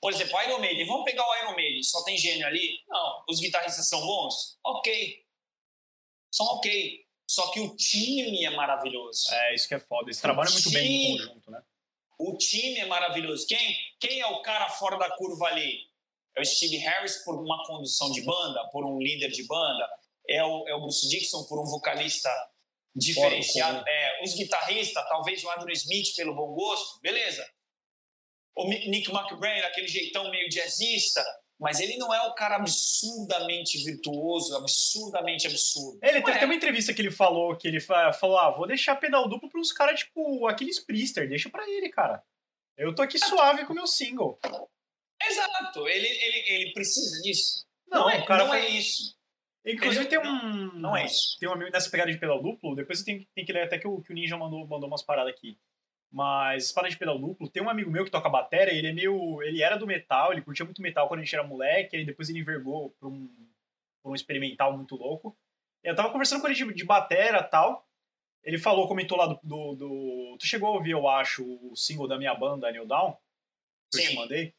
Por 0.01 0.11
exemplo, 0.11 0.41
Iron 0.43 0.61
Maiden. 0.61 0.87
Vamos 0.87 1.05
pegar 1.05 1.29
o 1.29 1.37
Iron 1.43 1.55
Maiden. 1.55 1.83
Só 1.83 2.03
tem 2.05 2.17
gênio 2.17 2.47
ali? 2.47 2.83
Não. 2.89 3.25
Os 3.29 3.39
guitarristas 3.39 3.87
são 3.87 4.01
bons? 4.01 4.59
Ok. 4.65 5.23
São 6.33 6.47
ok. 6.47 7.07
Só 7.29 7.51
que 7.51 7.61
o 7.61 7.77
time 7.77 8.45
é 8.45 8.51
maravilhoso. 8.51 9.31
É, 9.31 9.55
isso 9.55 9.69
que 9.69 9.75
é 9.75 9.81
foda. 9.81 10.05
Eles 10.05 10.21
trabalham 10.21 10.53
muito 10.53 10.71
time, 10.71 10.75
bem 10.75 11.13
em 11.13 11.19
conjunto, 11.19 11.51
né? 11.51 11.63
O 12.19 12.37
time 12.39 12.79
é 12.79 12.87
maravilhoso. 12.87 13.47
Quem, 13.47 13.77
quem 14.01 14.21
é 14.21 14.27
o 14.27 14.41
cara 14.41 14.71
fora 14.71 14.97
da 14.97 15.11
curva 15.17 15.47
ali? 15.47 15.87
É 16.37 16.41
o 16.41 16.45
Steve 16.45 16.77
Harris 16.77 17.25
por 17.25 17.41
uma 17.41 17.65
condução 17.67 18.11
de 18.13 18.23
banda, 18.23 18.69
por 18.71 18.85
um 18.85 18.99
líder 18.99 19.31
de 19.31 19.47
banda. 19.47 19.89
É 20.29 20.43
o, 20.45 20.69
é 20.69 20.75
o 20.75 20.81
Bruce 20.81 21.09
Dixon 21.09 21.45
por 21.45 21.61
um 21.61 21.65
vocalista 21.65 22.31
diferenciado. 22.95 23.83
É, 23.87 24.25
os 24.25 24.35
guitarristas, 24.35 25.09
talvez 25.09 25.43
o 25.45 25.51
Andrew 25.51 25.73
Smith 25.73 26.15
pelo 26.17 26.35
bom 26.35 26.55
gosto, 26.55 27.01
beleza. 27.01 27.47
O 28.55 28.69
Nick 28.69 29.11
McBrain, 29.11 29.61
aquele 29.61 29.89
jeitão 29.89 30.31
meio 30.31 30.49
jazzista 30.49 31.25
mas 31.59 31.81
ele 31.81 31.97
não 31.97 32.13
é 32.13 32.21
o 32.29 32.35
cara 32.35 32.57
absurdamente 32.57 33.83
virtuoso, 33.83 34.55
absurdamente 34.57 35.47
absurdo. 35.47 35.99
Ele 36.03 36.23
tem, 36.23 36.35
é. 36.35 36.45
uma 36.45 36.55
entrevista 36.55 36.93
que 36.93 37.01
ele 37.01 37.11
falou, 37.11 37.57
que 37.57 37.67
ele 37.67 37.81
falou, 37.81 38.39
ah, 38.39 38.51
vou 38.51 38.67
deixar 38.67 38.97
pedal 38.97 39.27
duplo 39.29 39.49
para 39.49 39.61
uns 39.61 39.73
caras 39.73 40.01
tipo 40.01 40.47
aqueles 40.47 40.79
Priester, 40.79 41.29
deixa 41.29 41.49
para 41.49 41.69
ele, 41.69 41.89
cara. 41.89 42.23
Eu 42.77 42.95
tô 42.95 43.01
aqui 43.01 43.19
suave 43.19 43.65
com 43.65 43.73
o 43.73 43.77
meu 43.77 43.87
single. 43.87 44.39
Exato, 45.23 45.89
ele, 45.89 46.07
ele, 46.07 46.45
ele 46.49 46.73
precisa 46.73 47.21
disso. 47.23 47.67
Não, 47.89 48.03
não, 48.03 48.11
é, 48.11 48.25
cara 48.25 48.45
não 48.45 48.55
é 48.55 48.69
isso. 48.69 49.17
Inclusive 49.65 50.05
ele, 50.05 50.11
tem 50.11 50.19
um. 50.19 50.23
Não, 50.25 50.75
não, 50.75 50.97
é 50.97 51.07
isso. 51.07 51.37
Tem 51.41 51.49
um 51.49 51.53
amigo 51.53 51.71
nessa 51.71 51.91
pegada 51.91 52.11
de 52.11 52.19
pedal 52.19 52.41
duplo, 52.43 52.77
depois 52.77 53.01
eu 53.01 53.05
tenho, 53.05 53.27
tenho 53.35 53.47
que 53.47 53.53
ler 53.53 53.63
até 53.63 53.79
que 53.79 53.89
o, 53.89 54.01
que 54.01 54.13
o 54.13 54.15
Ninja 54.15 54.37
mandou, 54.37 54.67
mandou 54.67 54.89
umas 54.89 55.03
paradas 55.03 55.33
aqui. 55.33 55.59
Mas 56.13 56.67
espada 56.67 56.89
de 56.89 56.97
pedal 56.97 57.19
duplo, 57.19 57.49
tem 57.49 57.63
um 57.63 57.69
amigo 57.69 57.91
meu 57.91 58.05
que 58.05 58.11
toca 58.11 58.29
bateria, 58.29 58.73
ele 58.73 58.89
é 58.89 58.93
meio. 58.93 59.43
Ele 59.43 59.63
era 59.63 59.77
do 59.77 59.87
metal, 59.87 60.33
ele 60.33 60.43
curtia 60.43 60.65
muito 60.65 60.81
metal 60.81 61.09
quando 61.09 61.21
a 61.21 61.25
gente 61.25 61.35
era 61.35 61.47
moleque, 61.47 61.97
aí 61.97 62.05
depois 62.05 62.29
ele 62.29 62.39
envergou 62.39 62.91
pra 62.99 63.09
um, 63.09 63.29
pra 64.03 64.13
um 64.13 64.15
experimental 64.15 64.77
muito 64.77 64.95
louco. 64.95 65.37
Eu 65.83 65.95
tava 65.95 66.11
conversando 66.11 66.41
com 66.41 66.47
ele 66.47 66.55
de, 66.55 66.73
de 66.73 66.85
batera 66.85 67.39
e 67.39 67.45
tal. 67.45 67.87
Ele 68.43 68.59
falou, 68.59 68.87
comentou 68.87 69.19
lá 69.19 69.27
do, 69.27 69.41
do, 69.43 69.75
do, 69.75 70.37
Tu 70.39 70.47
chegou 70.47 70.69
a 70.69 70.73
ouvir, 70.73 70.93
eu 70.93 71.09
acho, 71.09 71.45
o 71.45 71.75
single 71.75 72.07
da 72.07 72.17
minha 72.17 72.35
banda, 72.35 72.71
New 72.71 72.87
Down? 72.87 73.17
Que 73.91 73.99
Sim. 73.99 74.05
eu 74.05 74.11
te 74.11 74.17
mandei. 74.17 74.55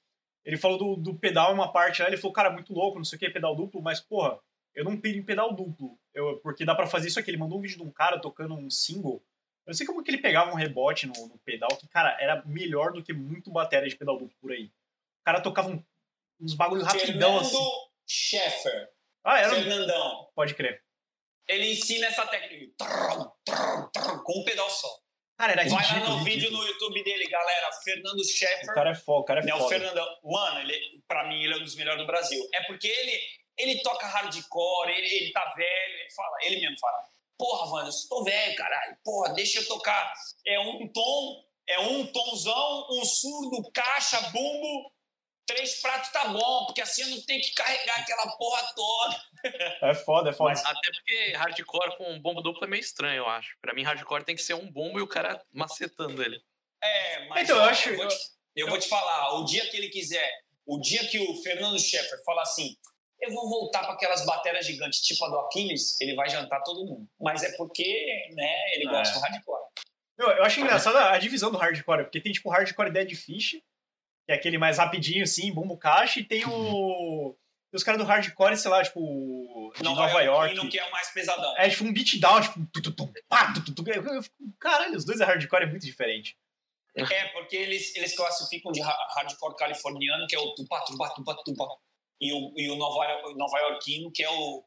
Ele 0.48 0.58
falou 0.58 0.78
do, 0.78 0.96
do 0.96 1.14
pedal 1.14 1.54
uma 1.54 1.72
parte 1.72 2.02
lá, 2.02 2.08
ele 2.08 2.18
falou, 2.18 2.34
cara, 2.34 2.50
muito 2.50 2.74
louco, 2.74 2.98
não 2.98 3.06
sei 3.06 3.18
o 3.18 3.20
que, 3.20 3.30
pedal 3.30 3.56
duplo, 3.56 3.82
mas, 3.82 4.00
porra, 4.00 4.40
eu 4.74 4.84
não 4.84 4.94
em 4.94 5.24
pedal 5.24 5.54
duplo. 5.54 6.00
Eu, 6.14 6.38
porque 6.38 6.66
dá 6.66 6.74
para 6.74 6.88
fazer 6.88 7.10
isso 7.10 7.20
aqui. 7.20 7.30
Ele 7.30 7.38
mandou 7.38 7.60
um 7.60 7.62
vídeo 7.62 7.78
de 7.78 7.84
um 7.84 7.92
cara 7.92 8.18
tocando 8.18 8.56
um 8.56 8.70
single 8.70 9.22
eu 9.68 9.72
não 9.72 9.76
sei 9.76 9.86
como 9.86 10.02
que 10.02 10.10
ele 10.10 10.22
pegava 10.22 10.50
um 10.50 10.56
rebote 10.56 11.06
no, 11.06 11.28
no, 11.28 11.38
pedal, 11.40 11.68
que, 11.78 11.90
cara, 11.90 12.18
era 12.22 12.42
melhor 12.46 12.94
do 12.94 13.04
que 13.04 13.12
muito 13.12 13.52
bateria 13.52 13.90
de 13.90 13.98
pedal 13.98 14.18
duplo 14.18 14.34
por 14.40 14.54
aí. 14.54 14.68
O 15.20 15.26
cara 15.26 15.42
tocava 15.42 15.68
um, 15.68 15.84
uns 16.40 16.54
bagulho 16.54 16.84
rapidão 16.84 17.38
assim. 17.38 17.58
Scheffer. 18.08 18.90
Ah, 19.26 19.40
era? 19.40 19.50
Fernandão. 19.50 20.30
Pode 20.34 20.54
crer. 20.54 20.82
Ele 21.50 21.74
ensina 21.74 22.08
essa 22.08 22.26
técnica 22.26 22.72
com 24.24 24.40
um 24.40 24.46
pedal 24.46 24.70
só. 24.70 24.88
Cara, 25.38 25.52
era 25.52 25.70
Vai 25.70 25.82
ridículo, 25.84 26.04
lá 26.04 26.10
no 26.10 26.24
ridículo. 26.24 26.26
vídeo 26.26 26.52
no 26.52 26.66
YouTube 26.66 27.04
dele, 27.04 27.28
galera. 27.30 27.72
Fernando 27.84 28.26
Scheffer. 28.26 28.72
O 28.72 28.74
cara 28.74 28.90
é 28.90 28.96
foda, 28.96 29.20
o 29.20 29.24
cara 29.24 29.40
é 29.42 29.44
né, 29.44 29.52
foda. 29.52 29.66
O 29.66 29.70
Fernandão. 29.70 30.08
Mano, 30.24 30.60
ele, 30.62 31.04
pra 31.08 31.28
mim, 31.28 31.44
ele 31.44 31.54
é 31.54 31.58
um 31.58 31.64
dos 31.64 31.76
melhores 31.76 32.02
do 32.02 32.08
Brasil. 32.08 32.44
É 32.56 32.64
porque 32.64 32.88
ele, 32.88 33.20
ele 33.58 33.82
toca 33.84 34.08
hardcore, 34.08 34.90
ele, 34.90 35.08
ele 35.08 35.32
tá 35.32 35.54
velho, 35.56 35.94
ele 36.00 36.10
fala, 36.16 36.38
ele 36.42 36.60
mesmo 36.60 36.80
fala 36.80 37.06
Porra, 37.38 37.72
Wanda, 37.72 37.90
eu 37.90 38.10
tô 38.10 38.24
velho, 38.24 38.56
caralho. 38.56 38.98
Porra, 39.04 39.34
deixa 39.34 39.60
eu 39.60 39.68
tocar. 39.68 40.12
É 40.46 40.60
um 40.60 40.92
tom, 40.92 41.44
é 41.70 41.80
um 41.82 42.08
tomzão, 42.08 42.88
um 42.90 43.06
surdo, 43.06 43.72
caixa, 43.72 44.20
bumbo, 44.32 44.92
três 45.48 45.82
pratos 45.82 46.12
tá 46.12 46.28
bom, 46.28 46.66
porque 46.66 46.82
assim 46.82 47.02
eu 47.04 47.10
não 47.10 47.22
tenho 47.22 47.42
que 47.42 47.54
carregar 47.54 48.00
aquela 48.00 48.28
porra 48.38 48.62
toda. 48.76 49.28
É 49.82 49.96
foda, 49.96 50.30
é 50.30 50.34
foda. 50.34 50.52
Mas 50.52 50.66
até 50.66 50.92
porque 50.92 51.32
hardcore 51.34 51.98
com 51.98 52.20
bombo 52.20 52.42
duplo 52.42 52.66
é 52.66 52.68
meio 52.68 52.82
estranho, 52.82 53.20
eu 53.20 53.28
acho. 53.28 53.58
Pra 53.62 53.74
mim, 53.74 53.84
hardcore 53.84 54.26
tem 54.26 54.36
que 54.36 54.42
ser 54.42 54.54
um 54.54 54.70
bombo 54.70 55.00
e 55.00 55.02
o 55.02 55.08
cara 55.08 55.42
macetando 55.54 56.22
ele. 56.22 56.40
É, 56.84 57.28
mas 57.28 57.44
então, 57.44 57.58
eu, 57.58 57.64
acho. 57.64 57.90
Eu 57.90 57.98
vou, 57.98 58.08
te, 58.08 58.18
eu 58.56 58.68
vou 58.68 58.78
te 58.78 58.88
falar, 58.88 59.40
o 59.40 59.46
dia 59.46 59.68
que 59.70 59.78
ele 59.78 59.90
quiser, 59.90 60.30
o 60.66 60.80
dia 60.80 61.08
que 61.08 61.20
o 61.20 61.42
Fernando 61.42 61.80
Scheffer 61.80 62.24
falar 62.26 62.42
assim, 62.42 62.76
eu 63.22 63.34
vou 63.34 63.50
voltar 63.50 63.84
para 63.84 63.94
aquelas 63.94 64.26
baterias 64.26 64.66
gigantes, 64.66 65.00
tipo 65.02 65.24
a 65.26 65.30
do 65.30 65.40
Aquiles, 65.40 66.00
ele 66.02 66.16
vai 66.16 66.30
jantar 66.30 66.62
todo 66.64 66.86
mundo. 66.86 67.08
Mas 67.20 67.44
é 67.44 67.56
porque, 67.56 68.30
né, 68.34 68.74
ele 68.74 68.88
é. 68.88 68.92
gosta 68.92 69.18
do 69.18 69.22
hardcore. 69.22 69.64
Eu, 70.18 70.30
eu 70.30 70.44
acho 70.44 70.60
engraçado 70.60 70.98
a 70.98 71.18
divisão 71.18 71.52
do 71.52 71.58
hardcore, 71.58 72.04
porque 72.04 72.20
tem 72.20 72.32
tipo 72.32 72.50
hardcore 72.50 72.92
Dead 72.92 73.14
Fish, 73.16 73.62
que 74.28 74.34
é 74.34 74.36
aquele 74.36 74.58
mais 74.58 74.78
rapidinho, 74.78 75.24
assim, 75.24 75.54
bumbo 75.54 75.78
caixa, 75.78 76.20
e 76.20 76.24
tem 76.24 76.46
o. 76.46 77.36
os 77.74 77.84
caras 77.84 78.00
do 78.00 78.06
hardcore, 78.06 78.58
sei 78.58 78.70
lá, 78.70 78.84
tipo. 78.84 79.72
De 79.76 79.84
Nova, 79.84 80.02
Nova 80.02 80.22
York. 80.22 80.56
York. 80.56 80.70
que 80.70 80.78
é 80.78 80.86
o 80.86 80.92
mais 80.92 81.10
pesadão. 81.10 81.56
É 81.58 81.70
tipo 81.70 81.86
um 81.86 81.94
beatdown, 81.94 82.42
tipo. 82.42 82.66
Tututum, 82.74 83.12
pá, 83.30 83.54
tututum. 83.54 83.84
Caralho, 84.60 84.98
os 84.98 85.06
dois 85.06 85.22
é 85.22 85.26
hardcore 85.26 85.64
é 85.64 85.68
muito 85.68 85.86
diferente. 85.86 86.38
É, 86.94 87.28
porque 87.28 87.56
eles, 87.56 87.96
eles 87.96 88.16
classificam 88.16 88.72
de 88.72 88.82
hardcore 88.82 89.56
californiano, 89.56 90.26
que 90.28 90.36
é 90.36 90.40
o 90.40 90.56
tupa, 90.56 90.84
tupa, 90.84 91.10
tupa, 91.10 91.36
tupa 91.46 91.68
e 92.20 92.34
o, 92.34 92.54
e 92.58 92.70
o 92.72 92.76
Nova, 92.76 93.34
Nova 93.36 93.60
Yorkino, 93.60 94.12
que 94.12 94.24
é 94.24 94.30
o 94.30 94.64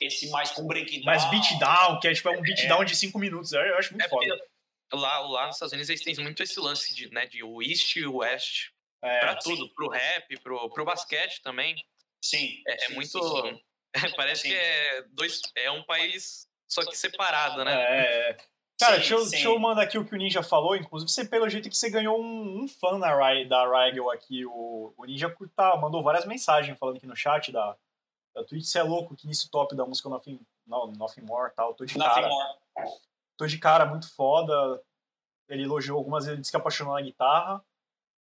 esse 0.00 0.28
mais 0.30 0.50
com 0.50 0.66
breakdown. 0.66 1.04
Mais 1.04 1.24
beatdown, 1.30 2.00
que 2.00 2.08
é 2.08 2.14
tipo 2.14 2.28
é 2.28 2.36
um 2.36 2.42
beatdown 2.42 2.82
é. 2.82 2.84
de 2.84 2.96
5 2.96 3.18
minutos. 3.18 3.52
Eu 3.52 3.78
acho 3.78 3.92
muito 3.92 4.04
é 4.04 4.08
foda. 4.08 4.44
Lá, 4.92 5.20
lá 5.20 5.46
nos 5.46 5.56
Estados 5.56 5.72
Unidos 5.72 5.88
eles 5.88 6.02
têm 6.02 6.16
muito 6.16 6.42
esse 6.42 6.58
lance 6.58 6.94
de, 6.94 7.08
né, 7.10 7.26
de 7.26 7.42
o 7.42 7.62
East 7.62 7.96
e 7.96 8.04
o 8.04 8.16
West. 8.16 8.70
É, 9.02 9.20
pra 9.20 9.36
tudo, 9.36 9.66
sim. 9.66 9.72
pro 9.74 9.88
rap, 9.88 10.40
pro, 10.40 10.70
pro 10.70 10.84
basquete 10.84 11.42
também. 11.42 11.74
Sim. 12.22 12.62
É, 12.66 12.74
é 12.74 12.78
sim, 12.88 12.94
muito. 12.94 13.10
Sim, 13.10 13.60
parece 14.16 14.44
que 14.44 14.54
é, 14.54 15.02
dois, 15.10 15.40
é 15.56 15.70
um 15.70 15.82
país 15.82 16.48
só 16.68 16.82
que 16.84 16.96
separado, 16.96 17.64
né? 17.64 17.74
É. 17.74 18.36
Cara, 18.80 18.94
sim, 18.94 19.00
deixa, 19.00 19.14
eu, 19.14 19.28
deixa 19.28 19.48
eu 19.48 19.58
mandar 19.58 19.82
aqui 19.82 19.98
o 19.98 20.04
que 20.04 20.14
o 20.14 20.18
Ninja 20.18 20.42
falou. 20.42 20.74
Inclusive, 20.74 21.10
você, 21.10 21.24
pelo 21.24 21.48
jeito 21.48 21.68
que 21.68 21.76
você 21.76 21.90
ganhou 21.90 22.20
um, 22.20 22.62
um 22.62 22.68
fã 22.68 22.96
na 22.96 23.14
da 23.44 23.64
Rigel 23.64 24.10
aqui. 24.10 24.46
O, 24.46 24.94
o 24.96 25.04
Ninja 25.04 25.34
tá, 25.54 25.76
mandou 25.76 26.02
várias 26.02 26.24
mensagens 26.24 26.78
falando 26.78 26.96
aqui 26.96 27.06
no 27.06 27.14
chat 27.14 27.52
da, 27.52 27.76
da 28.34 28.44
Twitch. 28.44 28.64
Você 28.64 28.78
é 28.78 28.82
louco 28.82 29.14
que 29.14 29.26
nesse 29.26 29.50
top 29.50 29.76
da 29.76 29.84
música 29.84 30.08
Nothing, 30.08 30.40
no, 30.66 30.86
Nothing 30.92 31.22
More 31.22 31.52
tal. 31.54 31.74
Tô 31.74 31.84
de 31.84 31.98
Nothing 31.98 32.14
cara. 32.14 32.28
More. 32.28 32.58
Tô 33.36 33.46
de 33.46 33.58
cara, 33.58 33.86
muito 33.86 34.12
foda. 34.14 34.82
Ele 35.48 35.64
elogiou 35.64 35.98
algumas 35.98 36.24
vezes, 36.24 36.32
ele 36.32 36.40
disse 36.40 36.50
que 36.50 36.56
apaixonou 36.56 36.94
na 36.94 37.02
guitarra. 37.02 37.62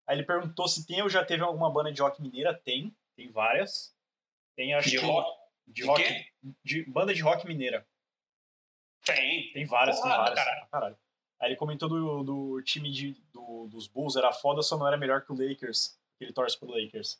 Aí 0.08 0.18
ele 0.18 0.26
perguntou 0.26 0.68
se 0.68 0.86
tem 0.86 1.02
ou 1.02 1.10
já 1.10 1.24
teve 1.24 1.44
alguma 1.44 1.72
banda 1.72 1.92
de 1.92 2.02
rock 2.02 2.22
mineira. 2.22 2.54
Tem, 2.54 2.96
tem 3.16 3.30
várias. 3.32 3.96
Tem, 4.56 4.74
acho 4.74 4.90
de 4.90 5.00
que. 5.00 5.06
Rock? 5.06 5.42
De, 5.68 5.84
rock. 5.86 6.26
De, 6.64 6.84
banda 6.90 7.14
de 7.14 7.22
rock 7.22 7.48
mineira. 7.48 7.88
Tem. 9.06 9.52
Tem 9.54 9.66
várias, 9.66 9.98
Porra, 9.98 10.10
tem 10.10 10.18
várias. 10.18 10.40
Caralho. 10.40 10.68
caralho. 10.72 10.98
Aí 11.40 11.50
ele 11.50 11.56
comentou 11.56 11.90
do, 11.90 12.24
do 12.24 12.62
time 12.62 12.92
de, 12.92 13.14
do, 13.34 13.68
dos 13.68 13.88
Bulls, 13.88 14.16
era 14.16 14.32
foda, 14.32 14.62
só 14.62 14.78
não 14.78 14.88
era 14.88 14.98
melhor 14.98 15.26
que 15.26 15.32
o 15.32 15.36
Lakers. 15.36 16.00
Ele 16.20 16.32
torce 16.32 16.60
pro 16.60 16.70
Lakers. 16.70 17.20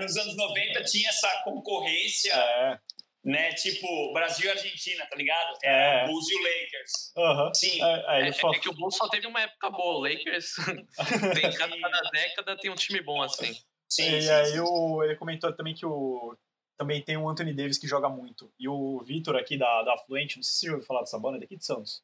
Nos 0.00 0.16
anos 0.18 0.36
90 0.36 0.84
tinha 0.84 1.08
essa 1.08 1.42
concorrência, 1.42 2.34
é. 2.34 2.80
Né? 3.28 3.52
Tipo, 3.52 4.12
Brasil 4.14 4.46
e 4.46 4.50
Argentina, 4.50 5.06
tá 5.06 5.14
ligado? 5.14 5.58
É. 5.62 6.04
o 6.04 6.06
Bulls 6.06 6.30
e 6.30 6.34
o 6.34 6.38
Lakers. 6.38 7.12
Uhum. 7.14 7.54
Sim. 7.54 7.84
É, 7.84 8.04
é, 8.08 8.28
é, 8.28 8.32
falou... 8.32 8.56
é, 8.56 8.58
que 8.58 8.68
o 8.70 8.72
Bulls 8.72 8.96
só 8.96 9.06
teve 9.08 9.26
uma 9.26 9.42
época 9.42 9.68
boa. 9.68 9.98
O 9.98 10.02
Lakers, 10.02 10.54
tem, 11.34 11.52
cada, 11.52 11.78
cada 11.78 12.10
década 12.10 12.56
tem 12.56 12.70
um 12.70 12.74
time 12.74 13.02
bom 13.02 13.22
assim. 13.22 13.52
Sim, 13.86 14.16
e 14.16 14.22
sim, 14.22 14.30
aí 14.30 14.52
sim. 14.52 14.60
O, 14.60 15.04
ele 15.04 15.14
comentou 15.16 15.54
também 15.54 15.74
que 15.74 15.84
o 15.84 16.34
também 16.78 17.02
tem 17.02 17.16
o 17.16 17.28
Anthony 17.28 17.52
Davis 17.52 17.76
que 17.76 17.88
joga 17.88 18.08
muito. 18.08 18.50
E 18.58 18.68
o 18.68 19.02
Vitor 19.04 19.36
aqui 19.36 19.58
da, 19.58 19.82
da 19.82 19.98
Fluente, 19.98 20.36
não 20.36 20.42
sei 20.42 20.52
se 20.52 20.58
você 20.60 20.66
já 20.66 20.72
ouviu 20.72 20.86
falar 20.86 21.00
dessa 21.00 21.18
banda, 21.18 21.40
daqui 21.40 21.56
de 21.56 21.66
Santos. 21.66 22.02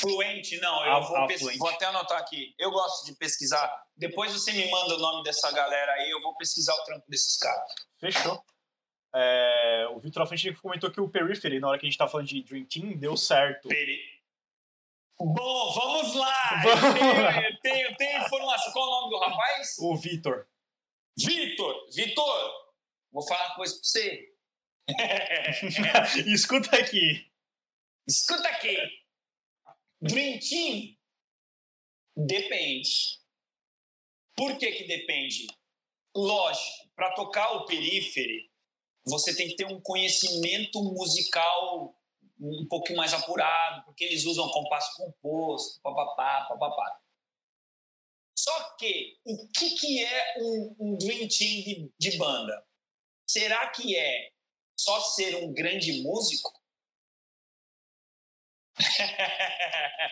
Fluente, 0.00 0.58
não, 0.60 0.86
eu 0.86 0.92
a, 0.92 1.00
vou, 1.00 1.16
a 1.16 1.26
vou, 1.58 1.68
até 1.68 1.86
anotar 1.86 2.18
aqui. 2.18 2.54
Eu 2.58 2.70
gosto 2.70 3.04
de 3.04 3.14
pesquisar. 3.16 3.70
Depois 3.96 4.32
você 4.32 4.52
me 4.52 4.70
manda 4.70 4.94
o 4.94 4.98
nome 4.98 5.24
dessa 5.24 5.50
galera 5.50 5.92
aí, 5.94 6.10
eu 6.10 6.22
vou 6.22 6.34
pesquisar 6.36 6.72
o 6.74 6.84
trampo 6.84 7.04
desses 7.10 7.36
caras. 7.36 7.72
Fechou. 7.98 8.42
É, 9.14 9.86
o 9.90 9.98
Vitor 9.98 10.26
Frente 10.26 10.52
comentou 10.54 10.90
que 10.90 11.00
o 11.00 11.08
Periphery, 11.08 11.60
na 11.60 11.68
hora 11.68 11.78
que 11.78 11.86
a 11.86 11.88
gente 11.88 11.98
tá 11.98 12.08
falando 12.08 12.26
de 12.26 12.42
Dream 12.42 12.64
Team, 12.64 12.96
deu 12.96 13.16
certo. 13.16 13.68
Peri... 13.68 14.00
Bom, 15.18 15.72
vamos 15.74 16.14
lá. 16.14 16.62
Vamos 16.64 17.60
tenho 17.62 18.24
informação. 18.24 18.72
Qual 18.72 18.84
é 18.84 18.88
o 18.88 19.00
nome 19.00 19.10
do 19.10 19.18
rapaz? 19.20 19.76
O 19.78 19.96
Vitor. 19.96 20.48
Vitor, 21.16 21.90
Vitor, 21.94 22.52
vou 23.12 23.26
falar 23.28 23.46
uma 23.48 23.54
coisa 23.54 23.74
pra 23.74 23.82
você. 23.84 24.34
Escuta 26.26 26.76
aqui. 26.76 27.30
Escuta 28.08 28.48
aqui. 28.48 28.76
Dream 30.00 30.38
Team 30.40 30.96
depende. 32.16 33.20
Por 34.34 34.58
que 34.58 34.72
que 34.72 34.84
depende? 34.84 35.46
Lógico, 36.16 36.90
para 36.96 37.12
tocar 37.12 37.52
o 37.52 37.66
perífero, 37.66 38.50
você 39.04 39.34
tem 39.34 39.48
que 39.48 39.56
ter 39.56 39.66
um 39.66 39.80
conhecimento 39.80 40.82
musical 40.82 41.94
um 42.40 42.66
pouquinho 42.66 42.98
mais 42.98 43.12
apurado, 43.12 43.84
porque 43.84 44.04
eles 44.04 44.24
usam 44.24 44.50
compasso 44.50 44.96
composto, 44.96 45.80
papapá, 45.80 46.46
papapá. 46.48 47.00
Só 48.36 48.76
que, 48.76 49.18
o 49.24 49.48
que, 49.48 49.70
que 49.76 50.04
é 50.04 50.34
um, 50.38 50.76
um 50.80 50.98
Dream 50.98 51.28
Team 51.28 51.62
de, 51.62 51.92
de 51.98 52.16
banda? 52.16 52.66
Será 53.26 53.68
que 53.70 53.96
é 53.96 54.32
só 54.76 55.00
ser 55.00 55.36
um 55.44 55.52
grande 55.52 56.02
músico? 56.02 56.52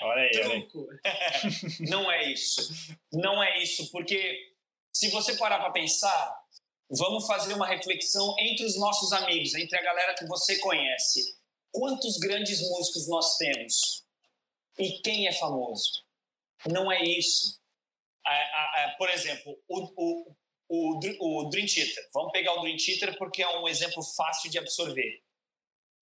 Olha 0.02 0.22
aí, 0.22 0.30
Truco. 0.68 0.86
Não 1.88 2.10
é 2.10 2.30
isso. 2.30 2.96
Não 3.12 3.42
é 3.42 3.62
isso, 3.62 3.90
porque 3.90 4.54
se 4.92 5.08
você 5.10 5.36
parar 5.36 5.58
para 5.58 5.72
pensar, 5.72 6.39
vamos 6.90 7.26
fazer 7.26 7.54
uma 7.54 7.66
reflexão 7.66 8.34
entre 8.40 8.66
os 8.66 8.76
nossos 8.78 9.12
amigos, 9.12 9.54
entre 9.54 9.78
a 9.78 9.82
galera 9.82 10.14
que 10.14 10.26
você 10.26 10.58
conhece. 10.58 11.38
Quantos 11.72 12.18
grandes 12.18 12.60
músicos 12.60 13.08
nós 13.08 13.36
temos? 13.36 14.04
E 14.78 15.00
quem 15.02 15.28
é 15.28 15.32
famoso? 15.32 16.04
Não 16.66 16.90
é 16.90 17.02
isso. 17.04 17.60
por 18.98 19.08
exemplo, 19.08 19.56
o, 19.68 19.84
o, 19.96 20.36
o, 20.68 21.44
o 21.44 21.48
Dream 21.48 21.66
Theater. 21.66 22.10
Vamos 22.12 22.32
pegar 22.32 22.54
o 22.54 22.62
Dream 22.62 22.76
Theater 22.76 23.16
porque 23.18 23.42
é 23.42 23.58
um 23.58 23.68
exemplo 23.68 24.02
fácil 24.02 24.50
de 24.50 24.58
absorver. 24.58 25.22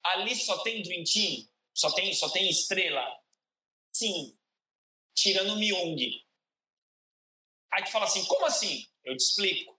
Ali 0.04 0.34
só 0.34 0.62
tem 0.62 0.82
Dream 0.82 1.04
Team? 1.04 1.48
Só 1.74 1.92
tem, 1.92 2.12
só 2.14 2.30
tem 2.30 2.48
estrela? 2.48 3.04
Sim. 3.92 4.36
Tirando 5.14 5.52
o 5.52 5.56
Myung. 5.56 5.96
Aí 7.72 7.84
tu 7.84 7.90
fala 7.90 8.06
assim, 8.06 8.24
como 8.24 8.46
assim? 8.46 8.86
Eu 9.04 9.16
te 9.16 9.22
explico. 9.22 9.77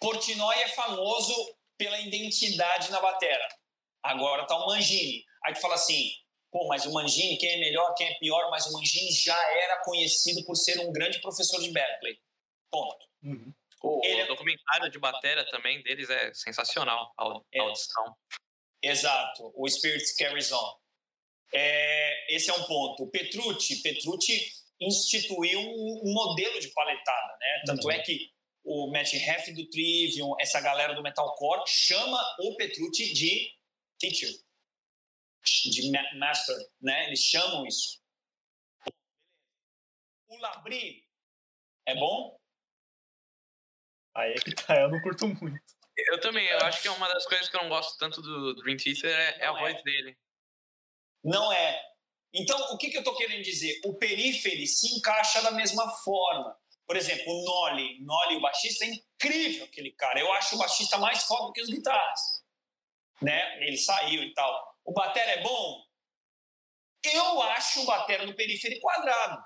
Portnoy 0.00 0.56
é 0.62 0.68
famoso 0.68 1.34
pela 1.78 1.98
identidade 2.00 2.90
na 2.90 3.00
batera. 3.00 3.48
Agora 4.02 4.46
tá 4.46 4.56
o 4.56 4.66
Mangini. 4.66 5.24
Aí 5.44 5.54
tu 5.54 5.60
fala 5.60 5.74
assim, 5.74 6.10
pô, 6.50 6.66
mas 6.68 6.86
o 6.86 6.92
Mangini, 6.92 7.36
quem 7.38 7.50
é 7.50 7.58
melhor, 7.58 7.94
quem 7.94 8.08
é 8.08 8.14
pior, 8.18 8.50
mas 8.50 8.66
o 8.66 8.72
Mangini 8.72 9.10
já 9.12 9.36
era 9.62 9.82
conhecido 9.84 10.44
por 10.44 10.56
ser 10.56 10.78
um 10.80 10.92
grande 10.92 11.20
professor 11.20 11.60
de 11.60 11.70
Berkeley. 11.70 12.18
Ponto. 12.70 13.06
Uhum. 13.22 13.52
O, 13.82 14.00
Ele... 14.04 14.22
o, 14.22 14.24
é 14.24 14.26
documentário 14.26 14.90
de 14.90 14.98
bateria 14.98 15.46
também 15.50 15.82
deles 15.82 16.08
é 16.10 16.32
sensacional, 16.34 17.12
a 17.18 17.40
é. 17.52 17.60
audição. 17.60 18.16
É. 18.82 18.90
Exato, 18.90 19.52
o 19.54 19.68
Spirit 19.68 20.14
Carries 20.16 20.52
On. 20.52 20.74
É, 21.52 22.34
esse 22.34 22.50
é 22.50 22.54
um 22.54 22.64
ponto. 22.64 23.08
Petrucci, 23.08 23.82
Petrucci 23.82 24.52
instituiu 24.80 25.60
um, 25.60 26.02
um 26.04 26.12
modelo 26.12 26.58
de 26.60 26.68
paletada, 26.68 27.36
né? 27.38 27.62
Tanto 27.66 27.86
uhum. 27.86 27.92
é 27.92 28.00
que 28.00 28.30
o 28.66 28.90
Matt 28.90 29.14
Heff 29.14 29.52
do 29.52 29.64
Trivium, 29.70 30.34
essa 30.40 30.60
galera 30.60 30.92
do 30.92 31.02
metalcore, 31.02 31.62
chama 31.68 32.18
o 32.40 32.56
Petrucci 32.56 33.12
de 33.12 33.56
teacher, 33.96 34.28
de 35.70 35.90
master, 36.18 36.56
né? 36.80 37.06
Eles 37.06 37.20
chamam 37.20 37.64
isso. 37.64 38.02
O 40.28 40.36
Labri 40.38 41.04
é 41.86 41.94
bom? 41.94 42.36
Aí 44.16 44.32
é 44.32 44.34
que 44.34 44.52
tá, 44.52 44.80
eu 44.80 44.90
não 44.90 45.00
curto 45.00 45.28
muito. 45.28 45.76
Eu 45.96 46.20
também, 46.20 46.46
eu 46.48 46.58
acho 46.58 46.82
que 46.82 46.88
é 46.88 46.90
uma 46.90 47.08
das 47.08 47.24
coisas 47.24 47.48
que 47.48 47.56
eu 47.56 47.62
não 47.62 47.68
gosto 47.68 47.96
tanto 47.98 48.20
do 48.20 48.54
Dream 48.56 48.76
Theater 48.76 49.10
é, 49.10 49.38
é 49.42 49.46
a 49.46 49.52
voz 49.52 49.76
é. 49.76 49.82
dele. 49.82 50.18
Não 51.22 51.52
é. 51.52 51.80
Então, 52.34 52.58
o 52.74 52.76
que, 52.76 52.90
que 52.90 52.98
eu 52.98 53.04
tô 53.04 53.16
querendo 53.16 53.42
dizer? 53.42 53.80
O 53.84 53.94
perífero 53.94 54.66
se 54.66 54.98
encaixa 54.98 55.40
da 55.42 55.52
mesma 55.52 55.88
forma. 56.02 56.58
Por 56.86 56.96
exemplo, 56.96 57.24
o 57.32 57.44
Nolly. 57.44 58.00
Nolly, 58.00 58.36
o 58.36 58.40
baixista, 58.40 58.84
é 58.84 58.88
incrível 58.88 59.64
aquele 59.64 59.90
cara. 59.92 60.20
Eu 60.20 60.32
acho 60.34 60.54
o 60.54 60.58
baixista 60.58 60.98
mais 60.98 61.24
foda 61.24 61.46
do 61.46 61.52
que 61.52 61.62
os 61.62 61.68
guitarras 61.68 62.36
né? 63.20 63.66
Ele 63.66 63.76
saiu 63.76 64.22
e 64.22 64.32
tal. 64.34 64.76
O 64.84 64.92
Batera 64.92 65.32
é 65.32 65.42
bom? 65.42 65.82
Eu 67.04 67.42
acho 67.42 67.82
o 67.82 67.86
Batera 67.86 68.26
no 68.26 68.34
periférico 68.34 68.82
quadrado. 68.82 69.42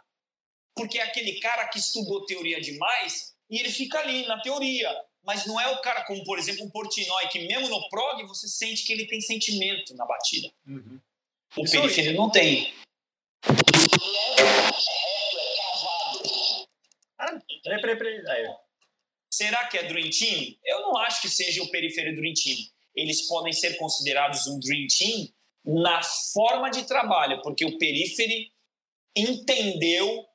Porque 0.75 0.99
é 0.99 1.03
aquele 1.03 1.39
cara 1.41 1.69
que 1.69 1.79
estudou 1.79 2.25
teoria 2.25 2.61
demais 2.61 3.35
e 3.51 3.59
ele 3.59 3.71
fica 3.71 3.99
ali 3.99 4.27
na 4.27 4.41
teoria. 4.41 4.91
Mas 5.23 5.45
não 5.45 5.61
é 5.61 5.69
o 5.69 5.81
cara 5.83 6.05
como, 6.05 6.25
por 6.25 6.39
exemplo, 6.39 6.65
um 6.65 6.71
Portnoy, 6.71 7.29
que 7.29 7.47
mesmo 7.47 7.69
no 7.69 7.89
prog 7.91 8.27
você 8.27 8.49
sente 8.49 8.85
que 8.85 8.93
ele 8.93 9.07
tem 9.07 9.21
sentimento 9.21 9.95
na 9.95 10.07
batida. 10.07 10.51
Uhum. 10.67 10.99
O 11.57 11.71
periférico 11.71 12.17
não 12.17 12.31
tem. 12.31 12.73
Peraí, 17.81 17.97
peraí, 17.97 18.23
peraí. 18.23 18.47
Será 19.31 19.69
que 19.69 19.79
é 19.79 19.85
Dream 19.85 20.11
Team? 20.11 20.57
Eu 20.65 20.81
não 20.83 20.97
acho 20.99 21.23
que 21.23 21.29
seja 21.29 21.63
o 21.63 21.71
periférico 21.71 22.21
Dream 22.21 22.35
Team 22.35 22.57
eles 22.95 23.27
podem 23.27 23.53
ser 23.53 23.77
considerados 23.77 24.47
um 24.47 24.59
Dream 24.59 24.87
Team 24.87 25.29
na 25.65 26.03
forma 26.33 26.71
de 26.71 26.85
trabalho, 26.85 27.41
porque 27.43 27.65
o 27.65 27.79
Periphery 27.79 28.53
entendeu 29.17 30.27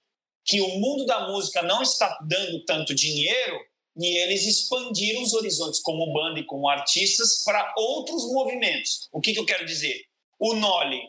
que 0.43 0.61
o 0.61 0.79
mundo 0.79 1.05
da 1.05 1.27
música 1.27 1.61
não 1.63 1.81
está 1.81 2.19
dando 2.27 2.63
tanto 2.65 2.93
dinheiro 2.93 3.59
e 3.97 4.17
eles 4.19 4.45
expandiram 4.45 5.23
os 5.23 5.33
horizontes 5.33 5.79
como 5.81 6.13
banda 6.13 6.39
e 6.39 6.45
como 6.45 6.69
artistas 6.69 7.43
para 7.43 7.73
outros 7.77 8.25
movimentos. 8.31 9.09
O 9.11 9.19
que, 9.19 9.33
que, 9.33 9.39
eu 9.39 9.45
quero 9.45 9.65
dizer? 9.65 10.05
O 10.37 10.53
Nolly 10.53 11.01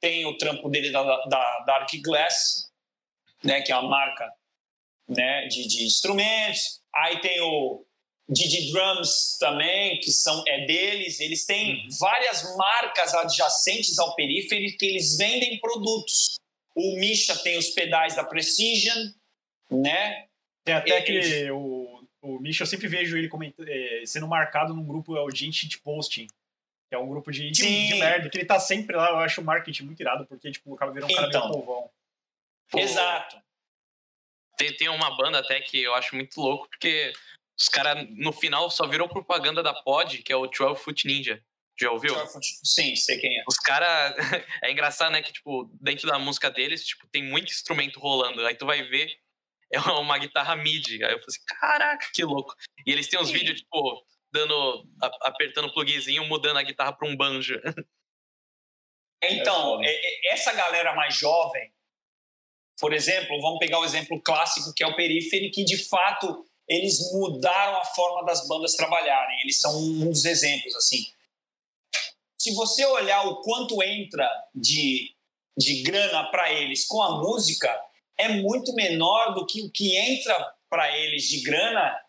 tem 0.00 0.26
o 0.26 0.36
trampo 0.36 0.68
dele 0.68 0.90
da, 0.90 1.02
da 1.26 1.60
Dark 1.66 1.90
Glass, 2.02 2.70
né, 3.44 3.60
que 3.60 3.70
é 3.70 3.76
uma 3.76 3.88
marca 3.88 4.28
né, 5.08 5.46
de, 5.46 5.66
de 5.66 5.84
instrumentos. 5.84 6.80
Aí 6.94 7.20
tem 7.20 7.40
o 7.40 7.84
Didi 8.28 8.72
Drums 8.72 9.36
também, 9.38 9.98
que 10.00 10.10
são 10.10 10.42
é 10.46 10.64
deles. 10.64 11.20
Eles 11.20 11.44
têm 11.44 11.74
uhum. 11.74 11.88
várias 12.00 12.56
marcas 12.56 13.14
adjacentes 13.14 13.98
ao 13.98 14.14
Periphery 14.14 14.76
que 14.76 14.86
eles 14.86 15.16
vendem 15.16 15.58
produtos. 15.60 16.36
O 16.74 16.96
Misha 16.96 17.36
tem 17.36 17.58
os 17.58 17.70
pedais 17.70 18.16
da 18.16 18.24
Precision, 18.24 19.10
né? 19.70 20.26
Tem 20.64 20.74
até 20.74 21.02
que 21.02 21.50
o, 21.50 22.06
o 22.22 22.38
Misha, 22.38 22.62
eu 22.62 22.66
sempre 22.66 22.88
vejo 22.88 23.16
ele 23.16 23.28
é, 23.66 24.06
sendo 24.06 24.28
marcado 24.28 24.72
num 24.72 24.86
grupo, 24.86 25.16
é 25.16 25.20
o 25.20 25.30
Gin 25.30 25.50
Posting, 25.82 26.26
que 26.88 26.94
é 26.94 26.98
um 26.98 27.08
grupo 27.08 27.30
de, 27.30 27.50
de, 27.50 27.88
de 27.88 27.94
merda, 27.96 28.30
que 28.30 28.38
ele 28.38 28.46
tá 28.46 28.60
sempre 28.60 28.96
lá, 28.96 29.10
eu 29.10 29.18
acho 29.18 29.40
o 29.40 29.44
marketing 29.44 29.84
muito 29.84 30.00
irado, 30.00 30.24
porque 30.26 30.50
tipo, 30.50 30.74
acaba 30.74 30.92
virando 30.92 31.10
um 31.12 31.14
cara 31.14 31.28
então, 31.28 31.50
meio 31.50 31.62
povão. 31.62 31.90
Exato. 32.74 33.42
Tem, 34.62 34.76
tem 34.76 34.88
uma 34.88 35.16
banda 35.16 35.40
até 35.40 35.60
que 35.60 35.82
eu 35.82 35.94
acho 35.94 36.14
muito 36.14 36.40
louco, 36.40 36.68
porque 36.68 37.12
os 37.58 37.68
caras, 37.68 38.06
no 38.10 38.32
final, 38.32 38.70
só 38.70 38.86
virou 38.86 39.08
propaganda 39.08 39.62
da 39.62 39.74
Pod, 39.74 40.22
que 40.22 40.32
é 40.32 40.36
o 40.36 40.46
12 40.46 40.80
Foot 40.80 41.06
Ninja. 41.06 41.42
Já 41.80 41.90
ouviu? 41.90 42.14
Sim, 42.62 42.94
sei 42.94 43.18
quem 43.18 43.40
é. 43.40 43.44
Os 43.48 43.56
caras. 43.56 44.14
é 44.62 44.70
engraçado, 44.70 45.10
né? 45.10 45.22
Que, 45.22 45.32
tipo, 45.32 45.68
dentro 45.80 46.06
da 46.06 46.18
música 46.18 46.50
deles, 46.50 46.86
tipo, 46.86 47.08
tem 47.08 47.24
muito 47.24 47.50
instrumento 47.50 47.98
rolando. 47.98 48.46
Aí 48.46 48.54
tu 48.54 48.66
vai 48.66 48.82
ver, 48.82 49.10
é 49.72 49.80
uma 49.80 50.18
guitarra 50.18 50.54
MIDI. 50.54 51.02
Aí 51.02 51.12
eu 51.12 51.18
falei 51.18 51.24
assim, 51.26 51.44
caraca, 51.46 52.10
que 52.12 52.24
louco. 52.24 52.54
E 52.86 52.92
eles 52.92 53.08
têm 53.08 53.18
uns 53.18 53.28
Sim. 53.28 53.34
vídeos, 53.34 53.60
tipo, 53.60 54.06
dando. 54.30 54.86
apertando 55.22 55.68
o 55.68 55.72
plugzinho, 55.72 56.24
mudando 56.26 56.58
a 56.58 56.62
guitarra 56.62 56.92
pra 56.92 57.08
um 57.08 57.16
banjo. 57.16 57.60
Então, 59.24 59.80
é, 59.84 59.88
é, 59.88 60.32
essa 60.32 60.52
galera 60.52 60.96
mais 60.96 61.16
jovem, 61.16 61.71
por 62.78 62.92
exemplo, 62.92 63.40
vamos 63.40 63.58
pegar 63.58 63.78
o 63.78 63.84
exemplo 63.84 64.20
clássico 64.20 64.72
que 64.74 64.82
é 64.82 64.86
o 64.86 64.96
Periphery, 64.96 65.50
que 65.50 65.64
de 65.64 65.76
fato 65.84 66.44
eles 66.68 67.12
mudaram 67.12 67.78
a 67.78 67.84
forma 67.84 68.24
das 68.24 68.46
bandas 68.46 68.74
trabalharem. 68.74 69.40
Eles 69.40 69.58
são 69.58 69.76
um 69.78 70.10
dos 70.10 70.24
exemplos, 70.24 70.74
assim. 70.76 71.06
Se 72.36 72.54
você 72.54 72.84
olhar 72.84 73.26
o 73.26 73.40
quanto 73.42 73.82
entra 73.82 74.28
de, 74.54 75.14
de 75.56 75.82
grana 75.82 76.30
para 76.30 76.52
eles 76.52 76.86
com 76.86 77.00
a 77.02 77.20
música, 77.20 77.72
é 78.18 78.28
muito 78.28 78.74
menor 78.74 79.34
do 79.34 79.46
que 79.46 79.62
o 79.62 79.70
que 79.70 79.96
entra 79.96 80.54
para 80.68 80.96
eles 80.96 81.28
de 81.28 81.40
grana 81.42 82.00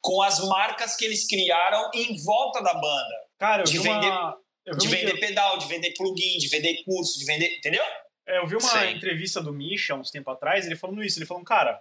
com 0.00 0.22
as 0.22 0.40
marcas 0.46 0.96
que 0.96 1.04
eles 1.04 1.26
criaram 1.26 1.90
em 1.94 2.16
volta 2.22 2.62
da 2.62 2.74
banda. 2.74 3.14
Cara, 3.38 3.62
eu 3.62 3.66
de 3.66 3.78
vender, 3.78 4.08
uma... 4.08 4.38
de 4.78 4.88
vender 4.88 5.20
pedal, 5.20 5.58
de 5.58 5.66
vender 5.66 5.92
plugin, 5.94 6.38
de 6.38 6.48
vender 6.48 6.82
curso, 6.84 7.18
de 7.18 7.24
vender. 7.24 7.56
Entendeu? 7.58 7.84
É, 8.26 8.38
eu 8.38 8.46
vi 8.46 8.56
uma 8.56 8.60
Sim. 8.60 8.90
entrevista 8.90 9.40
do 9.40 9.52
Misha 9.52 9.94
uns 9.94 10.10
tempo 10.10 10.30
atrás, 10.30 10.66
ele 10.66 10.76
falando 10.76 11.02
isso. 11.02 11.18
Ele 11.18 11.26
falou, 11.26 11.44
cara, 11.44 11.80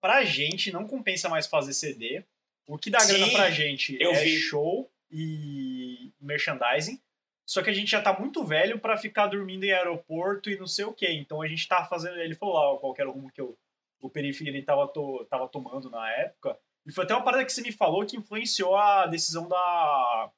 pra 0.00 0.24
gente 0.24 0.72
não 0.72 0.86
compensa 0.86 1.28
mais 1.28 1.46
fazer 1.46 1.72
CD. 1.72 2.24
O 2.66 2.78
que 2.78 2.90
dá 2.90 3.00
Sim, 3.00 3.14
grana 3.14 3.32
pra 3.32 3.50
gente 3.50 4.00
é 4.02 4.12
vi. 4.12 4.36
show 4.38 4.90
e 5.10 6.12
merchandising. 6.20 7.00
Só 7.46 7.62
que 7.62 7.68
a 7.68 7.72
gente 7.72 7.90
já 7.90 8.00
tá 8.00 8.18
muito 8.18 8.42
velho 8.44 8.78
para 8.78 8.96
ficar 8.96 9.26
dormindo 9.26 9.64
em 9.64 9.72
aeroporto 9.72 10.48
e 10.48 10.56
não 10.56 10.66
sei 10.66 10.84
o 10.84 10.94
que. 10.94 11.10
Então 11.10 11.42
a 11.42 11.48
gente 11.48 11.68
tá 11.68 11.84
fazendo. 11.84 12.16
Ele 12.18 12.34
falou 12.34 12.54
lá 12.54 12.78
qual 12.78 12.94
era 12.96 13.08
o 13.08 13.12
rumo 13.12 13.30
que 13.30 13.40
eu, 13.40 13.58
o 14.00 14.08
Periferi 14.08 14.62
tava, 14.62 14.88
to, 14.88 15.26
tava 15.28 15.48
tomando 15.48 15.90
na 15.90 16.10
época. 16.12 16.58
E 16.86 16.92
foi 16.92 17.04
até 17.04 17.14
uma 17.14 17.24
parada 17.24 17.44
que 17.44 17.52
você 17.52 17.62
me 17.62 17.72
falou 17.72 18.06
que 18.06 18.16
influenciou 18.16 18.76
a 18.76 19.06
decisão 19.06 19.48
da, 19.48 20.30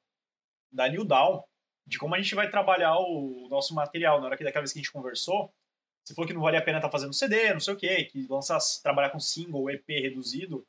da 0.71 0.87
New 0.89 1.05
Down, 1.05 1.43
de 1.87 1.97
como 1.97 2.13
a 2.13 2.21
gente 2.21 2.35
vai 2.35 2.49
trabalhar 2.49 2.97
o 2.99 3.47
nosso 3.49 3.73
material. 3.73 4.19
Na 4.19 4.27
hora 4.27 4.37
que 4.37 4.43
daquela 4.43 4.61
vez 4.61 4.73
que 4.73 4.79
a 4.79 4.81
gente 4.81 4.91
conversou, 4.91 5.51
você 6.03 6.13
falou 6.13 6.27
que 6.27 6.33
não 6.33 6.41
valia 6.41 6.59
a 6.59 6.63
pena 6.63 6.79
estar 6.79 6.89
tá 6.89 6.91
fazendo 6.91 7.13
CD, 7.13 7.53
não 7.53 7.59
sei 7.61 7.73
o 7.73 7.77
que, 7.77 8.03
que 8.05 8.27
lançar, 8.27 8.59
trabalhar 8.83 9.09
com 9.09 9.19
single, 9.19 9.69
EP 9.69 9.87
reduzido. 9.87 10.67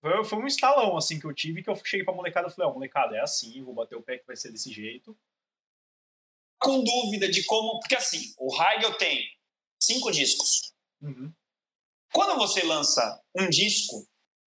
Foi, 0.00 0.24
foi 0.24 0.38
um 0.38 0.46
estalão, 0.46 0.96
assim, 0.96 1.18
que 1.18 1.24
eu 1.24 1.32
tive, 1.32 1.62
que 1.62 1.70
eu 1.70 1.76
cheguei 1.76 2.04
pra 2.04 2.14
molecada 2.14 2.48
e 2.48 2.50
falei, 2.50 2.68
ó, 2.68 2.70
oh, 2.70 2.74
molecada, 2.74 3.16
é 3.16 3.20
assim, 3.20 3.62
vou 3.62 3.74
bater 3.74 3.96
o 3.96 4.02
pé 4.02 4.18
que 4.18 4.26
vai 4.26 4.36
ser 4.36 4.50
desse 4.50 4.70
jeito. 4.70 5.16
Com 6.58 6.84
dúvida 6.84 7.30
de 7.30 7.44
como... 7.44 7.80
Porque, 7.80 7.94
assim, 7.94 8.34
o 8.38 8.54
Heigl 8.54 8.94
tem 8.98 9.26
cinco 9.80 10.10
discos. 10.10 10.72
Uhum. 11.00 11.32
Quando 12.12 12.38
você 12.38 12.62
lança 12.64 13.22
um 13.34 13.48
disco, 13.48 14.06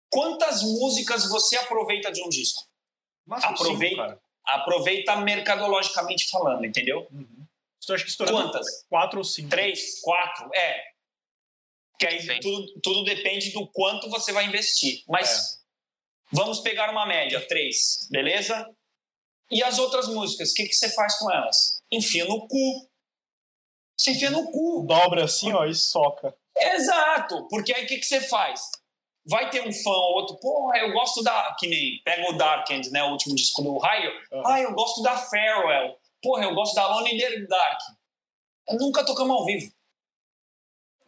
quantas 0.09 0.63
músicas 0.63 1.29
você 1.29 1.57
aproveita 1.57 2.11
de 2.11 2.23
um 2.23 2.29
disco? 2.29 2.67
Mas 3.25 3.43
aproveita, 3.43 4.07
cinco, 4.09 4.21
aproveita 4.55 5.15
mercadologicamente 5.17 6.29
falando, 6.29 6.65
entendeu? 6.65 7.07
Uhum. 7.11 7.41
Acha 7.89 8.05
que 8.05 8.15
Quantas? 8.15 8.85
Quatro 8.87 9.17
ou 9.17 9.23
cinco? 9.23 9.49
Três, 9.49 9.99
quatro, 10.01 10.49
é. 10.53 10.83
Que 11.99 12.07
aí 12.07 12.39
tudo, 12.39 12.79
tudo 12.81 13.03
depende 13.03 13.51
do 13.51 13.67
quanto 13.67 14.09
você 14.09 14.31
vai 14.31 14.45
investir. 14.45 15.03
Mas 15.07 15.29
é. 15.29 15.57
vamos 16.31 16.59
pegar 16.59 16.89
uma 16.91 17.05
média, 17.05 17.45
três, 17.47 18.07
beleza? 18.09 18.67
E 19.49 19.63
as 19.63 19.79
outras 19.79 20.07
músicas, 20.07 20.51
o 20.51 20.53
que, 20.53 20.67
que 20.67 20.75
você 20.75 20.89
faz 20.93 21.17
com 21.19 21.31
elas? 21.31 21.81
Enfia 21.91 22.25
no 22.25 22.47
cu. 22.47 22.89
Você 23.97 24.11
enfia 24.11 24.31
no 24.31 24.49
cu. 24.51 24.85
Dobra 24.87 25.25
assim, 25.25 25.51
ó, 25.51 25.65
e 25.65 25.75
soca. 25.75 26.35
Exato, 26.57 27.47
porque 27.49 27.73
aí 27.73 27.85
o 27.85 27.87
que, 27.87 27.97
que 27.97 28.05
você 28.05 28.21
faz? 28.21 28.61
Vai 29.25 29.49
ter 29.49 29.67
um 29.67 29.71
fã 29.71 29.91
ou 29.91 30.15
outro, 30.15 30.37
porra, 30.37 30.77
eu 30.79 30.91
gosto 30.93 31.21
da. 31.21 31.55
Que 31.59 31.67
nem 31.67 32.01
pega 32.03 32.29
o 32.29 32.37
Darkend, 32.37 32.89
né? 32.89 33.03
O 33.03 33.11
último 33.11 33.35
disco 33.35 33.61
do 33.61 33.77
Raio. 33.77 34.11
Uhum. 34.31 34.47
Ah, 34.47 34.59
eu 34.59 34.73
gosto 34.73 35.01
da 35.03 35.15
Farewell. 35.15 35.95
Porra, 36.21 36.43
eu 36.45 36.55
gosto 36.55 36.73
da 36.75 36.83
Alone 36.83 37.13
in 37.13 37.17
the 37.17 37.45
Dark. 37.47 37.79
Nunca 38.79 39.05
tocamos 39.05 39.35
ao 39.35 39.45
vivo. 39.45 39.71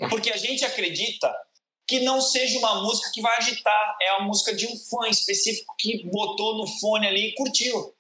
Porque 0.09 0.31
a 0.31 0.37
gente 0.37 0.65
acredita 0.65 1.33
que 1.87 1.99
não 1.99 2.21
seja 2.21 2.57
uma 2.59 2.81
música 2.81 3.11
que 3.13 3.21
vai 3.21 3.37
agitar, 3.37 3.97
é 4.01 4.09
a 4.09 4.21
música 4.21 4.55
de 4.55 4.65
um 4.67 4.77
fã 4.89 5.07
específico 5.09 5.75
que 5.77 6.07
botou 6.09 6.57
no 6.57 6.67
fone 6.79 7.07
ali 7.07 7.29
e 7.29 7.35
curtiu. 7.35 7.95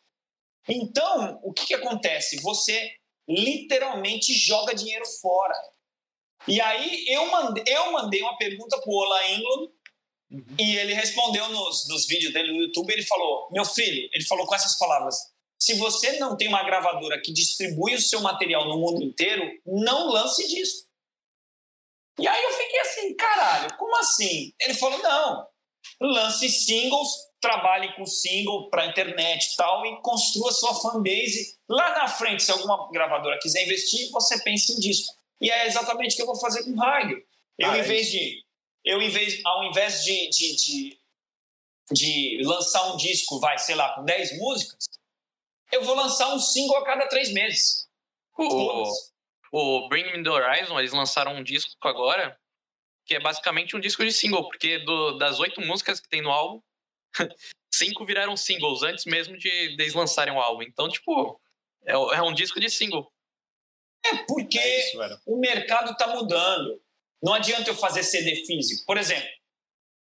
Então, 0.67 1.39
o 1.43 1.51
que, 1.51 1.65
que 1.65 1.73
acontece? 1.73 2.41
Você 2.41 2.93
literalmente 3.27 4.33
joga 4.33 4.73
dinheiro 4.73 5.05
fora. 5.21 5.55
E 6.47 6.59
aí 6.61 7.05
eu 7.07 7.29
mandei, 7.31 7.63
eu 7.67 7.91
mandei 7.91 8.21
uma 8.21 8.37
pergunta 8.37 8.79
pro 8.81 8.91
Ola 8.91 9.27
England 9.29 9.69
uhum. 10.33 10.55
e 10.59 10.77
ele 10.77 10.93
respondeu 10.93 11.47
nos, 11.49 11.87
nos 11.87 12.07
vídeos 12.07 12.33
dele 12.33 12.51
no 12.51 12.63
YouTube. 12.63 12.91
Ele 12.91 13.03
falou: 13.03 13.49
Meu 13.51 13.65
filho, 13.65 14.09
ele 14.13 14.25
falou 14.25 14.45
com 14.45 14.55
essas 14.55 14.77
palavras: 14.77 15.15
Se 15.59 15.75
você 15.75 16.19
não 16.19 16.35
tem 16.35 16.47
uma 16.47 16.63
gravadora 16.63 17.21
que 17.21 17.31
distribui 17.31 17.95
o 17.95 18.01
seu 18.01 18.21
material 18.21 18.67
no 18.67 18.77
mundo 18.77 19.03
inteiro, 19.03 19.49
não 19.65 20.09
lance 20.09 20.47
disco. 20.47 20.87
E 22.19 22.27
aí 22.27 22.43
eu 22.43 22.51
fiquei 22.51 22.79
assim, 22.79 23.15
caralho, 23.15 23.77
como 23.77 23.95
assim? 23.97 24.53
Ele 24.61 24.73
falou: 24.73 24.99
Não, 24.99 25.47
lance 26.01 26.49
singles, 26.49 27.09
trabalhe 27.43 27.93
com 27.95 28.05
single 28.05 28.69
para 28.69 28.87
internet 28.87 29.51
e 29.51 29.57
tal 29.57 29.85
e 29.85 30.01
construa 30.01 30.51
sua 30.51 30.73
fanbase. 30.75 31.57
Lá 31.69 31.89
na 31.95 32.07
frente, 32.07 32.41
se 32.41 32.51
alguma 32.51 32.89
gravadora 32.91 33.37
quiser 33.39 33.63
investir, 33.63 34.09
você 34.11 34.41
pensa 34.43 34.71
em 34.71 34.79
disco. 34.79 35.13
E 35.41 35.51
é 35.51 35.67
exatamente 35.67 36.13
o 36.13 36.15
que 36.15 36.21
eu 36.21 36.27
vou 36.27 36.39
fazer 36.39 36.63
com 36.63 36.71
o 36.71 36.77
Raio. 36.77 37.21
Eu, 37.59 37.69
ah, 37.69 37.77
em 37.77 37.81
é 37.81 37.83
vez 37.83 38.09
de. 38.09 38.43
Eu, 38.83 39.01
em 39.01 39.09
vez, 39.09 39.41
ao 39.45 39.63
invés 39.63 40.03
de, 40.03 40.29
de, 40.29 40.55
de, 40.55 40.99
de, 41.91 42.41
lançar 42.43 42.93
um 42.93 42.97
disco, 42.97 43.39
vai, 43.39 43.57
sei 43.57 43.75
lá, 43.75 43.95
com 43.95 44.03
10 44.03 44.37
músicas, 44.37 44.85
eu 45.71 45.83
vou 45.83 45.95
lançar 45.95 46.33
um 46.33 46.39
single 46.39 46.77
a 46.77 46.85
cada 46.85 47.07
três 47.07 47.31
meses. 47.31 47.87
O, 48.37 48.83
o 49.51 49.87
Bring 49.87 50.11
Me 50.11 50.23
The 50.23 50.29
Horizon, 50.29 50.79
eles 50.79 50.91
lançaram 50.91 51.35
um 51.35 51.43
disco 51.43 51.71
agora, 51.81 52.37
que 53.05 53.15
é 53.15 53.19
basicamente 53.19 53.75
um 53.75 53.79
disco 53.79 54.03
de 54.03 54.11
single, 54.11 54.47
porque 54.47 54.79
do, 54.79 55.17
das 55.17 55.39
oito 55.39 55.61
músicas 55.61 55.99
que 55.99 56.09
tem 56.09 56.21
no 56.21 56.31
álbum, 56.31 56.61
cinco 57.73 58.05
viraram 58.05 58.35
singles 58.35 58.83
antes 58.83 59.05
mesmo 59.05 59.37
de, 59.37 59.75
de 59.75 59.81
eles 59.81 59.93
lançarem 59.93 60.33
o 60.33 60.39
álbum. 60.39 60.63
Então, 60.63 60.89
tipo, 60.89 61.39
é, 61.85 61.93
é 61.93 62.21
um 62.21 62.33
disco 62.33 62.59
de 62.59 62.69
single. 62.69 63.11
É 64.05 64.17
porque 64.25 64.59
é 64.59 64.79
isso, 64.79 64.97
o 65.25 65.39
mercado 65.39 65.91
está 65.91 66.07
mudando. 66.07 66.82
Não 67.23 67.33
adianta 67.33 67.69
eu 67.69 67.75
fazer 67.75 68.03
CD 68.03 68.45
físico. 68.45 68.85
Por 68.85 68.97
exemplo, 68.97 69.29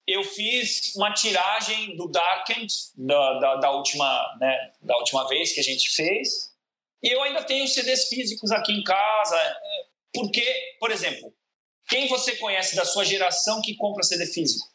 eu 0.07 0.23
fiz 0.23 0.95
uma 0.95 1.13
tiragem 1.13 1.97
do 1.97 2.09
Darkened 2.09 2.73
da, 2.97 3.39
da, 3.41 3.57
da, 3.57 3.71
última, 3.73 4.37
né, 4.41 4.73
da 4.81 4.97
última 4.97 5.27
vez 5.27 5.53
que 5.53 5.59
a 5.59 5.65
gente 5.65 5.91
fez. 5.97 6.55
E 7.03 7.13
eu 7.13 7.21
ainda 7.25 7.43
tenho 7.43 7.67
CDs 7.67 8.09
físicos 8.09 8.53
aqui 8.53 8.73
em 8.73 8.85
casa. 8.85 9.37
É, 9.37 9.87
porque, 10.15 10.77
por 10.79 10.93
exemplo, 10.93 11.35
quem 11.89 12.07
você 12.07 12.37
conhece 12.37 12.77
da 12.77 12.85
sua 12.85 13.05
geração 13.05 13.61
que 13.63 13.75
compra 13.75 14.05
CD 14.05 14.25
físico? 14.25 14.69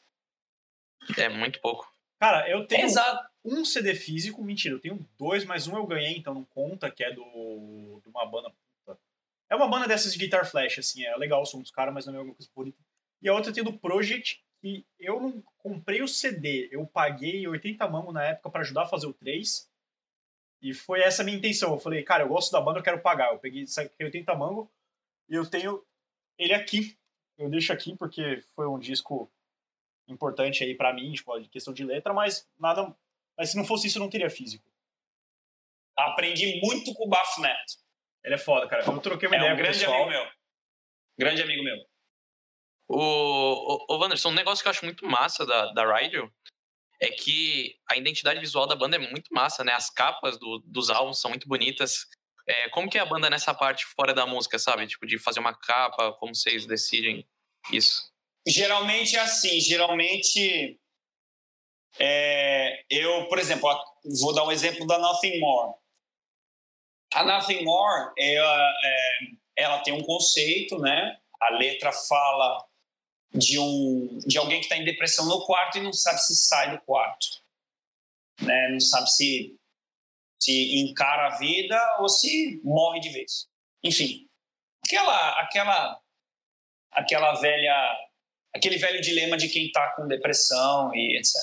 É 1.18 1.30
muito 1.30 1.62
pouco. 1.62 1.92
Cara, 2.20 2.50
eu 2.50 2.68
tenho 2.68 2.86
Exato. 2.86 3.26
um 3.44 3.64
CD 3.64 3.96
físico, 3.96 4.44
mentira, 4.44 4.76
eu 4.76 4.80
tenho 4.80 5.06
dois, 5.18 5.46
mas 5.46 5.68
um 5.68 5.76
eu 5.76 5.86
ganhei, 5.86 6.18
então 6.18 6.34
não 6.34 6.46
conta, 6.46 6.92
que 6.92 7.04
é 7.04 7.12
do, 7.12 8.02
de 8.02 8.10
uma 8.10 8.26
banda 8.26 8.54
é 9.54 9.56
uma 9.56 9.68
banda 9.68 9.88
dessas 9.88 10.14
de 10.14 10.20
guitar 10.20 10.50
flash, 10.50 10.80
assim, 10.80 11.04
é 11.06 11.16
legal 11.16 11.42
o 11.42 11.46
som 11.46 11.62
dos 11.62 11.70
caras, 11.70 11.94
mas 11.94 12.06
não 12.08 12.16
é 12.16 12.18
alguma 12.18 12.36
coisa 12.36 12.52
bonita. 12.56 12.78
E 13.22 13.30
a 13.30 13.34
outra 13.34 13.54
tem 13.54 13.64
do 13.64 13.78
Project, 13.78 14.44
que 14.60 14.86
eu 15.00 15.22
não 15.22 15.44
comprei 15.60 16.02
o 16.02 16.08
CD, 16.08 16.70
eu 16.72 16.86
paguei 16.88 17.48
80 17.48 17.88
mangos 17.88 18.14
na 18.14 18.24
época 18.24 18.50
para 18.50 18.62
ajudar 18.62 18.84
a 18.84 18.88
fazer 18.88 19.06
o 19.06 19.14
3. 19.14 19.70
E 20.62 20.74
foi 20.74 21.02
essa 21.02 21.22
a 21.22 21.26
minha 21.26 21.38
intenção. 21.38 21.72
Eu 21.72 21.80
falei, 21.80 22.02
cara, 22.04 22.24
eu 22.24 22.30
gosto 22.30 22.52
da 22.52 22.60
banda, 22.60 22.80
eu 22.80 22.84
quero 22.84 23.02
pagar. 23.02 23.32
Eu 23.32 23.40
peguei 23.40 23.66
80 24.02 24.34
mangos 24.36 24.68
e 25.30 25.36
eu 25.36 25.48
tenho 25.48 25.86
ele 26.38 26.54
aqui. 26.54 26.98
Eu 27.38 27.50
deixo 27.50 27.72
aqui 27.72 27.96
porque 27.96 28.42
foi 28.56 28.68
um 28.68 28.80
disco 28.80 29.32
importante 30.08 30.64
aí 30.64 30.74
para 30.74 30.94
mim, 30.94 31.12
tipo, 31.12 31.32
questão 31.50 31.74
de 31.74 31.84
letra, 31.84 32.14
mas 32.14 32.50
nada. 32.58 32.96
Mas 33.38 33.52
se 33.52 33.58
não 33.58 33.66
fosse 33.66 33.88
isso, 33.88 33.98
eu 33.98 34.02
não 34.02 34.10
teria 34.10 34.30
físico. 34.30 34.72
Aprendi 35.98 36.60
muito 36.62 36.94
com 36.94 37.06
o 37.06 37.10
Bafo 37.10 37.42
Neto. 37.42 37.83
Ele 38.24 38.36
é 38.36 38.38
foda, 38.38 38.68
cara. 38.68 38.86
Eu 38.86 39.00
troquei 39.00 39.28
uma 39.28 39.36
é 39.36 39.40
ideia 39.40 39.54
um 39.54 39.58
grande 39.58 39.80
pessoal. 39.80 40.04
amigo 40.04 40.10
meu. 40.10 40.32
Grande 41.20 41.42
amigo 41.42 41.64
meu. 41.64 41.78
O, 42.88 42.98
o, 42.98 43.86
o 43.90 43.98
Wanderson, 44.00 44.30
um 44.30 44.34
negócio 44.34 44.62
que 44.62 44.68
eu 44.68 44.72
acho 44.72 44.86
muito 44.86 45.06
massa 45.06 45.46
da, 45.46 45.72
da 45.74 45.98
Rigel 45.98 46.30
é 47.02 47.10
que 47.10 47.76
a 47.90 47.98
identidade 47.98 48.40
visual 48.40 48.66
da 48.66 48.76
banda 48.76 48.96
é 48.96 49.00
muito 49.00 49.34
massa, 49.34 49.64
né? 49.64 49.74
As 49.74 49.90
capas 49.90 50.38
do, 50.38 50.60
dos 50.66 50.90
álbuns 50.90 51.20
são 51.20 51.30
muito 51.30 51.48
bonitas. 51.48 52.08
É, 52.48 52.70
como 52.70 52.90
que 52.90 52.98
é 52.98 53.02
a 53.02 53.06
banda 53.06 53.30
nessa 53.30 53.54
parte 53.54 53.86
fora 53.86 54.14
da 54.14 54.26
música, 54.26 54.58
sabe? 54.60 54.88
Tipo, 54.88 55.06
de 55.06 55.18
fazer 55.18 55.40
uma 55.40 55.54
capa, 55.54 56.14
como 56.14 56.36
vocês 56.36 56.66
decidem 56.66 57.28
isso? 57.72 58.12
Geralmente 58.48 59.16
é 59.16 59.20
assim, 59.20 59.60
geralmente 59.62 60.78
é, 62.00 62.84
eu, 62.90 63.28
por 63.28 63.40
exemplo, 63.40 63.70
vou 64.20 64.34
dar 64.34 64.46
um 64.46 64.52
exemplo 64.52 64.86
da 64.86 64.98
Nothing 64.98 65.40
More. 65.40 65.74
A 67.14 67.24
Nothing 67.24 67.64
More, 67.64 68.12
ela, 68.18 68.74
é, 68.84 69.20
ela 69.58 69.80
tem 69.84 69.94
um 69.94 70.04
conceito, 70.04 70.80
né? 70.80 71.18
A 71.40 71.54
letra 71.54 71.92
fala 71.92 72.66
de 73.34 73.58
um 73.60 74.20
de 74.26 74.38
alguém 74.38 74.60
que 74.60 74.66
está 74.66 74.78
em 74.78 74.86
depressão 74.86 75.26
no 75.26 75.46
quarto 75.46 75.78
e 75.78 75.82
não 75.82 75.92
sabe 75.92 76.20
se 76.20 76.36
sai 76.36 76.72
do 76.72 76.82
quarto, 76.84 77.28
né? 78.42 78.70
Não 78.72 78.80
sabe 78.80 79.10
se 79.10 79.56
se 80.40 80.80
encara 80.82 81.28
a 81.28 81.38
vida 81.38 81.80
ou 82.00 82.10
se 82.10 82.60
morre 82.64 83.00
de 83.00 83.10
vez. 83.10 83.48
Enfim, 83.84 84.28
aquela 84.86 85.40
aquela 85.40 86.02
aquela 86.92 87.34
velha 87.40 87.98
aquele 88.54 88.78
velho 88.78 89.02
dilema 89.02 89.38
de 89.38 89.50
quem 89.50 89.68
está 89.68 89.92
com 89.96 90.08
depressão 90.08 90.94
e 90.94 91.18
etc. 91.18 91.34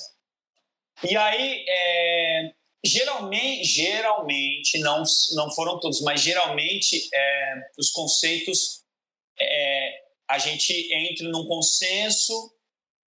E 1.11 1.17
aí 1.17 1.65
é, 1.67 2.55
Geralmente, 2.85 3.65
geralmente 3.65 4.79
não, 4.79 5.03
não 5.35 5.51
foram 5.51 5.79
todos, 5.79 6.01
mas 6.01 6.21
geralmente 6.21 7.09
é, 7.13 7.55
os 7.79 7.91
conceitos 7.91 8.85
é, 9.39 10.05
a 10.29 10.39
gente 10.39 10.73
entra 10.93 11.29
num 11.29 11.47
consenso. 11.47 12.55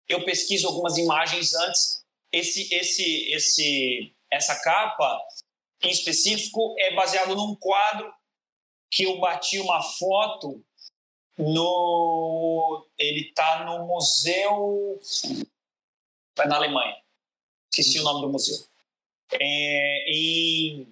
Eu 0.07 0.25
pesquiso 0.25 0.67
algumas 0.67 0.97
imagens 0.97 1.53
antes. 1.53 2.03
Esse, 2.31 2.73
esse, 2.73 3.31
esse, 3.31 4.15
essa 4.29 4.59
capa 4.61 5.21
em 5.83 5.89
específico 5.89 6.75
é 6.79 6.93
baseado 6.95 7.35
num 7.35 7.55
quadro 7.55 8.11
que 8.91 9.03
eu 9.03 9.19
bati 9.19 9.59
uma 9.59 9.81
foto 9.81 10.63
no 11.37 12.87
ele 12.97 13.29
está 13.29 13.65
no 13.65 13.87
museu 13.87 14.99
na 16.45 16.57
Alemanha 16.57 16.95
esqueci 17.71 17.99
o 17.99 18.03
nome 18.03 18.21
do 18.21 18.31
museu 18.31 18.55
é, 19.39 20.05
em, 20.11 20.87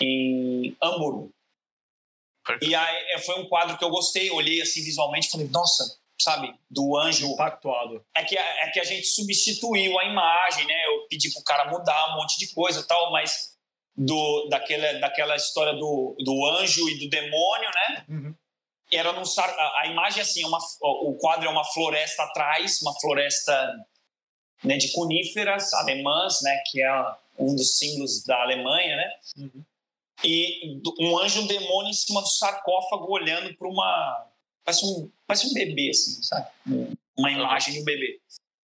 em 0.00 0.76
Hamburgo. 0.82 1.32
E 2.62 2.74
aí 2.74 2.96
é, 3.10 3.18
foi 3.18 3.38
um 3.40 3.48
quadro 3.48 3.76
que 3.76 3.84
eu 3.84 3.90
gostei, 3.90 4.30
olhei 4.30 4.62
assim 4.62 4.82
visualmente, 4.82 5.30
falei, 5.30 5.48
nossa, 5.48 5.98
sabe, 6.20 6.54
do 6.70 6.96
anjo. 6.96 7.26
Impactuado. 7.26 8.04
É 8.14 8.24
que, 8.24 8.36
é 8.36 8.70
que 8.70 8.80
a 8.80 8.84
gente 8.84 9.06
substituiu 9.06 9.98
a 9.98 10.04
imagem, 10.04 10.66
né? 10.66 10.86
Eu 10.86 11.06
pedi 11.08 11.32
pro 11.32 11.42
cara 11.42 11.70
mudar 11.70 12.12
um 12.12 12.16
monte 12.16 12.38
de 12.38 12.52
coisa 12.54 12.86
tal, 12.86 13.12
mas 13.12 13.56
do, 13.96 14.48
daquela, 14.48 14.98
daquela 15.00 15.36
história 15.36 15.74
do, 15.74 16.16
do 16.18 16.46
anjo 16.46 16.88
e 16.88 16.98
do 16.98 17.10
demônio, 17.10 17.70
né? 17.74 18.04
Uhum. 18.08 18.34
Era 18.90 19.12
num, 19.12 19.22
a, 19.22 19.80
a 19.80 19.86
imagem 19.86 20.22
assim, 20.22 20.44
uma, 20.44 20.58
o 20.80 21.16
quadro 21.20 21.46
é 21.46 21.50
uma 21.50 21.64
floresta 21.64 22.22
atrás, 22.22 22.80
uma 22.80 22.98
floresta 23.00 23.74
né, 24.62 24.76
de 24.76 24.92
coníferas 24.92 25.72
alemãs, 25.74 26.40
né? 26.42 26.62
Que 26.70 26.82
é 26.82 27.14
um 27.38 27.54
dos 27.54 27.78
símbolos 27.78 28.24
da 28.24 28.40
Alemanha, 28.42 28.96
né? 28.96 29.10
Uhum. 29.38 29.64
E 30.24 30.80
um 30.98 31.18
anjo 31.18 31.42
um 31.42 31.46
demônio 31.46 31.90
em 31.90 31.94
cima 31.94 32.20
do 32.20 32.26
sarcófago 32.26 33.10
olhando 33.10 33.54
para 33.54 33.68
uma 33.68 34.26
parece 34.64 34.84
um, 34.84 35.10
parece 35.26 35.46
um 35.46 35.54
bebê, 35.54 35.90
assim, 35.90 36.22
sabe? 36.22 36.48
Uma 37.16 37.30
imagem 37.30 37.74
de 37.74 37.80
um 37.80 37.84
bebê. 37.84 38.20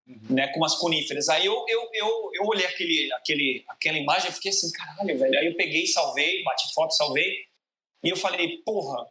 Uhum. 0.07 0.35
Né, 0.35 0.47
com 0.47 0.57
umas 0.57 0.75
coníferas. 0.75 1.29
Aí 1.29 1.45
eu, 1.45 1.65
eu, 1.67 1.87
eu, 1.93 2.31
eu 2.33 2.43
olhei 2.45 2.65
aquele, 2.65 3.13
aquele, 3.13 3.63
aquela 3.67 3.97
imagem 3.97 4.31
e 4.31 4.33
fiquei 4.33 4.49
assim, 4.49 4.71
caralho, 4.71 5.19
velho. 5.19 5.37
Aí 5.37 5.45
eu 5.45 5.55
peguei, 5.55 5.85
salvei, 5.85 6.43
bati 6.43 6.73
foto, 6.73 6.95
salvei. 6.95 7.45
E 8.03 8.09
eu 8.09 8.15
falei, 8.15 8.57
porra, 8.65 9.05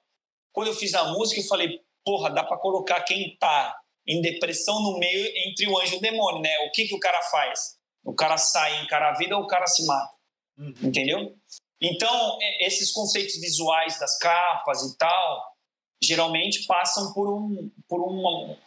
quando 0.52 0.68
eu 0.68 0.74
fiz 0.74 0.94
a 0.94 1.12
música, 1.12 1.40
eu 1.40 1.46
falei, 1.46 1.80
porra, 2.04 2.30
dá 2.30 2.42
para 2.42 2.56
colocar 2.56 3.00
quem 3.02 3.36
tá 3.36 3.78
em 4.08 4.22
depressão 4.22 4.80
no 4.82 4.98
meio 4.98 5.30
entre 5.46 5.68
o 5.68 5.78
anjo 5.78 5.96
e 5.96 5.98
o 5.98 6.00
demônio, 6.00 6.40
né? 6.40 6.58
O 6.60 6.72
que, 6.72 6.88
que 6.88 6.94
o 6.94 6.98
cara 6.98 7.20
faz? 7.24 7.76
O 8.02 8.14
cara 8.14 8.38
sai, 8.38 8.82
encara 8.82 9.10
a 9.10 9.14
vida 9.14 9.36
ou 9.36 9.44
o 9.44 9.46
cara 9.46 9.66
se 9.66 9.84
mata? 9.84 10.14
Uhum. 10.56 10.74
Entendeu? 10.82 11.36
Então, 11.78 12.38
esses 12.60 12.90
conceitos 12.90 13.38
visuais 13.38 14.00
das 14.00 14.18
capas 14.18 14.82
e 14.82 14.96
tal, 14.96 15.56
geralmente 16.02 16.66
passam 16.66 17.12
por 17.12 17.28
um, 17.28 17.70
por 17.86 18.00
uma, 18.00 18.58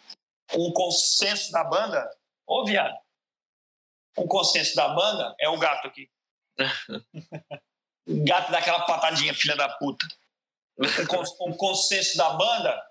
um 0.53 0.71
consenso 0.71 1.51
da 1.51 1.63
banda. 1.63 2.07
Ô, 2.45 2.63
viado, 2.63 2.95
um 4.17 4.27
consenso 4.27 4.75
da 4.75 4.89
banda 4.89 5.35
é 5.39 5.49
o 5.49 5.57
gato 5.57 5.87
aqui. 5.87 6.07
o 8.07 8.23
gato 8.23 8.51
daquela 8.51 8.85
patadinha, 8.85 9.33
filha 9.33 9.55
da 9.55 9.69
puta. 9.69 10.05
Um, 10.77 11.49
um 11.49 11.57
consenso 11.57 12.15
da 12.15 12.29
banda 12.29 12.90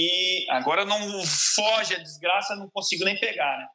e 0.00 0.46
agora 0.50 0.84
não 0.84 0.96
foge 1.56 1.94
a 1.96 1.98
desgraça, 1.98 2.54
não 2.54 2.70
consigo 2.70 3.04
nem 3.04 3.18
pegar, 3.18 3.58
né? 3.58 3.68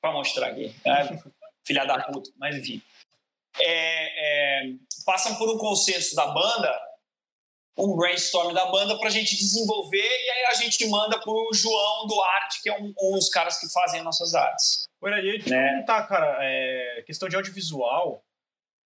Pra 0.00 0.10
mostrar 0.10 0.48
aqui. 0.48 0.74
É, 0.84 1.16
filha 1.64 1.84
da 1.84 2.02
puta, 2.02 2.28
mas 2.36 2.56
enfim. 2.56 2.82
É, 3.60 4.64
é, 4.64 4.72
passam 5.06 5.36
por 5.36 5.48
um 5.48 5.58
consenso 5.58 6.16
da 6.16 6.26
banda 6.26 6.90
um 7.78 7.96
brainstorm 7.96 8.52
da 8.52 8.66
banda 8.66 8.98
para 8.98 9.08
a 9.08 9.12
gente 9.12 9.36
desenvolver 9.36 9.96
e 9.96 10.30
aí 10.30 10.44
a 10.46 10.54
gente 10.54 10.86
manda 10.88 11.18
para 11.18 11.30
o 11.30 11.50
João 11.54 12.06
Duarte, 12.06 12.62
que 12.62 12.68
é 12.68 12.78
um, 12.78 12.92
um, 13.00 13.12
dos 13.12 13.28
caras 13.30 13.58
que 13.58 13.72
fazem 13.72 14.02
nossas 14.02 14.34
artes. 14.34 14.88
Olha, 15.00 15.22
deixa 15.22 15.48
eu 15.48 15.56
né? 15.56 15.68
perguntar, 15.68 16.06
cara, 16.06 16.38
é, 16.40 17.02
questão 17.06 17.28
de 17.28 17.36
audiovisual, 17.36 18.22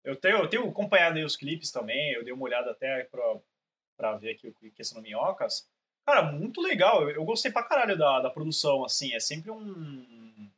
eu 0.03 0.15
tenho, 0.15 0.37
eu 0.37 0.49
tenho 0.49 0.69
acompanhado 0.69 1.17
os 1.19 1.35
clipes 1.35 1.71
também, 1.71 2.11
eu 2.11 2.23
dei 2.23 2.33
uma 2.33 2.43
olhada 2.43 2.71
até 2.71 3.07
para 3.97 4.17
ver 4.17 4.31
aqui 4.31 4.49
o 4.49 4.71
questão 4.73 5.01
do 5.01 5.03
Minhocas. 5.03 5.67
Cara, 6.05 6.23
muito 6.23 6.61
legal, 6.61 7.03
eu, 7.03 7.11
eu, 7.11 7.25
gostei 7.25 7.51
pra 7.51 7.63
caralho 7.63 7.97
da, 7.97 8.19
da 8.19 8.29
produção, 8.29 8.83
assim, 8.83 9.13
é 9.13 9.19
sempre 9.19 9.49
um... 9.51 10.49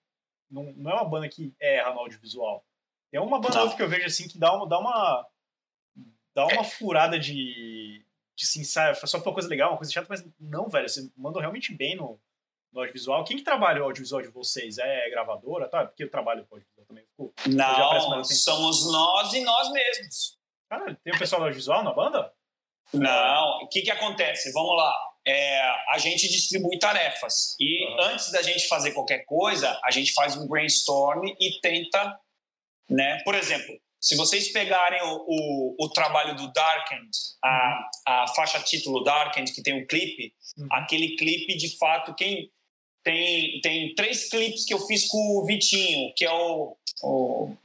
Não, 0.49 0.63
não 0.73 0.91
é 0.91 0.93
uma 0.95 1.09
banda 1.09 1.30
que 1.30 1.53
erra 1.59 1.93
no 1.93 1.99
audiovisual. 1.99 2.65
É 3.11 3.19
uma 3.19 3.39
banda 3.39 3.76
que 3.76 3.81
eu 3.81 3.89
vejo, 3.89 4.05
assim, 4.05 4.27
que 4.27 4.38
dá 4.38 4.53
uma... 4.53 4.67
Dá 4.67 4.80
uma 4.80 5.27
dá 6.35 6.45
uma 6.47 6.63
furada 6.65 7.17
de, 7.17 8.05
de 8.35 8.45
se 8.45 8.59
ensaiar, 8.59 8.95
só 8.95 9.17
pra 9.19 9.30
uma 9.30 9.34
coisa 9.34 9.47
legal, 9.47 9.72
uma 9.72 9.77
coisa 9.77 9.91
chata, 9.91 10.07
mas 10.09 10.27
não, 10.38 10.67
velho, 10.67 10.88
você 10.88 11.09
mandou 11.15 11.39
realmente 11.39 11.73
bem 11.73 11.95
no, 11.95 12.19
no 12.73 12.81
audiovisual. 12.81 13.23
Quem 13.23 13.38
que 13.38 13.43
trabalha 13.43 13.81
o 13.81 13.85
audiovisual 13.85 14.22
de 14.22 14.27
vocês? 14.27 14.77
É 14.77 15.09
gravadora? 15.09 15.69
Tá? 15.69 15.85
Porque 15.85 16.03
eu 16.03 16.11
trabalho 16.11 16.45
com 16.45 16.55
audiovisual 16.55 16.85
também. 16.85 17.05
Não, 17.47 18.23
somos 18.26 18.91
nós 18.91 19.34
e 19.34 19.41
nós 19.41 19.72
mesmos. 19.72 20.38
Cara, 20.69 20.93
tem 20.95 21.15
um 21.15 21.17
pessoal 21.17 21.39
do 21.39 21.45
audiovisual 21.45 21.84
na 21.84 21.93
banda? 21.93 22.34
Não, 22.93 23.63
o 23.63 23.69
que 23.69 23.81
que 23.81 23.91
acontece? 23.91 24.51
Vamos 24.51 24.76
lá. 24.76 24.93
É, 25.27 25.60
a 25.89 25.97
gente 25.97 26.27
distribui 26.27 26.77
tarefas 26.77 27.56
e 27.60 27.84
uhum. 27.84 28.02
antes 28.02 28.31
da 28.31 28.43
gente 28.43 28.68
fazer 28.68 28.91
qualquer 28.91 29.26
coisa, 29.26 29.80
a 29.84 29.89
gente 29.89 30.14
faz 30.14 30.38
um 30.38 30.47
brainstorm 30.47 31.26
e 31.39 31.60
tenta, 31.61 32.19
né? 32.88 33.22
Por 33.23 33.34
exemplo, 33.34 33.76
se 33.99 34.15
vocês 34.15 34.52
pegarem 34.52 35.02
o, 35.02 35.26
o, 35.27 35.76
o 35.80 35.89
trabalho 35.89 36.35
do 36.35 36.52
Darkened, 36.53 37.10
a, 37.43 37.89
a 38.07 38.27
faixa 38.35 38.61
título 38.61 39.03
Darkened, 39.03 39.52
que 39.52 39.64
tem 39.64 39.73
um 39.73 39.88
clipe, 39.88 40.31
uhum. 40.57 40.68
aquele 40.72 41.15
clipe, 41.15 41.57
de 41.57 41.76
fato, 41.76 42.14
quem 42.14 42.52
tem, 43.03 43.61
tem 43.61 43.95
três 43.95 44.30
clipes 44.30 44.64
que 44.64 44.76
eu 44.76 44.85
fiz 44.85 45.07
com 45.07 45.18
o 45.18 45.45
Vitinho, 45.45 46.14
que 46.15 46.23
é 46.23 46.31
o, 46.31 46.77
o 47.02 47.56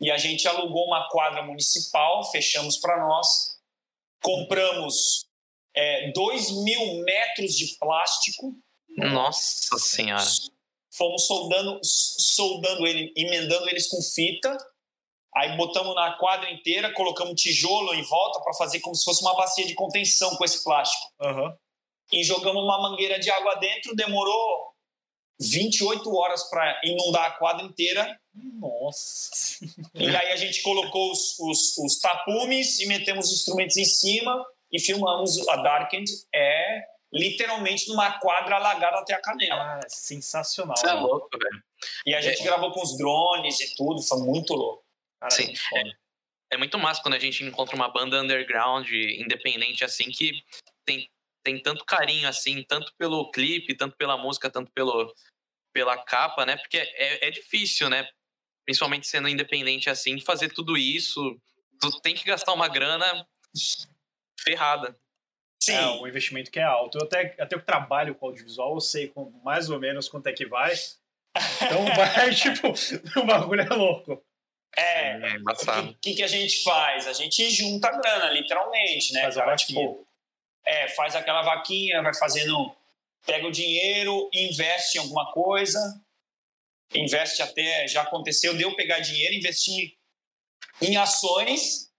e 0.00 0.10
a 0.10 0.18
gente 0.18 0.46
alugou 0.46 0.86
uma 0.86 1.08
quadra 1.08 1.42
municipal, 1.42 2.30
fechamos 2.30 2.76
para 2.78 2.98
nós, 3.06 3.58
compramos 4.22 5.26
é, 5.74 6.10
dois 6.12 6.50
mil 6.50 7.04
metros 7.04 7.56
de 7.56 7.76
plástico. 7.78 8.54
Nossa 8.96 9.78
Senhora! 9.78 10.24
Fomos 10.92 11.26
soldando, 11.26 11.78
soldando 11.82 12.86
ele, 12.86 13.12
emendando 13.16 13.68
eles 13.68 13.88
com 13.88 14.00
fita. 14.02 14.56
Aí 15.36 15.56
botamos 15.56 15.94
na 15.94 16.12
quadra 16.12 16.50
inteira, 16.50 16.92
colocamos 16.94 17.40
tijolo 17.40 17.94
em 17.94 18.02
volta 18.02 18.40
para 18.40 18.54
fazer 18.54 18.80
como 18.80 18.94
se 18.94 19.04
fosse 19.04 19.22
uma 19.22 19.36
bacia 19.36 19.66
de 19.66 19.74
contenção 19.74 20.34
com 20.36 20.44
esse 20.44 20.64
plástico. 20.64 21.06
Uhum 21.20 21.54
e 22.12 22.22
jogamos 22.22 22.62
uma 22.62 22.80
mangueira 22.80 23.18
de 23.18 23.30
água 23.30 23.56
dentro, 23.56 23.94
demorou 23.94 24.74
28 25.40 26.14
horas 26.14 26.48
para 26.48 26.80
inundar 26.84 27.24
a 27.26 27.30
quadra 27.32 27.64
inteira. 27.64 28.18
Nossa! 28.34 29.30
E 29.94 30.06
aí 30.08 30.32
a 30.32 30.36
gente 30.36 30.62
colocou 30.62 31.10
os, 31.10 31.38
os, 31.38 31.78
os 31.78 31.98
tapumes 31.98 32.78
e 32.80 32.86
metemos 32.86 33.26
os 33.26 33.32
instrumentos 33.32 33.76
em 33.76 33.84
cima 33.84 34.44
e 34.70 34.80
filmamos 34.80 35.46
a 35.48 35.56
Darkened. 35.56 36.10
É 36.34 36.84
literalmente 37.12 37.88
numa 37.88 38.18
quadra 38.18 38.56
alagada 38.56 38.98
até 38.98 39.14
a 39.14 39.20
canela. 39.20 39.78
Ah, 39.78 39.80
sensacional. 39.88 40.74
Isso 40.76 40.86
é 40.86 40.92
louco, 40.94 41.28
velho. 41.32 41.62
E 42.06 42.14
a 42.14 42.20
gente 42.20 42.40
é. 42.40 42.44
gravou 42.44 42.72
com 42.72 42.82
os 42.82 42.96
drones 42.96 43.60
e 43.60 43.74
tudo, 43.74 44.02
foi 44.02 44.18
muito 44.18 44.54
louco. 44.54 44.85
Cara, 45.20 45.30
Sim. 45.30 45.52
É, 45.74 46.54
é, 46.54 46.56
muito 46.56 46.78
massa 46.78 47.02
quando 47.02 47.14
a 47.14 47.18
gente 47.18 47.42
encontra 47.44 47.74
uma 47.74 47.88
banda 47.88 48.20
underground, 48.20 48.90
independente, 48.90 49.84
assim, 49.84 50.10
que 50.10 50.42
tem 50.84 51.10
tem 51.46 51.62
tanto 51.62 51.84
carinho 51.84 52.28
assim, 52.28 52.64
tanto 52.64 52.92
pelo 52.98 53.30
clipe, 53.30 53.76
tanto 53.76 53.96
pela 53.96 54.18
música, 54.18 54.50
tanto 54.50 54.72
pelo, 54.72 55.14
pela 55.72 55.96
capa, 55.96 56.44
né? 56.44 56.56
Porque 56.56 56.76
é, 56.76 57.28
é 57.28 57.30
difícil, 57.30 57.88
né? 57.88 58.08
Principalmente 58.64 59.06
sendo 59.06 59.28
independente 59.28 59.88
assim, 59.88 60.18
fazer 60.18 60.52
tudo 60.52 60.76
isso. 60.76 61.40
Tu 61.80 62.00
tem 62.00 62.16
que 62.16 62.24
gastar 62.24 62.52
uma 62.52 62.66
grana 62.66 63.24
ferrada. 64.40 64.98
Sim. 65.62 65.74
É 65.74 65.86
um 65.86 66.06
investimento 66.08 66.50
que 66.50 66.58
é 66.58 66.64
alto. 66.64 66.98
Eu 66.98 67.04
até, 67.04 67.36
até 67.38 67.54
eu 67.54 67.62
trabalho 67.62 68.16
com 68.16 68.26
audiovisual, 68.26 68.74
eu 68.74 68.80
sei 68.80 69.06
com, 69.06 69.30
mais 69.44 69.70
ou 69.70 69.78
menos 69.78 70.08
quanto 70.08 70.26
é 70.26 70.32
que 70.32 70.46
vai. 70.46 70.74
Então 71.62 71.84
vai, 71.94 72.34
tipo, 72.34 72.72
o 73.20 73.24
bagulho 73.24 73.60
é 73.60 73.68
louco. 73.68 74.20
É, 74.76 75.12
é 75.12 75.36
o 75.80 75.94
que, 75.94 76.14
que, 76.14 76.22
a 76.22 76.26
gente 76.26 76.62
faz? 76.62 77.06
A 77.06 77.12
gente 77.14 77.48
junta 77.50 77.88
a 77.88 77.98
grana, 77.98 78.30
literalmente, 78.30 79.12
né? 79.12 79.22
Faz 79.22 79.34
cara, 79.34 79.56
tipo, 79.56 80.06
é, 80.66 80.88
faz 80.88 81.16
aquela 81.16 81.42
vaquinha, 81.42 82.02
vai 82.02 82.14
fazendo, 82.14 82.76
pega 83.24 83.46
o 83.46 83.50
dinheiro, 83.52 84.28
investe 84.34 84.98
em 84.98 85.00
alguma 85.00 85.32
coisa, 85.32 85.78
investe 86.94 87.40
até, 87.40 87.88
já 87.88 88.02
aconteceu, 88.02 88.54
deu 88.54 88.76
pegar 88.76 89.00
dinheiro, 89.00 89.34
investir 89.34 89.94
em 90.82 90.96
ações, 90.98 91.90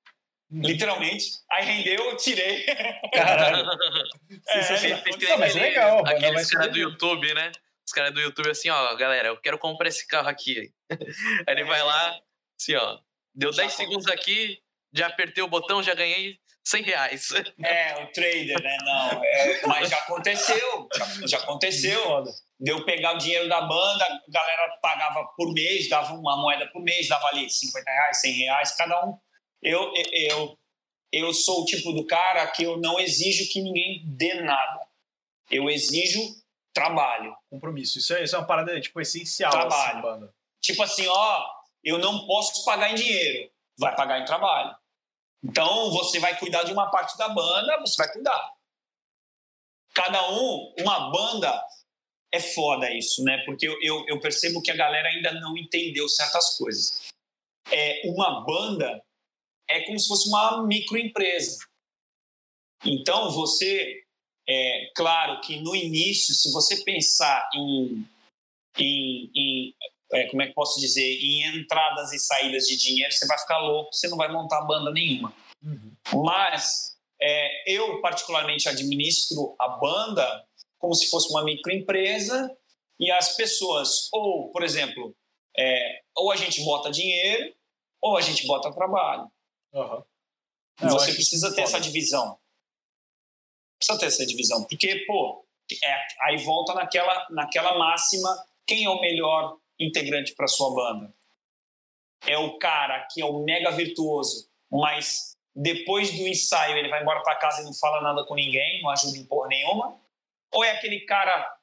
literalmente. 0.52 1.26
Aí 1.52 1.66
rendeu, 1.66 2.12
eu 2.12 2.18
tirei. 2.18 2.66
Caralho. 3.14 3.66
É, 4.49 4.62
Sensacional. 4.62 5.04
Não, 5.22 5.38
mas 5.40 5.56
é 5.56 5.60
aquele- 5.60 5.70
legal, 5.70 6.06
Aqueles 6.06 6.49
caras 6.49 6.72
do. 6.72 6.78
YouTube, 6.78 7.34
né? 7.34 7.52
Os 7.86 7.94
caras 7.94 8.14
do 8.14 8.22
YouTube 8.22 8.49
assim, 8.49 8.70
ó, 8.70 8.95
galera, 8.95 9.30
eu 9.30 9.38
quero 9.38 9.58
comprar 9.58 9.88
esse 9.88 10.06
carro 10.08 10.28
aqui. 10.28 10.72
Aí 11.48 11.56
ele 11.56 11.64
vai 11.64 11.82
lá, 11.84 12.20
assim, 12.60 12.76
ó, 12.76 13.00
deu 13.34 13.52
Já 13.54 13.64
10 13.64 13.72
com- 13.74 13.78
segundos 13.78 14.08
aqui, 14.08 14.60
já 14.94 15.08
apertei 15.08 15.44
o 15.44 15.48
botão, 15.48 15.82
já 15.84 15.94
ganhei 15.94 16.38
100 16.66 16.84
reais. 16.84 17.30
É, 17.64 18.04
o 18.04 18.12
trader, 18.12 18.62
né? 18.62 18.78
Não, 18.84 19.24
é, 19.24 19.68
mas 19.68 19.90
já 19.90 19.98
aconteceu, 20.00 20.88
já, 20.96 21.28
já 21.28 21.38
aconteceu. 21.40 22.24
Deu 22.60 22.84
pegar 22.86 23.14
o 23.14 23.18
dinheiro 23.18 23.48
da 23.48 23.62
banda, 23.62 24.04
a 24.04 24.32
galera 24.32 24.78
pagava 24.82 25.24
por 25.38 25.54
mês, 25.54 25.88
dava 25.88 26.14
uma 26.16 26.36
moeda 26.38 26.68
por 26.72 26.82
mês, 26.82 27.08
dava 27.08 27.28
ali 27.28 27.48
50 27.50 27.90
reais, 27.90 28.20
100 28.22 28.34
reais, 28.34 28.76
cada 28.76 29.06
um. 29.06 29.18
Eu, 29.62 29.94
eu, 30.12 30.58
eu 31.12 31.34
sou 31.34 31.62
o 31.62 31.66
tipo 31.66 31.92
do 31.94 32.06
cara 32.08 32.48
que 32.48 32.64
eu 32.64 32.78
não 32.78 33.00
exijo 33.00 33.52
que 33.52 33.62
ninguém 33.62 34.04
dê 34.08 34.34
nada. 34.42 34.88
Eu 35.52 35.70
exijo 35.70 36.20
trabalho. 36.74 37.36
Compromisso. 37.50 38.00
Isso 38.00 38.14
é, 38.14 38.24
isso 38.24 38.36
é 38.36 38.40
uma 38.40 38.48
parada, 38.48 38.80
tipo, 38.82 39.00
essencial. 39.00 39.52
Trabalho. 39.52 39.92
Assim, 39.92 40.02
banda. 40.02 40.34
Tipo 40.62 40.82
assim, 40.84 41.08
ó, 41.08 41.46
eu 41.88 41.97
não 41.97 42.27
posso 42.27 42.65
pagar 42.65 42.91
em 42.91 42.95
dinheiro, 42.95 43.49
vai 43.80 43.95
pagar 43.95 44.19
em 44.19 44.26
trabalho. 44.26 44.76
Então 45.41 45.89
você 45.91 46.19
vai 46.19 46.38
cuidar 46.38 46.64
de 46.64 46.73
uma 46.73 46.91
parte 46.91 47.18
da 47.18 47.30
banda, 47.30 47.80
você 47.80 47.95
vai 47.97 48.11
cuidar. 48.11 48.53
Cada 49.93 50.31
um, 50.31 50.73
uma 50.80 51.09
banda, 51.09 51.65
é 52.31 52.41
foda 52.41 52.91
isso, 52.91 53.23
né? 53.23 53.38
Porque 53.45 53.65
eu, 53.65 53.81
eu, 53.81 54.05
eu 54.07 54.19
percebo 54.19 54.61
que 54.61 54.69
a 54.69 54.76
galera 54.76 55.07
ainda 55.07 55.31
não 55.39 55.57
entendeu 55.57 56.09
certas 56.09 56.57
coisas. 56.57 57.07
É, 57.72 58.01
uma 58.05 58.41
banda 58.41 59.01
é 59.69 59.81
como 59.85 59.97
se 59.97 60.07
fosse 60.09 60.27
uma 60.27 60.64
microempresa. 60.68 61.57
Então 62.84 63.31
você, 63.31 64.03
é 64.47 64.91
claro 64.93 65.39
que 65.39 65.59
no 65.61 65.73
início, 65.73 66.34
se 66.34 66.51
você 66.51 66.84
pensar 66.84 67.49
em, 67.55 68.05
em, 68.77 69.31
em 69.34 69.76
é, 70.14 70.28
como 70.28 70.42
é 70.42 70.48
que 70.48 70.54
posso 70.54 70.80
dizer, 70.80 71.04
em 71.04 71.60
entradas 71.60 72.14
e 72.14 72.20
saídas 72.20 72.66
de 72.66 72.78
dinheiro, 72.78 73.12
você 73.12 73.28
vai 73.28 73.38
ficar 73.38 73.58
louco, 73.60 73.94
você 73.94 74.08
não 74.08 74.18
vai 74.18 74.32
montar 74.32 74.62
banda 74.62 74.92
nenhuma. 74.92 75.34
Uhum. 75.64 76.24
Mas 76.24 76.98
é, 77.22 77.74
eu, 77.74 78.00
particularmente, 78.02 78.70
administro 78.70 79.56
a 79.60 79.70
banda 79.70 80.46
como 80.80 80.94
se 80.94 81.10
fosse 81.10 81.30
uma 81.32 81.44
microempresa 81.44 82.56
e 83.00 83.12
as 83.12 83.36
pessoas, 83.36 84.10
ou, 84.14 84.52
por 84.52 84.64
exemplo, 84.64 85.16
é, 85.58 86.02
ou 86.16 86.32
a 86.32 86.36
gente 86.36 86.64
bota 86.64 86.92
dinheiro 86.92 87.54
ou 88.02 88.16
a 88.16 88.22
gente 88.22 88.46
bota 88.46 88.74
trabalho. 88.74 89.30
Eu 89.74 90.90
Você 90.90 91.14
precisa 91.14 91.54
ter 91.54 91.62
essa 91.62 91.80
divisão. 91.80 92.40
Precisa 93.80 94.00
ter 94.00 94.06
essa 94.06 94.26
divisão. 94.26 94.64
Porque, 94.64 95.04
pô, 95.08 95.44
é, 95.84 96.08
aí 96.22 96.38
volta 96.38 96.74
naquela, 96.74 97.28
naquela 97.32 97.78
máxima: 97.78 98.30
quem 98.66 98.86
é 98.86 98.90
o 98.90 99.02
melhor 99.02 99.58
integrante 99.80 100.34
para 100.34 100.48
sua 100.48 100.74
banda? 100.74 101.14
É 102.26 102.38
o 102.38 102.58
cara 102.58 103.08
que 103.12 103.22
é 103.22 103.26
o 103.26 103.44
mega 103.44 103.72
virtuoso, 103.72 104.49
mas 104.72 105.36
depois 105.56 106.12
do 106.12 106.28
ensaio 106.28 106.78
ele 106.78 106.90
vai 106.90 107.02
embora 107.02 107.22
para 107.22 107.36
casa 107.36 107.62
e 107.62 107.66
não 107.66 107.74
fala 107.74 108.02
nada 108.02 108.26
com 108.26 108.36
ninguém, 108.36 108.82
não 108.82 108.90
ajuda 108.90 109.18
em 109.18 109.26
porra 109.26 109.48
nenhuma? 109.48 109.99
Ou 110.52 110.64
é 110.64 110.72
aquele 110.72 111.02
cara 111.02 111.58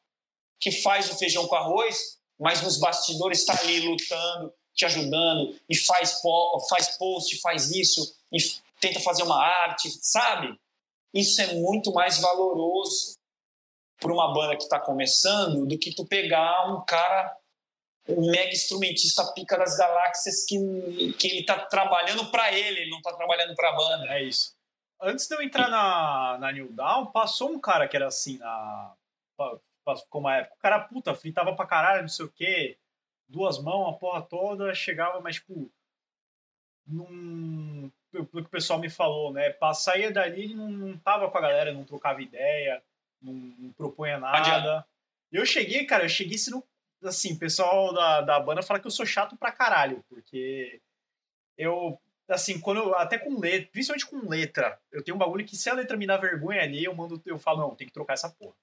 que 0.60 0.70
faz 0.70 1.10
o 1.10 1.18
feijão 1.18 1.46
com 1.46 1.54
arroz, 1.54 2.18
mas 2.38 2.62
nos 2.62 2.78
bastidores 2.78 3.40
está 3.40 3.58
ali 3.60 3.80
lutando, 3.80 4.52
te 4.74 4.84
ajudando, 4.84 5.58
e 5.68 5.76
faz, 5.76 6.20
faz 6.68 6.96
post, 6.96 7.40
faz 7.40 7.70
isso, 7.70 8.16
e 8.32 8.38
tenta 8.80 9.00
fazer 9.00 9.22
uma 9.22 9.40
arte, 9.40 9.90
sabe? 10.02 10.58
Isso 11.12 11.40
é 11.40 11.54
muito 11.54 11.92
mais 11.92 12.20
valoroso 12.20 13.16
para 14.00 14.12
uma 14.12 14.32
banda 14.34 14.56
que 14.56 14.64
está 14.64 14.80
começando 14.80 15.64
do 15.66 15.78
que 15.78 15.94
tu 15.94 16.04
pegar 16.04 16.72
um 16.72 16.84
cara, 16.84 17.36
um 18.08 18.30
mega 18.30 18.50
instrumentista 18.50 19.24
pica 19.32 19.56
das 19.56 19.76
galáxias 19.76 20.44
que, 20.44 21.12
que 21.14 21.28
ele 21.28 21.40
está 21.40 21.58
trabalhando 21.66 22.30
para 22.30 22.52
ele, 22.52 22.80
ele 22.80 22.90
não 22.90 22.98
está 22.98 23.12
trabalhando 23.14 23.54
para 23.54 23.70
a 23.70 23.76
banda. 23.76 24.06
É 24.14 24.22
isso. 24.22 24.54
Antes 25.00 25.26
de 25.26 25.34
eu 25.34 25.42
entrar 25.42 25.68
na, 25.68 26.38
na 26.38 26.52
New 26.52 26.72
Down, 26.72 27.06
passou 27.06 27.50
um 27.50 27.58
cara 27.58 27.88
que 27.88 27.96
era 27.96 28.06
assim, 28.06 28.38
na. 28.38 28.94
Ficou 29.98 30.20
uma 30.20 30.36
época. 30.36 30.54
O 30.54 30.58
cara, 30.58 30.80
puta, 30.80 31.14
fritava 31.14 31.54
pra 31.54 31.66
caralho, 31.66 32.02
não 32.02 32.08
sei 32.08 32.24
o 32.24 32.30
quê. 32.30 32.78
Duas 33.28 33.58
mãos, 33.58 33.88
a 33.88 33.98
porra 33.98 34.22
toda, 34.22 34.74
chegava, 34.74 35.20
mas, 35.20 35.36
tipo. 35.36 35.70
Num. 36.86 37.90
Pelo 38.10 38.26
que 38.26 38.38
o 38.38 38.48
pessoal 38.48 38.78
me 38.78 38.88
falou, 38.88 39.32
né? 39.32 39.54
Sair 39.74 40.12
dali, 40.12 40.44
ele 40.44 40.54
não, 40.54 40.70
não 40.70 40.98
tava 40.98 41.30
com 41.30 41.36
a 41.36 41.40
galera, 41.40 41.72
não 41.72 41.84
trocava 41.84 42.22
ideia, 42.22 42.82
não, 43.20 43.32
não 43.32 43.72
propunha 43.72 44.18
nada. 44.18 44.86
Eu 45.32 45.44
cheguei, 45.44 45.84
cara, 45.84 46.04
eu 46.04 46.08
cheguei 46.08 46.38
sendo. 46.38 46.64
Assim, 47.04 47.34
o 47.34 47.38
pessoal 47.38 47.92
da, 47.92 48.20
da 48.22 48.40
banda 48.40 48.62
fala 48.62 48.80
que 48.80 48.86
eu 48.86 48.90
sou 48.90 49.04
chato 49.04 49.36
pra 49.36 49.52
caralho, 49.52 50.02
porque 50.08 50.80
eu 51.58 51.98
assim, 52.28 52.58
quando 52.58 52.78
eu, 52.78 52.94
até 52.96 53.18
com 53.18 53.38
letra, 53.38 53.68
principalmente 53.70 54.06
com 54.06 54.28
letra, 54.28 54.80
eu 54.90 55.04
tenho 55.04 55.14
um 55.14 55.18
bagulho 55.18 55.44
que 55.44 55.56
se 55.56 55.68
a 55.68 55.74
letra 55.74 55.96
me 55.96 56.06
dá 56.06 56.16
vergonha 56.16 56.62
ali, 56.62 56.82
eu 56.84 56.94
mando, 56.94 57.20
eu 57.26 57.38
falo, 57.38 57.60
não, 57.60 57.76
tem 57.76 57.86
que 57.86 57.92
trocar 57.92 58.14
essa 58.14 58.30
porra. 58.30 58.56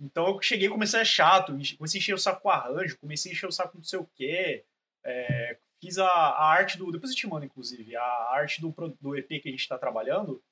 Então 0.00 0.26
eu 0.26 0.42
cheguei 0.42 0.68
e 0.68 0.70
comecei 0.70 1.00
a 1.00 1.04
ser 1.04 1.10
chato, 1.10 1.52
comecei 1.76 1.98
a 1.98 2.02
encher 2.02 2.14
o 2.14 2.18
saco 2.18 2.42
com 2.42 2.50
arranjo, 2.50 2.98
comecei 2.98 3.30
a 3.30 3.34
encher 3.34 3.46
o 3.46 3.52
saco 3.52 3.72
com 3.72 3.78
não 3.78 3.84
sei 3.84 3.98
o 3.98 4.08
quê. 4.14 4.64
é, 5.04 5.58
fiz 5.80 5.98
a, 5.98 6.08
a 6.08 6.44
arte 6.46 6.78
do. 6.78 6.90
Depois 6.90 7.10
eu 7.10 7.16
te 7.16 7.26
mando, 7.26 7.44
inclusive, 7.44 7.96
a 7.96 8.30
arte 8.30 8.60
do, 8.60 8.72
do 9.00 9.16
EP 9.16 9.28
que 9.28 9.48
a 9.48 9.50
gente 9.50 9.68
tá 9.68 9.78
trabalhando. 9.78 10.42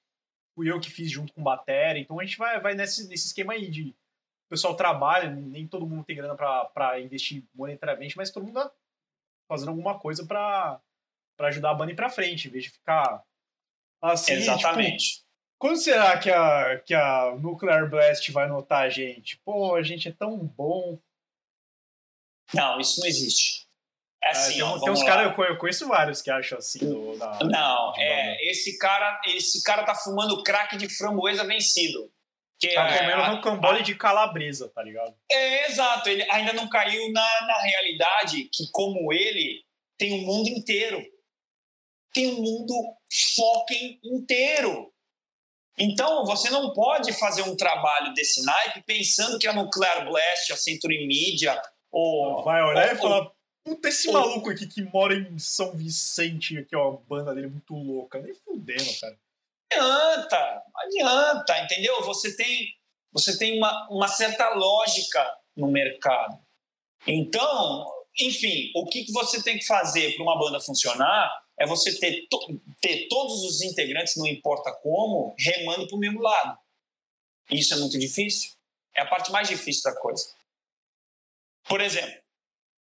Fui 0.55 0.71
eu 0.71 0.81
que 0.81 0.91
fiz 0.91 1.11
junto 1.11 1.33
com 1.33 1.43
Batera. 1.43 1.99
Então 1.99 2.19
a 2.19 2.25
gente 2.25 2.37
vai, 2.37 2.61
vai 2.61 2.75
nesse, 2.75 3.09
nesse 3.09 3.29
esquema 3.29 3.53
aí 3.53 3.71
de. 3.71 3.95
O 4.51 4.55
pessoal 4.59 4.75
trabalha, 4.75 5.31
nem 5.31 5.65
todo 5.69 5.87
mundo 5.87 6.03
tem 6.05 6.17
grana 6.17 6.35
pra, 6.35 6.65
pra 6.65 6.99
investir 7.01 7.45
monetariamente, 7.55 8.17
mas 8.17 8.33
todo 8.33 8.45
mundo 8.45 8.55
tá 8.55 8.73
fazendo 9.49 9.69
alguma 9.69 9.97
coisa 9.97 10.27
pra, 10.27 10.81
pra 11.37 11.49
ajudar 11.49 11.71
a 11.71 11.75
banda 11.75 11.93
ir 11.93 11.95
pra 11.95 12.11
frente, 12.11 12.49
em 12.49 12.51
vez 12.51 12.65
de 12.65 12.71
ficar 12.71 13.23
assim. 14.03 14.33
tipo, 14.33 14.43
Exatamente. 14.51 15.23
quando 15.57 15.77
será 15.77 16.19
que 16.19 16.29
a, 16.33 16.81
que 16.81 16.93
a 16.93 17.37
Nuclear 17.39 17.89
Blast 17.89 18.29
vai 18.33 18.49
notar 18.49 18.83
a 18.83 18.89
gente? 18.91 19.39
Pô, 19.45 19.77
a 19.77 19.83
gente 19.85 20.09
é 20.09 20.13
tão 20.13 20.37
bom. 20.39 20.99
Não, 22.53 22.81
isso 22.81 22.99
não 22.99 23.07
existe. 23.07 23.69
É 24.23 24.31
assim, 24.33 24.55
tem, 24.55 24.63
ó, 24.63 24.81
tem 24.81 24.91
uns 24.91 25.05
caras, 25.05 25.27
eu 25.31 25.35
conhe- 25.35 25.51
eu 25.51 25.59
conheço 25.59 25.87
vários 25.87 26.21
que 26.21 26.29
acham 26.31 26.59
assim. 26.59 26.81
Do, 26.81 27.17
da, 27.17 27.39
Não, 27.45 27.95
é, 27.97 28.51
esse 28.51 28.77
cara, 28.79 29.21
esse 29.27 29.63
cara 29.63 29.85
tá 29.85 29.95
fumando 29.95 30.43
crack 30.43 30.77
de 30.77 30.89
framboesa 30.89 31.45
vencido. 31.45 32.13
Que 32.61 32.75
Tá 32.75 32.89
é, 32.91 32.99
comendo 32.99 33.23
a- 33.23 33.29
rocambole 33.31 33.83
de 33.83 33.95
calabresa, 33.95 34.69
tá 34.69 34.83
ligado? 34.83 35.15
É, 35.33 35.67
exato, 35.71 36.09
ele 36.11 36.23
ainda 36.31 36.53
não 36.53 36.69
caiu 36.69 37.11
na, 37.11 37.47
na 37.47 37.59
realidade 37.59 38.45
que, 38.53 38.71
como 38.71 39.13
ele, 39.13 39.65
tem 39.99 40.13
o 40.13 40.27
mundo 40.27 40.49
inteiro. 40.49 41.03
Tem 42.13 42.27
o 42.27 42.35
mundo 42.43 42.75
fucking 43.35 43.99
inteiro. 44.05 44.93
Então, 45.79 46.27
você 46.27 46.51
não 46.51 46.73
pode 46.75 47.13
fazer 47.15 47.43
um 47.43 47.57
trabalho 47.57 48.13
desse 48.13 48.45
naipe 48.45 48.83
pensando 48.83 49.39
que 49.39 49.47
a 49.47 49.53
Nuclear 49.55 50.05
Blast, 50.05 50.53
a 50.53 50.57
Century 50.57 51.07
Media, 51.07 51.61
ou... 51.91 52.43
Vai 52.45 52.63
olhar 52.63 52.89
e 52.89 52.97
ou- 52.97 53.01
falar: 53.01 53.31
Puta, 53.65 53.89
esse 53.89 54.09
ou- 54.09 54.15
maluco 54.15 54.51
aqui 54.51 54.67
que 54.67 54.83
mora 54.83 55.15
em 55.15 55.39
São 55.39 55.73
Vicente, 55.73 56.59
aqui, 56.59 56.77
ó, 56.77 56.95
a 56.95 56.97
banda 57.09 57.35
dele 57.35 57.47
é 57.47 57.51
muito 57.51 57.73
louca. 57.75 58.21
Nem 58.21 58.35
fudendo, 58.35 59.01
cara. 59.01 59.17
Adianta, 59.73 60.63
não 60.73 60.81
adianta, 60.83 61.59
entendeu? 61.61 62.03
Você 62.03 62.37
tem, 62.37 62.75
você 63.13 63.39
tem 63.39 63.59
uma, 63.59 63.89
uma 63.91 64.09
certa 64.09 64.51
lógica 64.51 65.39
no 65.57 65.69
mercado. 65.69 66.39
Então, 67.07 67.87
enfim, 68.19 68.71
o 68.75 68.87
que, 68.87 69.05
que 69.05 69.13
você 69.13 69.43
tem 69.43 69.59
que 69.59 69.67
fazer 69.67 70.15
para 70.15 70.23
uma 70.23 70.39
banda 70.39 70.61
funcionar 70.61 71.31
é 71.59 71.67
você 71.67 71.99
ter, 71.99 72.27
to- 72.29 72.61
ter 72.81 73.07
todos 73.09 73.45
os 73.45 73.61
integrantes, 73.63 74.17
não 74.17 74.27
importa 74.27 74.73
como, 74.83 75.35
remando 75.39 75.87
para 75.87 75.97
o 75.97 76.01
mesmo 76.01 76.21
lado. 76.21 76.59
Isso 77.51 77.75
é 77.75 77.77
muito 77.77 77.99
difícil. 77.99 78.53
É 78.95 79.03
a 79.03 79.07
parte 79.07 79.31
mais 79.31 79.49
difícil 79.49 79.83
da 79.85 79.99
coisa. 79.99 80.25
Por 81.69 81.81
exemplo, 81.81 82.21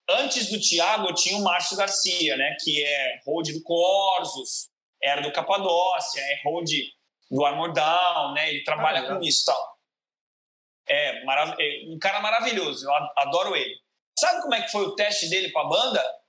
antes 0.09 0.49
do 0.51 0.59
Thiago, 0.61 1.09
eu 1.09 1.15
tinha 1.15 1.37
o 1.37 1.43
Márcio 1.43 1.77
Garcia, 1.77 2.37
né, 2.37 2.57
que 2.63 2.83
é 2.83 3.21
hold 3.27 3.51
do 3.53 3.63
Corsos, 3.63 4.70
era 5.03 5.21
do 5.23 5.33
Capadócia, 5.33 6.21
é 6.21 6.41
hold 6.45 6.69
do 7.31 7.45
Armor 7.45 7.73
Down, 7.73 8.33
né? 8.35 8.49
Ele 8.51 8.65
trabalha 8.65 9.01
Ah, 9.01 9.07
com 9.17 9.23
isso 9.23 9.43
e 9.43 9.47
tal. 9.47 9.79
É, 10.89 11.25
marav- 11.25 11.57
é 11.59 11.85
um 11.89 11.99
cara 11.99 12.21
maravilhoso, 12.21 12.85
eu 12.87 12.93
adoro 13.19 13.55
ele. 13.55 13.79
Sabe 14.19 14.43
como 14.43 14.55
é 14.55 14.63
que 14.63 14.71
foi 14.73 14.85
o 14.85 14.95
teste 14.97 15.29
dele 15.31 15.51
para 15.53 15.63
a 15.63 15.69
banda? 15.69 16.21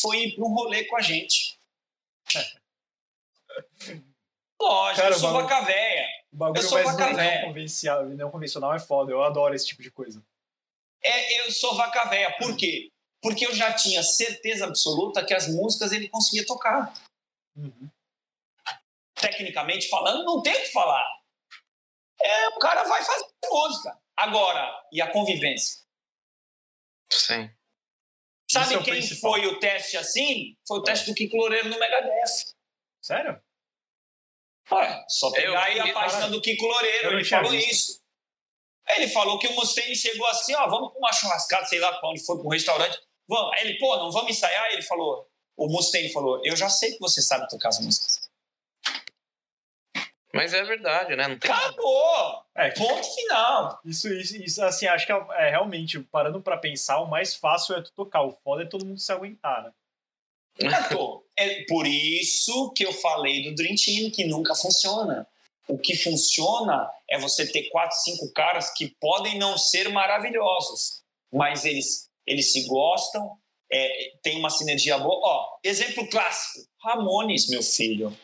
Foi 0.00 0.18
ir 0.18 0.34
para 0.36 0.44
um 0.44 0.54
rolê 0.54 0.84
com 0.84 0.96
a 0.96 1.00
gente. 1.00 1.58
Lógico, 4.60 5.02
Cara, 5.02 5.14
eu 5.14 5.18
sou 5.18 5.32
bagulho- 5.32 5.48
vaca 5.48 5.64
véia. 5.66 6.06
O 6.32 6.36
bagulho 6.36 6.58
Eu 6.58 6.62
sou 6.68 6.82
mais 6.82 6.86
vaca 6.96 7.08
não, 7.10 7.16
véia. 7.16 7.44
convencional, 7.44 8.04
não 8.06 8.30
convencional 8.30 8.74
é 8.74 8.78
foda. 8.80 9.12
Eu 9.12 9.22
adoro 9.22 9.54
esse 9.54 9.66
tipo 9.66 9.82
de 9.82 9.90
coisa. 9.90 10.24
É, 11.02 11.40
eu 11.40 11.50
sou 11.52 11.74
vaca 11.76 12.04
véia. 12.06 12.34
Por 12.38 12.56
quê? 12.56 12.90
Porque 13.20 13.46
eu 13.46 13.54
já 13.54 13.72
tinha 13.74 14.02
certeza 14.02 14.64
absoluta 14.66 15.24
que 15.24 15.34
as 15.34 15.48
músicas 15.48 15.92
ele 15.92 16.08
conseguia 16.08 16.46
tocar. 16.46 16.92
Uhum. 17.56 17.88
Tecnicamente 19.14 19.88
falando, 19.88 20.24
não 20.24 20.42
tem 20.42 20.52
o 20.52 20.60
que 20.60 20.72
falar. 20.72 21.06
É, 22.20 22.48
o 22.48 22.58
cara 22.58 22.84
vai 22.84 23.02
fazer 23.04 23.26
música. 23.50 23.98
Agora, 24.16 24.72
e 24.92 25.00
a 25.00 25.10
convivência? 25.10 25.82
Sim. 27.10 27.50
Sabe 28.50 28.74
é 28.74 28.82
quem 28.82 28.94
principal. 28.94 29.32
foi 29.32 29.46
o 29.46 29.58
teste 29.58 29.96
assim? 29.96 30.56
Foi 30.66 30.78
o 30.78 30.82
teste 30.82 31.06
do 31.06 31.14
Kiko 31.14 31.36
Loureiro 31.36 31.68
no 31.68 31.78
Megadeth. 31.78 32.54
Sério? 33.02 33.40
Ué, 34.70 35.04
só 35.08 35.30
pegar 35.30 35.64
aí 35.64 35.78
a 35.78 35.92
página 35.92 36.20
cara. 36.20 36.30
do 36.30 36.40
Kiko 36.40 36.64
Loureiro, 36.64 37.12
ele 37.12 37.24
falou 37.24 37.50
visto. 37.50 37.70
isso. 37.70 38.04
Ele 38.88 39.08
falou 39.08 39.38
que 39.38 39.46
o 39.46 39.54
Mustaine 39.54 39.96
chegou 39.96 40.26
assim, 40.28 40.54
ó, 40.54 40.68
vamos 40.68 40.90
pra 40.90 40.98
uma 40.98 41.12
churrascada, 41.12 41.66
sei 41.66 41.80
lá 41.80 41.98
pra 41.98 42.08
onde 42.10 42.24
foi, 42.24 42.36
pra 42.36 42.46
um 42.46 42.50
restaurante. 42.50 42.98
Vamos. 43.26 43.52
Aí 43.54 43.66
ele, 43.66 43.78
pô, 43.78 43.96
não 43.96 44.10
vamos 44.10 44.30
ensaiar? 44.30 44.72
Ele 44.72 44.82
falou, 44.82 45.28
o 45.56 45.68
Mustaine 45.68 46.12
falou, 46.12 46.40
eu 46.44 46.54
já 46.54 46.68
sei 46.68 46.92
que 46.92 47.00
você 47.00 47.22
sabe 47.22 47.48
tocar 47.48 47.70
as 47.70 47.80
músicas. 47.80 48.23
Mas 50.34 50.52
é 50.52 50.62
verdade, 50.64 51.14
né? 51.16 51.28
Não 51.28 51.38
tem. 51.38 51.50
Acabou! 51.50 52.42
É, 52.54 52.70
que- 52.70 52.78
Ponto 52.80 53.14
final. 53.14 53.80
isso, 53.84 54.08
isso, 54.12 54.36
isso, 54.36 54.62
assim, 54.64 54.86
acho 54.86 55.06
que 55.06 55.12
é, 55.12 55.26
é 55.36 55.50
realmente, 55.50 55.98
parando 56.00 56.40
pra 56.40 56.56
pensar, 56.56 57.00
o 57.00 57.08
mais 57.08 57.34
fácil 57.34 57.76
é 57.76 57.82
tu 57.82 57.92
tocar. 57.92 58.22
O 58.22 58.32
foda 58.44 58.62
é 58.62 58.66
todo 58.66 58.84
mundo 58.84 58.98
se 59.00 59.12
aguentar, 59.12 59.62
né? 59.64 59.70
É 61.36 61.64
por 61.68 61.86
isso 61.86 62.72
que 62.76 62.84
eu 62.84 62.92
falei 62.92 63.42
do 63.42 63.54
Dream 63.54 63.74
Team, 63.74 64.10
que 64.10 64.24
nunca 64.24 64.54
funciona. 64.54 65.26
O 65.66 65.78
que 65.78 65.96
funciona 65.96 66.88
é 67.10 67.18
você 67.18 67.46
ter 67.50 67.68
quatro, 67.70 67.96
cinco 67.98 68.30
caras 68.32 68.70
que 68.74 68.94
podem 69.00 69.38
não 69.38 69.56
ser 69.58 69.88
maravilhosos, 69.88 71.02
mas 71.32 71.64
eles, 71.64 72.08
eles 72.26 72.52
se 72.52 72.66
gostam, 72.66 73.36
é, 73.72 74.12
tem 74.22 74.38
uma 74.38 74.50
sinergia 74.50 74.98
boa. 74.98 75.18
Ó, 75.22 75.56
exemplo 75.64 76.08
clássico: 76.08 76.66
Ramones, 76.82 77.48
meu 77.48 77.62
filho. 77.62 78.16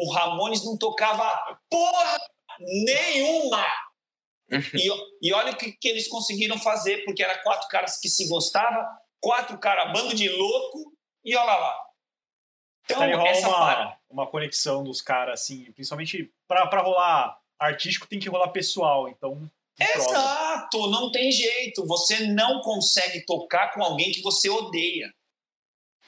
O 0.00 0.10
Ramones 0.12 0.64
não 0.64 0.76
tocava 0.78 1.58
porra 1.70 2.18
nenhuma. 2.58 3.64
E, 4.74 5.28
e 5.28 5.32
olha 5.32 5.52
o 5.52 5.56
que, 5.56 5.72
que 5.72 5.88
eles 5.88 6.08
conseguiram 6.08 6.58
fazer, 6.58 7.04
porque 7.04 7.22
era 7.22 7.38
quatro 7.42 7.68
caras 7.68 7.98
que 7.98 8.08
se 8.08 8.28
gostavam, 8.28 8.84
quatro 9.20 9.58
caras, 9.58 9.92
bando 9.92 10.14
de 10.14 10.28
louco, 10.28 10.92
e 11.24 11.34
olha 11.36 11.54
lá. 11.54 11.78
Então, 12.84 12.98
rola 13.16 13.28
essa 13.28 13.48
para. 13.48 13.80
uma, 13.82 13.98
uma 14.10 14.26
conexão 14.26 14.82
dos 14.84 15.00
caras, 15.00 15.40
assim, 15.40 15.70
principalmente 15.72 16.30
pra, 16.48 16.66
pra 16.66 16.82
rolar 16.82 17.38
artístico 17.58 18.06
tem 18.08 18.18
que 18.18 18.28
rolar 18.28 18.48
pessoal, 18.48 19.08
então. 19.08 19.48
Exato, 19.78 20.90
não 20.90 21.10
tem 21.10 21.30
jeito. 21.32 21.86
Você 21.86 22.26
não 22.26 22.60
consegue 22.60 23.24
tocar 23.24 23.72
com 23.72 23.82
alguém 23.82 24.12
que 24.12 24.20
você 24.20 24.50
odeia. 24.50 25.12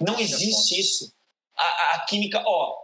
Não 0.00 0.18
é 0.18 0.20
existe 0.22 0.78
isso. 0.78 1.14
A, 1.56 1.64
a- 1.64 1.94
a 1.94 2.00
química, 2.06 2.42
ó, 2.44 2.76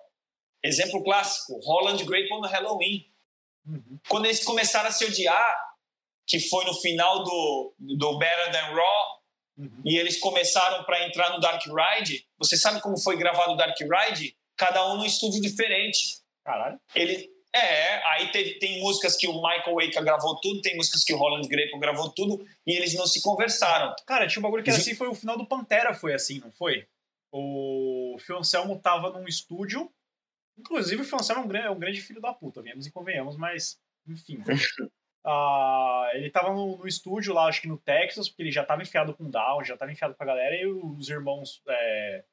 exemplo 0.62 1.02
clássico: 1.02 1.58
Holland 1.60 2.04
Grape 2.04 2.28
no 2.30 2.46
Halloween. 2.46 3.06
Uhum. 3.66 3.98
Quando 4.08 4.26
eles 4.26 4.42
começaram 4.44 4.88
a 4.88 4.92
se 4.92 5.04
odiar, 5.04 5.70
que 6.26 6.40
foi 6.40 6.64
no 6.64 6.74
final 6.74 7.22
do, 7.24 7.74
do 7.78 8.18
Better 8.18 8.52
Than 8.52 8.74
Raw, 8.74 9.20
Uhum. 9.58 9.82
e 9.84 9.98
eles 9.98 10.18
começaram 10.18 10.84
para 10.84 11.06
entrar 11.06 11.30
no 11.34 11.38
Dark 11.38 11.62
Ride. 11.66 12.24
Você 12.38 12.56
sabe 12.56 12.80
como 12.80 12.98
foi 12.98 13.18
gravado 13.18 13.52
o 13.52 13.56
Dark 13.56 13.76
Ride? 13.78 14.34
Cada 14.56 14.90
um 14.90 14.96
num 14.96 15.04
estúdio 15.04 15.38
diferente. 15.38 16.20
Caralho. 16.42 16.80
Ele 16.94 17.30
é, 17.52 17.96
aí 18.12 18.30
teve, 18.30 18.58
tem 18.58 18.80
músicas 18.80 19.16
que 19.16 19.26
o 19.26 19.34
Michael 19.34 19.74
Waker 19.74 20.02
gravou 20.02 20.40
tudo, 20.40 20.62
tem 20.62 20.76
músicas 20.76 21.02
que 21.04 21.12
o 21.12 21.18
Roland 21.18 21.46
Greco 21.48 21.78
gravou 21.78 22.08
tudo 22.10 22.46
e 22.66 22.72
eles 22.72 22.94
não 22.94 23.06
se 23.06 23.20
conversaram. 23.20 23.94
Cara, 24.06 24.26
tinha 24.26 24.40
um 24.40 24.42
bagulho 24.42 24.62
que 24.62 24.70
era 24.70 24.78
assim, 24.78 24.94
foi 24.94 25.08
o 25.08 25.14
final 25.14 25.36
do 25.36 25.46
Pantera, 25.46 25.92
foi 25.92 26.14
assim, 26.14 26.38
não 26.38 26.52
foi? 26.52 26.86
O 27.32 28.16
Anselmo 28.30 28.78
tava 28.78 29.10
num 29.10 29.26
estúdio. 29.26 29.92
Inclusive, 30.60 31.02
o 31.02 31.14
Anselmo 31.16 31.42
é 31.42 31.44
um 31.44 31.48
grande, 31.48 31.66
é 31.66 31.70
um 31.70 31.78
grande 31.78 32.00
filho 32.00 32.20
da 32.20 32.32
puta, 32.32 32.62
viemos 32.62 32.86
e 32.86 32.92
convenhamos, 32.92 33.36
mas, 33.36 33.80
enfim. 34.06 34.42
Ah, 35.22 36.08
ele 36.14 36.30
tava 36.30 36.50
no, 36.50 36.78
no 36.78 36.88
estúdio 36.88 37.34
lá, 37.34 37.44
acho 37.44 37.60
que 37.60 37.68
no 37.68 37.76
Texas, 37.76 38.26
porque 38.26 38.42
ele 38.42 38.50
já 38.50 38.64
tava 38.64 38.80
enfiado 38.80 39.14
com 39.14 39.24
o 39.24 39.30
Down, 39.30 39.62
já 39.62 39.76
tava 39.76 39.92
enfiado 39.92 40.14
com 40.14 40.22
a 40.22 40.26
galera, 40.26 40.56
e 40.56 40.66
os 40.66 41.10
irmãos 41.10 41.62
é, 41.68 42.24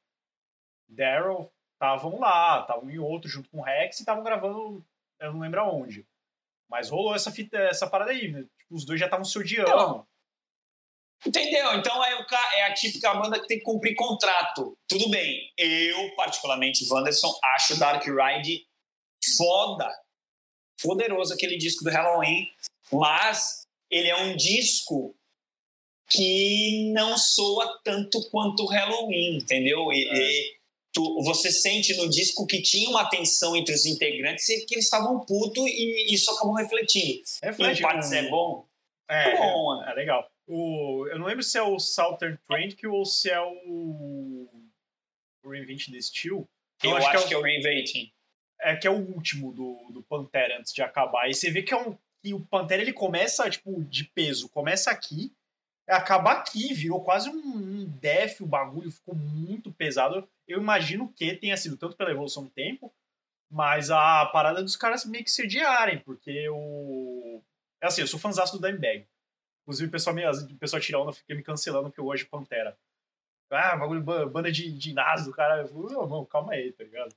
Daryl 0.88 1.52
estavam 1.74 2.18
lá, 2.18 2.62
estavam 2.62 2.90
em 2.90 2.98
outro 2.98 3.30
junto 3.30 3.50
com 3.50 3.60
o 3.60 3.62
Rex 3.62 4.00
e 4.00 4.04
estavam 4.04 4.24
gravando, 4.24 4.86
eu 5.20 5.34
não 5.34 5.42
lembro 5.42 5.60
aonde. 5.60 6.08
Mas 6.70 6.90
rolou 6.90 7.14
essa 7.14 7.30
fita, 7.30 7.58
essa 7.58 7.90
parada 7.90 8.12
aí, 8.12 8.32
né? 8.32 8.46
Tipo, 8.58 8.76
os 8.76 8.86
dois 8.86 9.00
já 9.00 9.06
estavam 9.06 9.26
se 9.26 9.38
odiando. 9.38 9.70
Não. 9.70 10.08
Entendeu? 11.26 11.74
Então 11.76 12.04
é, 12.04 12.16
o, 12.16 12.26
é 12.58 12.64
a 12.64 12.74
típica 12.74 13.14
banda 13.16 13.40
que 13.40 13.48
tem 13.48 13.58
que 13.58 13.64
cumprir 13.64 13.96
contrato. 13.96 14.78
Tudo 14.88 15.10
bem. 15.10 15.52
Eu, 15.58 16.16
particularmente, 16.16 16.86
Wanderson, 16.90 17.34
acho 17.56 17.74
o 17.74 17.80
Dark 17.80 18.04
Ride 18.06 18.66
foda. 19.38 19.90
Poderoso 20.82 21.34
aquele 21.34 21.58
disco 21.58 21.84
do 21.84 21.90
Halloween. 21.90 22.48
Mas 22.92 23.64
ele 23.90 24.08
é 24.10 24.16
um 24.16 24.36
disco 24.36 25.16
que 26.10 26.92
não 26.94 27.18
soa 27.18 27.80
tanto 27.84 28.30
quanto 28.30 28.64
o 28.64 28.68
Halloween, 28.68 29.38
entendeu? 29.38 29.92
E- 29.92 30.08
e 30.08 30.58
tu- 30.94 31.22
você 31.24 31.52
sente 31.52 31.94
no 31.98 32.10
disco 32.10 32.46
que 32.48 32.62
tinha 32.62 32.90
uma 32.90 33.10
tensão 33.10 33.56
entre 33.58 33.74
os 33.74 33.86
integrantes 33.86 34.48
e 34.50 34.66
que 34.66 34.76
eles 34.76 34.86
estavam 34.86 35.20
putos 35.26 35.66
e 35.68 36.14
isso 36.14 36.32
acabou 36.32 36.54
refletindo. 36.54 37.22
Reflete 37.44 37.80
Em 37.80 37.82
partes 37.84 38.10
com- 38.10 38.16
é 38.16 38.30
bom? 38.30 38.66
É, 39.10 39.38
bom, 39.38 39.66
mano. 39.66 39.90
é 39.90 39.94
legal. 39.96 40.30
O, 40.48 41.06
eu 41.10 41.20
não 41.20 41.26
lembro 41.26 41.44
se 41.44 41.58
é 41.58 41.62
o 41.62 41.78
Southern 41.78 42.38
Trend 42.48 42.76
ou 42.88 43.06
se 43.06 43.30
é 43.30 43.42
o, 43.42 44.50
o 45.44 45.50
Reinvent 45.50 45.92
the 45.92 46.00
Steel. 46.02 46.48
Eu, 46.84 46.96
acho 46.96 47.08
acho, 47.08 47.12
que 47.12 47.18
é 47.18 47.20
o- 47.20 47.28
que 47.28 47.34
é 47.34 47.38
o 47.38 47.42
Reinventing. 47.42 48.12
É 48.62 48.76
que 48.76 48.88
é 48.88 48.90
o 48.90 48.96
último 48.96 49.52
do, 49.52 49.78
do 49.92 50.02
Pantera 50.04 50.58
antes 50.58 50.74
de 50.74 50.82
acabar. 50.82 51.30
E 51.30 51.34
você 51.34 51.52
vê 51.52 51.62
que, 51.62 51.74
é 51.74 51.78
um, 51.78 51.96
que 52.24 52.34
o 52.34 52.40
Pantera 52.40 52.82
ele 52.82 52.94
começa, 52.94 53.50
tipo, 53.50 53.84
de 53.84 54.06
peso. 54.06 54.50
Começa 54.50 54.90
aqui, 54.90 55.32
acaba 55.88 56.32
aqui, 56.32 56.74
virou 56.74 57.04
quase 57.04 57.30
um, 57.30 57.36
um 57.36 57.86
death, 58.00 58.40
o 58.42 58.46
bagulho 58.48 58.92
ficou 58.92 59.14
muito 59.16 59.72
pesado. 59.72 60.28
Eu 60.48 60.60
imagino 60.60 61.12
que 61.14 61.36
tenha 61.36 61.56
sido 61.58 61.78
tanto 61.78 61.96
pela 61.96 62.10
evolução 62.12 62.44
do 62.46 62.50
tempo, 62.50 62.92
mas 63.52 63.92
a 63.92 64.26
parada 64.28 64.64
dos 64.64 64.76
caras 64.76 65.06
meio 65.06 65.24
que 65.24 65.32
se 65.32 65.44
odiarem, 65.44 66.00
porque 66.00 66.48
o. 66.50 67.42
É 67.82 67.88
assim, 67.88 68.02
eu 68.02 68.08
sou 68.08 68.20
fãzaço 68.20 68.58
do 68.58 68.66
Dimebag. 68.66 69.06
Inclusive, 69.68 69.90
o 69.90 69.92
pessoal, 69.92 70.16
me, 70.16 70.26
o 70.26 70.56
pessoal 70.58 70.82
tira 70.82 70.98
onda, 70.98 71.12
fica 71.12 71.36
me 71.36 71.44
cancelando 71.44 71.90
porque 71.90 72.00
eu 72.00 72.06
gosto 72.06 72.24
de 72.24 72.30
Pantera. 72.30 72.78
Ah, 73.52 73.76
bagulho, 73.76 74.02
ba- 74.02 74.26
banda 74.26 74.50
de, 74.50 74.72
de 74.72 74.94
nazi 74.94 75.26
do 75.26 75.34
cara. 75.34 75.62
Eu 75.62 75.68
falo, 75.68 75.90
"Não, 75.92 76.08
mano, 76.08 76.26
calma 76.26 76.54
aí, 76.54 76.72
tá 76.72 76.84
ligado? 76.86 77.14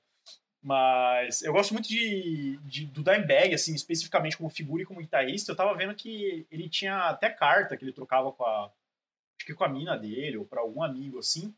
Mas 0.63 1.43
eu 1.43 1.53
gosto 1.53 1.73
muito 1.73 1.89
de, 1.89 2.57
de- 2.65 2.87
do 2.87 3.03
Dimebag, 3.03 3.55
assim, 3.55 3.75
especificamente 3.75 4.37
como 4.37 4.51
figura 4.51 4.83
e 4.83 4.87
como 4.87 5.01
guitarrista. 5.01 5.53
Eu 5.53 5.57
tava 5.57 5.75
vendo 5.75 5.95
que 5.95 6.47
ele 6.51 6.69
tinha 6.69 7.09
até 7.09 7.31
carta 7.31 7.77
que 7.77 7.85
ele 7.85 7.93
trocava 7.93 8.31
com 8.33 8.45
a. 8.45 8.65
Acho 8.67 9.47
que 9.47 9.55
com 9.55 9.65
a 9.65 9.69
mina 9.69 9.97
dele, 9.97 10.37
ou 10.37 10.45
pra 10.45 10.61
algum 10.61 10.83
amigo, 10.83 11.19
assim. 11.19 11.55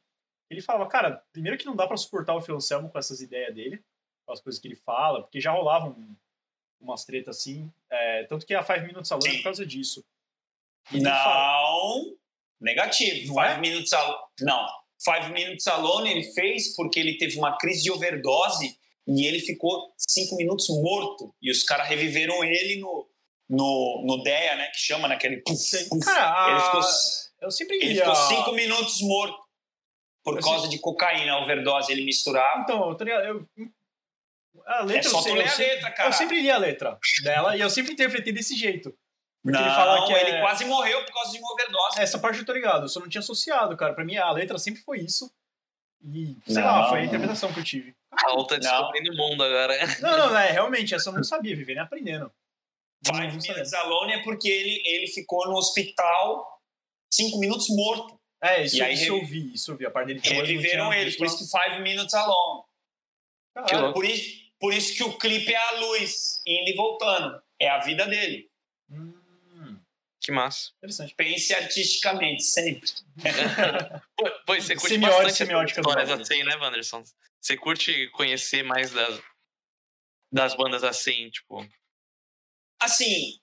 Ele 0.48 0.60
falava, 0.60 0.88
cara, 0.88 1.22
primeiro 1.32 1.58
que 1.58 1.66
não 1.66 1.74
dá 1.74 1.86
pra 1.86 1.96
suportar 1.96 2.34
o 2.34 2.40
Phil 2.40 2.54
Anselmo 2.54 2.88
com 2.90 2.98
essas 2.98 3.20
ideias 3.20 3.52
dele, 3.54 3.82
com 4.24 4.32
as 4.32 4.40
coisas 4.40 4.60
que 4.60 4.68
ele 4.68 4.76
fala, 4.76 5.22
porque 5.22 5.40
já 5.40 5.50
rolavam 5.50 5.96
umas 6.80 7.04
tretas 7.04 7.38
assim. 7.38 7.72
é, 7.90 8.24
tanto 8.24 8.46
que 8.46 8.54
a 8.54 8.62
Five 8.62 8.86
Minutes 8.86 9.10
Alone 9.10 9.30
é 9.34 9.36
por 9.38 9.44
causa 9.44 9.66
disso. 9.66 10.04
Não, 10.90 12.14
negativo. 12.60 13.34
Não 13.34 13.42
Five 13.42 13.54
é? 13.54 13.58
Minutes 13.58 13.92
Alone. 13.92 14.18
Não. 14.40 14.66
Five 15.04 15.32
Minutes 15.32 15.66
Alone 15.66 16.10
ele 16.10 16.32
fez 16.32 16.74
porque 16.76 16.98
ele 17.00 17.18
teve 17.18 17.36
uma 17.38 17.56
crise 17.58 17.82
de 17.82 17.90
overdose 17.90 18.76
e 19.06 19.26
ele 19.26 19.40
ficou 19.40 19.92
cinco 19.98 20.36
minutos 20.36 20.68
morto. 20.68 21.34
E 21.42 21.50
os 21.50 21.62
caras 21.62 21.88
reviveram 21.88 22.44
ele 22.44 22.76
no, 22.80 23.08
no, 23.48 24.04
no 24.06 24.22
DEA, 24.22 24.56
né? 24.56 24.66
Que 24.68 24.78
chama 24.78 25.08
naquele. 25.08 25.38
Puf, 25.38 25.56
Sei. 25.56 25.84
puf. 25.86 26.04
Cara, 26.04 26.50
Ele 26.50 26.58
a- 26.60 26.64
ficou, 26.66 26.80
eu 27.40 27.50
sempre 27.50 27.76
ele 27.82 27.94
ficou 27.96 28.14
cinco 28.14 28.52
minutos 28.52 29.00
morto 29.02 29.42
por 30.22 30.36
Eu 30.36 30.42
causa 30.42 30.68
de 30.68 30.78
cocaína, 30.78 31.38
overdose. 31.38 31.90
Ele 31.90 32.04
misturava. 32.04 32.60
Então, 32.60 32.88
eu, 32.90 32.94
tô 32.96 33.02
ligado, 33.02 33.24
eu- 33.24 33.48
a 34.66 34.82
letra 34.84 35.08
É 35.08 35.10
só 35.10 35.20
tu 35.20 35.34
ler 35.34 35.48
a 35.48 35.56
letra, 35.56 35.90
cara. 35.90 36.08
eu 36.08 36.12
sempre 36.12 36.40
li 36.40 36.48
a 36.50 36.58
letra 36.58 36.96
dela 37.24 37.56
e 37.56 37.60
eu 37.60 37.68
sempre 37.68 37.92
interpretei 37.94 38.32
desse 38.32 38.54
jeito. 38.56 38.96
Porque 39.42 39.58
Não, 39.58 39.66
ele 39.66 39.74
fala 39.74 40.06
que 40.06 40.12
é- 40.14 40.28
ele 40.30 40.40
quase 40.40 40.64
morreu 40.64 41.04
por 41.04 41.12
causa 41.14 41.32
de 41.32 41.38
uma 41.38 41.52
overdose. 41.52 42.00
Essa 42.00 42.18
parte 42.18 42.38
eu 42.38 42.46
tô 42.46 42.52
ligado, 42.52 42.84
eu 42.84 42.88
só 42.88 43.00
não 43.00 43.08
tinha 43.08 43.20
associado, 43.20 43.76
cara. 43.76 43.92
Pra 43.92 44.04
mim 44.04 44.16
a 44.16 44.30
letra 44.30 44.56
sempre 44.58 44.80
foi 44.82 45.00
isso. 45.00 45.32
E, 46.04 46.36
sei 46.46 46.62
Não. 46.62 46.64
lá, 46.64 46.88
foi 46.88 47.00
a 47.00 47.04
interpretação 47.04 47.52
que 47.52 47.60
eu 47.60 47.64
tive. 47.64 47.94
Raul 48.12 48.46
tá 48.46 48.56
descobrindo 48.56 49.12
o 49.12 49.16
mundo 49.16 49.42
agora. 49.42 49.74
Não, 50.00 50.16
não, 50.30 50.38
é, 50.38 50.50
realmente, 50.50 50.94
essa 50.94 51.10
eu 51.10 51.14
não 51.14 51.24
sabia, 51.24 51.56
vivendo 51.56 51.76
e 51.76 51.80
aprendendo. 51.80 52.32
Five. 53.04 53.18
Minutes 53.36 53.72
Alone 53.72 54.12
é 54.12 54.22
porque 54.22 54.48
ele, 54.48 54.80
ele 54.84 55.06
ficou 55.08 55.44
no 55.48 55.56
hospital 55.56 56.60
cinco 57.12 57.38
minutos 57.38 57.66
morto. 57.70 58.20
É, 58.40 58.62
isso, 58.64 58.76
E 58.76 58.82
aí 58.82 58.94
isso 58.94 59.06
eu 59.06 59.24
vi, 59.24 59.52
isso 59.54 59.70
eu 59.72 59.76
vi. 59.76 59.86
A 59.86 59.90
parte 59.90 60.08
dele 60.08 60.20
Reviveram 60.20 60.92
ele, 60.92 61.12
por 61.16 61.26
isso 61.26 61.38
que 61.38 61.44
Five 61.50 61.80
Minutes 61.82 62.14
Alone. 62.14 62.62
Caralho. 63.54 63.92
Por 63.92 64.04
isso, 64.04 64.40
por 64.60 64.72
isso 64.72 64.96
que 64.96 65.02
o 65.04 65.16
clipe 65.18 65.52
é 65.52 65.56
a 65.56 65.70
luz, 65.80 66.40
indo 66.46 66.68
e 66.70 66.74
voltando. 66.76 67.40
É 67.60 67.68
a 67.68 67.78
vida 67.78 68.06
dele. 68.06 68.50
Que 70.22 70.30
massa. 70.30 70.70
Interessante. 70.78 71.14
Pense 71.16 71.52
artisticamente, 71.52 72.44
sempre. 72.44 72.88
Pô, 74.46 74.54
você 74.54 74.76
curte 74.76 74.94
Semiótica, 74.94 75.22
bastante 75.22 75.36
semiótica 75.36 75.80
histórias 75.80 76.10
assim, 76.10 76.44
né, 76.44 76.56
Wanderson? 76.56 77.02
Você 77.40 77.56
curte 77.56 78.08
conhecer 78.10 78.62
mais 78.62 78.92
das, 78.92 79.20
das 80.32 80.54
bandas 80.54 80.84
assim, 80.84 81.28
tipo... 81.30 81.68
Assim, 82.80 83.40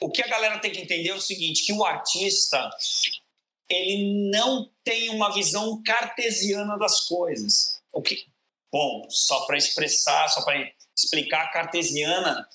o 0.00 0.10
que 0.10 0.22
a 0.22 0.26
galera 0.26 0.58
tem 0.58 0.72
que 0.72 0.80
entender 0.80 1.10
é 1.10 1.14
o 1.14 1.20
seguinte, 1.20 1.64
que 1.64 1.72
o 1.72 1.84
artista, 1.84 2.70
ele 3.68 4.30
não 4.30 4.68
tem 4.82 5.10
uma 5.10 5.32
visão 5.32 5.80
cartesiana 5.84 6.76
das 6.76 7.02
coisas. 7.02 7.80
O 7.92 8.02
que, 8.02 8.26
bom, 8.72 9.08
só 9.10 9.46
para 9.46 9.56
expressar, 9.56 10.28
só 10.28 10.44
para 10.44 10.72
explicar, 10.96 11.52
cartesiana 11.52 12.48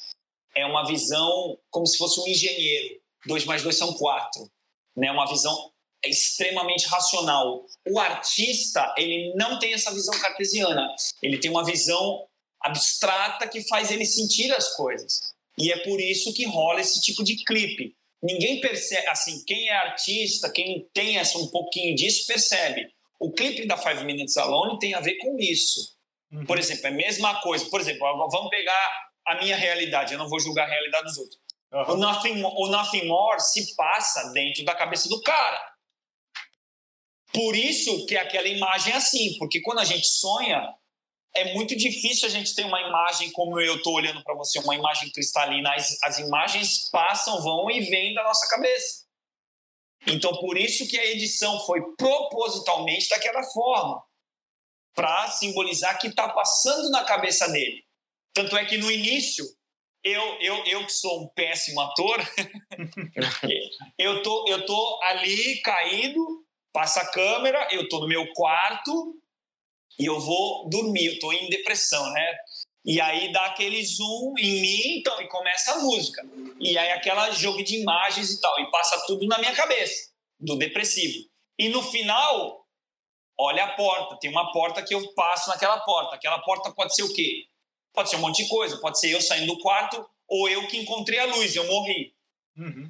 é 0.56 0.66
uma 0.66 0.86
visão 0.86 1.58
como 1.70 1.88
se 1.88 1.98
fosse 1.98 2.20
um 2.20 2.28
engenheiro. 2.28 3.02
Dois 3.26 3.46
mais 3.46 3.64
dois 3.64 3.78
são 3.78 3.94
quatro. 3.94 4.50
Né? 4.96 5.12
Uma 5.12 5.28
visão 5.28 5.72
extremamente 6.04 6.88
racional. 6.88 7.66
O 7.88 8.00
artista, 8.00 8.94
ele 8.98 9.34
não 9.36 9.60
tem 9.60 9.74
essa 9.74 9.94
visão 9.94 10.18
cartesiana. 10.20 10.88
Ele 11.22 11.38
tem 11.38 11.52
uma 11.52 11.66
visão 11.66 12.26
abstrata 12.62 13.48
que 13.48 13.68
faz 13.68 13.92
ele 13.92 14.06
sentir 14.06 14.52
as 14.52 14.76
coisas. 14.76 15.20
E 15.58 15.72
é 15.72 15.78
por 15.84 16.00
isso 16.00 16.34
que 16.34 16.46
rola 16.46 16.80
esse 16.80 17.02
tipo 17.02 17.24
de 17.24 17.44
clipe. 17.44 17.96
Ninguém 18.22 18.60
percebe, 18.60 19.08
assim, 19.08 19.44
quem 19.46 19.70
é 19.70 19.76
artista, 19.76 20.52
quem 20.52 20.90
tem 20.94 21.18
essa, 21.18 21.38
um 21.38 21.48
pouquinho 21.48 21.96
disso, 21.96 22.28
percebe. 22.28 22.88
O 23.20 23.32
clipe 23.32 23.66
da 23.66 23.78
Five 23.78 24.04
Minutes 24.04 24.38
Alone 24.38 24.80
tem 24.80 24.94
a 24.94 25.00
ver 25.00 25.18
com 25.18 25.38
isso. 25.40 25.98
Uhum. 26.32 26.46
Por 26.46 26.58
exemplo, 26.58 26.88
é 26.88 26.90
a 26.90 26.94
mesma 26.94 27.42
coisa. 27.42 27.66
Por 27.70 27.80
exemplo, 27.80 28.30
vamos 28.30 28.50
pegar 28.50 29.10
a 29.26 29.36
minha 29.42 29.56
realidade, 29.56 30.14
eu 30.14 30.20
não 30.20 30.28
vou 30.28 30.40
julgar 30.40 30.66
a 30.66 30.70
realidade 30.70 31.06
dos 31.06 31.18
outros. 31.18 31.40
O 31.72 31.78
Aham. 31.78 31.98
Nothing, 31.98 32.44
o 32.44 32.68
Nothing 32.68 33.06
More 33.06 33.40
se 33.40 33.76
passa 33.76 34.32
dentro 34.32 34.66
da 34.66 34.76
cabeça 34.76 35.08
do 35.08 35.22
cara. 35.22 35.70
Por 37.32 37.56
isso 37.56 38.06
que 38.08 38.18
aquela 38.18 38.48
imagem 38.48 38.94
é 38.94 38.96
assim, 38.96 39.38
porque 39.38 39.62
quando 39.62 39.80
a 39.80 39.86
gente 39.86 40.08
sonha, 40.08 40.74
é 41.36 41.54
muito 41.54 41.76
difícil 41.76 42.28
a 42.28 42.32
gente 42.32 42.56
ter 42.56 42.66
uma 42.66 42.82
imagem 42.82 43.32
como 43.32 43.60
eu 43.60 43.78
estou 43.78 43.94
olhando 43.94 44.24
para 44.24 44.34
você, 44.36 44.60
uma 44.60 44.76
imagem 44.76 45.12
cristalina. 45.12 45.72
As, 45.76 45.96
as 46.04 46.20
imagens 46.20 46.90
passam, 46.90 47.42
vão 47.42 47.70
e 47.70 47.82
vêm 47.82 48.16
da 48.16 48.24
nossa 48.24 48.48
cabeça. 48.48 49.08
Então, 50.08 50.36
por 50.40 50.58
isso 50.58 50.88
que 50.88 50.98
a 50.98 51.06
edição 51.06 51.60
foi 51.66 51.82
propositalmente 51.96 53.10
daquela 53.10 53.44
forma, 53.44 54.02
para 54.96 55.28
simbolizar 55.28 56.00
que 56.00 56.08
está 56.08 56.30
passando 56.30 56.90
na 56.90 57.04
cabeça 57.04 57.48
dele. 57.50 57.84
Tanto 58.34 58.58
é 58.58 58.66
que 58.66 58.78
no 58.78 58.90
início, 58.90 59.46
eu, 60.04 60.38
eu, 60.42 60.66
eu 60.66 60.86
que 60.86 60.92
sou 60.92 61.24
um 61.24 61.28
péssimo 61.30 61.80
ator, 61.82 62.18
eu 63.98 64.22
tô, 64.24 64.46
eu 64.48 64.66
tô 64.66 65.00
ali 65.04 65.62
caído, 65.62 66.26
passa 66.72 67.02
a 67.02 67.12
câmera, 67.12 67.68
eu 67.72 67.88
tô 67.90 68.00
no 68.00 68.08
meu 68.08 68.26
quarto 68.34 69.16
e 70.00 70.06
eu 70.06 70.20
vou 70.20 70.70
dormir, 70.70 71.14
eu 71.14 71.20
tô 71.20 71.34
em 71.34 71.50
depressão, 71.50 72.10
né? 72.12 72.38
E 72.86 73.02
aí 73.02 73.32
dá 73.32 73.48
aquele 73.48 73.84
zoom 73.84 74.36
em 74.40 74.62
mim, 74.62 75.00
então, 75.00 75.22
e 75.22 75.28
começa 75.28 75.74
a 75.74 75.80
música. 75.80 76.26
E 76.60 76.78
aí 76.78 76.92
aquela 76.92 77.30
jogo 77.32 77.62
de 77.64 77.76
imagens 77.76 78.32
e 78.32 78.40
tal, 78.40 78.60
e 78.62 78.72
passa 78.72 79.06
tudo 79.06 79.28
na 79.28 79.38
minha 79.38 79.54
cabeça, 79.54 80.10
do 80.40 80.58
depressivo. 80.58 81.28
E 81.58 81.68
no 81.68 81.84
final, 81.84 82.66
olha 83.38 83.66
a 83.66 83.76
porta, 83.76 84.18
tem 84.20 84.32
uma 84.32 84.52
porta 84.54 84.82
que 84.82 84.96
eu 84.96 85.14
passo 85.14 85.50
naquela 85.50 85.82
porta. 85.82 86.16
Aquela 86.16 86.40
porta 86.40 86.72
pode 86.74 86.96
ser 86.96 87.04
o 87.04 87.14
quê? 87.14 87.44
Pode 88.00 88.12
ser 88.12 88.16
um 88.16 88.22
monte 88.22 88.44
de 88.44 88.48
coisa, 88.50 88.78
pode 88.78 88.98
ser 88.98 89.12
eu 89.12 89.20
saindo 89.20 89.48
do 89.48 89.60
quarto 89.60 90.10
ou 90.26 90.48
eu 90.48 90.66
que 90.68 90.78
encontrei 90.78 91.20
a 91.20 91.26
luz, 91.26 91.54
eu 91.54 91.68
morri. 91.68 92.16
Uhum. 92.56 92.90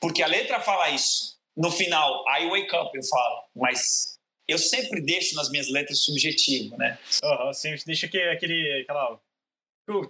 Porque 0.00 0.22
a 0.22 0.28
letra 0.28 0.60
fala 0.60 0.90
isso. 0.90 1.36
No 1.56 1.68
final, 1.68 2.24
I 2.28 2.48
wake 2.48 2.76
up, 2.76 2.96
eu 2.96 3.02
falo. 3.02 3.42
Mas 3.56 4.20
eu 4.46 4.56
sempre 4.56 5.00
deixo 5.00 5.34
nas 5.34 5.50
minhas 5.50 5.68
letras 5.68 6.04
subjetivo, 6.04 6.76
né? 6.76 6.96
Aham, 7.24 7.52
sempre 7.52 7.82
deixa 7.84 8.06
que, 8.06 8.20
aquele. 8.20 8.82
aquela. 8.82 9.20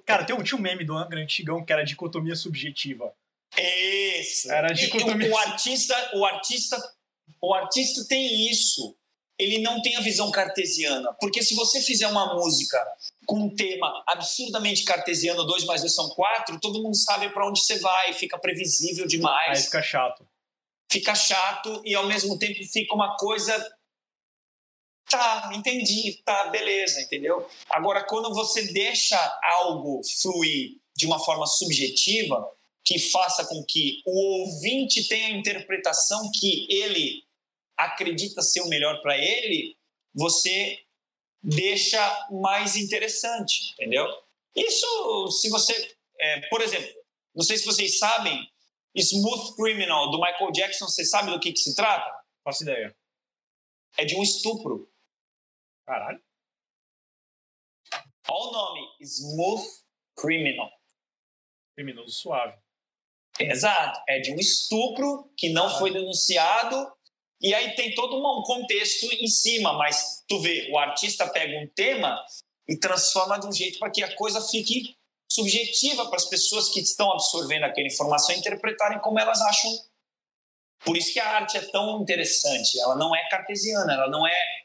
Cara, 0.04 0.24
tem 0.24 0.36
um, 0.36 0.42
tinha 0.42 0.58
um 0.58 0.62
meme 0.62 0.84
do 0.84 0.94
Angra 0.94 1.22
antigão 1.22 1.64
que 1.64 1.72
era 1.72 1.82
dicotomia 1.82 2.36
subjetiva. 2.36 3.10
Isso. 3.56 4.52
Era 4.52 4.70
dicotomia. 4.74 5.28
o, 5.28 5.32
o 5.32 5.38
artista, 5.38 6.10
o 6.12 6.26
artista, 6.26 6.76
o 7.40 7.54
artista 7.54 8.06
tem 8.06 8.50
isso. 8.50 8.94
Ele 9.42 9.58
não 9.58 9.82
tem 9.82 9.96
a 9.96 10.00
visão 10.00 10.30
cartesiana, 10.30 11.12
porque 11.20 11.42
se 11.42 11.54
você 11.54 11.80
fizer 11.80 12.06
uma 12.06 12.34
música 12.34 12.78
com 13.26 13.40
um 13.40 13.54
tema 13.54 14.02
absurdamente 14.06 14.84
cartesiano, 14.84 15.44
2 15.44 15.64
mais 15.64 15.80
2 15.80 15.92
são 15.92 16.08
4, 16.10 16.60
todo 16.60 16.82
mundo 16.82 16.96
sabe 16.96 17.28
para 17.30 17.48
onde 17.48 17.60
você 17.60 17.78
vai, 17.78 18.12
fica 18.12 18.38
previsível 18.38 19.04
Aí 19.04 19.08
demais, 19.08 19.64
fica 19.64 19.82
chato. 19.82 20.26
fica 20.90 21.14
chato 21.14 21.82
e 21.84 21.94
ao 21.94 22.06
mesmo 22.06 22.38
tempo 22.38 22.62
fica 22.64 22.94
uma 22.94 23.16
coisa 23.16 23.52
tá, 25.10 25.50
entendi, 25.54 26.22
tá, 26.24 26.46
beleza, 26.46 27.00
entendeu? 27.02 27.46
Agora 27.68 28.04
quando 28.04 28.32
você 28.32 28.72
deixa 28.72 29.18
algo 29.58 30.00
fluir 30.22 30.76
de 30.96 31.06
uma 31.06 31.18
forma 31.18 31.46
subjetiva, 31.46 32.48
que 32.84 32.98
faça 32.98 33.44
com 33.44 33.64
que 33.64 34.02
o 34.06 34.40
ouvinte 34.40 35.06
tenha 35.08 35.28
a 35.28 35.38
interpretação 35.38 36.30
que 36.38 36.66
ele 36.70 37.24
acredita 37.84 38.42
ser 38.42 38.60
o 38.62 38.68
melhor 38.68 39.00
para 39.02 39.16
ele, 39.16 39.76
você 40.14 40.78
deixa 41.42 42.28
mais 42.30 42.76
interessante, 42.76 43.72
entendeu? 43.72 44.06
Isso, 44.54 45.30
se 45.30 45.48
você, 45.48 45.96
é, 46.20 46.48
por 46.48 46.60
exemplo, 46.60 46.92
não 47.34 47.42
sei 47.42 47.56
se 47.56 47.64
vocês 47.64 47.98
sabem, 47.98 48.38
Smooth 48.94 49.56
Criminal 49.56 50.10
do 50.10 50.20
Michael 50.20 50.52
Jackson, 50.52 50.86
você 50.86 51.04
sabe 51.04 51.30
do 51.30 51.40
que, 51.40 51.52
que 51.52 51.58
se 51.58 51.74
trata? 51.74 52.10
Faço 52.44 52.62
ideia. 52.62 52.94
É 53.96 54.04
de 54.04 54.14
um 54.16 54.22
estupro. 54.22 54.90
Caralho. 55.86 56.22
Olha 58.28 58.48
o 58.48 58.52
nome, 58.52 58.96
Smooth 59.00 59.66
Criminal. 60.16 60.70
Criminoso 61.74 62.10
suave. 62.10 62.58
Exato, 63.40 64.00
é 64.08 64.20
de 64.20 64.32
um 64.32 64.36
estupro 64.36 65.32
que 65.36 65.50
não 65.50 65.78
foi 65.78 65.90
denunciado 65.90 66.92
e 67.42 67.52
aí 67.52 67.74
tem 67.74 67.94
todo 67.94 68.16
um 68.16 68.42
contexto 68.42 69.12
em 69.12 69.26
cima, 69.26 69.72
mas 69.72 70.22
tu 70.28 70.40
vê, 70.40 70.70
o 70.70 70.78
artista 70.78 71.28
pega 71.28 71.58
um 71.58 71.68
tema 71.74 72.24
e 72.68 72.78
transforma 72.78 73.38
de 73.38 73.46
um 73.46 73.52
jeito 73.52 73.78
para 73.80 73.90
que 73.90 74.02
a 74.02 74.14
coisa 74.14 74.40
fique 74.40 74.96
subjetiva 75.28 76.06
para 76.06 76.16
as 76.16 76.26
pessoas 76.26 76.68
que 76.68 76.80
estão 76.80 77.10
absorvendo 77.10 77.64
aquela 77.64 77.86
informação 77.86 78.34
interpretarem 78.34 79.00
como 79.00 79.18
elas 79.18 79.40
acham. 79.40 79.70
Por 80.84 80.96
isso 80.96 81.12
que 81.12 81.18
a 81.18 81.36
arte 81.36 81.56
é 81.56 81.62
tão 81.62 82.00
interessante, 82.00 82.78
ela 82.78 82.94
não 82.94 83.14
é 83.14 83.28
cartesiana, 83.28 83.92
ela 83.92 84.08
não 84.08 84.26
é 84.26 84.62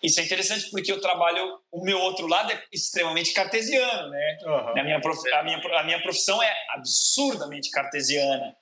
isso 0.00 0.20
é 0.20 0.22
interessante 0.22 0.70
porque 0.70 0.92
eu 0.92 1.00
trabalho, 1.00 1.60
o 1.72 1.82
meu 1.82 1.98
outro 1.98 2.28
lado 2.28 2.52
é 2.52 2.64
extremamente 2.72 3.32
cartesiano, 3.32 4.10
né? 4.10 4.38
Aham. 4.44 4.78
A 4.78 4.84
minha, 4.84 5.00
prof... 5.00 5.32
a, 5.32 5.42
minha, 5.42 5.58
a 5.58 5.82
minha 5.82 6.00
profissão 6.00 6.40
é 6.40 6.54
absurdamente 6.70 7.68
cartesiana. 7.70 8.56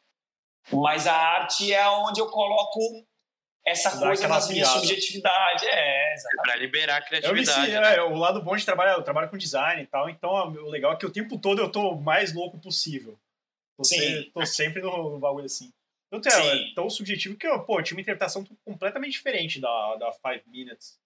Mas 0.72 1.06
a 1.06 1.14
arte 1.14 1.72
é 1.72 1.86
onde 1.88 2.20
eu 2.20 2.26
coloco 2.28 2.80
essa 3.66 3.90
Dá 3.98 4.06
coisa 4.06 4.28
da 4.28 4.47
minha 4.48 4.64
subjetividade. 4.66 5.66
É, 5.66 6.14
exatamente. 6.14 6.43
Pra 6.43 6.56
liberar 6.56 6.94
a 6.94 6.98
Eu 6.98 7.02
me 7.34 7.44
criatividade. 7.44 7.66
sinto, 7.66 7.80
né? 7.80 7.97
é, 7.97 8.02
o 8.02 8.14
lado 8.14 8.43
bom 8.43 8.56
de 8.56 8.64
trabalhar, 8.64 8.93
eu 8.94 9.02
trabalho 9.02 9.28
com 9.28 9.36
design 9.36 9.82
e 9.82 9.86
tal, 9.86 10.09
então 10.09 10.30
o 10.30 10.70
legal 10.70 10.93
é 10.93 10.97
que 10.97 11.06
o 11.06 11.10
tempo 11.12 11.38
todo 11.38 11.60
eu 11.60 11.70
tô 11.70 11.90
o 11.90 12.01
mais 12.01 12.32
louco 12.32 12.59
possível. 12.59 13.18
Tô, 13.76 13.84
Sim. 13.84 13.97
se- 13.98 14.30
tô 14.32 14.47
sempre 14.47 14.80
no, 14.80 15.10
no 15.10 15.18
bagulho 15.18 15.44
assim. 15.47 15.72
Tanto 16.10 16.28
é, 16.28 16.55
é 16.70 16.74
tão 16.74 16.88
subjetivo 16.88 17.36
que 17.36 17.47
eu, 17.47 17.62
pô, 17.64 17.82
tinha 17.82 17.97
uma 17.97 18.01
interpretação 18.01 18.44
completamente 18.64 19.12
diferente 19.12 19.60
da, 19.60 19.97
da 19.97 20.12
Five 20.12 20.43
Minutes. 20.47 20.98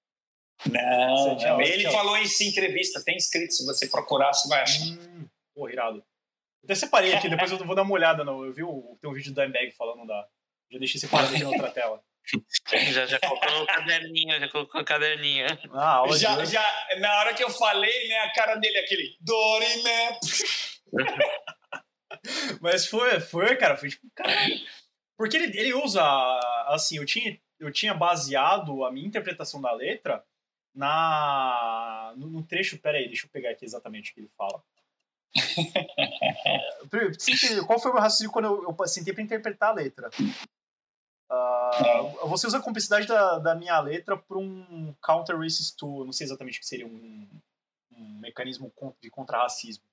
Não, 0.71 1.37
não. 1.37 1.61
ele 1.63 1.91
falou 1.91 2.19
isso 2.19 2.43
em 2.43 2.49
entrevista, 2.49 3.03
tem 3.03 3.17
escrito, 3.17 3.55
se 3.55 3.65
você 3.65 3.89
procurar, 3.89 4.33
você 4.35 4.47
vai 4.47 4.61
achar. 4.63 4.85
Hum, 4.85 5.27
pô, 5.55 5.69
irado. 5.71 6.05
Até 6.63 6.75
separei 6.75 7.15
aqui, 7.15 7.31
depois 7.31 7.51
eu 7.51 7.57
vou 7.65 7.75
dar 7.75 7.81
uma 7.83 7.95
olhada. 7.95 8.23
No, 8.23 8.45
eu 8.45 8.53
vi 8.53 8.63
o, 8.63 8.99
tem 9.01 9.09
um 9.11 9.15
vídeo 9.15 9.33
do 9.33 9.41
Dimebag 9.41 9.71
falando 9.73 10.07
da. 10.07 10.29
Já 10.71 10.79
deixei 10.79 11.01
separado 11.01 11.35
aqui 11.35 11.43
na 11.43 11.49
outra 11.49 11.71
tela. 11.73 12.03
Já, 12.93 13.07
já 13.07 13.19
colocou 13.19 13.63
o 13.63 13.67
caderninho, 13.67 14.39
já 14.39 14.49
colocou 14.49 14.81
o 14.81 14.85
caderninho. 14.85 15.47
Ah, 15.73 16.05
Já, 16.13 16.45
já, 16.45 16.65
na 16.99 17.19
hora 17.19 17.35
que 17.35 17.43
eu 17.43 17.51
falei, 17.51 18.09
né, 18.09 18.19
a 18.21 18.33
cara 18.33 18.55
dele 18.55 18.77
é 18.77 18.85
aquele 18.85 19.17
Dorime. 19.21 19.91
Mas 22.61 22.87
foi, 22.87 23.19
foi, 23.21 23.57
cara, 23.57 23.77
foi 23.77 23.89
tipo, 23.89 24.07
caralho. 24.15 24.61
Porque 25.17 25.37
ele, 25.37 25.59
ele 25.59 25.75
usa, 25.75 26.03
assim, 26.69 26.99
eu 26.99 27.05
tinha, 27.05 27.39
eu 27.59 27.73
tinha 27.73 27.93
baseado 27.95 28.85
a 28.85 28.93
minha 28.93 29.07
interpretação 29.07 29.61
da 29.61 29.73
letra 29.73 30.25
na 30.75 32.15
no, 32.17 32.29
no 32.29 32.43
trecho, 32.43 32.79
peraí, 32.79 33.07
deixa 33.07 33.27
eu 33.27 33.31
pegar 33.31 33.51
aqui 33.51 33.65
exatamente 33.65 34.11
o 34.11 34.15
que 34.15 34.21
ele 34.21 34.31
fala. 34.37 34.63
Entender, 37.33 37.67
Qual 37.67 37.79
foi 37.79 37.91
o 37.91 37.95
meu 37.95 38.03
raciocínio 38.03 38.33
quando 38.33 38.47
eu, 38.47 38.77
eu 38.79 38.89
sentei 38.89 39.13
pra 39.13 39.23
interpretar 39.23 39.71
a 39.71 39.75
letra? 39.75 40.11
Ah, 41.31 42.01
você 42.25 42.47
usa 42.47 42.59
a 42.59 42.63
complexidade 42.63 43.07
da, 43.07 43.39
da 43.39 43.55
minha 43.55 43.79
letra 43.81 44.17
para 44.17 44.37
um 44.37 44.93
counter 45.01 45.39
racist 45.39 45.77
tool, 45.77 46.05
não 46.05 46.13
sei 46.13 46.25
exatamente 46.27 46.59
o 46.59 46.61
que 46.61 46.67
seria 46.67 46.87
um, 46.87 47.29
um 47.93 48.19
mecanismo 48.19 48.73
de 49.01 49.11
contra-racismo. 49.11 49.85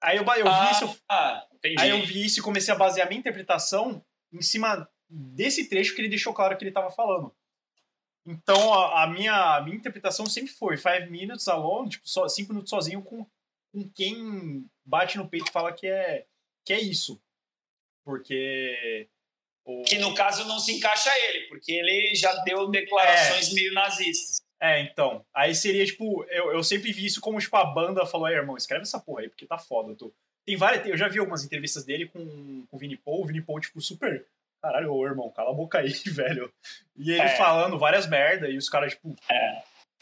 Aí 0.00 0.16
eu, 0.18 0.24
eu 0.24 0.44
vi 0.44 0.50
Ah, 0.50 0.70
isso. 0.70 1.02
ah. 1.08 1.46
Aí 1.78 1.90
eu 1.90 2.04
vi 2.06 2.24
isso 2.24 2.38
e 2.38 2.42
comecei 2.42 2.72
a 2.72 2.76
basear 2.78 3.08
minha 3.08 3.18
interpretação 3.18 4.04
em 4.32 4.42
cima 4.42 4.88
desse 5.08 5.68
trecho 5.68 5.94
que 5.94 6.00
ele 6.00 6.08
deixou 6.08 6.32
claro 6.32 6.56
que 6.56 6.62
ele 6.62 6.70
estava 6.70 6.90
falando. 6.90 7.34
Então 8.24 8.72
a, 8.74 9.04
a 9.04 9.06
minha, 9.08 9.56
a 9.56 9.62
minha 9.62 9.76
interpretação 9.76 10.26
sempre 10.26 10.52
foi 10.52 10.76
five 10.76 11.10
minutes 11.10 11.48
alone, 11.48 11.88
tipo, 11.90 12.08
só, 12.08 12.28
cinco 12.28 12.52
minutos 12.52 12.70
sozinho 12.70 13.02
com, 13.02 13.26
com 13.72 13.88
quem 13.90 14.68
bate 14.84 15.16
no 15.16 15.28
peito 15.28 15.48
e 15.48 15.52
fala 15.52 15.72
que 15.72 15.86
é, 15.88 16.26
que 16.64 16.72
é 16.72 16.80
isso. 16.80 17.20
Porque. 18.04 19.08
Que 19.86 19.98
no 19.98 20.14
caso 20.14 20.44
não 20.46 20.58
se 20.58 20.72
encaixa 20.76 21.10
ele, 21.28 21.46
porque 21.48 21.72
ele 21.72 22.14
já 22.14 22.32
deu 22.44 22.68
declarações 22.70 23.52
meio 23.52 23.72
nazistas. 23.74 24.40
É, 24.60 24.80
então. 24.80 25.24
Aí 25.34 25.54
seria, 25.54 25.84
tipo, 25.84 26.24
eu, 26.30 26.52
eu 26.52 26.62
sempre 26.62 26.92
vi 26.92 27.04
isso 27.06 27.20
como, 27.20 27.38
tipo, 27.38 27.56
a 27.56 27.64
banda 27.64 28.06
falou, 28.06 28.26
aí, 28.26 28.34
irmão, 28.34 28.56
escreve 28.56 28.82
essa 28.82 28.98
porra 29.00 29.22
aí, 29.22 29.28
porque 29.28 29.44
tá 29.46 29.58
foda. 29.58 29.90
Eu, 29.92 29.96
tô... 29.96 30.14
Tem 30.46 30.56
várias, 30.56 30.86
eu 30.86 30.96
já 30.96 31.08
vi 31.08 31.18
algumas 31.18 31.44
entrevistas 31.44 31.84
dele 31.84 32.06
com, 32.06 32.64
com 32.66 32.76
o 32.76 32.78
Vini 32.78 32.96
Paul, 32.96 33.22
o 33.22 33.26
Vini 33.26 33.42
Paul, 33.42 33.60
tipo, 33.60 33.80
super. 33.80 34.24
Caralho, 34.62 34.92
ô, 34.94 35.04
irmão, 35.04 35.30
cala 35.30 35.50
a 35.50 35.54
boca 35.54 35.78
aí, 35.78 35.92
velho. 36.06 36.50
E 36.96 37.10
ele 37.10 37.20
É. 37.20 37.36
falando 37.36 37.78
várias 37.78 38.06
merda, 38.08 38.48
e 38.48 38.56
os 38.56 38.68
caras, 38.68 38.92
tipo. 38.94 39.14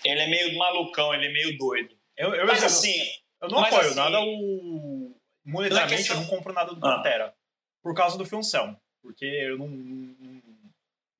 Ele 0.05 0.21
é 0.21 0.29
meio 0.29 0.57
malucão, 0.59 1.13
ele 1.15 1.27
é 1.27 1.33
meio 1.33 1.57
doido. 1.57 1.97
Eu, 2.17 2.35
eu, 2.35 2.47
Mas 2.47 2.61
eu, 2.61 2.67
assim, 2.67 2.95
eu 3.43 3.49
não 3.49 3.59
apoio 3.59 3.81
assim- 3.81 3.95
nada 3.97 4.21
o. 4.21 5.17
Monetariamente, 5.45 5.97
questão- 6.03 6.17
eu 6.17 6.23
não 6.23 6.29
compro 6.29 6.53
nada 6.53 6.73
do 6.75 6.87
Ah. 6.87 6.97
Pantera. 6.97 7.35
Por 7.83 7.95
causa 7.95 8.17
do 8.17 8.25
Filmcel. 8.25 8.77
Porque 9.05 9.27
eu 9.27 9.59
não, 9.59 9.69
não, 9.69 10.43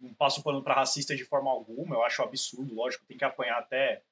não 0.01 0.15
passo 0.15 0.43
pano 0.43 0.63
pra 0.63 0.75
racista 0.75 1.15
de 1.15 1.23
forma 1.23 1.51
alguma, 1.51 1.95
eu 1.95 2.03
acho 2.03 2.23
absurdo, 2.23 2.75
lógico, 2.75 3.05
tem 3.05 3.19
que 3.19 3.25
apanhar 3.27 3.59
até. 3.59 4.03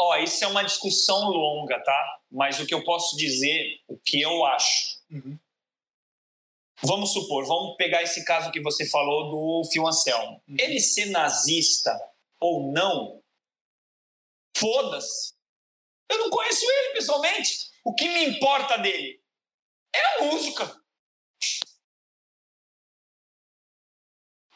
ó, 0.00 0.16
isso 0.16 0.42
é 0.42 0.46
uma 0.46 0.64
discussão 0.64 1.28
longa, 1.28 1.78
tá? 1.80 2.20
Mas 2.30 2.58
o 2.58 2.66
que 2.66 2.72
eu 2.72 2.82
posso 2.82 3.14
dizer, 3.14 3.78
o 3.86 3.98
que 3.98 4.22
eu 4.22 4.42
acho. 4.46 5.02
Uhum. 5.10 5.38
Vamos 6.82 7.12
supor, 7.12 7.44
vamos 7.44 7.76
pegar 7.76 8.02
esse 8.02 8.24
caso 8.24 8.50
que 8.50 8.60
você 8.60 8.88
falou 8.88 9.30
do 9.30 9.70
Phil 9.70 9.86
Anselmo. 9.86 10.42
Uhum. 10.48 10.56
Ele 10.58 10.80
ser 10.80 11.10
nazista 11.10 11.94
ou 12.40 12.72
não, 12.72 13.22
foda-se. 14.56 15.34
Eu 16.10 16.18
não 16.20 16.30
conheço 16.30 16.64
ele 16.64 16.94
pessoalmente. 16.94 17.70
O 17.84 17.94
que 17.94 18.08
me 18.08 18.24
importa 18.24 18.78
dele 18.78 19.22
é 19.94 20.22
a 20.22 20.24
música. 20.24 20.83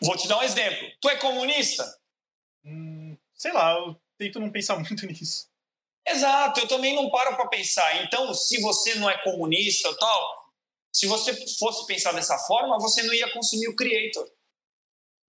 Vou 0.03 0.17
te 0.17 0.29
dar 0.29 0.39
um 0.39 0.43
exemplo. 0.43 0.89
Tu 1.01 1.09
é 1.09 1.17
comunista? 1.17 1.85
Hum, 2.65 3.17
sei 3.35 3.53
lá, 3.53 3.73
eu 3.75 4.01
tento 4.17 4.39
não 4.41 4.51
pensar 4.51 4.77
muito 4.79 5.07
nisso. 5.07 5.49
Exato, 6.07 6.61
eu 6.61 6.69
também 6.69 6.95
não 6.95 7.11
paro 7.11 7.37
para 7.37 7.49
pensar. 7.49 8.03
Então, 8.05 8.33
se 8.33 8.61
você 8.61 8.95
não 8.95 9.11
é 9.11 9.19
comunista 9.23 9.89
ou 9.89 9.97
tal, 9.97 10.53
se 10.93 11.07
você 11.07 11.35
fosse 11.59 11.87
pensar 11.87 12.13
dessa 12.13 12.39
forma, 12.39 12.79
você 12.79 13.03
não 13.03 13.13
ia 13.13 13.31
consumir 13.33 13.69
o 13.69 13.77
Creator. 13.77 14.31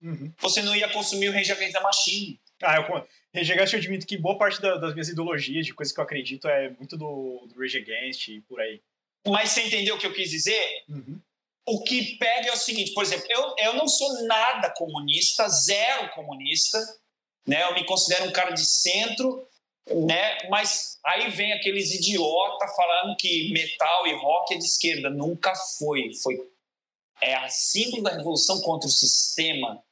Uhum. 0.01 0.33
Você 0.39 0.61
não 0.61 0.73
ia 0.75 0.87
consumir 0.91 1.27
o 1.29 1.33
Rage 1.33 1.51
Against 1.51 1.73
the 1.73 1.81
Machine. 1.81 2.39
Ah, 2.61 2.77
eu, 2.77 3.07
Rage 3.35 3.51
Against 3.53 3.73
eu 3.73 3.79
admito 3.79 4.07
que 4.07 4.17
boa 4.17 4.37
parte 4.37 4.61
da- 4.61 4.77
das 4.77 4.93
minhas 4.93 5.09
ideologias, 5.09 5.65
de 5.65 5.73
coisas 5.73 5.93
que 5.93 5.99
eu 5.99 6.03
acredito, 6.03 6.47
é 6.47 6.69
muito 6.69 6.95
do, 6.97 7.45
do 7.47 7.59
Rage 7.59 7.77
Against 7.77 8.27
e 8.29 8.41
por 8.41 8.61
aí. 8.61 8.81
Mas 9.27 9.51
você 9.51 9.63
entendeu 9.63 9.95
o 9.95 9.99
que 9.99 10.07
eu 10.07 10.13
quis 10.13 10.29
dizer? 10.29 10.83
Uhum. 10.87 11.19
O 11.71 11.83
que 11.83 12.17
pega 12.17 12.49
é 12.49 12.51
o 12.51 12.57
seguinte, 12.57 12.93
por 12.93 13.03
exemplo, 13.03 13.27
eu, 13.29 13.53
eu 13.59 13.73
não 13.75 13.87
sou 13.87 14.23
nada 14.23 14.73
comunista, 14.75 15.47
zero 15.47 16.09
comunista, 16.15 16.79
né? 17.45 17.61
Eu 17.61 17.75
me 17.75 17.85
considero 17.85 18.27
um 18.27 18.31
cara 18.31 18.49
de 18.51 18.65
centro, 18.65 19.47
né? 19.87 20.49
Mas 20.49 20.97
aí 21.05 21.29
vem 21.29 21.53
aqueles 21.53 21.93
idiota 21.93 22.67
falando 22.75 23.15
que 23.17 23.51
metal 23.51 24.07
e 24.07 24.13
rock 24.13 24.55
é 24.55 24.57
de 24.57 24.65
esquerda. 24.65 25.11
Nunca 25.11 25.53
foi. 25.77 26.11
Foi 26.23 26.39
é 27.21 27.35
a 27.35 27.47
símbolo 27.49 28.01
da 28.01 28.15
revolução 28.15 28.61
contra 28.61 28.87
o 28.87 28.91
sistema. 28.91 29.83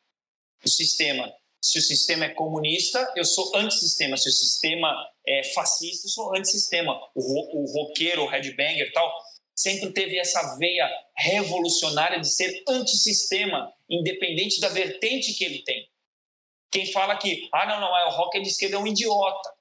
O 0.66 0.70
sistema. 0.70 1.32
Se 1.62 1.78
o 1.78 1.82
sistema 1.82 2.26
é 2.26 2.30
comunista, 2.30 3.14
eu 3.16 3.24
sou 3.24 3.56
antissistema. 3.56 4.18
Se 4.18 4.30
o 4.30 4.32
sistema 4.32 5.08
é 5.28 5.44
fascista, 5.54 6.08
eu 6.08 6.12
sou 6.12 6.36
antissistema. 6.36 7.00
O, 7.14 7.62
o 7.62 7.72
roqueiro, 7.72 8.24
o 8.24 8.28
headbanger 8.28 8.92
tal, 8.94 9.14
sempre 9.56 9.92
teve 9.92 10.18
essa 10.18 10.56
veia 10.58 10.90
revolucionária 11.18 12.20
de 12.20 12.30
ser 12.30 12.64
antissistema, 12.68 13.74
independente 13.90 14.60
da 14.60 14.70
vertente 14.70 15.34
que 15.34 15.44
ele 15.44 15.64
tem. 15.64 15.90
Quem 16.72 16.92
fala 16.92 17.18
que, 17.18 17.50
ah, 17.54 17.66
não, 17.66 17.80
não, 17.80 17.98
é 17.98 18.06
o 18.06 18.12
rock 18.12 18.38
é 18.38 18.42
de 18.42 18.50
esquerda 18.50 18.76
é 18.76 18.80
um 18.80 18.88
idiota. 18.88 19.54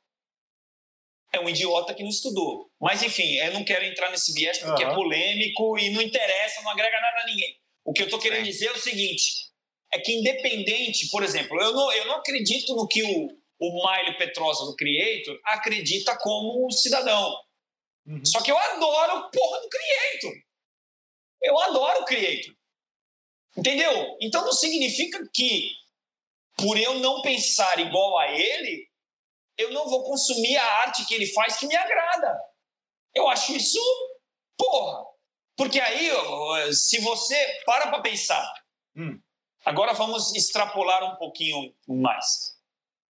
É 1.33 1.41
um 1.41 1.49
idiota 1.49 1.95
que 1.95 2.03
não 2.03 2.11
estudou. 2.11 2.71
Mas, 2.81 3.03
enfim, 3.03 3.37
eu 3.37 3.53
não 3.53 3.65
quero 3.65 3.85
entrar 3.85 4.11
nesse 4.11 4.33
viés 4.33 4.59
porque 4.59 4.83
é 4.83 4.87
Aham. 4.87 4.95
polêmico 4.95 5.79
e 5.79 5.91
não 5.91 6.03
interessa, 6.03 6.63
não 6.63 6.71
agrega 6.71 7.01
nada 7.01 7.23
a 7.23 7.27
ninguém. 7.27 7.57
O 7.85 7.93
que 7.93 8.03
eu 8.03 8.07
estou 8.07 8.21
querendo 8.21 8.41
É. 8.47 8.51
dizer 8.51 8.67
é 8.67 8.73
o 8.73 8.79
seguinte: 8.79 9.47
é 9.93 9.99
que, 9.99 10.13
independente, 10.13 11.09
por 11.11 11.23
exemplo, 11.23 11.61
eu 11.61 11.73
não, 11.73 11.93
eu 11.93 12.07
não 12.07 12.17
acredito 12.17 12.75
no 12.75 12.87
que 12.89 13.03
o, 13.03 13.29
o 13.61 13.87
Miley 13.89 14.17
Petrosa 14.19 14.65
do 14.65 14.75
Creator 14.77 15.39
acredita 15.45 16.17
como 16.19 16.71
cidadão. 16.71 17.35
Uhum. 18.07 18.25
Só 18.25 18.41
que 18.43 18.51
eu 18.51 18.59
adoro 18.59 19.19
o 19.19 19.31
porra 19.31 19.61
do 19.61 19.69
Creator. 19.69 20.33
Eu 21.43 21.59
adoro 21.59 22.03
o 22.03 22.05
Creator. 22.05 22.55
Entendeu? 23.57 24.17
Então 24.21 24.45
não 24.45 24.53
significa 24.53 25.19
que, 25.33 25.71
por 26.57 26.79
eu 26.79 26.99
não 26.99 27.23
pensar 27.23 27.79
igual 27.79 28.19
a 28.19 28.31
ele, 28.31 28.87
eu 29.57 29.71
não 29.73 29.89
vou 29.89 30.05
consumir 30.05 30.57
a 30.57 30.65
arte 30.83 31.07
que 31.07 31.15
ele 31.15 31.27
faz 31.33 31.57
que 31.57 31.67
me 31.67 31.75
agrada. 31.77 32.39
Eu 33.15 33.29
acho 33.29 33.55
isso, 33.57 33.79
porra. 34.59 35.07
Porque 35.57 35.81
aí, 35.81 36.11
se 36.75 37.01
você 37.01 37.63
para 37.65 37.89
pra 37.89 38.03
pensar, 38.03 38.53
Hum. 38.95 39.19
agora 39.65 39.95
vamos 39.95 40.35
extrapolar 40.35 41.03
um 41.05 41.17
pouquinho 41.17 41.75
mais. 41.89 42.55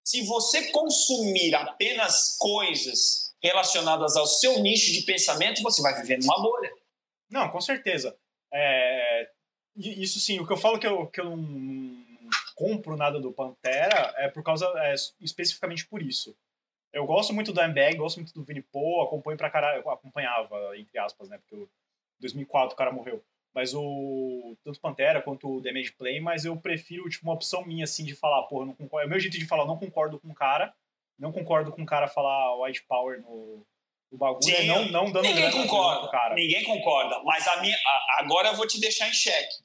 Se 0.03 0.23
você 0.25 0.71
consumir 0.71 1.53
apenas 1.53 2.35
coisas 2.39 3.35
relacionadas 3.43 4.15
ao 4.15 4.25
seu 4.25 4.59
nicho 4.59 4.91
de 4.91 5.01
pensamento, 5.03 5.61
você 5.61 5.81
vai 5.83 5.93
viver 6.01 6.17
numa 6.19 6.41
bolha. 6.41 6.71
Não, 7.31 7.49
com 7.49 7.61
certeza. 7.61 8.17
É, 8.53 9.29
Isso 9.75 10.19
sim, 10.19 10.39
o 10.39 10.45
que 10.45 10.51
eu 10.51 10.57
falo 10.57 10.77
que 10.77 10.85
eu, 10.85 11.07
que 11.07 11.21
eu 11.21 11.25
não 11.25 12.05
compro 12.55 12.97
nada 12.97 13.19
do 13.19 13.31
Pantera 13.31 14.13
é 14.17 14.27
por 14.27 14.43
causa, 14.43 14.65
é, 14.77 14.93
especificamente 15.21 15.87
por 15.87 16.01
isso. 16.01 16.35
Eu 16.93 17.05
gosto 17.05 17.33
muito 17.33 17.53
do 17.53 17.61
Ambag, 17.61 17.95
gosto 17.95 18.17
muito 18.17 18.33
do 18.33 18.43
Vini 18.43 18.61
Paul, 18.61 19.01
acompanho 19.01 19.37
pra 19.37 19.49
caralho, 19.49 19.89
acompanhava, 19.89 20.77
entre 20.77 20.99
aspas, 20.99 21.29
né, 21.29 21.37
porque 21.37 21.55
em 21.55 21.67
2004 22.19 22.73
o 22.73 22.77
cara 22.77 22.91
morreu. 22.91 23.23
Mas 23.53 23.73
o 23.73 24.57
tanto 24.63 24.79
Pantera 24.79 25.21
quanto 25.21 25.57
o 25.57 25.61
Damage 25.61 25.93
Play, 25.93 26.19
mas 26.19 26.45
eu 26.45 26.55
prefiro 26.57 27.09
tipo 27.09 27.25
uma 27.25 27.33
opção 27.33 27.65
minha 27.65 27.85
assim 27.85 28.03
de 28.03 28.15
falar, 28.15 28.43
porra, 28.43 28.65
não 28.65 28.75
concordo, 28.75 29.05
é 29.05 29.07
o 29.07 29.09
meu 29.09 29.19
jeito 29.19 29.37
de 29.37 29.45
falar, 29.45 29.65
não 29.65 29.77
concordo 29.77 30.19
com 30.19 30.29
o 30.29 30.35
cara, 30.35 30.73
não 31.17 31.31
concordo 31.31 31.71
com 31.71 31.81
o 31.81 31.85
cara 31.85 32.07
falar 32.07 32.61
white 32.61 32.83
power 32.83 33.21
no, 33.21 33.65
no 34.11 34.17
bagulho, 34.17 34.43
Sim, 34.43 34.51
é 34.53 34.63
não, 34.65 34.85
não 34.85 35.11
dando 35.11 35.23
Ninguém 35.23 35.51
concorda. 35.51 36.09
cara. 36.11 36.35
Ninguém 36.35 36.63
concorda. 36.63 37.21
Mas 37.23 37.47
a 37.47 37.61
minha, 37.61 37.75
a- 37.75 38.17
agora 38.19 38.49
eu 38.49 38.55
vou 38.55 38.67
te 38.67 38.79
deixar 38.79 39.07
em 39.07 39.13
xeque. 39.13 39.55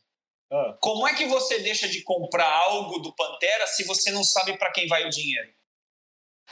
Ah. 0.53 0.77
Como 0.81 1.07
é 1.09 1.15
que 1.15 1.27
você 1.27 1.59
deixa 1.59 1.89
de 1.89 2.03
comprar 2.03 2.49
algo 2.49 3.01
do 3.01 3.13
Pantera 3.15 3.67
se 3.67 3.85
você 3.85 4.13
não 4.13 4.23
sabe 4.23 4.57
para 4.57 4.71
quem 4.71 4.87
vai 4.87 5.05
o 5.05 5.11
dinheiro? 5.11 5.53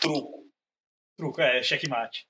Truco. 0.00 0.44
Truco, 1.16 1.40
é, 1.40 1.62
checkmate. 1.62 2.26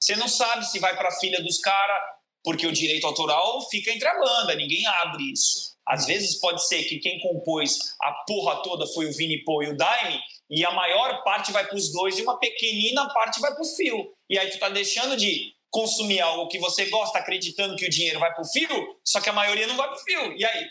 Você 0.00 0.16
não 0.16 0.28
sabe 0.28 0.64
se 0.66 0.78
vai 0.78 0.96
para 0.96 1.08
a 1.08 1.18
filha 1.18 1.42
dos 1.42 1.58
caras, 1.58 2.00
porque 2.42 2.66
o 2.66 2.72
direito 2.72 3.06
autoral 3.06 3.60
fica 3.68 3.90
entre 3.90 4.06
a 4.08 4.18
banda, 4.18 4.54
ninguém 4.54 4.86
abre 4.86 5.32
isso. 5.32 5.74
Às 5.86 6.06
vezes 6.06 6.40
pode 6.40 6.66
ser 6.66 6.84
que 6.84 6.98
quem 6.98 7.20
compôs 7.20 7.76
a 8.02 8.12
porra 8.26 8.62
toda 8.62 8.86
foi 8.94 9.06
o 9.06 9.12
Vini 9.12 9.42
Paul 9.44 9.62
e 9.64 9.68
o 9.70 9.76
Daime, 9.76 10.18
e 10.50 10.64
a 10.64 10.70
maior 10.72 11.22
parte 11.22 11.52
vai 11.52 11.66
para 11.66 11.76
os 11.76 11.92
dois 11.92 12.18
e 12.18 12.22
uma 12.22 12.38
pequenina 12.38 13.08
parte 13.12 13.40
vai 13.40 13.52
para 13.52 13.62
o 13.62 13.76
fio. 13.76 14.12
E 14.28 14.38
aí 14.38 14.50
tu 14.50 14.58
tá 14.58 14.68
deixando 14.68 15.16
de 15.16 15.52
consumir 15.70 16.20
algo 16.20 16.48
que 16.48 16.58
você 16.58 16.86
gosta, 16.86 17.18
acreditando 17.18 17.76
que 17.76 17.86
o 17.86 17.90
dinheiro 17.90 18.20
vai 18.20 18.32
para 18.32 18.42
o 18.42 18.48
fio, 18.48 19.00
só 19.04 19.20
que 19.20 19.28
a 19.28 19.32
maioria 19.32 19.66
não 19.66 19.76
vai 19.76 19.88
para 19.88 19.96
o 19.96 20.00
fio. 20.00 20.36
E 20.36 20.44
aí? 20.44 20.68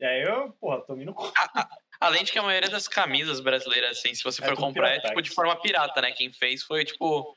E 0.00 0.04
aí 0.04 0.22
eu, 0.22 0.52
porra, 0.60 0.80
tô 0.86 0.94
indo 0.96 1.12
com. 1.12 1.30
Além 2.00 2.22
de 2.22 2.30
que 2.30 2.38
a 2.38 2.42
maioria 2.42 2.70
das 2.70 2.86
camisas 2.86 3.40
brasileiras, 3.40 3.98
assim, 3.98 4.14
se 4.14 4.22
você 4.22 4.42
É 4.44 4.46
for 4.46 4.56
comprar, 4.56 4.90
é 4.90 4.92
pirata. 4.92 5.08
tipo 5.08 5.22
de 5.22 5.30
forma 5.30 5.60
pirata, 5.60 6.00
né? 6.00 6.12
Quem 6.12 6.32
fez 6.32 6.62
foi, 6.62 6.84
tipo, 6.84 7.36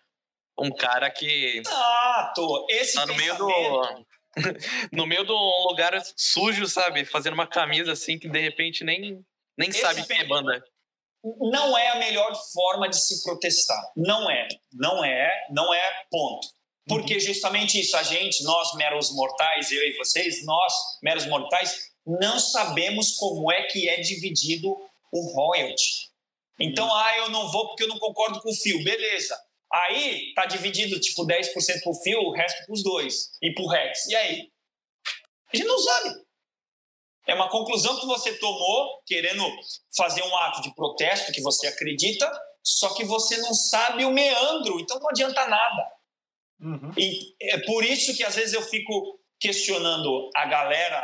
um 0.60 0.69
cara 0.69 1.10
que 1.10 1.57
Exato. 1.57 2.68
Esse 2.69 2.93
tá 2.93 3.06
no 3.07 3.15
meio 3.15 3.35
do. 3.35 4.06
no 4.93 5.07
meio 5.07 5.26
de 5.26 5.31
um 5.31 5.68
lugar 5.68 5.99
sujo, 6.15 6.68
sabe? 6.68 7.03
Fazendo 7.03 7.34
uma 7.34 7.48
camisa 7.48 7.91
assim 7.91 8.19
que 8.19 8.30
de 8.30 8.39
repente 8.39 8.84
nem, 8.84 9.26
nem 9.57 9.69
Esse 9.69 9.81
sabe 9.81 10.06
quem 10.06 10.19
é 10.19 10.26
banda. 10.26 10.64
Não 11.23 11.77
é 11.77 11.89
a 11.89 11.95
melhor 11.95 12.34
forma 12.53 12.89
de 12.89 12.99
se 12.99 13.23
protestar. 13.23 13.81
Não 13.95 14.30
é. 14.30 14.48
Não 14.73 15.03
é. 15.03 15.48
Não 15.52 15.73
é 15.73 16.03
ponto. 16.10 16.48
Porque 16.88 17.19
justamente 17.19 17.80
isso, 17.80 17.95
a 17.95 18.03
gente, 18.03 18.43
nós 18.43 18.73
meros 18.76 19.11
mortais, 19.11 19.72
eu 19.72 19.81
e 19.81 19.98
vocês, 19.98 20.43
nós, 20.45 20.73
meros 21.02 21.26
mortais, 21.27 21.91
não 22.06 22.39
sabemos 22.39 23.15
como 23.18 23.52
é 23.52 23.64
que 23.68 23.88
é 23.88 24.02
dividido 24.02 24.76
o 25.11 25.34
royalty. 25.34 26.10
Então, 26.60 26.93
ah, 26.93 27.18
eu 27.18 27.30
não 27.30 27.52
vou 27.52 27.68
porque 27.68 27.84
eu 27.84 27.88
não 27.88 27.99
concordo 27.99 28.41
com 28.41 28.49
o 28.49 28.56
fio. 28.56 28.84
Beleza. 28.84 29.38
Aí 29.72 30.34
tá 30.34 30.45
dividido 30.45 30.99
tipo 30.99 31.26
10% 31.26 31.53
pro 31.84 31.93
fio, 32.03 32.19
o 32.19 32.34
resto 32.34 32.65
pros 32.65 32.84
dois. 32.84 33.31
E 33.41 33.53
pro 33.53 33.68
Rex. 33.68 34.07
E 34.07 34.15
aí? 34.15 34.52
A 35.53 35.57
gente 35.57 35.68
não 35.68 35.80
sabe. 35.80 36.10
É 37.31 37.33
uma 37.33 37.47
conclusão 37.47 37.97
que 37.97 38.05
você 38.05 38.33
tomou 38.39 39.01
querendo 39.05 39.41
fazer 39.95 40.21
um 40.21 40.35
ato 40.35 40.61
de 40.61 40.75
protesto 40.75 41.31
que 41.31 41.41
você 41.41 41.65
acredita, 41.65 42.29
só 42.61 42.93
que 42.93 43.05
você 43.05 43.37
não 43.37 43.53
sabe 43.53 44.03
o 44.03 44.11
meandro, 44.11 44.81
então 44.81 44.99
não 44.99 45.09
adianta 45.09 45.47
nada. 45.47 45.91
Uhum. 46.59 46.91
E 46.97 47.33
é 47.41 47.57
por 47.59 47.85
isso 47.85 48.13
que 48.17 48.25
às 48.25 48.35
vezes 48.35 48.53
eu 48.53 48.61
fico 48.61 49.17
questionando 49.39 50.29
a 50.35 50.45
galera 50.45 51.01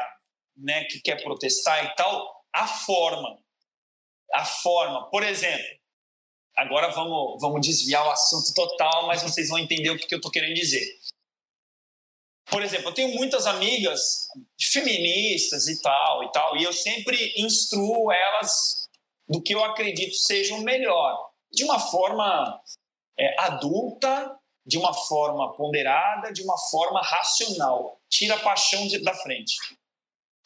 né, 0.57 0.83
que 0.83 0.99
quer 0.99 1.23
protestar 1.23 1.85
e 1.85 1.95
tal, 1.95 2.43
a 2.53 2.67
forma. 2.67 3.39
A 4.33 4.43
forma. 4.43 5.09
Por 5.09 5.23
exemplo, 5.23 5.79
agora 6.57 6.89
vamos, 6.89 7.39
vamos 7.39 7.65
desviar 7.65 8.05
o 8.05 8.11
assunto 8.11 8.53
total, 8.53 9.07
mas 9.07 9.23
vocês 9.23 9.47
vão 9.47 9.59
entender 9.59 9.91
o 9.91 9.97
que 9.97 10.13
eu 10.13 10.17
estou 10.17 10.29
querendo 10.29 10.55
dizer. 10.55 10.96
Por 12.49 12.63
exemplo, 12.63 12.89
eu 12.89 12.93
tenho 12.93 13.13
muitas 13.15 13.45
amigas 13.45 14.27
feministas 14.71 15.67
e 15.67 15.81
tal 15.81 16.23
e 16.23 16.31
tal, 16.31 16.57
e 16.57 16.63
eu 16.63 16.71
sempre 16.71 17.33
instruo 17.37 18.11
elas 18.11 18.87
do 19.27 19.41
que 19.41 19.53
eu 19.53 19.63
acredito 19.63 20.15
seja 20.15 20.55
o 20.55 20.61
melhor, 20.61 21.29
de 21.51 21.65
uma 21.65 21.79
forma 21.79 22.61
é, 23.19 23.35
adulta, 23.41 24.33
de 24.65 24.77
uma 24.77 24.93
forma 24.93 25.53
ponderada, 25.55 26.31
de 26.31 26.41
uma 26.41 26.57
forma 26.69 27.01
racional. 27.01 27.99
Tira 28.09 28.35
a 28.35 28.39
paixão 28.39 28.87
de, 28.87 28.99
da 29.03 29.13
frente. 29.13 29.55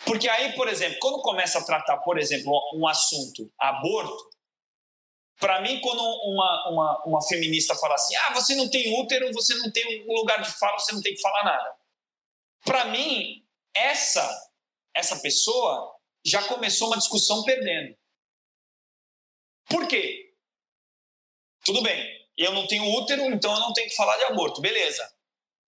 Porque 0.06 0.28
aí, 0.28 0.54
por 0.54 0.68
exemplo, 0.68 0.98
quando 1.00 1.22
começa 1.22 1.60
a 1.60 1.64
tratar, 1.64 1.98
por 1.98 2.18
exemplo, 2.18 2.52
um 2.76 2.88
assunto 2.88 3.52
aborto, 3.60 4.32
para 5.40 5.62
mim, 5.62 5.80
quando 5.82 6.02
uma, 6.02 6.70
uma, 6.70 7.04
uma 7.06 7.22
feminista 7.24 7.76
fala 7.76 7.96
assim, 7.96 8.16
ah, 8.16 8.34
você 8.34 8.56
não 8.56 8.70
tem 8.70 9.00
útero, 9.00 9.32
você 9.34 9.56
não 9.56 9.72
tem 9.72 10.06
um 10.08 10.14
lugar 10.14 10.42
de 10.42 10.52
fala, 10.52 10.78
você 10.78 10.94
não 10.94 11.02
tem 11.02 11.16
que 11.16 11.22
falar 11.22 11.44
nada. 11.44 11.81
Para 12.64 12.86
mim, 12.86 13.46
essa 13.74 14.52
essa 14.94 15.20
pessoa 15.22 15.96
já 16.26 16.48
começou 16.48 16.88
uma 16.88 16.98
discussão 16.98 17.44
perdendo. 17.44 17.98
Por 19.70 19.88
quê? 19.88 20.36
Tudo 21.64 21.82
bem, 21.82 22.28
eu 22.38 22.54
não 22.54 22.68
tenho 22.68 22.84
útero, 22.96 23.24
então 23.26 23.54
eu 23.54 23.60
não 23.60 23.74
tenho 23.74 23.90
que 23.90 23.96
falar 23.96 24.18
de 24.18 24.24
aborto, 24.26 24.62
beleza. 24.62 25.10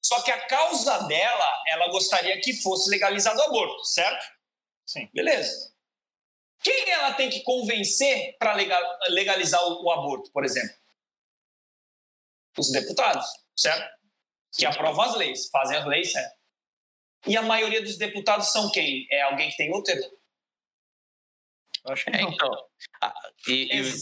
Só 0.01 0.21
que 0.21 0.31
a 0.31 0.45
causa 0.47 1.07
dela, 1.07 1.63
ela 1.69 1.87
gostaria 1.89 2.39
que 2.41 2.61
fosse 2.61 2.89
legalizado 2.89 3.39
o 3.39 3.43
aborto, 3.43 3.85
certo? 3.85 4.25
Sim. 4.85 5.09
Beleza. 5.13 5.73
Quem 6.61 6.89
ela 6.89 7.13
tem 7.13 7.29
que 7.29 7.41
convencer 7.43 8.37
para 8.37 8.53
legalizar 9.09 9.61
o, 9.65 9.91
aborto, 9.91 10.31
por 10.31 10.43
exemplo? 10.43 10.75
Os 12.57 12.71
deputados, 12.71 13.25
certo? 13.55 13.89
Que 14.53 14.65
aprovam 14.65 15.03
as 15.03 15.15
leis, 15.15 15.49
fazem 15.49 15.77
as 15.77 15.85
leis 15.85 16.11
certo? 16.11 16.42
E 17.25 17.37
a 17.37 17.41
maioria 17.41 17.81
dos 17.81 17.97
deputados 17.97 18.51
são 18.51 18.69
quem? 18.71 19.07
É 19.11 19.21
alguém 19.23 19.49
que 19.49 19.57
tem 19.57 19.73
útero? 19.73 20.01
Acho 21.85 22.05
que 22.05 22.11
é, 22.11 22.21
então. 22.21 22.51
Ah, 23.01 23.13
e, 23.47 23.69
e, 23.71 23.93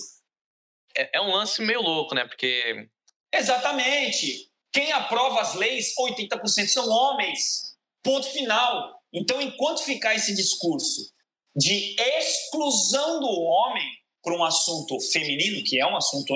é, 0.96 1.18
é 1.18 1.22
um 1.22 1.32
lance 1.32 1.62
meio 1.62 1.82
louco, 1.82 2.16
né? 2.16 2.26
Porque. 2.26 2.88
Exatamente. 3.34 4.50
Quem 4.72 4.92
aprova 4.92 5.42
as 5.42 5.56
leis, 5.56 5.94
80% 6.00 6.68
são 6.68 6.90
homens. 6.90 7.76
Ponto 8.04 8.28
final. 8.28 9.02
Então, 9.14 9.42
enquanto 9.42 9.84
ficar 9.84 10.16
esse 10.16 10.34
discurso 10.34 11.14
de 11.56 11.96
exclusão 12.00 13.20
do 13.20 13.28
homem 13.28 13.86
por 14.24 14.34
um 14.34 14.44
assunto 14.44 15.00
feminino, 15.12 15.64
que 15.66 15.80
é 15.80 15.86
um 15.86 15.98
assunto 15.98 16.34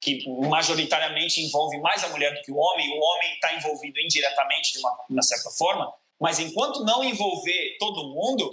que 0.00 0.24
majoritariamente 0.48 1.40
envolve 1.40 1.78
mais 1.80 2.02
a 2.04 2.08
mulher 2.08 2.32
do 2.34 2.42
que 2.42 2.52
o 2.52 2.56
homem, 2.56 2.88
o 2.88 3.00
homem 3.00 3.34
está 3.34 3.54
envolvido 3.54 3.98
indiretamente 4.00 4.72
de 4.72 4.78
uma, 4.78 4.90
de 5.08 5.12
uma 5.12 5.22
certa 5.22 5.50
forma, 5.50 5.92
mas 6.20 6.38
enquanto 6.38 6.84
não 6.84 7.04
envolver 7.04 7.76
todo 7.78 8.08
mundo, 8.08 8.50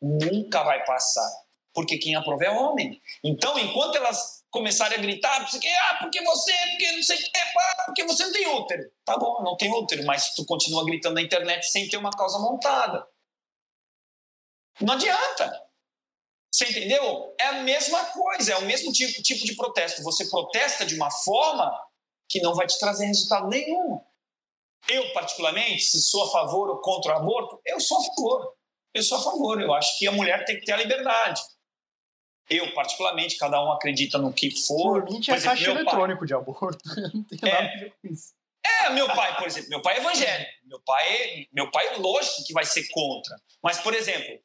nunca 0.00 0.62
vai 0.62 0.84
passar. 0.84 1.30
Porque 1.72 1.98
quem 1.98 2.16
aprova 2.16 2.44
é 2.44 2.50
homem. 2.50 3.00
Então, 3.22 3.58
enquanto 3.58 3.96
elas 3.96 4.44
começarem 4.50 4.98
a 4.98 5.00
gritar, 5.00 5.48
porque, 5.48 5.68
ah, 5.68 5.98
porque 6.00 6.20
você, 6.22 6.52
porque 6.70 6.92
não 6.92 7.02
sei 7.02 7.16
o 7.16 7.20
que, 7.20 7.30
porque 7.86 8.04
você 8.04 8.24
não 8.24 8.32
tem 8.32 8.46
útero. 8.48 8.82
Tá 9.04 9.16
bom, 9.16 9.42
não 9.42 9.56
tem 9.56 9.72
útero, 9.72 10.04
mas 10.04 10.34
tu 10.34 10.44
continua 10.44 10.84
gritando 10.84 11.14
na 11.14 11.22
internet 11.22 11.64
sem 11.70 11.88
ter 11.88 11.96
uma 11.96 12.10
causa 12.10 12.38
montada. 12.38 13.06
Não 14.80 14.94
adianta. 14.94 15.70
Você 16.52 16.64
entendeu? 16.64 17.34
É 17.38 17.46
a 17.46 17.62
mesma 17.62 18.04
coisa, 18.06 18.52
é 18.52 18.56
o 18.56 18.66
mesmo 18.66 18.92
tipo, 18.92 19.22
tipo 19.22 19.44
de 19.44 19.54
protesto. 19.54 20.02
Você 20.02 20.28
protesta 20.28 20.84
de 20.84 20.96
uma 20.96 21.10
forma 21.10 21.70
que 22.28 22.40
não 22.40 22.54
vai 22.54 22.66
te 22.66 22.78
trazer 22.78 23.06
resultado 23.06 23.48
nenhum. 23.48 24.00
Eu, 24.88 25.12
particularmente, 25.12 25.82
se 25.82 26.00
sou 26.00 26.24
a 26.24 26.30
favor 26.30 26.70
ou 26.70 26.80
contra 26.80 27.12
o 27.12 27.16
aborto, 27.16 27.60
eu 27.64 27.80
sou 27.80 27.98
a 27.98 28.04
favor. 28.04 28.54
Eu 28.92 29.02
sou 29.02 29.18
a 29.18 29.22
favor. 29.22 29.60
Eu 29.60 29.72
acho 29.72 29.98
que 29.98 30.06
a 30.06 30.12
mulher 30.12 30.44
tem 30.44 30.58
que 30.58 30.64
ter 30.64 30.72
a 30.72 30.76
liberdade. 30.76 31.40
Eu, 32.48 32.74
particularmente, 32.74 33.36
cada 33.36 33.62
um 33.62 33.70
acredita 33.70 34.18
no 34.18 34.32
que 34.32 34.50
for. 34.50 35.04
Por 35.04 35.12
mim, 35.12 35.20
tinha 35.20 35.36
exemplo, 35.36 35.56
caixa 35.56 35.70
eletrônico 35.70 36.18
pai... 36.18 36.26
de 36.26 36.34
aborto. 36.34 36.78
Não 37.14 37.22
tem 37.22 37.38
é, 37.42 37.52
nada 37.52 37.68
a 37.68 37.78
ver 37.78 37.94
com 38.02 38.08
isso. 38.08 38.34
É, 38.64 38.90
meu 38.90 39.06
pai, 39.06 39.36
por 39.36 39.46
exemplo, 39.46 39.70
meu 39.70 39.80
pai 39.80 39.96
é 39.96 40.00
evangélico. 40.00 40.50
Meu 40.64 40.80
pai, 40.80 41.48
meu 41.52 41.70
pai, 41.70 41.96
lógico 41.98 42.44
que 42.44 42.52
vai 42.52 42.64
ser 42.64 42.88
contra. 42.88 43.36
Mas, 43.62 43.78
por 43.78 43.94
exemplo, 43.94 44.38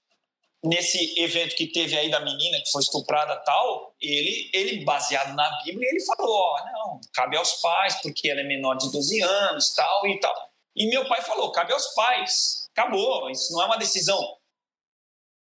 nesse 0.66 1.20
evento 1.20 1.56
que 1.56 1.72
teve 1.72 1.98
aí 1.98 2.10
da 2.10 2.20
menina 2.20 2.62
que 2.62 2.72
foi 2.72 2.82
estuprada 2.82 3.36
tal, 3.38 3.96
ele, 4.02 4.50
ele 4.54 4.84
baseado 4.84 5.36
na 5.36 5.64
Bíblia, 5.64 5.90
ele 5.90 6.04
falou, 6.06 6.36
ó, 6.36 6.66
não, 6.66 7.02
cabe 7.14 7.38
aos 7.38 7.54
pais, 7.62 8.02
porque 8.02 8.30
ela 8.30 8.42
é 8.42 8.44
menor 8.44 8.76
de 8.76 8.92
12 8.92 9.22
anos, 9.22 9.74
tal 9.74 10.08
e 10.08 10.20
tal. 10.20 10.36
E 10.76 10.88
meu 10.88 11.08
pai 11.08 11.22
falou, 11.22 11.52
cabe 11.52 11.74
aos 11.74 11.88
pais. 11.94 12.68
Acabou, 12.72 13.30
isso 13.30 13.54
não 13.54 13.64
é 13.64 13.66
uma 13.66 13.78
decisão 13.78 14.20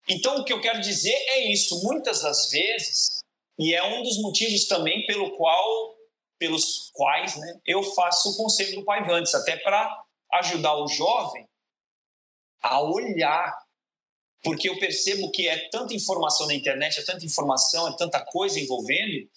então, 0.09 0.39
o 0.39 0.45
que 0.45 0.53
eu 0.53 0.61
quero 0.61 0.81
dizer 0.81 1.15
é 1.15 1.53
isso. 1.53 1.83
Muitas 1.85 2.23
das 2.23 2.51
vezes, 2.51 3.21
e 3.59 3.75
é 3.75 3.83
um 3.83 4.03
dos 4.03 4.21
motivos 4.21 4.67
também 4.67 5.07
pelo 5.07 5.37
qual, 5.37 5.97
pelos 6.37 6.91
quais 6.93 7.37
né, 7.37 7.61
eu 7.65 7.83
faço 7.83 8.31
o 8.31 8.37
conselho 8.37 8.81
do 8.81 8.85
Pai 8.85 9.05
Vantes, 9.05 9.35
até 9.35 9.57
para 9.57 10.03
ajudar 10.35 10.75
o 10.77 10.89
jovem 10.89 11.47
a 12.63 12.81
olhar. 12.81 13.57
Porque 14.43 14.69
eu 14.69 14.79
percebo 14.79 15.31
que 15.31 15.47
é 15.47 15.69
tanta 15.69 15.95
informação 15.95 16.47
na 16.47 16.55
internet, 16.55 16.99
é 16.99 17.05
tanta 17.05 17.25
informação, 17.25 17.89
é 17.89 17.97
tanta 17.97 18.21
coisa 18.25 18.59
envolvendo, 18.59 19.29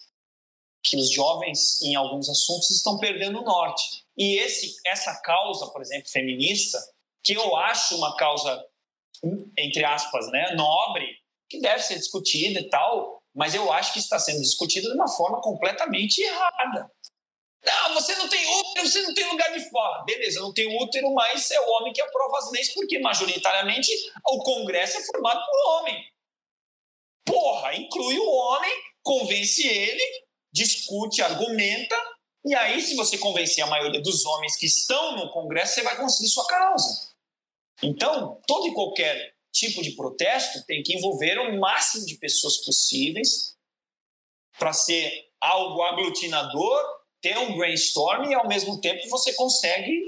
que 0.82 0.98
os 0.98 1.12
jovens, 1.12 1.82
em 1.82 1.96
alguns 1.96 2.30
assuntos, 2.30 2.70
estão 2.72 2.98
perdendo 2.98 3.40
o 3.40 3.44
norte. 3.44 4.04
E 4.18 4.38
esse, 4.38 4.76
essa 4.86 5.16
causa, 5.22 5.68
por 5.68 5.82
exemplo, 5.82 6.10
feminista, 6.10 6.78
que 7.24 7.34
eu 7.34 7.56
acho 7.56 7.96
uma 7.96 8.16
causa 8.18 8.66
entre 9.58 9.86
aspas, 9.86 10.30
né, 10.32 10.54
nobre, 10.56 11.08
que 11.50 11.60
deve 11.60 11.82
ser 11.82 11.96
discutida 11.96 12.60
e 12.60 12.70
tal, 12.70 13.22
mas 13.34 13.56
eu 13.56 13.72
acho 13.72 13.94
que 13.94 14.00
está 14.00 14.20
sendo 14.20 14.42
discutida 14.42 14.90
de 14.90 14.96
uma 14.96 15.08
forma 15.08 15.42
completamente 15.42 16.22
errada. 16.22 16.92
Não, 17.66 17.94
você 17.94 18.16
não 18.16 18.28
tem 18.28 18.46
útero, 18.60 18.88
você 18.90 19.02
não 19.02 19.14
tem 19.14 19.30
lugar 19.30 19.52
de 19.54 19.70
fala. 19.70 20.04
Beleza, 20.04 20.42
não 20.42 20.54
tem 20.54 20.82
útero, 20.82 21.14
mas 21.14 21.50
é 21.52 21.60
o 21.62 21.70
homem 21.72 21.94
que 21.94 22.02
aprova 22.02 22.38
as 22.38 22.52
leis, 22.52 22.74
porque 22.74 23.00
majoritariamente 23.00 23.90
o 24.28 24.44
Congresso 24.44 24.98
é 24.98 25.04
formado 25.04 25.42
por 25.46 25.72
homem. 25.72 26.04
Porra, 27.26 27.76
inclui 27.76 28.18
o 28.18 28.30
homem, 28.30 28.72
convence 29.02 29.66
ele, 29.66 30.04
discute, 30.52 31.22
argumenta, 31.22 31.96
e 32.46 32.54
aí, 32.56 32.82
se 32.82 32.96
você 32.96 33.18
convencer 33.18 33.64
a 33.64 33.68
maioria 33.68 34.02
dos 34.02 34.26
homens 34.26 34.58
que 34.58 34.66
estão 34.66 35.16
no 35.16 35.32
Congresso, 35.32 35.76
você 35.76 35.82
vai 35.82 35.96
conseguir 35.96 36.28
sua 36.28 36.46
causa. 36.46 37.14
Então, 37.82 38.42
todo 38.46 38.68
e 38.68 38.74
qualquer 38.74 39.34
tipo 39.52 39.82
de 39.82 39.92
protesto 39.92 40.66
tem 40.66 40.84
que 40.84 40.94
envolver 40.94 41.40
o 41.40 41.58
máximo 41.58 42.06
de 42.06 42.18
pessoas 42.18 42.58
possíveis 42.66 43.56
para 44.60 44.74
ser 44.74 45.30
algo 45.40 45.82
aglutinador, 45.84 46.93
ter 47.24 47.38
um 47.38 47.56
brainstorm 47.56 48.30
e 48.30 48.36
ao 48.36 48.48
mesmo 48.48 48.82
tempo 48.82 49.10
você 49.10 49.34
consegue 49.34 50.06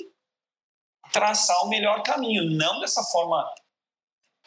traçar 1.14 1.64
o 1.64 1.70
melhor 1.70 2.04
caminho, 2.04 2.44
não 2.44 2.82
dessa 2.82 3.02
forma 3.06 3.50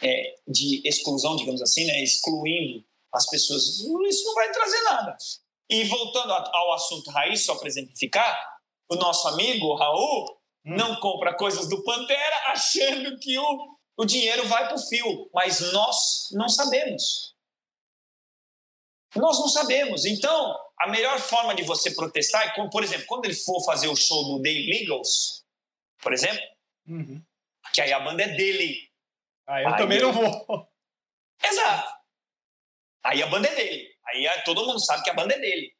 é, 0.02 0.34
de 0.46 0.86
exclusão, 0.86 1.34
digamos 1.34 1.62
assim, 1.62 1.86
né, 1.86 2.02
excluindo 2.02 2.84
as 3.12 3.26
pessoas. 3.26 3.64
Isso 3.64 4.24
não 4.26 4.34
vai 4.34 4.52
trazer 4.52 4.82
nada. 4.82 5.16
E 5.70 5.84
voltando 5.84 6.30
ao 6.30 6.72
assunto 6.74 7.10
raiz, 7.10 7.44
só 7.46 7.56
para 7.56 7.68
exemplificar, 7.68 8.58
o 8.90 8.96
nosso 8.96 9.26
amigo 9.28 9.74
Raul, 9.74 10.38
não 10.62 11.00
compra 11.00 11.34
coisas 11.34 11.68
do 11.68 11.82
Pantera 11.82 12.36
achando 12.52 13.18
que 13.18 13.38
o, 13.38 13.78
o 13.96 14.04
dinheiro 14.04 14.46
vai 14.46 14.66
para 14.66 14.76
o 14.76 14.86
fio. 14.88 15.30
Mas 15.32 15.72
nós 15.72 16.28
não 16.32 16.48
sabemos. 16.50 17.34
Nós 19.16 19.38
não 19.38 19.48
sabemos. 19.48 20.04
Então, 20.04 20.54
a 20.80 20.88
melhor 20.88 21.18
forma 21.18 21.54
de 21.54 21.62
você 21.62 21.90
protestar 21.90 22.46
é, 22.46 22.50
como, 22.50 22.70
por 22.70 22.82
exemplo, 22.82 23.06
quando 23.06 23.24
ele 23.24 23.34
for 23.34 23.64
fazer 23.64 23.88
o 23.88 23.96
show 23.96 24.24
do 24.24 24.42
The 24.42 24.50
Illegals, 24.50 25.44
por 26.00 26.12
exemplo, 26.12 26.42
uhum. 26.86 27.22
que 27.72 27.80
aí 27.80 27.92
a 27.92 28.00
banda 28.00 28.22
é 28.22 28.28
dele. 28.28 28.88
Ah, 29.46 29.62
eu 29.62 29.68
aí 29.68 29.76
também 29.76 30.00
não 30.00 30.12
vou. 30.12 30.68
Exato. 31.42 31.98
Aí 33.04 33.22
a 33.22 33.26
banda 33.26 33.48
é 33.48 33.54
dele. 33.54 33.88
Aí 34.06 34.42
todo 34.44 34.66
mundo 34.66 34.80
sabe 34.80 35.02
que 35.02 35.10
a 35.10 35.14
banda 35.14 35.34
é 35.34 35.38
dele. 35.38 35.72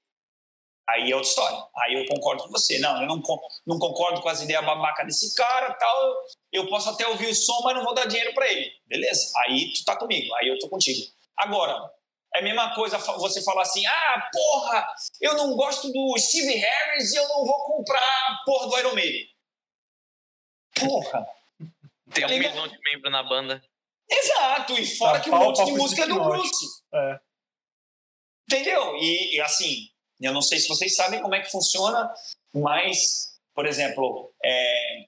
Aí 0.88 1.12
é 1.12 1.14
outra 1.14 1.28
história. 1.28 1.58
Aí 1.76 1.94
eu 1.94 2.06
concordo 2.06 2.44
com 2.44 2.50
você. 2.50 2.78
Não, 2.78 3.02
eu 3.02 3.06
não, 3.06 3.22
não 3.66 3.78
concordo 3.78 4.22
com 4.22 4.28
as 4.28 4.40
ideias 4.40 4.64
babaca 4.64 5.04
desse 5.04 5.34
cara, 5.34 5.74
tal. 5.74 6.16
Eu 6.50 6.66
posso 6.68 6.88
até 6.88 7.06
ouvir 7.06 7.26
o 7.26 7.34
som, 7.34 7.60
mas 7.62 7.76
não 7.76 7.84
vou 7.84 7.94
dar 7.94 8.06
dinheiro 8.06 8.32
para 8.34 8.50
ele. 8.50 8.72
Beleza? 8.86 9.30
Aí 9.44 9.70
tu 9.74 9.84
tá 9.84 9.96
comigo. 9.96 10.34
Aí 10.36 10.48
eu 10.48 10.58
tô 10.58 10.68
contigo. 10.68 11.06
Agora, 11.36 11.90
é 12.34 12.40
a 12.40 12.42
mesma 12.42 12.74
coisa 12.74 12.98
você 12.98 13.42
falar 13.42 13.62
assim: 13.62 13.84
ah, 13.86 14.28
porra, 14.32 14.86
eu 15.20 15.34
não 15.34 15.56
gosto 15.56 15.90
do 15.92 16.18
Steve 16.18 16.55
Harris 16.55 17.12
e 17.12 17.16
eu 17.16 17.28
não 17.28 17.44
vou 17.44 17.64
comprar 17.64 18.00
a 18.00 18.38
porra 18.44 18.68
do 18.68 18.78
Iron 18.78 18.94
Maiden. 18.94 19.28
Porra. 20.78 21.26
Tem 22.12 22.24
um 22.24 22.28
milhão 22.28 22.68
de 22.68 22.78
membros 22.80 23.12
na 23.12 23.22
banda. 23.22 23.62
Exato, 24.10 24.72
e 24.72 24.86
fora 24.96 25.18
tá, 25.18 25.24
que 25.24 25.30
um 25.30 25.38
monte 25.38 25.64
de 25.64 25.72
música 25.72 26.05
é 26.05 26.09
do 26.09 26.22
Bruce. 26.22 26.66
É. 26.94 27.20
Entendeu? 28.50 28.96
E, 28.96 29.36
e 29.36 29.40
assim, 29.42 29.90
eu 30.18 30.32
não 30.32 30.40
sei 30.40 30.59
se 30.59 30.68
vocês 30.68 30.96
sabem 30.96 31.20
como 31.20 31.34
é 31.34 31.42
que 31.42 31.50
funciona, 31.50 32.10
mas, 32.55 33.38
por 33.55 33.66
exemplo, 33.66 34.32
é, 34.42 35.06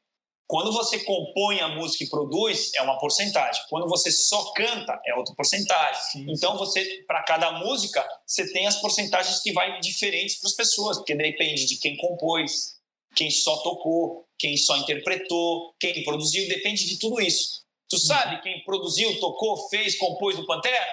quando 0.51 0.73
você 0.73 0.99
compõe 1.05 1.61
a 1.61 1.69
música 1.69 2.03
e 2.03 2.11
produz, 2.11 2.75
é 2.75 2.83
uma 2.83 2.99
porcentagem. 2.99 3.63
Quando 3.69 3.87
você 3.87 4.11
só 4.11 4.53
canta, 4.53 5.01
é 5.07 5.15
outra 5.15 5.33
porcentagem. 5.37 6.03
Sim, 6.11 6.27
então, 6.29 6.59
você, 6.59 7.05
para 7.07 7.23
cada 7.23 7.53
música, 7.53 8.05
você 8.27 8.53
tem 8.53 8.67
as 8.67 8.81
porcentagens 8.81 9.41
que 9.45 9.53
vai 9.53 9.79
diferentes 9.79 10.41
para 10.41 10.49
as 10.49 10.57
pessoas, 10.57 10.97
porque 10.97 11.15
depende 11.15 11.67
de 11.67 11.79
quem 11.79 11.97
compôs, 11.99 12.81
quem 13.15 13.31
só 13.31 13.59
tocou, 13.59 14.27
quem 14.37 14.57
só 14.57 14.77
interpretou, 14.79 15.73
quem 15.79 16.03
produziu, 16.03 16.49
depende 16.49 16.85
de 16.85 16.99
tudo 16.99 17.21
isso. 17.21 17.65
Tu 17.89 17.99
sabe 17.99 18.43
quem 18.43 18.65
produziu, 18.65 19.21
tocou, 19.21 19.69
fez, 19.69 19.97
compôs 19.99 20.35
do 20.35 20.47
Pantera? 20.47 20.85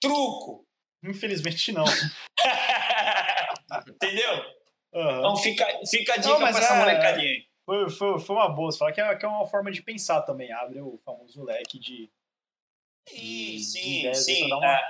Truco. 0.00 0.64
Infelizmente 1.02 1.72
não. 1.72 1.84
Entendeu? 3.88 4.34
Uhum. 4.94 5.18
Então 5.18 5.36
fica, 5.38 5.66
fica 5.90 6.14
a 6.14 6.16
dica 6.18 6.36
para 6.36 6.50
essa 6.50 6.74
é, 6.74 6.78
molecadinha 6.78 7.51
Foi, 7.72 7.88
foi, 7.88 8.20
foi 8.20 8.36
uma 8.36 8.50
boa. 8.50 8.70
Você 8.70 8.76
fala 8.76 8.92
que 8.92 9.00
é, 9.00 9.16
que 9.16 9.24
é 9.24 9.28
uma 9.28 9.46
forma 9.46 9.72
de 9.72 9.82
pensar 9.82 10.20
também. 10.22 10.52
Abre 10.52 10.82
o 10.82 11.00
famoso 11.02 11.42
leque 11.42 11.78
de. 11.78 12.10
Sim, 13.08 13.56
de, 13.56 13.64
sim, 13.64 14.10
de 14.10 14.14
sim. 14.14 14.48
Dá 14.48 14.58
uma, 14.58 14.80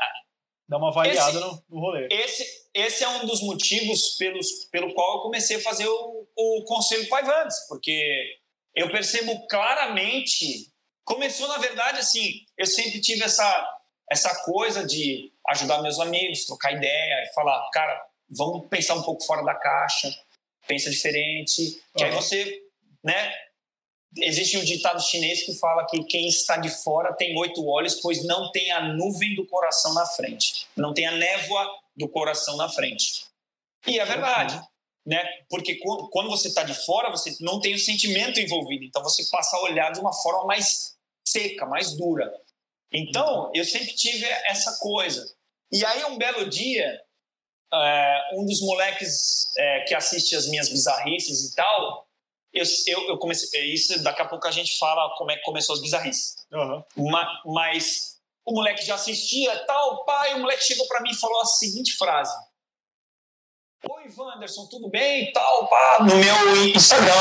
dá 0.68 0.78
uma 0.78 0.92
variada 0.92 1.30
esse, 1.30 1.40
no, 1.40 1.64
no 1.70 1.80
rolê. 1.80 2.08
Esse, 2.10 2.44
esse 2.74 3.04
é 3.04 3.08
um 3.08 3.24
dos 3.24 3.40
motivos 3.40 4.16
pelos, 4.16 4.64
pelo 4.72 4.92
qual 4.94 5.16
eu 5.16 5.22
comecei 5.22 5.58
a 5.58 5.62
fazer 5.62 5.86
o, 5.86 6.26
o 6.36 6.64
Conselho 6.64 7.08
Paivantes, 7.08 7.56
porque 7.68 8.36
eu 8.74 8.90
percebo 8.90 9.46
claramente. 9.46 10.72
Começou, 11.04 11.46
na 11.48 11.58
verdade, 11.58 12.00
assim, 12.00 12.44
eu 12.56 12.66
sempre 12.66 13.00
tive 13.00 13.24
essa, 13.24 13.78
essa 14.10 14.44
coisa 14.44 14.84
de 14.84 15.32
ajudar 15.48 15.82
meus 15.82 16.00
amigos, 16.00 16.46
trocar 16.46 16.72
ideia 16.72 17.24
e 17.24 17.34
falar, 17.34 17.68
cara, 17.72 18.04
vamos 18.28 18.66
pensar 18.68 18.94
um 18.94 19.02
pouco 19.02 19.24
fora 19.24 19.44
da 19.44 19.54
caixa, 19.54 20.12
pensa 20.66 20.90
diferente, 20.90 21.80
que 21.96 22.04
uhum. 22.04 22.10
aí 22.10 22.14
você, 22.14 22.61
né? 23.02 23.32
Existe 24.18 24.58
um 24.58 24.64
ditado 24.64 25.02
chinês 25.02 25.42
que 25.42 25.54
fala 25.54 25.86
que 25.86 26.04
quem 26.04 26.26
está 26.26 26.58
de 26.58 26.68
fora 26.68 27.14
tem 27.14 27.36
oito 27.38 27.66
olhos, 27.66 27.94
pois 28.00 28.24
não 28.24 28.50
tem 28.52 28.70
a 28.70 28.82
nuvem 28.92 29.34
do 29.34 29.46
coração 29.46 29.94
na 29.94 30.04
frente, 30.04 30.66
não 30.76 30.92
tem 30.92 31.06
a 31.06 31.12
névoa 31.12 31.66
do 31.96 32.08
coração 32.08 32.56
na 32.56 32.68
frente. 32.68 33.24
E 33.86 33.98
é 33.98 34.04
verdade, 34.04 34.54
uhum. 34.54 34.62
né? 35.06 35.24
Porque 35.48 35.76
quando 36.10 36.28
você 36.28 36.48
está 36.48 36.62
de 36.62 36.74
fora, 36.74 37.10
você 37.10 37.34
não 37.40 37.58
tem 37.58 37.74
o 37.74 37.78
sentimento 37.78 38.38
envolvido, 38.38 38.84
então 38.84 39.02
você 39.02 39.24
passa 39.30 39.56
a 39.56 39.62
olhar 39.62 39.90
de 39.92 40.00
uma 40.00 40.12
forma 40.12 40.44
mais 40.44 40.94
seca, 41.26 41.64
mais 41.66 41.96
dura. 41.96 42.32
Então, 42.92 43.50
eu 43.54 43.64
sempre 43.64 43.94
tive 43.94 44.26
essa 44.46 44.78
coisa. 44.78 45.24
E 45.72 45.84
aí, 45.84 46.04
um 46.04 46.18
belo 46.18 46.48
dia, 46.48 47.00
é, 47.72 48.30
um 48.34 48.44
dos 48.44 48.60
moleques 48.60 49.46
é, 49.56 49.80
que 49.84 49.94
assiste 49.94 50.36
as 50.36 50.46
minhas 50.46 50.68
bizarrices 50.68 51.50
e 51.50 51.54
tal, 51.56 52.06
eu, 52.52 52.64
eu, 52.86 53.08
eu, 53.08 53.18
comecei. 53.18 53.72
Isso, 53.72 54.02
daqui 54.02 54.20
a 54.20 54.28
pouco 54.28 54.46
a 54.46 54.50
gente 54.50 54.78
fala 54.78 55.14
como 55.16 55.30
é 55.30 55.36
que 55.36 55.42
começou 55.42 55.74
as 55.74 55.80
bizarrices. 55.80 56.36
Uhum. 56.52 57.10
Ma, 57.10 57.26
mas 57.46 58.20
o 58.44 58.52
moleque 58.52 58.84
já 58.84 58.94
assistia 58.94 59.58
tal, 59.66 60.04
pai, 60.04 60.34
o 60.34 60.40
moleque 60.40 60.64
chegou 60.64 60.86
para 60.86 61.00
mim 61.00 61.10
e 61.10 61.18
falou 61.18 61.40
a 61.40 61.46
seguinte 61.46 61.96
frase. 61.96 62.34
Oi, 63.90 64.04
Wanderson, 64.16 64.68
tudo 64.68 64.88
bem? 64.90 65.32
Tal, 65.32 65.66
pá, 65.68 65.98
no 66.00 66.14
meu 66.16 66.66
Instagram. 66.66 67.12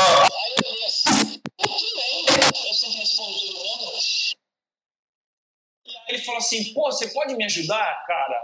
E 5.84 5.90
aí 5.90 6.04
ele 6.08 6.18
falou 6.22 6.38
assim, 6.38 6.72
pô, 6.72 6.92
você 6.92 7.08
pode 7.08 7.34
me 7.34 7.44
ajudar, 7.44 8.04
cara? 8.06 8.40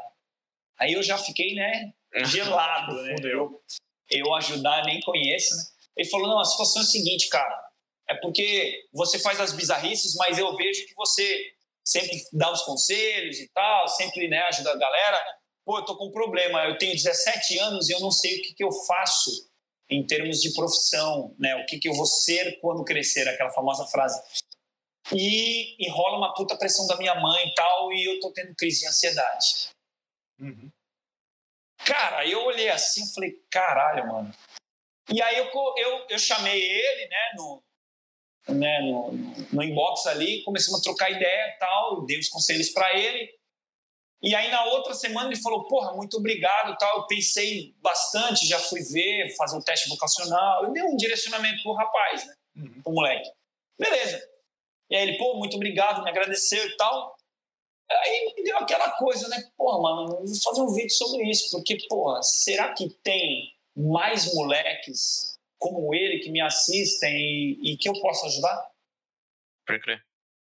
Aí 0.79 0.95
eu 0.95 1.03
já 1.03 1.19
fiquei, 1.19 1.55
né, 1.55 1.93
gelado, 2.25 2.95
né? 3.03 3.15
Eu, 3.23 3.63
eu 4.11 4.35
ajudar 4.35 4.85
nem 4.85 5.01
conheço, 5.01 5.55
né? 5.55 5.63
Ele 5.99 6.09
falou, 6.09 6.29
não, 6.29 6.39
a 6.39 6.45
situação 6.45 6.81
é 6.81 6.85
a 6.85 6.89
seguinte, 6.89 7.29
cara, 7.29 7.69
é 8.09 8.15
porque 8.15 8.87
você 8.93 9.19
faz 9.19 9.41
as 9.41 9.53
bizarrices, 9.53 10.15
mas 10.15 10.39
eu 10.39 10.55
vejo 10.57 10.87
que 10.87 10.95
você 10.95 11.53
sempre 11.85 12.17
dá 12.33 12.53
os 12.53 12.63
conselhos 12.63 13.39
e 13.39 13.49
tal, 13.49 13.89
sempre 13.89 14.29
né, 14.29 14.39
ajuda 14.43 14.73
a 14.73 14.79
galera. 14.79 15.21
Pô, 15.65 15.79
eu 15.79 15.85
tô 15.85 15.97
com 15.97 16.07
um 16.07 16.13
problema, 16.13 16.65
eu 16.65 16.79
tenho 16.79 16.95
17 16.95 17.59
anos 17.59 17.89
e 17.89 17.93
eu 17.93 18.01
não 18.01 18.11
sei 18.11 18.39
o 18.39 18.43
que, 18.43 18.55
que 18.55 18.65
eu 18.65 18.71
faço 18.87 19.49
em 19.91 20.07
termos 20.07 20.41
de 20.41 20.53
profissão, 20.55 21.35
né? 21.39 21.57
O 21.57 21.67
que, 21.67 21.79
que 21.79 21.89
eu 21.89 21.95
vou 21.95 22.07
ser 22.07 22.61
quando 22.61 22.85
crescer, 22.85 23.27
aquela 23.29 23.51
famosa 23.51 23.87
frase. 23.87 24.21
E, 25.13 25.83
e 25.83 25.91
rola 25.91 26.19
uma 26.19 26.35
puta 26.35 26.57
pressão 26.57 26.87
da 26.87 26.97
minha 26.97 27.15
mãe 27.15 27.49
e 27.49 27.55
tal, 27.55 27.93
e 27.93 28.05
eu 28.05 28.21
tô 28.21 28.31
tendo 28.33 28.55
crise 28.55 28.81
de 28.81 28.87
ansiedade. 28.87 29.71
Uhum. 30.39 30.71
Cara, 31.87 32.27
eu 32.27 32.45
olhei 32.45 32.69
assim 32.69 33.03
e 33.03 33.15
falei, 33.15 33.33
caralho, 33.51 34.07
mano. 34.07 34.35
E 35.11 35.23
aí 35.23 35.39
eu, 35.39 35.51
eu, 35.77 36.07
eu 36.11 36.19
chamei 36.19 36.63
ele, 36.63 37.09
né, 37.09 37.33
no, 37.37 37.63
né, 38.49 38.81
no, 38.81 39.13
no 39.53 39.63
inbox 39.63 40.07
ali, 40.07 40.43
começamos 40.45 40.81
a 40.81 40.83
trocar 40.83 41.11
ideia 41.11 41.55
e 41.55 41.59
tal, 41.59 42.05
dei 42.05 42.19
os 42.19 42.29
conselhos 42.29 42.69
para 42.71 42.95
ele. 42.97 43.31
E 44.21 44.35
aí 44.35 44.51
na 44.51 44.65
outra 44.67 44.95
semana 44.95 45.29
ele 45.29 45.41
falou, 45.41 45.67
porra, 45.69 45.95
muito 45.95 46.17
obrigado 46.17 46.77
tal. 46.77 46.99
Eu 46.99 47.07
pensei 47.07 47.75
bastante, 47.81 48.47
já 48.47 48.59
fui 48.59 48.83
ver, 48.83 49.35
fazer 49.37 49.57
um 49.57 49.63
teste 49.63 49.89
vocacional. 49.89 50.65
Eu 50.65 50.73
dei 50.73 50.83
um 50.83 50.97
direcionamento 50.97 51.63
pro 51.63 51.73
rapaz, 51.73 52.27
né, 52.27 52.35
uhum. 52.57 52.83
pro 52.83 52.93
moleque. 52.93 53.31
Beleza. 53.79 54.21
E 54.91 54.97
aí 54.97 55.09
ele, 55.09 55.19
pô, 55.19 55.37
muito 55.37 55.57
obrigado, 55.57 56.03
me 56.03 56.11
agradeceu 56.11 56.67
e 56.67 56.77
tal. 56.77 57.17
Aí 57.91 58.35
me 58.37 58.43
deu 58.43 58.59
aquela 58.59 58.91
coisa, 58.93 59.29
né? 59.29 59.51
Porra, 59.57 59.81
mano, 59.81 60.09
vou 60.09 60.43
fazer 60.43 60.61
um 60.61 60.75
vídeo 60.75 60.91
sobre 60.91 61.31
isso, 61.31 61.51
porque, 61.51 61.79
porra, 61.89 62.23
será 62.23 62.75
que 62.75 62.91
tem 63.03 63.58
mais 63.79 64.33
moleques 64.35 65.39
como 65.59 65.95
ele 65.95 66.21
que 66.21 66.31
me 66.31 66.41
assistem 66.41 67.15
e, 67.17 67.73
e 67.73 67.77
que 67.77 67.89
eu 67.89 67.93
posso 68.01 68.27
ajudar? 68.27 68.71
Pode 69.67 69.81
crer. 69.81 70.03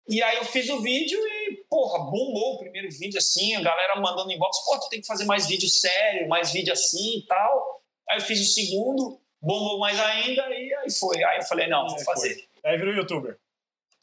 E 0.09 0.23
aí 0.23 0.37
eu 0.39 0.45
fiz 0.45 0.69
o 0.71 0.81
vídeo 0.81 1.19
e, 1.19 1.65
porra, 1.69 1.99
bombou 1.99 2.55
o 2.55 2.59
primeiro 2.59 2.89
vídeo 2.91 3.19
assim, 3.19 3.55
a 3.55 3.61
galera 3.61 4.01
mandando 4.01 4.33
inbox, 4.33 4.65
pô, 4.65 4.79
tu 4.81 4.89
tem 4.89 5.01
que 5.01 5.07
fazer 5.07 5.25
mais 5.27 5.47
vídeo 5.47 5.69
sério, 5.69 6.29
mais 6.29 6.51
vídeo 6.51 6.73
assim 6.73 7.19
e 7.19 7.27
tal. 7.27 7.83
Aí 8.09 8.19
eu 8.19 8.23
fiz 8.23 8.41
o 8.41 8.53
segundo, 8.53 9.21
bombou 9.41 9.79
mais 9.79 10.01
ainda 10.01 10.49
e 10.49 10.75
aí 10.75 10.91
foi. 10.91 11.23
Aí 11.23 11.39
eu 11.39 11.45
falei, 11.45 11.67
não, 11.67 11.87
vou 11.87 11.99
fazer. 12.01 12.49
Aí 12.65 12.77
virou 12.79 12.95
youtuber. 12.95 13.39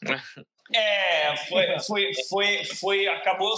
É, 0.74 1.36
foi, 1.46 1.78
foi, 1.78 2.14
foi, 2.28 2.64
foi, 2.64 3.06
acabou 3.06 3.54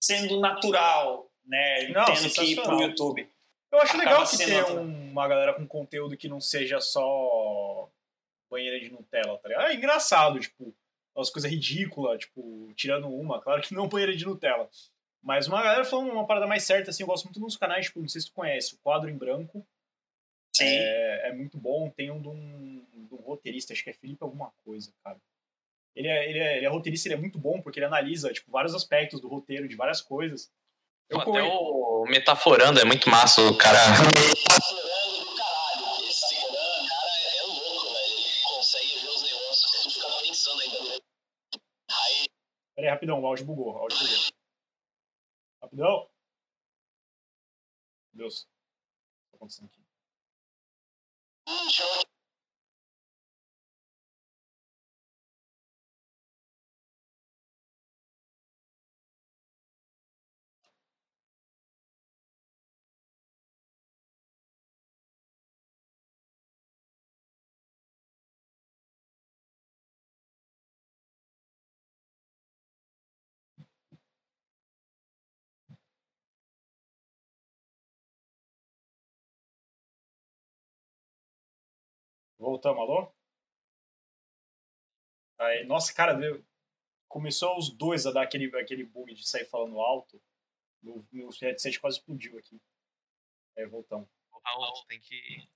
sendo 0.00 0.40
natural, 0.40 1.30
né? 1.46 1.86
Não, 1.90 2.04
tendo 2.04 2.30
que 2.32 2.42
ir 2.42 2.60
pro 2.60 2.82
YouTube. 2.82 3.28
Eu 3.72 3.80
acho 3.80 3.96
legal 3.96 4.28
que 4.28 4.36
ter 4.36 4.64
uma 4.64 5.26
galera 5.26 5.54
com 5.54 5.66
conteúdo 5.66 6.16
que 6.16 6.28
não 6.28 6.40
seja 6.40 6.78
só 6.78 7.90
banheira 8.50 8.78
de 8.78 8.90
Nutella, 8.90 9.38
tá 9.38 9.48
ligado? 9.48 9.68
É 9.68 9.74
engraçado, 9.74 10.38
tipo, 10.38 10.74
umas 11.16 11.30
coisas 11.30 11.50
ridículas, 11.50 12.20
tipo, 12.20 12.70
tirando 12.76 13.08
uma, 13.08 13.40
claro 13.40 13.62
que 13.62 13.72
não 13.72 13.88
banheira 13.88 14.14
de 14.14 14.26
Nutella. 14.26 14.68
Mas 15.22 15.46
uma 15.48 15.62
galera 15.62 15.84
falando 15.84 16.10
uma 16.10 16.26
parada 16.26 16.46
mais 16.46 16.64
certa, 16.64 16.90
assim, 16.90 17.02
eu 17.02 17.06
gosto 17.06 17.24
muito 17.24 17.40
dos 17.40 17.56
canais, 17.56 17.86
tipo, 17.86 18.00
não 18.00 18.08
sei 18.08 18.20
se 18.20 18.26
tu 18.26 18.34
conhece, 18.34 18.74
o 18.74 18.78
Quadro 18.78 19.08
em 19.08 19.16
Branco. 19.16 19.66
Sim. 20.54 20.64
É, 20.66 21.28
é 21.28 21.32
muito 21.32 21.56
bom, 21.56 21.88
tem 21.88 22.10
um 22.10 22.20
de 22.20 22.28
um, 22.28 22.84
de 22.92 23.14
um 23.14 23.22
roteirista, 23.22 23.72
acho 23.72 23.82
que 23.82 23.88
é 23.88 23.94
Felipe 23.94 24.22
alguma 24.22 24.52
coisa, 24.64 24.92
cara. 25.02 25.18
Ele 25.96 26.08
é, 26.08 26.28
ele, 26.28 26.38
é, 26.38 26.56
ele 26.58 26.66
é 26.66 26.68
roteirista, 26.68 27.08
ele 27.08 27.14
é 27.14 27.18
muito 27.18 27.38
bom, 27.38 27.62
porque 27.62 27.78
ele 27.78 27.86
analisa 27.86 28.32
tipo, 28.32 28.50
vários 28.50 28.74
aspectos 28.74 29.20
do 29.20 29.28
roteiro, 29.28 29.66
de 29.66 29.76
várias 29.76 30.02
coisas. 30.02 30.50
Eu 31.12 31.20
Até 31.20 31.30
corri... 31.30 31.42
o 31.42 32.04
Metaforando 32.08 32.80
é 32.80 32.84
muito 32.84 33.10
massa, 33.10 33.42
o 33.42 33.56
cara. 33.58 33.78
Metaforando 34.00 35.24
do 35.26 35.36
caralho. 35.36 36.08
Esse 36.08 36.34
cara 36.34 37.12
é 37.36 37.42
louco, 37.42 37.92
velho. 37.92 38.14
Ele 38.16 38.42
consegue 38.44 38.98
ver 38.98 39.08
os 39.08 39.22
negócios 39.22 39.86
e 39.86 39.90
fica 39.90 40.08
pensando 40.22 40.62
ainda. 40.62 40.78
Aí. 41.90 42.28
Pera 42.74 42.88
aí, 42.88 42.90
rapidão, 42.94 43.20
o 43.20 43.26
áudio 43.26 43.44
bugou. 43.44 43.74
O 43.74 43.78
áudio 43.78 43.98
bugou. 43.98 44.32
Rapidão. 45.62 46.10
Meu 48.14 48.24
Deus. 48.24 48.44
O 48.44 48.46
que 48.46 49.30
tá 49.32 49.36
acontecendo 49.36 49.66
aqui? 49.66 49.82
Voltamos, 82.42 82.80
alô? 82.80 83.14
Aí, 85.38 85.64
nossa, 85.64 85.94
cara, 85.94 86.12
deu... 86.14 86.44
começou 87.08 87.56
os 87.56 87.70
dois 87.70 88.04
a 88.04 88.10
dar 88.10 88.22
aquele, 88.22 88.46
aquele 88.58 88.84
bug 88.84 89.14
de 89.14 89.24
sair 89.24 89.44
falando 89.44 89.80
alto. 89.80 90.20
Meu, 90.82 91.06
meu 91.12 91.30
headset 91.40 91.78
quase 91.78 91.98
explodiu 91.98 92.36
aqui. 92.36 92.60
Aí, 93.56 93.64
voltamos. 93.66 94.08
Raul, 94.44 94.84
tem 94.88 94.98
que. 94.98 95.48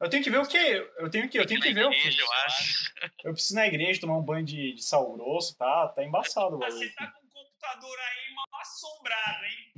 Eu 0.00 0.08
tenho 0.08 0.24
que 0.24 0.30
ver 0.30 0.38
o 0.38 0.48
quê? 0.48 0.90
Eu 0.96 1.10
tenho 1.10 1.28
que, 1.28 1.38
eu 1.38 1.46
tenho 1.46 1.60
que 1.60 1.74
ver 1.74 1.84
o 1.84 1.90
quê? 1.90 2.08
Eu 2.18 2.32
acho. 2.46 2.90
Eu 3.22 3.32
preciso 3.34 3.52
ir 3.54 3.56
na 3.56 3.66
igreja 3.66 4.00
tomar 4.00 4.16
um 4.16 4.24
banho 4.24 4.46
de, 4.46 4.72
de 4.72 4.82
sal 4.82 5.12
grosso, 5.12 5.54
tá? 5.58 5.88
Tá 5.88 6.02
embaçado, 6.02 6.58
Ah. 6.64 6.70
Você 6.70 6.88
tá 6.94 7.12
com 7.12 7.26
o 7.26 7.30
computador 7.30 7.98
aí 7.98 8.34
mal 8.34 8.60
assombrado, 8.62 9.44
hein? 9.44 9.74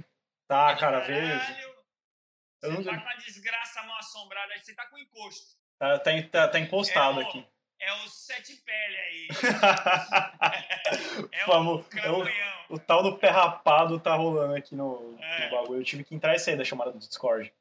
Tá, 0.46 0.76
cara. 0.76 1.00
Caralho. 1.00 1.72
Eu 2.62 2.70
Você 2.70 2.82
não- 2.82 2.84
tá 2.84 3.02
com 3.02 3.08
a 3.08 3.16
desgraça 3.16 3.82
mal 3.82 3.98
assombrada 3.98 4.52
aí, 4.52 4.60
você 4.60 4.72
tá 4.76 4.86
com 4.88 4.96
encosto. 4.96 5.60
Tá, 5.82 5.98
tá, 5.98 6.10
tá, 6.30 6.46
tá 6.48 6.60
encostado 6.60 7.20
É 7.20 7.24
o- 7.24 7.28
aqui. 7.28 7.44
É 7.80 7.92
o 7.94 8.08
sete 8.08 8.54
pele 8.58 8.96
aí. 8.96 9.28
É 11.32 11.44
Famo- 11.44 11.74
o 11.80 11.84
crampanhão. 11.84 12.66
O 12.68 12.78
tal 12.78 13.02
do 13.02 13.18
pé 13.18 13.30
rapado 13.30 13.98
tá 13.98 14.14
rolando 14.14 14.54
aqui 14.54 14.76
no, 14.76 15.18
É. 15.20 15.46
no 15.46 15.50
bagulho. 15.56 15.80
Eu 15.80 15.84
tive 15.84 16.04
que 16.04 16.14
entrar 16.14 16.36
e 16.36 16.38
sair 16.38 16.56
da 16.56 16.64
chamada 16.64 16.92
do 16.92 17.00
Discord. 17.00 17.52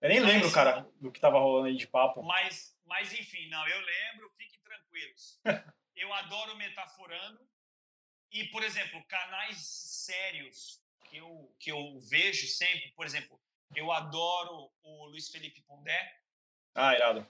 Eu 0.00 0.08
nem 0.08 0.20
Mas- 0.20 0.28
lembro, 0.32 0.52
cara, 0.52 0.86
do 1.00 1.10
que 1.10 1.18
tava 1.18 1.40
rolando 1.40 1.66
aí 1.66 1.76
de 1.76 1.88
papo. 1.88 2.22
Mas, 2.22 2.78
mas 2.84 3.12
enfim, 3.12 3.48
não, 3.48 3.66
eu 3.66 3.80
lembro, 3.80 4.30
fiquem 4.38 4.60
tranquilos. 4.62 5.40
Eu 5.96 6.12
adoro 6.12 6.54
metaforando. 6.56 7.40
E, 8.30 8.44
por 8.48 8.62
exemplo, 8.62 9.02
canais 9.08 9.56
sérios 9.66 10.78
que 11.06 11.16
eu, 11.16 11.56
que 11.58 11.72
eu 11.72 11.98
vejo 12.00 12.46
sempre, 12.46 12.92
por 12.94 13.06
exemplo, 13.06 13.40
eu 13.74 13.90
adoro 13.90 14.70
o 14.82 15.06
Luiz 15.06 15.30
Felipe 15.30 15.62
Pondé, 15.62 16.14
Ah, 16.74 16.94
irado. 16.94 17.26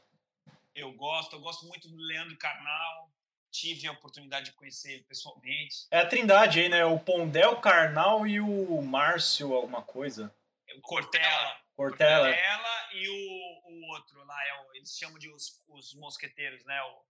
Eu 0.76 0.92
gosto, 0.92 1.34
eu 1.34 1.40
gosto 1.40 1.66
muito 1.66 1.88
do 1.88 1.96
Leandro 1.96 2.36
Carnal, 2.38 3.10
tive 3.50 3.88
a 3.88 3.92
oportunidade 3.92 4.46
de 4.46 4.52
conhecer 4.52 4.92
ele 4.92 5.04
pessoalmente. 5.04 5.86
É 5.90 5.98
a 6.00 6.06
trindade 6.06 6.60
aí, 6.60 6.68
né? 6.68 6.84
O 6.84 6.98
Pondé, 7.00 7.46
o 7.48 7.60
Karnal 7.60 8.26
e 8.26 8.38
o 8.40 8.82
Márcio, 8.82 9.54
alguma 9.54 9.82
coisa. 9.82 10.34
O 10.76 10.80
Cortella, 10.82 11.56
Cortella. 11.74 12.28
Cortella 12.28 12.88
e 12.92 13.08
o, 13.08 13.70
o 13.72 13.86
outro 13.94 14.22
lá, 14.24 14.46
é 14.46 14.60
o, 14.60 14.74
eles 14.74 14.96
chamam 14.96 15.18
de 15.18 15.30
os, 15.30 15.62
os 15.68 15.94
mosqueteiros, 15.94 16.62
né? 16.66 16.80
O, 16.82 17.06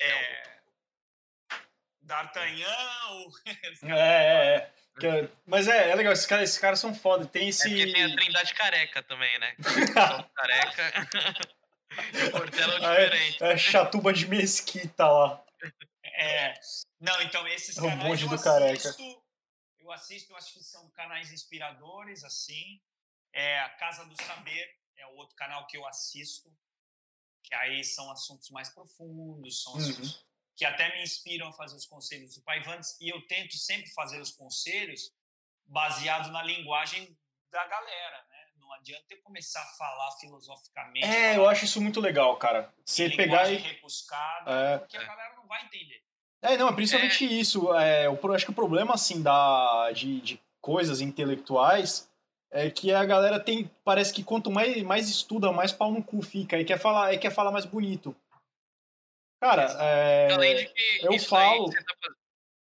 é, 0.00 0.60
D'Artagnan, 2.02 2.66
o, 3.12 3.28
os 3.72 3.82
É, 3.82 3.88
caras 3.88 4.00
é, 4.00 4.56
é. 4.56 4.70
Que- 5.00 5.28
mas 5.44 5.66
é, 5.66 5.90
é 5.90 5.94
legal, 5.96 6.12
esses 6.12 6.26
caras, 6.26 6.44
esses 6.48 6.58
caras 6.60 6.78
são 6.78 6.94
foda. 6.94 7.26
Tem 7.26 7.46
É 7.46 7.48
esse. 7.48 7.68
porque 7.68 7.92
tem 7.92 8.04
a 8.04 8.14
Trindade 8.14 8.54
Careca 8.54 9.02
também, 9.02 9.36
né? 9.40 9.56
Careca. 10.36 10.92
e 12.12 12.16
o 12.16 12.82
é 12.82 12.86
Ah, 12.86 12.94
é- 12.94 13.04
diferente. 13.04 13.44
É 13.44 13.56
chatuba 13.56 14.12
de 14.12 14.26
mesquita 14.26 15.06
lá. 15.08 15.44
É, 16.04 16.54
não, 17.00 17.20
então 17.22 17.46
esses 17.48 17.76
É 17.76 17.80
o 17.80 17.84
canais 17.88 18.20
eu 18.22 18.32
assisto, 18.32 19.22
eu 19.78 19.92
assisto, 19.92 20.36
acho 20.36 20.52
que 20.54 20.62
são 20.62 20.88
canais 20.90 21.32
inspiradores, 21.32 22.22
assim. 22.24 22.80
É, 23.32 23.58
a 23.60 23.70
Casa 23.70 24.04
do 24.04 24.14
Saber 24.22 24.78
é 24.96 25.06
o 25.08 25.16
outro 25.16 25.34
canal 25.34 25.66
que 25.66 25.76
eu 25.76 25.86
assisto, 25.86 26.48
que 27.42 27.54
aí 27.54 27.82
são 27.84 28.10
assuntos 28.10 28.48
mais 28.50 28.68
profundos, 28.68 29.62
são 29.62 29.72
Uhum. 29.74 29.78
assuntos 29.80 30.24
que 30.56 30.64
até 30.64 30.94
me 30.96 31.02
inspiram 31.02 31.48
a 31.48 31.52
fazer 31.52 31.74
os 31.76 31.84
conselhos 31.84 32.36
do 32.36 32.42
Paivantes, 32.42 32.96
e 33.00 33.08
eu 33.08 33.20
tento 33.26 33.56
sempre 33.56 33.90
fazer 33.90 34.20
os 34.20 34.30
conselhos 34.30 35.12
baseado 35.66 36.30
na 36.30 36.42
linguagem 36.44 37.18
da 37.50 37.66
galera, 37.66 38.24
né? 38.28 38.33
Não 38.74 38.80
adianta 38.80 39.04
eu 39.10 39.18
começar 39.22 39.62
a 39.62 39.66
falar 39.78 40.10
filosoficamente. 40.18 41.06
É, 41.06 41.36
eu 41.36 41.48
acho 41.48 41.64
isso 41.64 41.80
muito 41.80 42.00
legal, 42.00 42.36
cara. 42.36 42.68
Você 42.84 43.08
pegar 43.08 43.48
e. 43.48 43.56
rebuscada, 43.56 44.50
É. 44.50 44.78
porque 44.78 44.96
a 44.96 45.04
galera 45.04 45.34
não 45.36 45.46
vai 45.46 45.64
entender. 45.64 46.02
É, 46.42 46.56
não, 46.56 46.68
é 46.68 46.72
principalmente 46.72 47.24
isso. 47.24 47.72
É, 47.74 48.06
eu 48.06 48.32
acho 48.34 48.44
que 48.44 48.50
o 48.50 48.54
problema, 48.54 48.94
assim, 48.94 49.22
da, 49.22 49.92
de, 49.92 50.20
de 50.20 50.42
coisas 50.60 51.00
intelectuais 51.00 52.10
é 52.50 52.68
que 52.68 52.92
a 52.92 53.04
galera 53.04 53.38
tem. 53.38 53.70
Parece 53.84 54.12
que 54.12 54.24
quanto 54.24 54.50
mais, 54.50 54.82
mais 54.82 55.08
estuda, 55.08 55.52
mais 55.52 55.70
pau 55.72 55.92
no 55.92 56.02
cu 56.02 56.20
fica. 56.20 56.58
E 56.58 56.64
quer 56.64 56.78
falar, 56.78 57.14
e 57.14 57.18
quer 57.18 57.30
falar 57.30 57.52
mais 57.52 57.64
bonito. 57.64 58.14
Cara, 59.40 59.64
é, 59.80 60.32
Além 60.32 60.56
de 60.56 60.66
que 60.66 60.98
eu 61.06 61.12
isso 61.12 61.28
falo- 61.28 61.70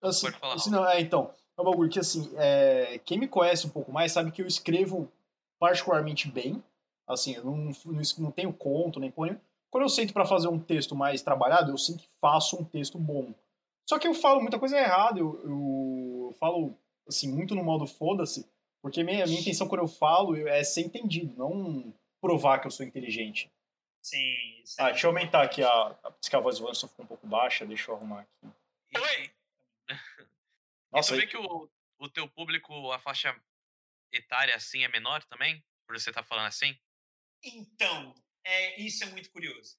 tá 0.00 0.08
assim, 0.08 0.26
pode 0.26 0.38
falar, 0.38 0.54
assim, 0.54 0.70
não, 0.70 0.88
é, 0.88 1.00
então, 1.00 1.34
é 1.58 1.60
um 1.60 1.64
bagulho 1.64 1.90
que, 1.90 1.98
assim, 1.98 2.32
é, 2.36 3.00
quem 3.04 3.18
me 3.18 3.26
conhece 3.26 3.66
um 3.66 3.70
pouco 3.70 3.90
mais 3.90 4.12
sabe 4.12 4.30
que 4.30 4.40
eu 4.42 4.46
escrevo 4.46 5.10
particularmente 5.58 6.30
bem. 6.30 6.62
Assim, 7.06 7.34
eu 7.34 7.44
não, 7.44 7.56
não, 7.56 8.02
não 8.18 8.30
tenho 8.30 8.52
conto, 8.52 8.98
nem 8.98 9.10
ponho. 9.10 9.40
Quando 9.70 9.84
eu 9.84 9.88
sento 9.88 10.12
para 10.12 10.24
fazer 10.24 10.48
um 10.48 10.58
texto 10.58 10.94
mais 10.94 11.22
trabalhado, 11.22 11.70
eu 11.70 11.78
sinto 11.78 12.02
que 12.02 12.08
faço 12.20 12.56
um 12.56 12.64
texto 12.64 12.98
bom. 12.98 13.32
Só 13.88 13.98
que 13.98 14.08
eu 14.08 14.14
falo 14.14 14.40
muita 14.40 14.58
coisa 14.58 14.78
errada, 14.78 15.20
eu, 15.20 15.40
eu 15.44 16.34
falo, 16.40 16.76
assim, 17.06 17.32
muito 17.32 17.54
no 17.54 17.62
modo 17.62 17.86
foda-se, 17.86 18.48
porque 18.82 19.04
minha, 19.04 19.24
minha 19.26 19.40
intenção 19.40 19.68
quando 19.68 19.82
eu 19.82 19.88
falo 19.88 20.36
é 20.48 20.64
ser 20.64 20.82
entendido, 20.82 21.34
não 21.36 21.94
provar 22.20 22.60
que 22.60 22.66
eu 22.66 22.70
sou 22.70 22.84
inteligente. 22.84 23.50
Sim. 24.02 24.62
Ah, 24.78 24.90
deixa 24.90 25.06
eu 25.06 25.10
aumentar 25.10 25.42
aqui 25.42 25.62
a, 25.62 25.96
diz 26.20 26.28
que 26.28 26.36
a 26.36 26.40
voz 26.40 26.58
do 26.58 26.64
Anderson 26.64 26.88
ficou 26.88 27.04
um 27.04 27.08
pouco 27.08 27.26
baixa, 27.26 27.66
deixa 27.66 27.90
eu 27.90 27.96
arrumar 27.96 28.20
aqui. 28.20 28.54
Oi! 28.96 29.30
Nossa, 30.92 31.14
e 31.14 31.18
tu 31.18 31.20
vê 31.20 31.26
que 31.26 31.36
o, 31.36 31.68
o 31.98 32.08
teu 32.08 32.28
público, 32.28 32.90
a 32.92 32.98
faixa 32.98 33.34
etária 34.12 34.54
assim 34.54 34.84
é 34.84 34.88
menor 34.88 35.24
também? 35.24 35.64
Por 35.86 35.98
você 35.98 36.10
estar 36.10 36.22
falando 36.22 36.46
assim? 36.46 36.76
Então, 37.42 38.14
é, 38.44 38.80
isso 38.80 39.04
é 39.04 39.06
muito 39.08 39.30
curioso. 39.30 39.76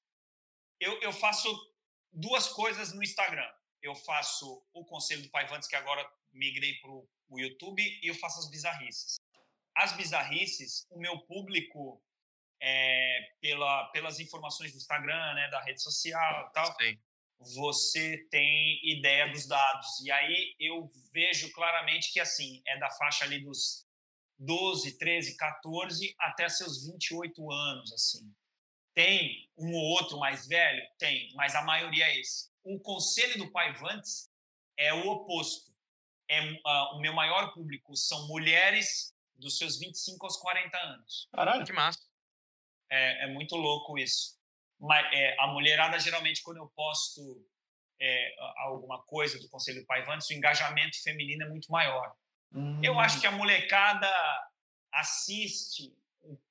Eu, 0.80 1.02
eu 1.02 1.12
faço 1.12 1.48
duas 2.12 2.48
coisas 2.48 2.94
no 2.94 3.04
Instagram. 3.04 3.50
Eu 3.82 3.96
faço 3.96 4.66
o 4.74 4.86
Conselho 4.86 5.24
do 5.24 5.30
Paivantes, 5.30 5.68
que 5.68 5.76
agora 5.76 6.08
migrei 6.32 6.76
para 6.76 6.92
o 6.92 7.40
YouTube, 7.40 7.82
e 7.82 8.08
eu 8.08 8.16
faço 8.16 8.40
as 8.40 8.50
bizarrices. 8.50 9.16
As 9.76 9.96
bizarrices, 9.96 10.86
o 10.90 11.00
meu 11.00 11.20
público, 11.20 12.02
é, 12.62 13.36
pela, 13.40 13.86
pelas 13.92 14.20
informações 14.20 14.72
do 14.72 14.78
Instagram, 14.78 15.34
né, 15.36 15.50
da 15.50 15.62
rede 15.62 15.82
social 15.82 16.48
e 16.50 16.54
tal, 16.54 16.76
Sim. 16.78 17.00
você 17.40 18.18
tem 18.30 18.80
ideia 18.84 19.30
dos 19.30 19.48
dados. 19.48 20.00
E 20.04 20.12
aí 20.12 20.56
eu 20.60 20.90
vejo 21.14 21.52
claramente 21.54 22.12
que, 22.12 22.20
assim, 22.20 22.62
é 22.66 22.78
da 22.80 22.90
faixa 22.90 23.26
ali 23.26 23.40
dos 23.40 23.87
12, 24.40 24.98
13, 24.98 25.36
14 25.38 26.16
até 26.20 26.48
seus 26.50 26.86
28 26.86 27.52
anos, 27.52 27.92
assim. 27.94 28.34
Tem 28.94 29.50
um 29.58 29.74
ou 29.74 29.84
outro 29.92 30.18
mais 30.20 30.48
velho? 30.48 30.82
Tem, 30.98 31.32
mas 31.36 31.54
a 31.56 31.62
maioria 31.64 32.06
é 32.06 32.20
esse. 32.20 32.50
O 32.64 32.80
conselho 32.80 33.38
do 33.38 33.52
Paivantes 33.52 34.30
é 34.78 34.94
o 34.94 35.08
oposto. 35.08 35.72
É, 36.30 36.40
ah, 36.66 36.96
o 36.96 37.00
meu 37.00 37.14
maior 37.14 37.54
público 37.54 37.96
são 37.96 38.28
mulheres 38.28 39.14
dos 39.36 39.58
seus 39.58 39.80
25 39.80 40.26
aos 40.26 40.38
40 40.38 40.78
anos. 40.78 41.28
caralho. 41.32 41.66
Que 41.66 41.72
massa. 41.72 42.00
É, 42.90 43.26
é 43.26 43.28
muito 43.28 43.56
louco 43.56 43.98
isso. 43.98 44.36
Mas, 44.80 45.06
é, 45.14 45.36
a 45.40 45.48
mulherada, 45.48 46.00
geralmente, 46.00 46.42
quando 46.44 46.58
eu 46.58 46.68
posto 46.76 47.22
é, 48.00 48.36
a- 48.40 48.64
alguma 48.68 49.02
coisa 49.04 49.40
do 49.40 49.50
Conselho 49.50 49.82
do 49.82 49.86
Paivantes, 49.88 50.30
o 50.30 50.34
engajamento 50.34 51.02
feminino 51.02 51.44
é 51.46 51.50
muito 51.50 51.72
maior. 51.72 52.16
Eu 52.54 52.94
Hum. 52.94 53.00
acho 53.00 53.20
que 53.20 53.28
a 53.28 53.32
molecada 53.32 54.10
assiste 54.94 55.94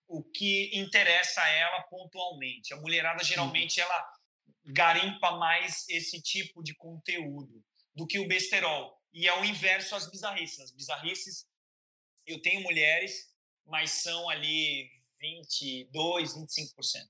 o, 0.09 0.23
que 0.23 0.71
interessa 0.79 1.41
a 1.43 1.49
ela 1.49 1.83
pontualmente. 1.85 2.73
A 2.73 2.77
mulherada, 2.77 3.25
geralmente, 3.25 3.81
ela 3.81 4.13
garimpa 4.65 5.33
mais 5.37 5.89
esse 5.89 6.21
tipo 6.23 6.63
de 6.63 6.75
conteúdo 6.75 7.65
do 7.95 8.07
que 8.07 8.19
o 8.19 8.29
besterol. 8.29 9.01
E 9.13 9.27
é 9.27 9.41
o 9.41 9.45
inverso 9.45 9.95
às 9.97 10.09
bizarrices. 10.11 10.61
As 10.61 10.71
bizarrices, 10.71 11.47
eu 12.27 12.41
tenho 12.43 12.63
mulheres, 12.63 13.35
mas 13.65 13.91
são 13.91 14.29
ali 14.29 14.89
22, 15.19 16.35
25%. 16.37 17.09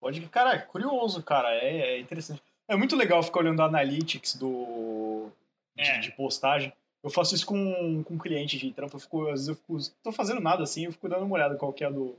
Pode 0.00 0.20
cara, 0.28 0.54
é 0.54 0.58
curioso, 0.58 1.22
cara, 1.22 1.54
é, 1.54 1.94
é 1.94 1.98
interessante. 2.00 2.42
É 2.68 2.76
muito 2.76 2.96
legal 2.96 3.22
ficar 3.22 3.40
olhando 3.40 3.62
a 3.62 3.66
analytics 3.66 4.34
do, 4.36 5.30
de, 5.76 5.82
É. 5.82 5.98
de 5.98 6.10
postagem. 6.12 6.72
Eu 7.02 7.10
faço 7.10 7.34
isso 7.34 7.44
com, 7.46 8.02
com 8.04 8.18
cliente 8.18 8.56
de 8.58 8.72
trampo, 8.72 8.96
eu 8.96 9.00
fico, 9.00 9.22
às 9.26 9.46
vezes 9.46 9.48
eu 9.48 9.54
fico, 9.56 9.76
tô 10.02 10.12
fazendo 10.12 10.40
nada 10.40 10.62
assim, 10.62 10.84
eu 10.84 10.92
fico 10.92 11.08
dando 11.08 11.24
uma 11.24 11.34
olhada 11.34 11.56
qual 11.56 11.72
que 11.72 11.82
é 11.84 11.90
do, 11.90 12.16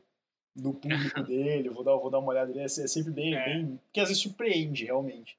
do 0.55 0.73
público 0.73 1.23
dele, 1.23 1.69
eu 1.69 1.73
vou 1.73 1.83
dar, 1.83 1.95
vou 1.95 2.09
dar 2.09 2.19
uma 2.19 2.29
olhada 2.29 2.47
nele, 2.51 2.59
é 2.61 2.65
é 2.65 2.69
sempre 2.87 3.11
bem, 3.11 3.33
É. 3.33 3.45
bem, 3.45 3.79
porque 3.85 3.99
às 4.01 4.09
vezes 4.09 4.21
surpreende, 4.21 4.85
realmente. 4.85 5.37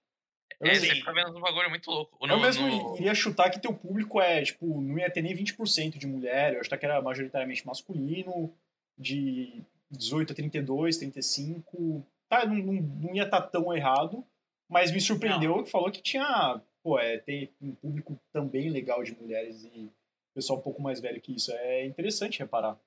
Eu, 0.60 0.68
É, 0.68 0.74
você 0.76 0.86
fica 0.94 1.12
vendo 1.12 1.36
um 1.36 1.40
bagulho 1.40 1.68
muito 1.68 1.90
louco. 1.90 2.16
eu 2.22 2.28
No- 2.28 2.40
mesmo 2.40 2.66
no- 2.66 2.96
iria 2.96 3.14
chutar 3.14 3.50
que 3.50 3.60
teu 3.60 3.74
público 3.74 4.18
é, 4.20 4.42
tipo, 4.42 4.80
não 4.80 4.98
ia 4.98 5.10
ter 5.10 5.20
nem 5.20 5.34
20% 5.34 5.98
de 5.98 6.06
mulher, 6.06 6.54
eu 6.54 6.60
acho 6.60 6.70
que 6.70 6.84
era 6.86 7.02
majoritariamente 7.02 7.66
masculino, 7.66 8.50
de 8.96 9.62
18 9.90 10.32
a 10.32 10.36
32, 10.36 10.96
35, 10.96 12.06
tá, 12.28 12.46
não, 12.46 12.54
não, 12.56 12.72
não 12.72 13.14
ia 13.14 13.24
estar 13.24 13.42
tão 13.42 13.74
errado, 13.76 14.24
mas 14.68 14.90
me 14.90 15.00
surpreendeu 15.00 15.62
que 15.64 15.70
falou 15.70 15.90
que 15.90 16.00
tinha, 16.00 16.60
pô, 16.84 16.98
é, 16.98 17.16
tem 17.16 17.50
um 17.62 17.74
público 17.74 18.20
também 18.30 18.68
legal 18.68 19.02
de 19.02 19.18
mulheres 19.18 19.64
e 19.64 19.90
pessoal 20.34 20.58
um 20.58 20.62
pouco 20.62 20.82
mais 20.82 21.00
velho 21.00 21.20
que 21.20 21.34
isso. 21.34 21.50
É 21.52 21.86
interessante 21.86 22.40
reparar. 22.40 22.78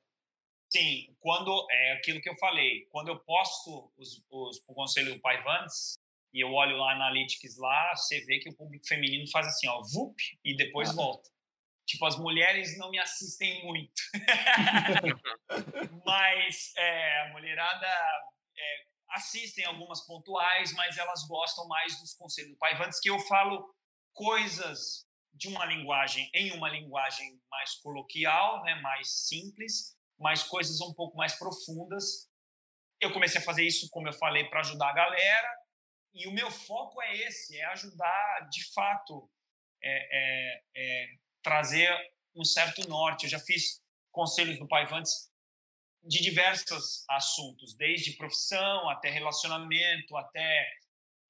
Sim, 0.72 1.16
quando 1.20 1.66
é 1.72 1.94
aquilo 1.94 2.22
que 2.22 2.30
eu 2.30 2.36
falei, 2.36 2.86
quando 2.92 3.08
eu 3.08 3.20
posto 3.20 3.92
os, 3.98 4.24
os 4.30 4.64
o 4.68 4.74
conselho 4.74 5.16
do 5.16 5.22
Pai 5.22 5.42
Vans 5.42 5.96
e 6.34 6.44
eu 6.44 6.54
olho 6.54 6.78
lá 6.78 6.94
na 6.96 7.08
Analytics 7.08 7.58
lá, 7.58 7.96
você 7.96 8.20
vê 8.26 8.38
que 8.38 8.50
o 8.50 8.56
público 8.56 8.86
feminino 8.86 9.26
faz 9.32 9.48
assim, 9.48 9.68
ó, 9.68 9.82
vup, 9.82 10.16
e 10.44 10.56
depois 10.56 10.90
ah. 10.90 10.94
volta. 10.94 11.30
Tipo, 11.88 12.06
as 12.06 12.18
mulheres 12.18 12.78
não 12.78 12.92
me 12.92 13.00
assistem 13.00 13.66
muito. 13.66 13.94
mas 16.06 16.74
é, 16.76 17.22
a 17.22 17.30
mulherada 17.30 17.88
é, 17.88 18.86
assistem 19.12 19.64
algumas 19.64 20.06
pontuais, 20.06 20.74
mas 20.74 20.98
elas 20.98 21.26
gostam 21.30 21.66
mais 21.68 21.98
dos 22.02 22.14
conselhos 22.14 22.52
do 22.52 22.58
Pai 22.58 22.76
Vans, 22.76 23.00
que 23.00 23.10
eu 23.10 23.18
falo 23.22 23.74
coisas 24.18 25.06
de 25.32 25.48
uma 25.48 25.64
linguagem 25.64 26.30
em 26.34 26.52
uma 26.52 26.68
linguagem 26.70 27.40
mais 27.52 27.76
coloquial, 27.76 28.64
né, 28.64 28.74
mais 28.82 29.28
simples, 29.28 29.96
mas 30.20 30.42
coisas 30.42 30.82
um 30.82 30.92
pouco 30.94 31.16
mais 31.16 31.38
profundas. 31.38 32.28
Eu 33.00 33.14
comecei 33.14 33.40
a 33.40 33.44
fazer 33.44 33.64
isso, 33.64 33.88
como 33.92 34.08
eu 34.08 34.14
falei, 34.14 34.50
para 34.50 34.62
ajudar 34.62 34.90
a 34.90 34.94
galera, 34.94 35.50
e 36.16 36.28
o 36.28 36.34
meu 36.34 36.50
foco 36.50 37.00
é 37.00 37.16
esse, 37.16 37.56
é 37.56 37.66
ajudar 37.66 38.50
de 38.50 38.74
fato 38.74 39.30
é, 39.84 40.10
é, 40.12 40.64
é 40.76 41.08
trazer 41.44 41.96
um 42.36 42.44
certo 42.44 42.90
norte. 42.90 43.26
Eu 43.26 43.30
já 43.30 43.40
fiz 43.40 43.80
conselhos 44.12 44.58
do 44.58 44.68
Paivantes 44.68 45.30
de 46.02 46.24
diversos 46.24 47.06
assuntos, 47.08 47.76
desde 47.76 48.18
profissão 48.18 48.90
até 48.90 49.12
relacionamento, 49.12 50.18
até 50.18 50.68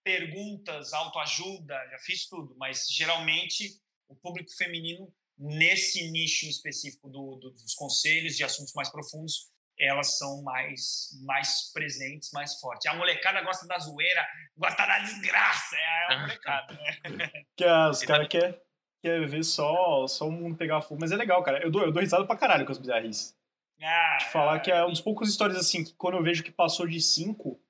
perguntas, 0.07 0.93
autoajuda, 0.93 1.75
já 1.91 1.99
fiz 1.99 2.29
tudo, 2.29 2.55
mas 2.57 2.87
geralmente 2.89 3.81
o 4.07 4.15
público 4.15 4.49
feminino 4.57 5.13
nesse 5.37 6.09
nicho 6.11 6.45
específico 6.45 7.09
do, 7.09 7.35
do, 7.35 7.51
dos 7.51 7.75
conselhos 7.75 8.37
de 8.37 8.43
assuntos 8.45 8.73
mais 8.73 8.89
profundos, 8.89 9.51
elas 9.77 10.17
são 10.17 10.41
mais 10.43 11.09
mais 11.25 11.71
presentes, 11.73 12.31
mais 12.31 12.57
fortes. 12.61 12.87
A 12.87 12.95
molecada 12.95 13.41
gosta 13.41 13.67
da 13.67 13.77
zoeira, 13.77 14.25
gosta 14.55 14.85
da 14.85 14.99
desgraça, 14.99 15.75
é 15.75 16.13
a 16.13 16.19
molecada, 16.21 16.73
né? 17.11 17.29
Que 17.57 17.65
os 17.65 18.01
caras 18.03 18.27
querem 18.29 18.57
quer 19.01 19.27
ver 19.27 19.43
só, 19.43 20.07
só 20.07 20.27
o 20.27 20.31
mundo 20.31 20.57
pegar 20.57 20.81
fogo. 20.81 21.01
Mas 21.01 21.11
é 21.11 21.17
legal, 21.17 21.43
cara. 21.43 21.61
Eu 21.61 21.69
dou, 21.69 21.83
eu 21.83 21.91
dou 21.91 22.01
risada 22.01 22.25
pra 22.25 22.37
caralho 22.37 22.65
com 22.65 22.71
as 22.71 22.77
bizarrices. 22.77 23.35
Ah, 23.81 24.17
Te 24.19 24.25
falar 24.29 24.59
que 24.61 24.71
é 24.71 24.83
um 24.85 24.89
dos 24.89 25.01
poucos 25.01 25.29
histórias 25.29 25.57
assim, 25.57 25.83
que 25.83 25.93
quando 25.95 26.17
eu 26.17 26.23
vejo 26.23 26.43
que 26.43 26.51
passou 26.51 26.87
de 26.87 26.99
5, 26.99 27.61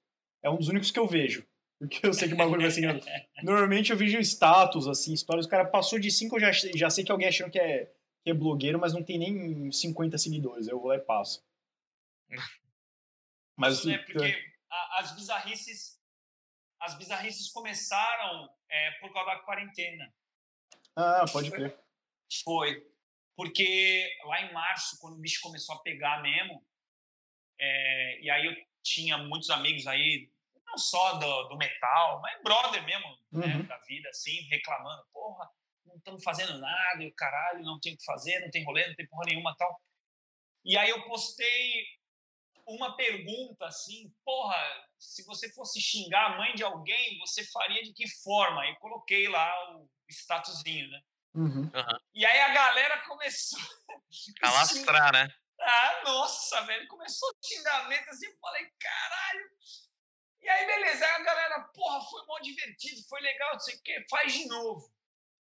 é 0.43 0.49
um 0.49 0.55
dos 0.55 0.69
únicos 0.69 0.91
que 0.91 0.99
eu 0.99 1.07
vejo. 1.07 1.45
Porque 1.79 2.05
eu 2.05 2.13
sei 2.13 2.27
que 2.27 2.33
o 2.33 2.37
bagulho 2.37 2.61
vai 2.61 2.71
ser 2.71 3.01
Normalmente 3.43 3.91
eu 3.91 3.97
vejo 3.97 4.17
status, 4.19 4.87
assim, 4.87 5.13
histórias. 5.13 5.45
O 5.45 5.49
cara 5.49 5.65
passou 5.65 5.99
de 5.99 6.09
5, 6.09 6.35
eu 6.35 6.39
já, 6.39 6.51
já 6.51 6.89
sei 6.89 7.03
que 7.03 7.11
alguém 7.11 7.27
achando 7.27 7.51
que 7.51 7.59
é, 7.59 7.85
que 8.23 8.31
é 8.31 8.33
blogueiro, 8.33 8.79
mas 8.79 8.93
não 8.93 9.03
tem 9.03 9.19
nem 9.19 9.71
50 9.71 10.17
seguidores. 10.17 10.67
Eu 10.67 10.79
vou 10.79 10.89
lá 10.89 10.95
e 10.95 10.99
passo. 10.99 11.45
Mas, 13.59 13.79
Isso, 13.79 13.87
né, 13.87 13.97
porque 13.97 14.53
as 14.99 15.15
bizarrices 15.15 15.97
as 16.79 16.95
bizarrices 16.95 17.49
começaram 17.51 18.49
é, 18.69 18.91
por 18.99 19.11
causa 19.11 19.31
da 19.31 19.39
quarentena. 19.39 20.13
Ah, 20.95 21.25
pode 21.31 21.51
crer. 21.51 21.77
Foi. 22.43 22.85
Porque 23.35 24.09
lá 24.25 24.41
em 24.41 24.53
março, 24.53 24.97
quando 24.99 25.15
o 25.15 25.19
bicho 25.19 25.41
começou 25.41 25.75
a 25.75 25.79
pegar 25.79 26.21
mesmo, 26.21 26.65
é, 27.59 28.21
e 28.21 28.29
aí 28.29 28.45
eu 28.45 28.55
tinha 28.83 29.17
muitos 29.17 29.49
amigos 29.49 29.87
aí 29.87 30.31
não 30.68 30.77
só 30.77 31.14
do, 31.14 31.44
do 31.49 31.57
metal, 31.57 32.22
mas 32.22 32.41
brother 32.44 32.84
mesmo, 32.85 33.07
né, 33.31 33.48
uhum. 33.48 33.57
né, 33.60 33.64
da 33.64 33.77
vida, 33.80 34.10
assim, 34.10 34.41
reclamando, 34.49 35.03
porra, 35.14 35.49
não 35.85 35.95
estamos 35.95 36.23
fazendo 36.23 36.57
nada, 36.60 37.03
e 37.03 37.07
o 37.07 37.15
caralho, 37.15 37.64
não 37.64 37.80
tem 37.80 37.94
o 37.94 37.98
que 37.98 38.06
fazer, 38.06 38.39
não 38.41 38.52
tem 38.52 38.64
rolê, 38.65 38.88
não 38.88 38.95
tem 38.95 39.07
porra 39.07 39.26
nenhuma 39.26 39.56
tal. 39.56 39.81
E 40.65 40.77
aí 40.77 40.89
eu 40.89 41.03
postei 41.06 41.85
uma 42.68 42.95
pergunta 42.98 43.65
assim, 43.65 44.14
porra, 44.26 44.57
se 44.99 45.23
você 45.23 45.52
fosse 45.53 45.80
xingar 45.80 46.34
a 46.34 46.38
mãe 46.38 46.53
de 46.53 46.64
alguém, 46.64 47.18
você 47.19 47.45
faria 47.45 47.81
de 47.81 47.94
que 47.94 48.07
forma? 48.22 48.68
E 48.68 48.76
coloquei 48.76 49.30
lá 49.30 49.76
o 49.76 49.89
statusinho, 50.10 50.89
né? 50.89 51.02
Uhum. 51.34 51.72
E 52.14 52.26
aí 52.26 52.41
a 52.41 52.53
galera 52.53 53.06
começou 53.07 53.60
a 54.44 54.52
lastrar, 54.52 55.14
né? 55.14 55.34
Ah, 55.60 56.02
nossa, 56.03 56.61
velho, 56.61 56.88
começou 56.88 57.30
xingamento 57.44 58.10
assim, 58.10 58.27
eu 58.27 58.38
falei, 58.39 58.69
caralho, 58.80 59.49
e 60.48 60.49
aí, 60.49 60.65
beleza, 60.65 61.06
aí 61.06 61.11
a 61.11 61.24
galera, 61.24 61.60
porra, 61.76 61.99
foi 62.10 62.26
mó 62.26 62.40
divertido, 62.40 63.06
foi 63.10 63.19
legal, 63.19 63.52
não 63.52 63.60
sei 63.60 63.76
o 63.76 63.84
quê, 63.84 64.06
faz 64.10 64.32
de 64.32 64.48
novo. 64.48 64.90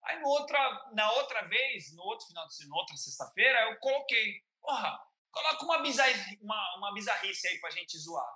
Aí 0.04 0.20
no 0.20 0.28
outra, 0.28 0.92
na 0.92 1.10
outra 1.14 1.48
vez, 1.48 1.96
no 1.96 2.04
outro 2.04 2.28
final 2.28 2.46
de 2.46 2.54
semana, 2.54 2.82
outra 2.82 2.98
sexta-feira, 2.98 3.62
eu 3.70 3.80
coloquei, 3.80 4.44
porra, 4.60 5.00
coloca 5.32 5.64
uma, 5.64 5.82
bizarri, 5.82 6.38
uma, 6.42 6.78
uma 6.80 6.94
bizarrice 6.94 7.48
aí 7.48 7.58
pra 7.62 7.70
gente 7.70 7.98
zoar. 7.98 8.30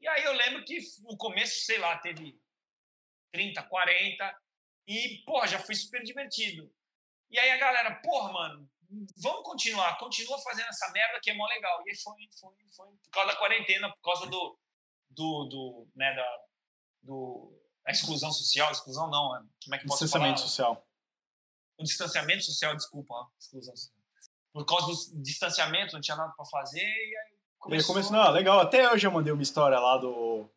E 0.00 0.08
aí 0.08 0.24
eu 0.24 0.32
lembro 0.32 0.64
que 0.64 0.78
no 1.02 1.18
começo, 1.18 1.66
sei 1.66 1.76
lá, 1.76 1.98
teve 1.98 2.34
30, 3.32 3.62
40, 3.64 4.42
e, 4.88 5.22
porra, 5.26 5.46
já 5.48 5.58
foi 5.58 5.74
super 5.74 6.02
divertido. 6.02 6.74
E 7.28 7.38
aí 7.38 7.50
a 7.50 7.58
galera, 7.58 7.94
porra, 7.96 8.32
mano, 8.32 8.70
vamos 9.18 9.42
continuar, 9.42 9.98
continua 9.98 10.38
fazendo 10.38 10.68
essa 10.68 10.90
merda 10.92 11.20
que 11.22 11.30
é 11.30 11.34
mó 11.34 11.46
legal. 11.46 11.82
E 11.84 11.90
aí 11.90 11.96
foi, 11.96 12.14
foi, 12.40 12.54
foi 12.74 12.86
por 12.86 13.10
causa 13.10 13.32
da 13.32 13.38
quarentena, 13.38 13.92
por 13.92 14.00
causa 14.00 14.26
do, 14.28 14.58
do, 15.14 15.44
do, 15.44 15.88
né, 15.94 16.14
da, 16.14 16.40
do, 17.02 17.52
a 17.86 17.92
exclusão 17.92 18.32
social, 18.32 18.70
exclusão 18.70 19.10
não, 19.10 19.32
né? 19.32 19.46
como 19.62 19.74
é 19.74 19.78
que 19.78 19.86
posso 19.86 20.04
distanciamento 20.04 20.38
falar? 20.38 20.48
social. 20.48 20.86
O 21.78 21.84
distanciamento 21.84 22.44
social, 22.44 22.76
desculpa, 22.76 23.14
exclusão 23.38 23.76
social. 23.76 24.04
Por 24.52 24.64
causa 24.64 24.86
do 24.86 25.22
distanciamento, 25.22 25.94
não 25.94 26.00
tinha 26.00 26.16
nada 26.16 26.32
para 26.32 26.44
fazer 26.44 26.84
e 26.84 27.16
aí 27.16 27.38
começou... 27.58 28.12
Não, 28.12 28.30
legal, 28.30 28.60
até 28.60 28.90
hoje 28.90 29.06
eu 29.06 29.10
mandei 29.10 29.32
uma 29.32 29.42
história 29.42 29.78
lá 29.78 29.98
do, 29.98 30.48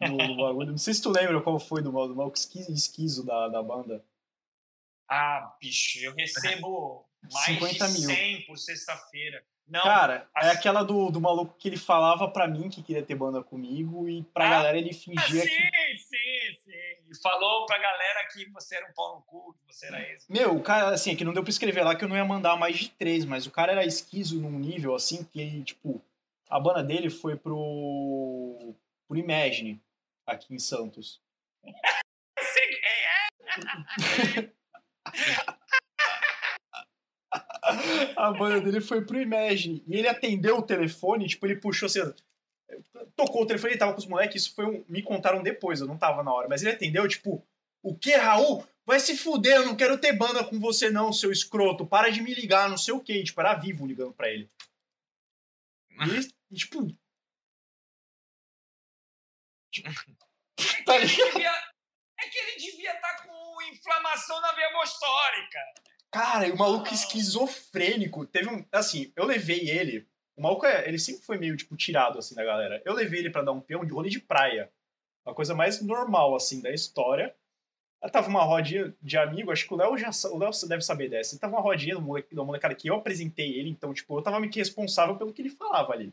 do, 0.00 0.16
do 0.16 0.36
bagulho, 0.42 0.70
não 0.70 0.78
sei 0.78 0.94
se 0.94 1.02
tu 1.02 1.10
lembra 1.10 1.40
qual 1.40 1.58
foi 1.58 1.82
do, 1.82 1.90
do 1.90 2.14
maluco 2.14 2.36
esquizo 2.36 3.24
da, 3.24 3.48
da 3.48 3.62
banda. 3.62 4.04
Ah, 5.08 5.56
bicho, 5.60 5.98
eu 5.98 6.14
recebo 6.14 7.06
mais 7.30 7.44
50 7.46 7.88
de 7.88 7.92
100 8.02 8.36
mil. 8.36 8.46
por 8.46 8.58
sexta-feira. 8.58 9.44
Não, 9.66 9.80
Cara, 9.80 10.28
é 10.36 10.40
assim... 10.40 10.48
é 10.48 10.52
aquela 10.52 10.82
do, 10.82 11.10
do 11.10 11.20
maluco 11.20 11.56
que 11.56 11.68
ele 11.68 11.76
falava 11.76 12.28
pra 12.28 12.48
mim 12.48 12.68
que 12.68 12.82
queria 12.82 13.02
ter 13.02 13.14
banda 13.14 13.42
comigo 13.42 14.08
e 14.08 14.22
pra 14.24 14.46
ah, 14.46 14.50
galera 14.50 14.76
ele 14.76 14.92
fingia 14.92 15.42
sim, 15.42 15.48
que. 15.48 15.96
Sim, 15.96 16.54
sim, 16.62 16.72
E 17.10 17.22
falou 17.22 17.64
pra 17.64 17.78
galera 17.78 18.28
que 18.32 18.50
você 18.50 18.76
era 18.76 18.86
um 18.86 18.92
pau 18.92 19.16
no 19.16 19.22
cu, 19.22 19.54
que 19.54 19.72
você 19.72 19.86
era 19.86 20.02
esse. 20.12 20.30
Meu, 20.30 20.56
o 20.56 20.62
cara, 20.62 20.90
assim, 20.90 21.12
é 21.12 21.16
que 21.16 21.24
não 21.24 21.32
deu 21.32 21.42
pra 21.42 21.50
escrever 21.50 21.84
lá 21.84 21.94
que 21.94 22.04
eu 22.04 22.08
não 22.08 22.16
ia 22.16 22.24
mandar 22.24 22.56
mais 22.56 22.76
de 22.76 22.90
três, 22.90 23.24
mas 23.24 23.46
o 23.46 23.50
cara 23.50 23.72
era 23.72 23.84
esquizo 23.84 24.40
num 24.40 24.58
nível 24.58 24.94
assim 24.94 25.24
que 25.24 25.40
ele, 25.40 25.62
tipo, 25.62 26.04
a 26.50 26.60
banda 26.60 26.82
dele 26.82 27.08
foi 27.08 27.36
pro. 27.36 28.74
pro 29.08 29.16
Imagine, 29.16 29.80
aqui 30.26 30.52
em 30.52 30.58
Santos. 30.58 31.20
sei 32.38 32.68
quem 32.68 32.80
é! 34.44 34.52
a 38.16 38.32
banda 38.32 38.60
dele 38.60 38.80
foi 38.80 39.04
pro 39.04 39.20
Imagine. 39.20 39.82
E 39.86 39.96
ele 39.96 40.08
atendeu 40.08 40.58
o 40.58 40.62
telefone, 40.62 41.26
tipo, 41.26 41.46
ele 41.46 41.56
puxou 41.56 41.86
assim. 41.86 42.00
Tocou 43.16 43.42
o 43.42 43.46
telefone, 43.46 43.72
ele 43.72 43.78
tava 43.78 43.92
com 43.92 43.98
os 43.98 44.06
moleques, 44.06 44.42
isso 44.42 44.54
foi 44.54 44.64
um, 44.64 44.84
me 44.88 45.02
contaram 45.02 45.42
depois, 45.42 45.80
eu 45.80 45.86
não 45.86 45.98
tava 45.98 46.22
na 46.22 46.32
hora. 46.32 46.48
Mas 46.48 46.62
ele 46.62 46.72
atendeu, 46.72 47.06
tipo, 47.06 47.44
o 47.82 47.94
que, 47.94 48.14
Raul? 48.14 48.66
Vai 48.84 48.98
se 48.98 49.16
fuder, 49.16 49.56
eu 49.56 49.66
não 49.66 49.76
quero 49.76 49.98
ter 49.98 50.12
banda 50.12 50.42
com 50.44 50.58
você 50.58 50.90
não, 50.90 51.12
seu 51.12 51.30
escroto. 51.30 51.86
Para 51.86 52.10
de 52.10 52.20
me 52.20 52.34
ligar, 52.34 52.68
não 52.68 52.78
sei 52.78 52.94
o 52.94 53.00
que. 53.00 53.22
Tipo, 53.22 53.40
era 53.40 53.54
vivo 53.54 53.86
ligando 53.86 54.12
pra 54.12 54.28
ele. 54.28 54.50
E 56.50 56.56
tipo... 56.56 56.86
tipo 59.70 59.88
tá 60.84 60.96
é 60.96 62.28
que 62.28 62.38
ele 62.38 62.56
devia 62.56 62.94
estar 62.94 63.16
tá 63.16 63.22
com 63.24 63.62
inflamação 63.62 64.40
na 64.40 64.52
veia 64.52 64.72
mostórica. 64.72 65.58
Cara, 66.12 66.46
e 66.46 66.52
o 66.52 66.58
maluco 66.58 66.92
esquizofrênico. 66.92 68.26
Teve 68.26 68.50
um. 68.50 68.62
Assim, 68.70 69.10
eu 69.16 69.24
levei 69.24 69.70
ele. 69.70 70.06
O 70.36 70.42
maluco, 70.42 70.66
é, 70.66 70.86
ele 70.86 70.98
sempre 70.98 71.22
foi 71.22 71.38
meio, 71.38 71.56
tipo, 71.56 71.74
tirado, 71.74 72.18
assim, 72.18 72.34
da 72.34 72.44
galera. 72.44 72.82
Eu 72.84 72.92
levei 72.92 73.20
ele 73.20 73.30
para 73.30 73.42
dar 73.42 73.52
um 73.52 73.60
peão 73.60 73.84
de 73.84 73.92
rolê 73.92 74.10
de 74.10 74.20
praia. 74.20 74.70
Uma 75.24 75.34
coisa 75.34 75.54
mais 75.54 75.80
normal, 75.80 76.36
assim, 76.36 76.60
da 76.60 76.70
história. 76.70 77.34
Ela 78.02 78.10
tava 78.10 78.28
uma 78.28 78.42
rodinha 78.42 78.94
de 79.00 79.16
amigo, 79.16 79.50
acho 79.52 79.66
que 79.66 79.72
o 79.72 79.76
Léo 79.76 79.96
já 79.96 80.10
o 80.30 80.36
Léo 80.36 80.50
deve 80.68 80.82
saber 80.82 81.08
dessa. 81.08 81.34
Ele 81.34 81.40
tava 81.40 81.54
uma 81.54 81.62
rodinha 81.62 81.94
do 81.94 82.02
moleque, 82.02 82.34
do 82.34 82.44
molecada 82.44 82.74
que 82.74 82.88
eu 82.88 82.96
apresentei 82.96 83.54
ele, 83.54 83.70
então, 83.70 83.94
tipo, 83.94 84.18
eu 84.18 84.22
tava 84.22 84.40
meio 84.40 84.52
que 84.52 84.58
responsável 84.58 85.16
pelo 85.16 85.32
que 85.32 85.40
ele 85.40 85.50
falava 85.50 85.92
ali. 85.92 86.12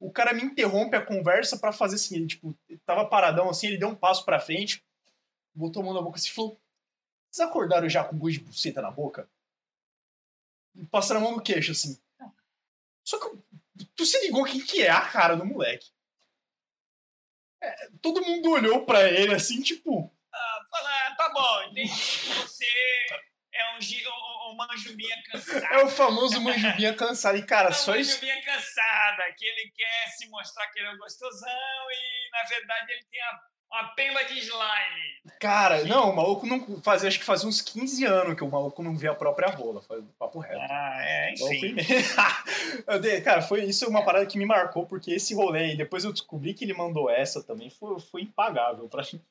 O 0.00 0.10
cara 0.10 0.32
me 0.32 0.42
interrompe 0.42 0.96
a 0.96 1.04
conversa 1.04 1.58
para 1.58 1.70
fazer 1.70 1.96
assim, 1.96 2.16
ele, 2.16 2.26
tipo, 2.26 2.56
tava 2.86 3.04
paradão 3.04 3.50
assim, 3.50 3.66
ele 3.66 3.76
deu 3.76 3.88
um 3.88 3.94
passo 3.94 4.24
pra 4.24 4.40
frente, 4.40 4.82
botou 5.54 5.82
a 5.82 5.84
mão 5.84 5.94
na 5.94 6.00
boca 6.00 6.16
assim 6.16 6.30
e 6.30 6.32
falou: 6.32 6.58
vocês 7.30 7.48
acordaram 7.48 7.88
já 7.88 8.02
com 8.02 8.18
gosto 8.18 8.38
de 8.38 8.44
buceta 8.44 8.82
na 8.82 8.90
boca? 8.90 9.28
E 10.74 10.84
passaram 10.86 11.20
a 11.20 11.24
mão 11.24 11.36
no 11.36 11.42
queixo, 11.42 11.72
assim. 11.72 12.00
Só 13.04 13.18
que 13.18 13.38
tu 13.94 14.04
se 14.04 14.20
ligou 14.20 14.44
quem 14.44 14.64
que 14.64 14.82
é 14.82 14.90
a 14.90 15.00
cara 15.08 15.36
do 15.36 15.44
moleque. 15.44 15.90
É, 17.62 17.88
todo 18.00 18.24
mundo 18.24 18.50
olhou 18.50 18.84
pra 18.84 19.08
ele 19.08 19.34
assim, 19.34 19.60
tipo. 19.62 20.12
Ah, 20.32 20.66
fala, 20.70 21.14
tá 21.16 21.28
bom, 21.32 21.62
entendi 21.64 21.90
que 21.90 22.32
você 22.34 22.66
é 23.52 23.74
um, 23.74 23.78
um, 23.78 24.52
um 24.52 24.56
manjubinha 24.56 25.22
cansado. 25.30 25.64
É 25.64 25.84
o 25.84 25.88
famoso 25.88 26.40
manjubinha 26.40 26.94
cansado. 26.94 27.36
E, 27.36 27.44
cara, 27.44 27.68
é 27.68 27.72
só 27.72 27.94
isso. 27.96 28.12
manjubinha 28.12 28.42
cansada, 28.42 29.32
que 29.36 29.44
ele 29.44 29.70
quer 29.72 30.08
se 30.16 30.28
mostrar 30.28 30.66
que 30.68 30.78
ele 30.78 30.88
é 30.88 30.92
um 30.92 30.98
gostosão 30.98 31.90
e, 31.90 32.30
na 32.32 32.44
verdade, 32.44 32.92
ele 32.92 33.04
tem 33.04 33.20
a 33.20 33.40
uma 33.70 33.88
pemba 33.94 34.24
de 34.24 34.38
slime. 34.40 35.20
Cara, 35.38 35.84
não, 35.84 36.10
o 36.10 36.16
maluco 36.16 36.46
não 36.46 36.82
fazia, 36.82 37.08
acho 37.08 37.18
que 37.18 37.24
fazia 37.24 37.48
uns 37.48 37.62
15 37.62 38.04
anos 38.04 38.34
que 38.34 38.42
o 38.42 38.50
maluco 38.50 38.82
não 38.82 38.96
via 38.96 39.12
a 39.12 39.14
própria 39.14 39.48
rola. 39.48 39.80
Foi 39.80 40.02
papo 40.18 40.40
reto. 40.40 40.60
Ah, 40.60 40.98
é, 41.02 41.32
enfim. 41.34 41.76
Então, 41.78 43.22
cara, 43.22 43.42
foi 43.42 43.64
isso 43.64 43.84
é 43.84 43.88
uma 43.88 44.04
parada 44.04 44.26
que 44.26 44.38
me 44.38 44.44
marcou, 44.44 44.86
porque 44.86 45.12
esse 45.12 45.34
rolê, 45.34 45.74
e 45.74 45.76
depois 45.76 46.04
eu 46.04 46.12
descobri 46.12 46.52
que 46.52 46.64
ele 46.64 46.74
mandou 46.74 47.08
essa 47.08 47.42
também, 47.42 47.70
foi, 47.70 48.00
foi 48.00 48.22
impagável 48.22 48.88
pra 48.88 49.04
mim. 49.12 49.22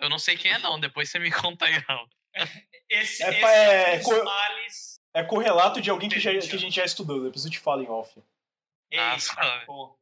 Eu 0.00 0.08
não 0.08 0.18
sei 0.18 0.36
quem 0.36 0.50
é, 0.50 0.58
não, 0.58 0.80
depois 0.80 1.08
você 1.08 1.18
me 1.18 1.30
conta 1.32 1.66
aí, 1.66 1.82
não. 1.88 2.08
Esse, 2.86 3.22
é, 3.22 3.30
esse 3.30 3.44
é, 3.44 3.94
é, 3.94 4.00
cor, 4.00 4.22
males. 4.22 5.00
É 5.14 5.24
correlato 5.24 5.80
de 5.80 5.88
alguém 5.88 6.08
que, 6.08 6.20
já, 6.20 6.30
que 6.30 6.54
a 6.54 6.58
gente 6.58 6.76
já 6.76 6.84
estudou, 6.84 7.24
depois 7.24 7.44
eu 7.44 7.50
te 7.50 7.58
falo 7.58 7.82
em 7.82 7.88
off. 7.88 8.22
Eita, 8.90 9.32
ah, 9.38 9.62
pô. 9.64 9.96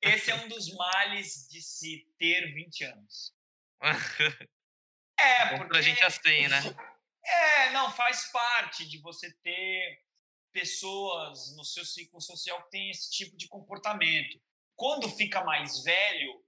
Esse 0.00 0.30
é 0.30 0.34
um 0.34 0.48
dos 0.48 0.72
males 0.74 1.48
de 1.50 1.60
se 1.60 2.06
ter 2.18 2.52
20 2.52 2.84
anos. 2.84 3.34
É, 5.20 5.58
porque. 5.58 5.76
A 5.76 5.82
gente 5.82 6.02
assim, 6.04 6.46
né? 6.46 6.60
É, 7.30 7.70
não, 7.72 7.90
faz 7.90 8.30
parte 8.32 8.88
de 8.88 8.98
você 9.02 9.30
ter 9.42 10.02
pessoas 10.50 11.54
no 11.56 11.64
seu 11.64 11.84
ciclo 11.84 12.22
social 12.22 12.62
que 12.62 12.70
têm 12.70 12.88
esse 12.88 13.10
tipo 13.10 13.36
de 13.36 13.46
comportamento. 13.48 14.40
Quando 14.74 15.10
fica 15.10 15.44
mais 15.44 15.82
velho, 15.82 16.42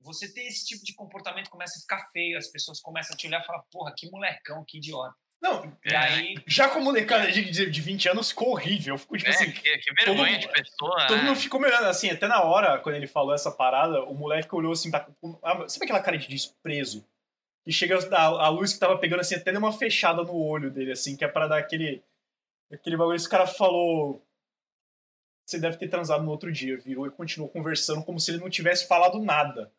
você 0.00 0.32
tem 0.32 0.46
esse 0.46 0.64
tipo 0.64 0.82
de 0.82 0.94
comportamento 0.94 1.50
começa 1.50 1.78
a 1.78 1.82
ficar 1.82 2.08
feio, 2.10 2.38
as 2.38 2.48
pessoas 2.48 2.80
começam 2.80 3.14
a 3.14 3.16
te 3.18 3.26
olhar 3.26 3.42
e 3.42 3.44
falar, 3.44 3.62
porra, 3.70 3.94
que 3.94 4.10
molecão, 4.10 4.64
que 4.66 4.78
idiota. 4.78 5.14
Não, 5.44 5.76
e 5.84 5.94
aí, 5.94 6.36
já 6.46 6.70
com 6.70 6.80
molecada 6.80 7.30
de, 7.30 7.70
de 7.70 7.80
20 7.82 8.08
anos 8.08 8.30
ficou 8.30 8.52
horrível. 8.52 8.96
Ficou 8.96 9.18
tipo 9.18 9.28
é, 9.28 9.34
assim. 9.34 9.50
Que, 9.52 9.76
que 9.76 9.92
vergonha 9.92 10.40
todo, 10.40 10.40
de 10.40 10.48
pessoa. 10.48 11.06
Todo 11.06 11.18
né? 11.18 11.22
mundo 11.24 11.36
ficou 11.36 11.60
melhorando. 11.60 11.86
Assim, 11.86 12.08
até 12.08 12.26
na 12.26 12.42
hora, 12.42 12.78
quando 12.78 12.94
ele 12.96 13.06
falou 13.06 13.34
essa 13.34 13.50
parada, 13.50 14.02
o 14.04 14.14
moleque 14.14 14.54
olhou 14.54 14.72
assim, 14.72 14.90
tá, 14.90 15.06
sabe 15.68 15.84
aquela 15.84 16.00
cara 16.00 16.16
de 16.16 16.26
desprezo? 16.28 17.06
E 17.66 17.70
chega 17.70 17.98
a, 18.16 18.22
a, 18.22 18.48
luz 18.48 18.72
que 18.72 18.80
tava 18.80 18.96
pegando 18.96 19.20
assim, 19.20 19.34
até 19.34 19.52
deu 19.52 19.60
uma 19.60 19.72
fechada 19.72 20.22
no 20.22 20.34
olho 20.34 20.70
dele, 20.70 20.92
assim, 20.92 21.14
que 21.14 21.26
é 21.26 21.28
pra 21.28 21.46
dar 21.46 21.58
aquele. 21.58 22.02
Aquele 22.72 22.96
bagulho. 22.96 23.16
Esse 23.16 23.28
cara 23.28 23.46
falou. 23.46 24.24
Você 25.44 25.58
deve 25.58 25.76
ter 25.76 25.88
transado 25.88 26.24
no 26.24 26.30
outro 26.30 26.50
dia, 26.50 26.78
virou 26.78 27.06
e 27.06 27.10
continuou 27.10 27.50
conversando 27.50 28.02
como 28.02 28.18
se 28.18 28.30
ele 28.30 28.40
não 28.40 28.48
tivesse 28.48 28.88
falado 28.88 29.22
nada. 29.22 29.70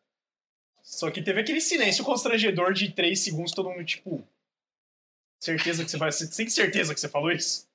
Só 0.80 1.10
que 1.10 1.20
teve 1.20 1.40
aquele 1.40 1.60
silêncio 1.60 2.04
constrangedor 2.04 2.72
de 2.72 2.92
3 2.92 3.18
segundos, 3.18 3.50
todo 3.50 3.68
mundo, 3.68 3.84
tipo. 3.84 4.24
Certeza 5.40 5.84
que 5.84 5.90
você 5.90 5.96
vai. 5.96 6.10
Você 6.10 6.30
tem 6.34 6.48
certeza 6.48 6.94
que 6.94 7.00
você 7.00 7.08
falou 7.08 7.30
isso? 7.30 7.68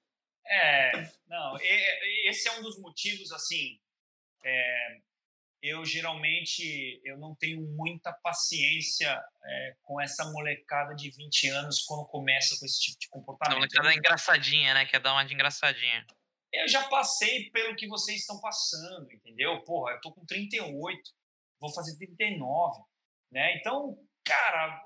É, 0.46 1.10
não. 1.28 1.58
Esse 2.26 2.50
é 2.50 2.60
um 2.60 2.62
dos 2.62 2.80
motivos, 2.80 3.32
assim. 3.32 3.80
É, 4.44 4.98
eu 5.62 5.86
geralmente 5.86 7.00
eu 7.06 7.18
não 7.18 7.36
tenho 7.36 7.62
muita 7.62 8.12
paciência 8.12 9.22
é, 9.44 9.76
com 9.84 10.02
essa 10.02 10.26
molecada 10.32 10.96
de 10.96 11.12
20 11.12 11.48
anos 11.50 11.84
quando 11.84 12.08
começa 12.08 12.58
com 12.60 12.66
esse 12.66 12.82
tipo 12.82 13.00
de 13.00 13.10
comportamento. 13.10 13.56
A 13.56 13.60
molecada 13.60 13.94
é 13.94 13.96
engraçadinha, 13.96 14.74
né? 14.74 14.86
Quer 14.86 15.00
dar 15.00 15.14
uma 15.14 15.24
de 15.24 15.34
engraçadinha. 15.34 16.06
Eu 16.52 16.68
já 16.68 16.88
passei 16.90 17.50
pelo 17.52 17.76
que 17.76 17.88
vocês 17.88 18.22
estão 18.22 18.42
passando, 18.42 19.10
entendeu? 19.12 19.64
Porra, 19.64 19.94
eu 19.94 20.02
tô 20.02 20.12
com 20.12 20.26
38, 20.26 21.00
vou 21.60 21.74
fazer 21.74 21.96
39, 21.96 22.84
né? 23.32 23.56
Então, 23.58 23.98
cara, 24.26 24.84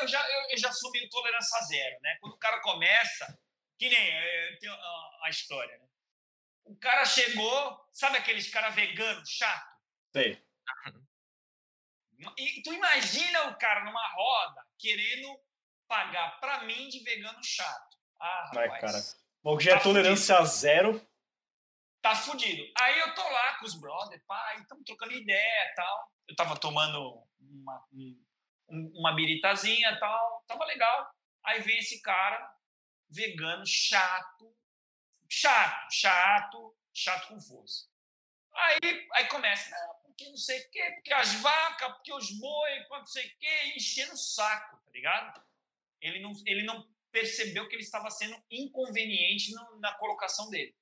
eu 0.00 0.08
já, 0.08 0.30
eu, 0.30 0.50
eu 0.50 0.58
já 0.58 0.70
o 0.70 1.08
tolerância 1.10 1.60
zero, 1.62 2.00
né? 2.00 2.16
Quando 2.20 2.34
o 2.34 2.38
cara 2.38 2.60
começa, 2.60 3.38
que 3.78 3.88
nem 3.88 3.98
é, 3.98 4.56
tem 4.60 4.68
a, 4.68 4.74
a, 5.24 5.30
história, 5.30 5.78
né? 5.78 5.86
O 6.64 6.76
cara 6.76 7.04
chegou, 7.04 7.88
sabe 7.92 8.18
aqueles 8.18 8.50
cara 8.50 8.70
vegano 8.70 9.22
chato? 9.26 9.76
Sei. 10.12 10.44
E 12.38 12.62
tu 12.62 12.72
imagina 12.72 13.48
o 13.48 13.58
cara 13.58 13.84
numa 13.84 14.08
roda 14.12 14.66
querendo 14.78 15.38
pagar 15.86 16.40
pra 16.40 16.62
mim 16.64 16.88
de 16.88 17.00
vegano 17.04 17.42
chato. 17.44 17.96
Ah, 18.20 18.46
rapaz. 18.46 18.72
Ai, 18.72 18.80
cara. 18.80 18.98
Bom, 19.42 19.60
já 19.60 19.72
é 19.72 19.74
tá 19.76 19.82
tolerância 19.82 20.36
fudido. 20.36 20.56
zero. 20.56 21.08
Tá 22.02 22.14
fudido. 22.14 22.72
Aí 22.80 22.98
eu 23.00 23.14
tô 23.14 23.22
lá 23.22 23.58
com 23.58 23.66
os 23.66 23.78
brothers, 23.78 24.22
pai, 24.26 24.56
estamos 24.56 24.84
trocando 24.84 25.12
ideia 25.12 25.70
e 25.70 25.74
tal. 25.74 26.12
Eu 26.28 26.36
tava 26.36 26.56
tomando 26.58 27.22
uma, 27.38 27.84
uma 28.68 29.14
biritazinha 29.14 29.98
tal, 29.98 30.44
tava 30.46 30.64
legal. 30.64 31.10
Aí 31.44 31.60
vem 31.60 31.78
esse 31.78 32.00
cara, 32.02 32.54
vegano, 33.08 33.64
chato, 33.66 34.54
chato, 35.28 35.92
chato, 35.92 36.76
chato 36.92 37.28
com 37.28 37.40
força. 37.40 37.86
Aí, 38.52 39.08
aí 39.12 39.28
começa, 39.28 39.70
porque 40.02 40.28
não 40.28 40.36
sei 40.36 40.58
o 40.60 40.70
quê, 40.70 40.90
porque 40.94 41.12
as 41.12 41.34
vacas, 41.34 41.92
porque 41.92 42.12
os 42.12 42.30
boi, 42.38 42.80
porque 42.80 42.98
não 42.98 43.06
sei 43.06 43.26
o 43.26 43.38
quê, 43.38 43.72
enchendo 43.76 44.14
o 44.14 44.16
saco, 44.16 44.78
tá 44.78 44.90
ligado? 44.90 45.44
Ele 46.00 46.20
não, 46.20 46.32
ele 46.46 46.62
não 46.62 46.88
percebeu 47.12 47.68
que 47.68 47.74
ele 47.74 47.82
estava 47.82 48.10
sendo 48.10 48.36
inconveniente 48.50 49.52
na 49.80 49.94
colocação 49.94 50.48
dele. 50.50 50.74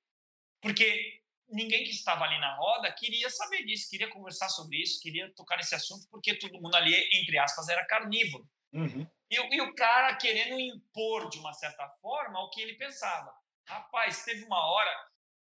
Porque 0.61 1.21
ninguém 1.49 1.83
que 1.83 1.91
estava 1.91 2.23
ali 2.25 2.39
na 2.39 2.55
roda 2.55 2.91
queria 2.93 3.29
saber 3.29 3.63
disso, 3.65 3.89
queria 3.89 4.09
conversar 4.09 4.49
sobre 4.49 4.81
isso, 4.81 5.01
queria 5.01 5.33
tocar 5.33 5.57
nesse 5.57 5.75
assunto, 5.75 6.07
porque 6.09 6.37
todo 6.37 6.61
mundo 6.61 6.75
ali, 6.75 6.93
entre 7.13 7.37
aspas, 7.37 7.69
era 7.69 7.85
carnívoro. 7.85 8.47
Uhum. 8.73 9.07
E, 9.29 9.35
e, 9.35 9.61
o 9.61 9.73
cara 9.73 10.15
querendo 10.15 10.59
impor, 10.59 11.29
de 11.29 11.39
uma 11.39 11.53
certa 11.53 11.87
forma, 12.01 12.39
o 12.41 12.49
que 12.49 12.61
ele 12.61 12.75
pensava. 12.75 13.33
Rapaz, 13.67 14.23
teve 14.23 14.43
uma 14.43 14.59
hora 14.67 15.09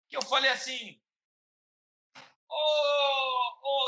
que 0.10 0.18
eu 0.18 0.22
falei 0.24 0.50
assim: 0.50 1.00
Ô, 2.50 2.54
oh, 2.54 3.60
oh, 3.64 3.88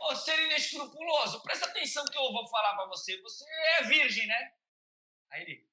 oh, 0.00 0.16
ser 0.16 0.38
inescrupuloso, 0.46 1.42
presta 1.42 1.66
atenção 1.66 2.04
que 2.06 2.18
eu 2.18 2.32
vou 2.32 2.46
falar 2.48 2.74
para 2.74 2.86
você. 2.86 3.20
Você 3.22 3.44
é 3.78 3.84
virgem, 3.84 4.26
né? 4.26 4.52
Aí 5.30 5.42
ele: 5.42 5.68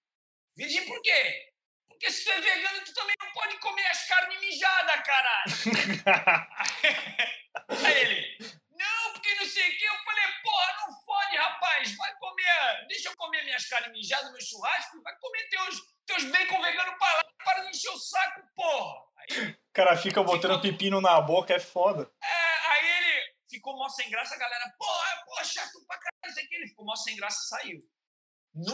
Virgem 0.56 0.86
por 0.86 1.02
quê? 1.02 1.55
Porque 1.88 2.12
se 2.12 2.24
tu 2.24 2.32
é 2.32 2.41
vegano, 2.41 2.84
tu 2.84 2.94
também 2.94 3.16
não 3.22 3.32
pode 3.32 3.57
comer 3.60 3.86
as 3.88 4.07
carnes 4.07 4.40
mijadas, 4.40 5.02
caralho. 5.03 5.52
Aí 7.86 7.98
ele, 8.02 8.38
não, 8.78 9.14
porque 9.14 9.34
não 9.36 9.45
sei 9.45 9.70
o 9.70 9.78
que. 9.78 9.86
Eu 9.86 9.95
falei, 10.03 10.26
porra, 10.44 10.74
não 10.82 11.06
fode, 11.06 11.38
rapaz. 11.38 11.95
Vai 11.95 12.16
comer, 12.18 12.88
deixa 12.88 13.10
eu 13.10 13.16
comer 13.18 13.44
minhas 13.44 13.66
carnes 13.68 13.91
mijadas, 13.91 14.32
meu 14.32 14.41
churrasco. 14.41 15.02
Vai 15.02 15.18
comer 15.18 15.49
teus, 15.49 15.82
teus 16.06 16.26
bacon 16.26 16.62
vegano 16.62 16.98
pra 16.98 17.14
lá. 17.14 17.24
Para 17.44 17.64
de 17.64 17.70
encher 17.70 17.90
o 17.90 17.98
saco, 17.98 18.41
porra. 18.56 18.95
Aí, 19.18 19.49
o 19.52 19.57
cara 19.74 19.98
fica 19.98 20.22
botando 20.24 20.56
ficou... 20.56 20.72
pepino 20.72 21.02
na 21.02 21.20
boca, 21.22 21.53
é 21.53 21.60
foda. 21.60 22.12
É, 22.22 22.68
aí 22.70 22.88
ele 22.98 23.36
ficou 23.49 23.76
mó 23.78 23.88
sem 23.90 24.10
graça, 24.10 24.36
a 24.36 24.38
galera, 24.38 24.74
porra, 24.78 25.24
porra, 25.26 25.44
chato 25.44 25.86
pra 25.88 25.98
caralho, 25.98 26.32
isso 26.32 26.40
aqui. 26.40 26.56
Ele 26.56 26.68
ficou 26.68 26.86
mó 26.86 26.95
sem 26.95 27.16
graça 27.16 27.40
e 27.40 27.48
saiu. 27.48 27.94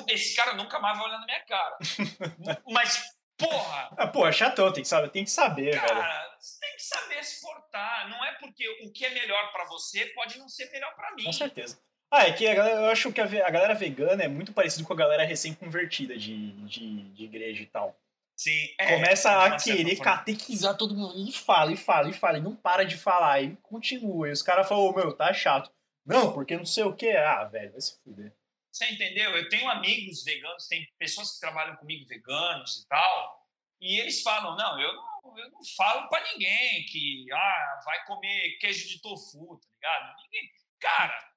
Esse 0.08 0.36
cara 0.36 0.54
nunca 0.54 0.80
mais 0.80 0.98
vai 0.98 1.08
olhar 1.08 1.20
na 1.20 1.26
minha 1.26 1.44
cara. 1.46 1.78
Mas, 2.70 3.04
porra! 3.38 3.90
Ah, 3.98 4.08
porra, 4.08 4.30
é 4.30 4.34
chatão, 4.34 4.72
tem 4.72 4.84
que 4.84 4.90
saber, 4.90 5.10
tem 5.10 5.24
que 5.24 5.32
saber, 5.32 5.80
cara. 5.80 6.02
Cara, 6.02 6.38
você 6.40 6.60
tem 6.60 6.76
que 6.76 6.84
saber 6.84 7.24
se 7.24 7.42
portar. 7.42 8.10
Não 8.10 8.24
é 8.24 8.34
porque 8.34 8.68
o 8.84 8.92
que 8.92 9.06
é 9.06 9.10
melhor 9.10 9.52
para 9.52 9.66
você 9.66 10.06
pode 10.08 10.38
não 10.38 10.48
ser 10.48 10.70
melhor 10.72 10.94
para 10.96 11.16
mim. 11.16 11.24
Com 11.24 11.34
certeza. 11.34 11.80
Ah, 12.12 12.28
é 12.28 12.34
que 12.34 12.46
a 12.46 12.54
galera, 12.54 12.82
eu 12.82 12.90
acho 12.92 13.12
que 13.14 13.22
a, 13.22 13.26
a 13.26 13.50
galera 13.50 13.74
vegana 13.74 14.24
é 14.24 14.28
muito 14.28 14.52
parecido 14.52 14.86
com 14.86 14.92
a 14.92 14.98
galera 14.98 15.24
recém-convertida 15.24 16.18
de, 16.18 16.52
de, 16.66 17.10
de 17.14 17.24
igreja 17.24 17.64
e 17.64 17.66
tal. 17.66 17.98
Sim, 18.36 18.74
é, 18.80 18.96
Começa 18.96 19.46
a 19.46 19.56
querer 19.56 19.98
catequizar 19.98 20.76
todo 20.76 20.96
mundo 20.96 21.14
e 21.16 21.32
fala, 21.32 21.72
e 21.72 21.78
fala, 21.78 22.10
e 22.10 22.14
fala, 22.14 22.38
e 22.40 22.42
não 22.42 22.56
para 22.56 22.84
de 22.84 22.98
falar, 22.98 23.40
e 23.42 23.56
continua. 23.62 24.28
E 24.28 24.32
os 24.32 24.42
caras 24.42 24.68
falam, 24.68 24.92
meu, 24.94 25.14
tá 25.14 25.32
chato. 25.32 25.72
Não, 26.04 26.34
porque 26.34 26.58
não 26.58 26.66
sei 26.66 26.84
o 26.84 26.94
que. 26.94 27.12
Ah, 27.12 27.44
velho, 27.46 27.72
vai 27.72 27.80
se 27.80 28.02
fuder. 28.04 28.34
Você 28.82 28.90
entendeu? 28.90 29.30
Eu 29.38 29.48
tenho 29.48 29.70
amigos 29.70 30.24
veganos, 30.24 30.68
tem 30.68 30.92
pessoas 30.98 31.34
que 31.34 31.40
trabalham 31.40 31.76
comigo 31.76 32.04
veganos 32.08 32.82
e 32.82 32.88
tal, 32.88 33.48
e 33.80 34.00
eles 34.00 34.24
falam: 34.24 34.56
não, 34.56 34.82
eu 34.82 34.92
não, 34.96 35.38
eu 35.38 35.52
não 35.52 35.60
falo 35.78 36.10
para 36.10 36.24
ninguém 36.34 36.84
que 36.86 37.28
ah, 37.32 37.80
vai 37.86 38.04
comer 38.06 38.58
queijo 38.60 38.88
de 38.88 39.00
tofu, 39.00 39.60
tá 39.62 39.68
ligado? 39.72 40.16
Ninguém. 40.24 40.52
Cara, 40.80 41.32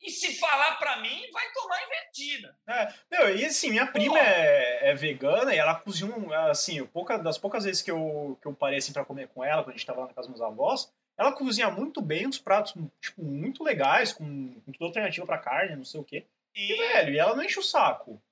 e 0.00 0.08
se 0.08 0.38
falar 0.38 0.76
para 0.76 1.00
mim, 1.00 1.28
vai 1.32 1.50
tomar 1.50 1.82
invertida. 1.82 2.56
É, 2.68 2.94
meu, 3.10 3.36
e 3.36 3.44
assim, 3.44 3.70
minha 3.70 3.88
prima 3.88 4.20
é, 4.20 4.90
é, 4.90 4.94
vegana 4.94 5.52
e 5.52 5.58
ela 5.58 5.74
cozinha, 5.74 6.14
assim, 6.48 6.86
pouca, 6.86 7.18
das 7.18 7.38
poucas 7.38 7.64
vezes 7.64 7.82
que 7.82 7.90
eu, 7.90 8.38
que 8.40 8.46
eu 8.46 8.54
parei 8.54 8.78
assim 8.78 8.92
pra 8.92 9.04
comer 9.04 9.26
com 9.26 9.42
ela, 9.42 9.64
quando 9.64 9.74
a 9.74 9.76
gente 9.76 9.86
tava 9.86 10.02
lá 10.02 10.06
na 10.06 10.14
casa 10.14 10.28
dos 10.28 10.38
meus 10.38 10.48
avós, 10.48 10.92
ela 11.18 11.32
cozinha 11.32 11.68
muito 11.72 12.00
bem 12.00 12.24
uns 12.24 12.38
pratos, 12.38 12.72
tipo, 13.00 13.20
muito 13.20 13.64
legais, 13.64 14.12
com, 14.12 14.54
com 14.60 14.70
tudo 14.70 14.84
alternativo 14.86 15.26
pra 15.26 15.38
carne, 15.38 15.74
não 15.74 15.84
sei 15.84 16.00
o 16.00 16.04
quê. 16.04 16.24
E, 16.54 16.74
velho, 16.74 17.14
e 17.14 17.18
ela 17.18 17.34
não 17.34 17.44
enche 17.44 17.58
o 17.58 17.62
saco. 17.62 18.22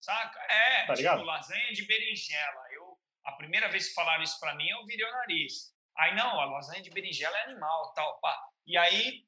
Saca? 0.00 0.40
É, 0.40 0.86
tá 0.86 0.94
tipo, 0.94 0.96
ligado? 0.96 1.22
lasanha 1.22 1.72
de 1.72 1.84
berinjela. 1.84 2.66
Eu, 2.72 2.98
a 3.24 3.32
primeira 3.32 3.68
vez 3.68 3.88
que 3.88 3.94
falaram 3.94 4.22
isso 4.22 4.40
pra 4.40 4.54
mim, 4.54 4.68
eu 4.68 4.84
virei 4.86 5.06
o 5.06 5.12
nariz. 5.12 5.74
Aí, 5.96 6.14
não, 6.14 6.40
a 6.40 6.44
lasanha 6.46 6.82
de 6.82 6.90
berinjela 6.90 7.36
é 7.38 7.42
animal, 7.44 7.92
tal, 7.94 8.18
pá. 8.20 8.36
E 8.66 8.76
aí, 8.76 9.24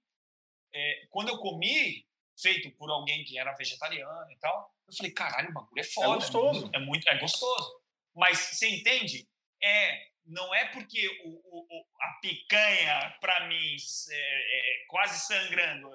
é, 0.75 1.07
quando 1.11 1.29
eu 1.29 1.39
comi, 1.39 2.07
feito 2.41 2.71
por 2.77 2.91
alguém 2.91 3.25
que 3.25 3.39
era 3.39 3.53
vegetariano 3.55 4.31
e 4.31 4.39
tal. 4.39 4.73
Eu 4.87 4.95
falei, 4.95 5.13
caralho, 5.13 5.51
o 5.51 5.53
bagulho 5.53 5.81
é 5.81 5.85
foda. 5.85 6.07
É 6.07 6.15
gostoso. 6.15 6.71
É 6.75 6.79
muito, 6.79 7.09
é 7.09 7.19
gostoso. 7.19 7.83
Mas 8.15 8.39
você 8.39 8.69
entende? 8.69 9.29
É, 9.63 10.07
não 10.27 10.55
é 10.55 10.67
porque 10.67 11.09
o, 11.25 11.31
o, 11.31 11.87
a 12.01 12.19
picanha, 12.21 13.17
para 13.21 13.49
mim, 13.49 13.77
é, 14.11 14.15
é, 14.15 14.83
é, 14.83 14.87
quase 14.89 15.21
sangrando, 15.21 15.89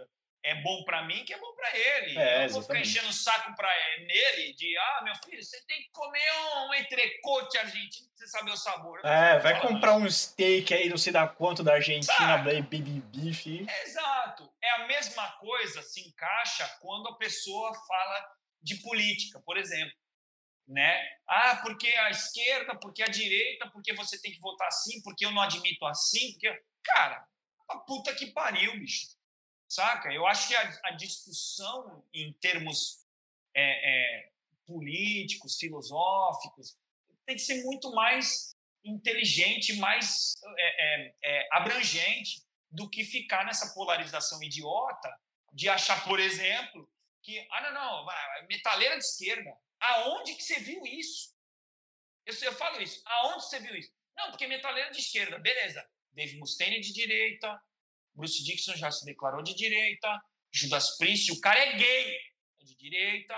é 0.44 0.56
bom 0.62 0.84
para 0.84 1.06
mim 1.06 1.24
que 1.26 1.34
é 1.34 1.40
bom 1.40 1.54
para 1.56 1.78
ele. 1.78 2.18
É, 2.18 2.46
eu 2.46 2.50
vou 2.50 2.62
ficar 2.62 2.80
enchendo 2.80 3.10
o 3.10 3.14
saco 3.14 3.54
para 3.56 3.70
nele 4.00 4.54
de, 4.54 4.78
ah, 4.78 5.02
meu 5.04 5.14
filho, 5.26 5.44
você 5.44 5.62
tem 5.66 5.82
que 5.82 5.90
comer 5.92 6.32
um 6.68 6.74
entrecote 6.74 7.58
argentino 7.58 8.08
pra 8.10 8.18
você 8.18 8.28
saber 8.28 8.52
o 8.52 8.58
sabor. 8.58 9.06
É, 9.06 9.40
vai 9.40 9.60
comprar 9.60 9.96
um 9.96 10.10
steak 10.10 10.74
aí, 10.74 10.90
não 10.90 10.98
sei 10.98 11.12
da 11.12 11.28
quanto 11.28 11.64
da 11.64 11.74
Argentina, 11.74 12.38
baby 12.38 12.82
beef. 12.82 13.48
Exato. 13.84 14.52
É 14.64 14.72
a 14.72 14.88
mesma 14.88 15.30
coisa, 15.34 15.82
se 15.82 16.02
encaixa 16.02 16.68
quando 16.82 17.10
a 17.10 17.18
pessoa 17.18 17.74
fala 17.74 18.32
de 18.62 18.76
política, 18.78 19.42
por 19.46 19.58
exemplo. 19.58 19.94
Né? 20.68 21.02
Ah, 21.26 21.62
porque 21.64 21.88
a 21.88 22.10
esquerda, 22.10 22.78
porque 22.78 23.02
a 23.02 23.08
direita, 23.08 23.70
porque 23.72 23.94
você 23.94 24.20
tem 24.22 24.34
que 24.34 24.40
votar 24.40 24.68
assim, 24.68 25.02
porque 25.02 25.26
eu 25.26 25.32
não 25.32 25.42
admito 25.42 25.86
assim, 25.86 26.32
porque. 26.34 26.62
Cara, 26.84 27.26
a 27.70 27.80
puta 27.80 28.14
que 28.14 28.28
pariu, 28.28 28.72
bicho 28.74 29.17
saca? 29.68 30.12
Eu 30.12 30.26
acho 30.26 30.48
que 30.48 30.56
a, 30.56 30.80
a 30.86 30.92
discussão 30.92 32.04
em 32.14 32.34
termos 32.34 33.06
é, 33.54 34.24
é, 34.24 34.32
políticos, 34.66 35.58
filosóficos, 35.58 36.78
tem 37.26 37.36
que 37.36 37.42
ser 37.42 37.64
muito 37.64 37.92
mais 37.92 38.56
inteligente, 38.84 39.76
mais 39.78 40.36
é, 40.58 40.86
é, 40.86 41.16
é, 41.24 41.50
abrangente 41.52 42.46
do 42.70 42.90
que 42.90 43.04
ficar 43.04 43.46
nessa 43.46 43.74
polarização 43.74 44.42
idiota 44.42 45.14
de 45.52 45.68
achar, 45.70 46.04
por 46.06 46.20
exemplo, 46.20 46.90
que, 47.22 47.46
ah, 47.52 47.62
não, 47.62 47.74
não, 47.74 48.48
metaleira 48.48 48.98
de 48.98 49.04
esquerda. 49.04 49.58
Aonde 49.80 50.36
que 50.36 50.44
você 50.44 50.60
viu 50.60 50.86
isso? 50.86 51.36
Eu, 52.26 52.34
eu 52.42 52.54
falo 52.54 52.82
isso. 52.82 53.02
Aonde 53.06 53.46
você 53.46 53.60
viu 53.60 53.76
isso? 53.76 53.92
Não, 54.16 54.30
porque 54.30 54.48
metaleira 54.48 54.92
de 54.92 55.00
esquerda, 55.00 55.38
beleza. 55.40 55.88
Dave 56.12 56.38
Mustaine 56.38 56.80
de 56.80 56.94
direita, 56.94 57.62
Bruce 58.18 58.44
Dixon 58.44 58.76
já 58.76 58.90
se 58.90 59.06
declarou 59.06 59.44
de 59.44 59.54
direita, 59.54 60.20
Judas 60.52 60.98
Priest, 60.98 61.32
o 61.32 61.40
cara 61.40 61.60
é 61.60 61.78
gay, 61.78 62.18
é 62.60 62.66
de 62.66 62.76
direita. 62.76 63.36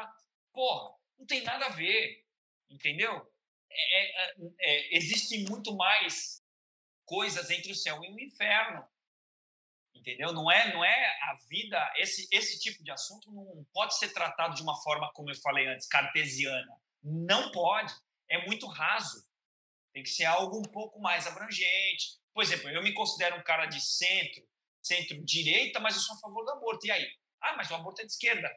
Porra, 0.54 0.96
não 1.18 1.26
tem 1.26 1.44
nada 1.44 1.66
a 1.66 1.70
ver, 1.70 2.26
entendeu? 2.70 3.30
É, 3.70 4.24
é, 4.24 4.36
é, 4.62 4.98
existem 4.98 5.44
muito 5.44 5.76
mais 5.76 6.42
coisas 7.06 7.50
entre 7.50 7.74
o 7.74 7.76
céu 7.76 8.02
e 8.04 8.10
o 8.10 8.20
inferno, 8.20 8.88
entendeu? 9.94 10.32
Não 10.32 10.50
é, 10.50 10.74
não 10.74 10.84
é 10.84 11.20
a 11.24 11.36
vida. 11.50 11.94
Esse, 11.98 12.28
esse 12.32 12.58
tipo 12.60 12.82
de 12.82 12.92
assunto 12.92 13.30
não 13.32 13.66
pode 13.74 13.98
ser 13.98 14.14
tratado 14.14 14.56
de 14.56 14.64
uma 14.64 14.82
forma, 14.82 15.12
como 15.14 15.30
eu 15.30 15.36
falei 15.42 15.68
antes, 15.68 15.88
cartesiana. 15.88 16.82
Não 17.04 17.52
pode. 17.52 17.94
É 18.30 18.46
muito 18.46 18.66
raso. 18.66 19.28
Tem 19.92 20.04
que 20.04 20.10
ser 20.10 20.26
algo 20.26 20.58
um 20.60 20.72
pouco 20.72 21.02
mais 21.02 21.28
abrangente. 21.28 22.18
Por 22.34 22.44
exemplo, 22.44 22.70
eu 22.70 22.82
me 22.82 22.94
considero 22.94 23.36
um 23.38 23.44
cara 23.44 23.66
de 23.66 23.82
centro, 23.82 24.48
centro-direita, 24.90 25.80
mas 25.80 25.96
eu 25.96 26.02
sou 26.02 26.16
a 26.16 26.20
favor 26.20 26.44
do 26.44 26.52
aborto. 26.52 26.86
E 26.86 26.92
aí? 26.92 27.08
Ah, 27.42 27.56
mas 27.56 27.70
o 27.70 27.76
aborto 27.76 28.02
é 28.02 28.06
de 28.06 28.12
esquerda. 28.12 28.50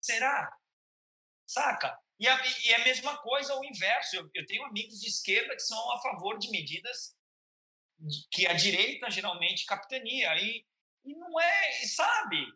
Será? 0.00 0.50
Saca? 1.46 1.98
E 2.18 2.26
a, 2.26 2.46
e 2.64 2.74
a 2.74 2.84
mesma 2.84 3.18
coisa, 3.18 3.54
o 3.56 3.64
inverso. 3.64 4.16
Eu, 4.16 4.30
eu 4.34 4.46
tenho 4.46 4.64
amigos 4.64 5.00
de 5.00 5.08
esquerda 5.08 5.54
que 5.54 5.62
são 5.62 5.92
a 5.92 6.00
favor 6.00 6.38
de 6.38 6.50
medidas 6.50 7.14
que 8.30 8.46
a 8.46 8.54
direita 8.54 9.10
geralmente 9.10 9.66
capitania. 9.66 10.34
E, 10.36 10.64
e 11.04 11.14
não 11.14 11.40
é, 11.40 11.72
sabe? 11.86 12.46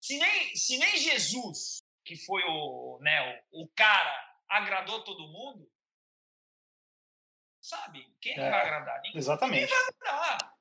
Se 0.00 0.18
nem, 0.18 0.56
se 0.56 0.78
nem 0.78 0.96
Jesus, 0.96 1.82
que 2.04 2.16
foi 2.16 2.42
o, 2.44 2.98
né, 3.02 3.44
o, 3.52 3.64
o 3.64 3.68
cara, 3.68 4.30
agradou 4.48 5.04
todo 5.04 5.28
mundo, 5.28 5.70
sabe? 7.60 8.04
Quem 8.20 8.32
é, 8.32 8.50
vai 8.50 8.60
agradar? 8.60 9.00
Ninguém, 9.02 9.18
exatamente. 9.18 9.60
Ninguém 9.60 9.74
vai 9.74 9.88
agradar. 9.88 10.59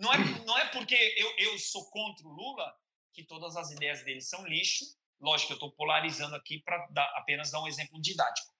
Não 0.00 0.10
é, 0.14 0.18
não 0.46 0.58
é 0.58 0.66
porque 0.70 0.94
eu, 0.94 1.36
eu 1.36 1.58
sou 1.58 1.90
contra 1.90 2.26
o 2.26 2.30
Lula 2.30 2.74
que 3.12 3.22
todas 3.22 3.54
as 3.54 3.70
ideias 3.70 4.02
dele 4.02 4.22
são 4.22 4.46
lixo. 4.46 4.84
Lógico 5.20 5.48
que 5.48 5.52
eu 5.52 5.56
estou 5.56 5.72
polarizando 5.72 6.34
aqui 6.34 6.60
para 6.60 6.82
apenas 7.16 7.50
dar 7.50 7.60
um 7.60 7.68
exemplo 7.68 8.00
didático. 8.00 8.50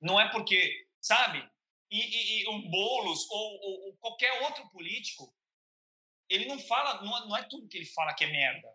Não 0.00 0.18
é 0.18 0.30
porque, 0.30 0.88
sabe? 0.98 1.46
E, 1.90 2.00
e, 2.00 2.42
e 2.42 2.48
o 2.48 2.70
Boulos 2.70 3.28
ou, 3.30 3.60
ou, 3.60 3.86
ou, 3.86 3.96
qualquer 3.98 4.42
outro 4.42 4.66
político, 4.70 5.30
ele 6.30 6.46
não 6.46 6.58
fala, 6.58 7.02
não, 7.02 7.16
é, 7.16 7.28
não 7.28 7.36
é 7.36 7.42
tudo 7.42 7.68
que 7.68 7.76
ele 7.76 7.86
fala 7.86 8.14
que 8.14 8.24
é 8.24 8.28
merda. 8.28 8.68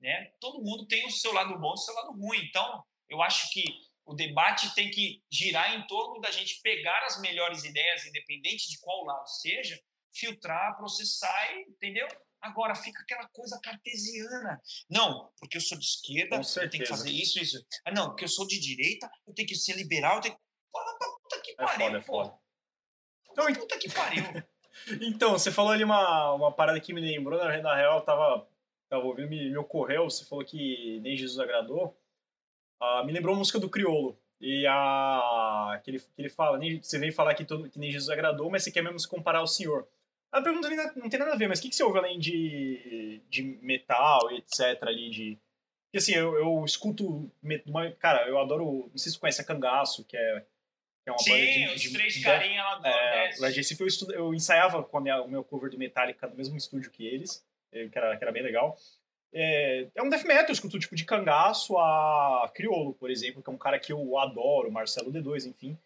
Né? 0.00 0.32
Todo 0.40 0.62
mundo 0.62 0.88
tem 0.88 1.06
o 1.06 1.10
seu 1.10 1.32
lado 1.32 1.56
bom 1.58 1.70
e 1.70 1.74
o 1.74 1.76
seu 1.76 1.94
lado 1.94 2.12
ruim. 2.18 2.44
Então, 2.44 2.84
eu 3.08 3.22
acho 3.22 3.48
que 3.50 3.62
o 4.04 4.12
debate 4.12 4.74
tem 4.74 4.90
que 4.90 5.22
girar 5.30 5.72
em 5.72 5.86
torno 5.86 6.20
da 6.20 6.32
gente 6.32 6.60
pegar 6.62 7.04
as 7.04 7.20
melhores 7.20 7.62
ideias, 7.62 8.04
independente 8.06 8.68
de 8.68 8.80
qual 8.80 9.04
lado 9.04 9.26
seja, 9.28 9.80
filtrar, 10.14 10.76
processar, 10.76 11.58
entendeu? 11.68 12.06
Agora 12.40 12.74
fica 12.74 13.00
aquela 13.02 13.26
coisa 13.28 13.58
cartesiana. 13.62 14.60
Não, 14.88 15.32
porque 15.38 15.56
eu 15.56 15.60
sou 15.60 15.78
de 15.78 15.84
esquerda, 15.84 16.36
eu 16.36 16.70
tenho 16.70 16.84
que 16.84 16.88
fazer 16.88 17.10
isso, 17.10 17.38
isso. 17.38 17.64
Ah, 17.86 17.90
não, 17.90 18.08
porque 18.08 18.24
eu 18.24 18.28
sou 18.28 18.46
de 18.46 18.60
direita, 18.60 19.10
eu 19.26 19.34
tenho 19.34 19.48
que 19.48 19.54
ser 19.54 19.74
liberal, 19.76 20.16
eu 20.16 20.20
tenho 20.20 20.34
que. 20.34 20.40
Fala 20.70 20.98
pra 20.98 21.08
puta 21.08 21.40
que 21.40 21.50
é 21.52 21.54
pariu, 21.54 21.96
é 21.96 22.02
foda, 22.02 22.30
pô. 22.30 22.38
Então, 23.32 23.54
puta 23.54 23.78
que 23.78 23.90
pariu. 23.90 24.24
então, 25.00 25.32
você 25.32 25.50
falou 25.50 25.72
ali 25.72 25.84
uma, 25.84 26.32
uma 26.32 26.52
parada 26.52 26.80
que 26.80 26.92
me 26.92 27.00
lembrou, 27.00 27.38
na, 27.38 27.56
na 27.62 27.76
real, 27.76 27.98
eu 27.98 28.04
tava, 28.04 28.46
tava 28.90 29.04
ouvindo, 29.04 29.28
me, 29.28 29.50
me 29.50 29.56
ocorreu, 29.56 30.04
você 30.04 30.24
falou 30.24 30.44
que 30.44 31.00
nem 31.00 31.16
Jesus 31.16 31.38
agradou. 31.38 31.98
Uh, 32.82 33.04
me 33.06 33.12
lembrou 33.12 33.34
a 33.34 33.38
música 33.38 33.58
do 33.58 33.70
Criolo. 33.70 34.18
E 34.40 34.66
a. 34.66 35.80
Que 35.82 35.92
ele, 35.92 36.00
que 36.00 36.06
ele 36.18 36.28
fala, 36.28 36.58
nem, 36.58 36.82
você 36.82 36.98
veio 36.98 37.12
falar 37.12 37.34
que, 37.34 37.44
todo, 37.44 37.70
que 37.70 37.78
nem 37.78 37.90
Jesus 37.90 38.10
agradou, 38.10 38.50
mas 38.50 38.62
você 38.62 38.70
quer 38.70 38.82
mesmo 38.82 38.98
se 38.98 39.08
comparar 39.08 39.38
ao 39.38 39.46
Senhor. 39.46 39.88
A 40.34 40.42
pergunta 40.42 40.68
não 40.96 41.08
tem 41.08 41.18
nada 41.18 41.32
a 41.32 41.36
ver, 41.36 41.48
mas 41.48 41.60
o 41.60 41.62
que, 41.62 41.68
que 41.68 41.76
você 41.76 41.84
ouve 41.84 41.98
além 41.98 42.18
de, 42.18 43.20
de 43.30 43.42
metal 43.62 44.32
e 44.32 44.38
etc. 44.38 44.82
ali, 44.82 45.08
de... 45.08 45.38
Porque 45.86 45.98
assim, 45.98 46.12
eu, 46.12 46.34
eu 46.34 46.64
escuto... 46.64 47.30
Uma, 47.64 47.88
cara, 47.92 48.26
eu 48.26 48.36
adoro... 48.40 48.88
Não 48.90 48.98
sei 48.98 49.10
se 49.10 49.12
você 49.12 49.20
conhece 49.20 49.40
a 49.40 49.44
Cangaço, 49.44 50.04
que 50.04 50.16
é, 50.16 50.44
que 51.04 51.10
é 51.10 51.12
uma 51.12 51.18
Sim, 51.18 51.66
de, 51.66 51.74
os 51.74 51.80
de, 51.82 51.92
três 51.92 52.20
carinha 52.24 52.64
lá 52.64 52.78
do 52.78 52.86
é, 52.86 53.36
Nordeste. 53.38 53.80
Eu, 53.80 53.86
estudo, 53.86 54.12
eu 54.12 54.34
ensaiava 54.34 54.82
com 54.82 55.00
minha, 55.00 55.22
o 55.22 55.28
meu 55.28 55.44
cover 55.44 55.70
do 55.70 55.78
Metallica 55.78 56.26
no 56.26 56.34
mesmo 56.34 56.56
estúdio 56.56 56.90
que 56.90 57.06
eles, 57.06 57.46
eh, 57.72 57.88
que 57.88 57.96
era, 57.96 58.16
que 58.16 58.24
era 58.24 58.32
bem 58.32 58.42
legal. 58.42 58.76
É, 59.32 59.86
é 59.94 60.02
um 60.02 60.08
death 60.08 60.24
metal, 60.24 60.46
eu 60.48 60.52
escuto 60.52 60.78
tipo 60.80 60.96
de 60.96 61.04
Cangaço 61.04 61.78
a 61.78 62.50
Criolo, 62.54 62.94
por 62.94 63.10
exemplo, 63.10 63.40
que 63.42 63.50
é 63.50 63.52
um 63.52 63.58
cara 63.58 63.78
que 63.78 63.92
eu 63.92 64.18
adoro, 64.18 64.72
Marcelo 64.72 65.12
D2, 65.12 65.46
enfim. 65.46 65.78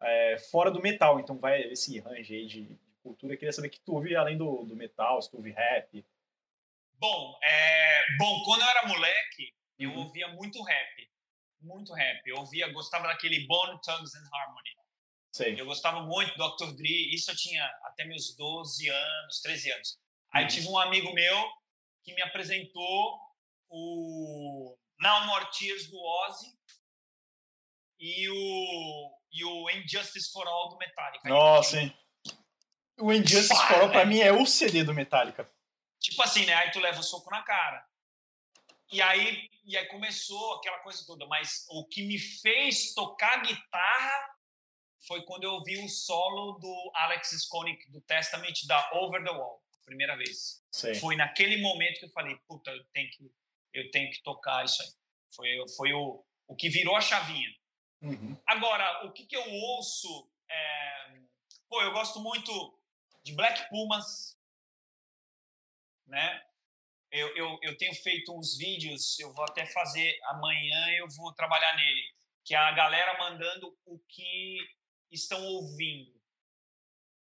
É, 0.00 0.38
fora 0.50 0.70
do 0.70 0.82
metal, 0.82 1.18
então 1.18 1.36
vai 1.38 1.62
esse 1.72 1.98
range 1.98 2.34
aí 2.34 2.46
de, 2.46 2.68
cultura. 3.06 3.34
Eu 3.34 3.38
queria 3.38 3.52
saber 3.52 3.68
que 3.68 3.80
tu 3.80 3.94
ouve, 3.94 4.16
além 4.16 4.36
do, 4.36 4.64
do 4.64 4.76
metal, 4.76 5.22
se 5.22 5.30
tu 5.30 5.36
ouve 5.36 5.52
rap. 5.52 6.04
Bom, 6.98 7.38
é... 7.42 8.16
Bom, 8.18 8.42
quando 8.44 8.62
eu 8.62 8.68
era 8.68 8.88
moleque, 8.88 9.54
eu 9.78 9.90
uhum. 9.90 9.98
ouvia 9.98 10.28
muito 10.28 10.62
rap. 10.62 11.10
Muito 11.60 11.92
rap. 11.92 12.26
Eu 12.26 12.38
ouvia, 12.38 12.72
gostava 12.72 13.08
daquele 13.08 13.46
Bone, 13.46 13.80
Tongues 13.82 14.14
and 14.14 14.28
Harmony. 14.32 14.70
Sei. 15.32 15.60
Eu 15.60 15.66
gostava 15.66 16.00
muito 16.02 16.36
do 16.36 16.56
Dr. 16.56 16.74
Dre. 16.74 17.14
Isso 17.14 17.30
eu 17.30 17.36
tinha 17.36 17.64
até 17.84 18.04
meus 18.04 18.34
12 18.36 18.88
anos, 18.88 19.40
13 19.42 19.72
anos. 19.72 19.98
Aí 20.32 20.42
uhum. 20.44 20.48
tive 20.48 20.68
um 20.68 20.78
amigo 20.78 21.12
meu 21.12 21.52
que 22.02 22.14
me 22.14 22.22
apresentou 22.22 23.20
o 23.68 24.76
Now 25.00 25.26
More 25.26 25.46
Tears 25.50 25.90
do 25.90 25.98
Ozzy 25.98 26.56
e 27.98 28.28
o, 28.28 29.18
e 29.32 29.44
o 29.44 29.70
Injustice 29.70 30.30
for 30.30 30.46
All 30.46 30.68
do 30.70 30.78
Metallica. 30.78 31.28
Nossa, 31.28 31.80
hein? 31.80 31.96
O 32.98 33.12
Injustice 33.12 33.66
for 33.68 33.82
All, 33.82 33.90
pra 33.90 34.06
mim, 34.06 34.20
é 34.20 34.32
o 34.32 34.46
CD 34.46 34.82
do 34.82 34.94
Metallica. 34.94 35.48
Tipo 36.00 36.22
assim, 36.22 36.46
né? 36.46 36.54
Aí 36.54 36.70
tu 36.70 36.80
leva 36.80 37.00
o 37.00 37.02
soco 37.02 37.30
na 37.30 37.42
cara. 37.42 37.84
E 38.90 39.02
aí, 39.02 39.50
e 39.64 39.76
aí 39.76 39.86
começou 39.86 40.54
aquela 40.54 40.78
coisa 40.78 41.04
toda. 41.06 41.26
Mas 41.26 41.66
o 41.68 41.84
que 41.86 42.02
me 42.02 42.18
fez 42.18 42.94
tocar 42.94 43.42
guitarra 43.42 44.36
foi 45.06 45.22
quando 45.22 45.44
eu 45.44 45.52
ouvi 45.52 45.78
o 45.78 45.88
solo 45.88 46.58
do 46.58 46.92
Alex 46.94 47.32
Skonik 47.32 47.90
do 47.90 48.00
Testament 48.00 48.66
da 48.66 48.90
Over 48.94 49.22
the 49.22 49.30
Wall, 49.30 49.62
primeira 49.84 50.16
vez. 50.16 50.62
Sim. 50.70 50.94
Foi 50.94 51.16
naquele 51.16 51.60
momento 51.60 51.98
que 51.98 52.06
eu 52.06 52.10
falei, 52.10 52.36
puta, 52.48 52.70
eu 52.70 52.84
tenho 52.92 53.10
que, 53.10 53.30
eu 53.74 53.90
tenho 53.90 54.10
que 54.10 54.22
tocar 54.22 54.64
isso 54.64 54.82
aí. 54.82 54.88
Foi, 55.34 55.68
foi 55.76 55.92
o, 55.92 56.24
o 56.48 56.56
que 56.56 56.68
virou 56.68 56.96
a 56.96 57.00
chavinha. 57.00 57.50
Uhum. 58.02 58.36
Agora, 58.46 59.06
o 59.06 59.12
que, 59.12 59.26
que 59.26 59.36
eu 59.36 59.48
ouço? 59.48 60.28
É... 60.48 61.20
Pô, 61.68 61.82
eu 61.82 61.92
gosto 61.92 62.20
muito 62.20 62.78
de 63.26 63.34
Black 63.34 63.68
Pumas, 63.68 64.38
né? 66.06 66.40
Eu, 67.10 67.36
eu, 67.36 67.58
eu 67.60 67.76
tenho 67.76 67.92
feito 67.92 68.32
uns 68.32 68.56
vídeos, 68.56 69.18
eu 69.18 69.32
vou 69.32 69.44
até 69.44 69.66
fazer 69.66 70.16
amanhã, 70.26 70.90
eu 70.92 71.08
vou 71.08 71.34
trabalhar 71.34 71.74
nele, 71.76 72.02
que 72.44 72.54
é 72.54 72.58
a 72.58 72.70
galera 72.70 73.18
mandando 73.18 73.76
o 73.84 73.98
que 74.08 74.58
estão 75.10 75.44
ouvindo. 75.44 76.14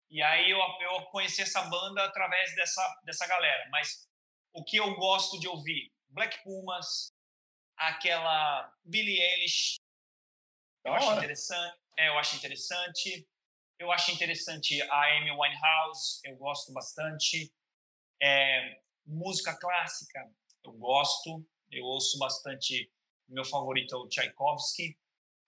E 0.09 0.19
aí 0.23 0.49
eu, 0.49 0.57
eu 0.57 1.05
conheci 1.11 1.43
essa 1.43 1.61
banda 1.61 2.03
através 2.03 2.55
dessa, 2.55 3.01
dessa 3.03 3.27
galera. 3.27 3.69
Mas 3.69 4.09
o 4.51 4.63
que 4.63 4.77
eu 4.77 4.95
gosto 4.95 5.39
de 5.39 5.47
ouvir? 5.47 5.91
Black 6.09 6.43
Pumas, 6.43 7.13
aquela 7.77 8.71
Billie 8.83 9.21
Eilish. 9.21 9.75
Eu 10.83 10.93
acho 10.95 11.13
interessante. 11.13 11.77
É, 11.99 12.07
eu 12.07 12.17
acho 12.17 12.35
interessante. 12.35 13.27
Eu 13.79 13.91
acho 13.91 14.11
interessante 14.11 14.81
a 14.81 15.17
Amy 15.17 15.31
Winehouse, 15.31 16.19
eu 16.23 16.37
gosto 16.37 16.71
bastante. 16.71 17.51
É, 18.21 18.79
música 19.05 19.57
clássica, 19.57 20.29
eu 20.63 20.71
gosto. 20.73 21.45
Eu 21.71 21.85
ouço 21.85 22.17
bastante. 22.19 22.89
Meu 23.27 23.43
favorito 23.43 23.95
é 23.95 23.97
o 23.97 24.07
Tchaikovsky. 24.07 24.97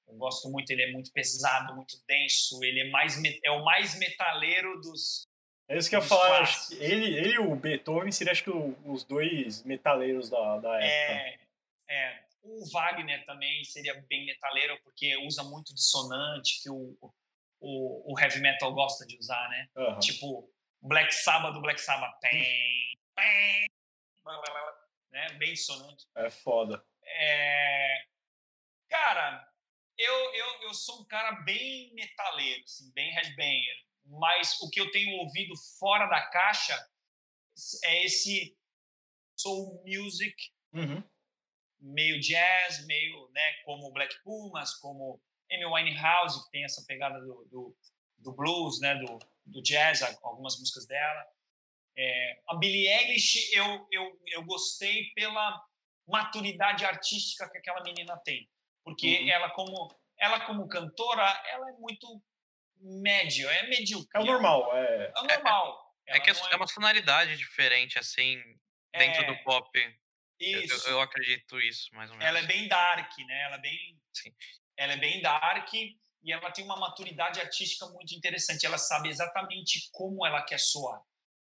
Eu 0.07 0.15
gosto 0.15 0.49
muito, 0.49 0.69
ele 0.71 0.83
é 0.83 0.91
muito 0.91 1.11
pesado, 1.11 1.75
muito 1.75 1.97
denso. 2.07 2.63
Ele 2.63 2.81
é 2.81 2.89
mais 2.89 3.19
é 3.43 3.51
o 3.51 3.63
mais 3.63 3.97
metaleiro 3.97 4.79
dos. 4.81 5.27
É 5.67 5.77
isso 5.77 5.89
que 5.89 5.95
eu 5.95 6.01
ia 6.01 6.05
falar. 6.05 6.47
Ele, 6.71 7.17
ele 7.17 7.33
e 7.33 7.39
o 7.39 7.55
Beethoven 7.55 8.11
seriam, 8.11 8.31
acho 8.31 8.43
que, 8.43 8.51
os 8.51 9.03
dois 9.03 9.63
metaleiros 9.63 10.29
da, 10.29 10.57
da 10.59 10.75
época. 10.75 11.13
É, 11.13 11.39
é. 11.89 12.25
O 12.43 12.69
Wagner 12.71 13.25
também 13.25 13.63
seria 13.63 13.99
bem 14.07 14.25
metaleiro, 14.25 14.79
porque 14.83 15.17
usa 15.25 15.43
muito 15.43 15.73
dissonante, 15.73 16.61
que 16.61 16.69
o, 16.69 16.95
o, 17.65 18.13
o 18.13 18.19
heavy 18.19 18.39
metal 18.39 18.73
gosta 18.73 19.05
de 19.05 19.17
usar, 19.17 19.49
né? 19.49 19.67
Uhum. 19.75 19.99
Tipo, 19.99 20.53
Black 20.81 21.11
Sabbath 21.13 21.53
do 21.53 21.61
Black 21.61 21.81
Sabbath. 21.81 22.19
Tem, 22.19 22.93
tem, 23.15 23.67
né? 25.11 25.29
Bem 25.39 25.53
dissonante. 25.53 26.05
É 26.15 26.29
foda. 26.29 26.85
É... 27.03 28.05
Cara, 28.89 29.51
eu, 29.97 30.33
eu, 30.33 30.61
eu 30.63 30.73
sou 30.73 31.01
um 31.01 31.05
cara 31.05 31.31
bem 31.43 31.93
metaleiro, 31.93 32.63
assim, 32.63 32.91
bem 32.93 33.11
headbanger. 33.11 33.85
Mas 34.05 34.61
o 34.61 34.69
que 34.69 34.79
eu 34.79 34.91
tenho 34.91 35.17
ouvido 35.17 35.55
fora 35.79 36.05
da 36.07 36.21
caixa 36.27 36.77
é 37.85 38.03
esse 38.05 38.55
soul 39.35 39.83
music, 39.85 40.35
uhum. 40.73 41.03
meio 41.79 42.19
jazz, 42.19 42.85
meio, 42.85 43.29
né, 43.31 43.53
como 43.63 43.91
Black 43.91 44.21
Pumas, 44.23 44.75
como 44.75 45.19
Amy 45.51 45.65
Winehouse, 45.65 46.43
que 46.45 46.51
tem 46.51 46.63
essa 46.63 46.83
pegada 46.87 47.19
do, 47.19 47.45
do, 47.45 47.77
do 48.17 48.31
blues, 48.31 48.79
né, 48.79 48.95
do, 48.95 49.19
do 49.45 49.61
jazz, 49.61 50.01
algumas 50.23 50.59
músicas 50.59 50.85
dela. 50.87 51.25
É, 51.97 52.41
a 52.49 52.55
Billie 52.55 52.87
Eilish, 52.87 53.53
eu, 53.53 53.87
eu, 53.91 54.21
eu 54.27 54.43
gostei 54.43 55.11
pela 55.13 55.63
maturidade 56.07 56.85
artística 56.85 57.49
que 57.49 57.57
aquela 57.57 57.81
menina 57.83 58.17
tem. 58.17 58.49
Porque 58.83 59.19
uhum. 59.21 59.29
ela, 59.29 59.49
como, 59.51 59.95
ela, 60.19 60.45
como 60.45 60.67
cantora, 60.67 61.43
ela 61.47 61.69
é 61.69 61.73
muito 61.73 62.21
médio, 62.79 63.49
é 63.49 63.67
medíocre. 63.67 64.09
É 64.13 64.19
o 64.19 64.25
normal. 64.25 64.75
É, 64.75 65.13
é 65.15 65.19
o 65.19 65.23
normal. 65.23 65.95
É, 66.07 66.17
é 66.17 66.19
que 66.19 66.29
é, 66.29 66.33
é 66.33 66.55
uma 66.55 66.67
sonoridade 66.67 67.35
diferente, 67.37 67.97
assim, 67.97 68.41
dentro 68.93 69.23
é, 69.23 69.25
do 69.25 69.43
pop. 69.43 69.69
Isso. 70.39 70.87
Eu, 70.87 70.93
eu, 70.93 71.01
acredito 71.01 71.59
isso, 71.59 71.93
mais 71.95 72.11
ou 72.11 72.17
menos. 72.17 72.29
Ela 72.29 72.39
é 72.39 72.47
bem 72.47 72.67
dark, 72.67 73.17
né? 73.19 73.41
Ela 73.43 73.55
é 73.55 73.59
bem... 73.59 73.99
Sim. 74.13 74.35
Ela 74.77 74.93
é 74.93 74.97
bem 74.97 75.21
dark 75.21 75.73
e 75.73 76.31
ela 76.31 76.51
tem 76.51 76.65
uma 76.65 76.77
maturidade 76.77 77.39
artística 77.39 77.87
muito 77.87 78.15
interessante. 78.15 78.65
Ela 78.65 78.77
sabe 78.77 79.09
exatamente 79.09 79.89
como 79.91 80.25
ela 80.25 80.41
quer 80.41 80.59
soar. 80.59 81.01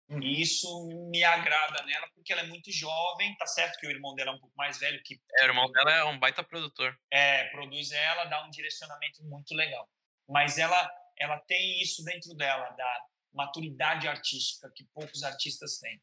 Uhum. 0.10 0.24
E 0.24 0.42
isso 0.42 0.88
me 1.12 1.24
agrada 1.24 1.84
nela, 1.84 2.08
porque 2.16 2.34
ela 2.34 2.42
é 2.42 2.48
muito 2.48 2.72
jovem, 2.72 3.36
tá 3.38 3.46
certo 3.46 3.78
que 3.80 3.86
o 3.86 3.92
irmão 3.92 4.16
dela 4.16 4.32
é 4.32 4.34
um 4.34 4.40
pouco 4.40 4.56
mais 4.58 4.80
velho 4.80 5.02
que. 5.04 5.20
É, 5.38 5.44
o 5.44 5.50
irmão 5.50 5.72
dela 5.72 5.92
é 5.92 6.04
um 6.06 6.18
baita 6.18 6.44
produtor. 6.44 6.98
É, 7.12 7.44
produz 7.50 7.92
ela, 7.92 8.26
dá 8.26 8.44
um 8.44 8.50
direcionamento 8.50 9.24
muito 9.24 9.54
legal. 9.54 9.88
Mas 10.28 10.58
ela, 10.58 10.92
ela 11.18 11.40
tem 11.42 11.80
isso 11.82 12.04
dentro 12.04 12.34
dela, 12.34 12.70
da 12.72 13.06
maturidade 13.32 14.08
artística 14.08 14.72
que 14.76 14.84
poucos 14.94 15.24
artistas 15.24 15.78
têm. 15.78 16.02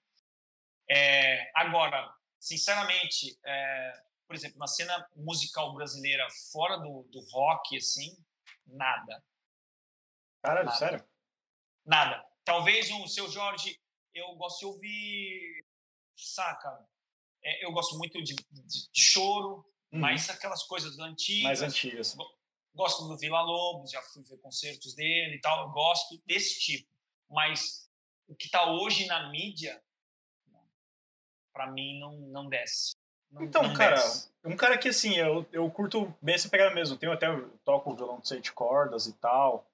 É, 0.89 1.51
agora, 1.55 2.09
sinceramente, 2.39 3.37
é, 3.45 4.03
por 4.27 4.35
exemplo, 4.35 4.59
na 4.59 4.67
cena 4.67 5.09
musical 5.15 5.75
brasileira 5.75 6.27
fora 6.53 6.77
do, 6.79 7.05
do 7.11 7.21
rock, 7.31 7.77
assim, 7.77 8.17
nada. 8.67 9.25
Caralho, 10.43 10.67
nada. 10.67 10.79
sério? 10.79 11.09
Nada. 11.85 12.25
Talvez 12.45 12.91
o 12.91 13.07
seu 13.09 13.29
Jorge 13.29 13.81
eu 14.15 14.35
gosto 14.37 14.61
de 14.61 14.67
ouvir, 14.67 15.67
saca? 16.17 16.87
É, 17.43 17.65
eu 17.65 17.73
gosto 17.73 17.97
muito 17.99 18.23
de, 18.23 18.35
de, 18.35 18.91
de 18.91 19.01
choro, 19.01 19.65
uhum. 19.93 20.01
mais 20.01 20.29
aquelas 20.31 20.63
coisas 20.65 20.99
antigas. 20.99 21.43
Mais 21.43 21.63
antigas. 21.63 22.17
Gosto 22.75 23.07
do 23.09 23.17
Vila 23.17 23.41
Lobos, 23.43 23.91
já 23.91 24.03
fui 24.03 24.23
ver 24.25 24.39
concertos 24.39 24.95
dele 24.95 25.37
e 25.37 25.41
tal. 25.41 25.67
Eu 25.67 25.73
gosto 25.73 26.21
desse 26.27 26.59
tipo. 26.61 26.91
Mas 27.29 27.91
o 28.27 28.35
que 28.35 28.47
está 28.47 28.71
hoje 28.71 29.07
na 29.07 29.31
mídia, 29.31 29.83
para 31.53 31.71
mim, 31.71 31.99
não, 31.99 32.13
não 32.29 32.49
desce. 32.49 32.95
Não, 33.31 33.43
então, 33.43 33.63
não 33.63 33.75
cara, 33.75 33.97
desce. 33.97 34.31
um 34.45 34.57
cara 34.57 34.79
que 34.79 34.89
assim, 34.89 35.17
eu, 35.17 35.47
eu 35.53 35.71
curto 35.71 36.13
bem 36.21 36.35
essa 36.35 36.49
pegada 36.49 36.75
mesmo. 36.75 36.97
Tenho 36.97 37.13
até, 37.13 37.29
eu 37.29 37.51
toco 37.65 37.95
violão 37.95 38.21
de 38.21 38.29
sete 38.29 38.53
cordas 38.53 39.07
e 39.07 39.13
tal. 39.15 39.67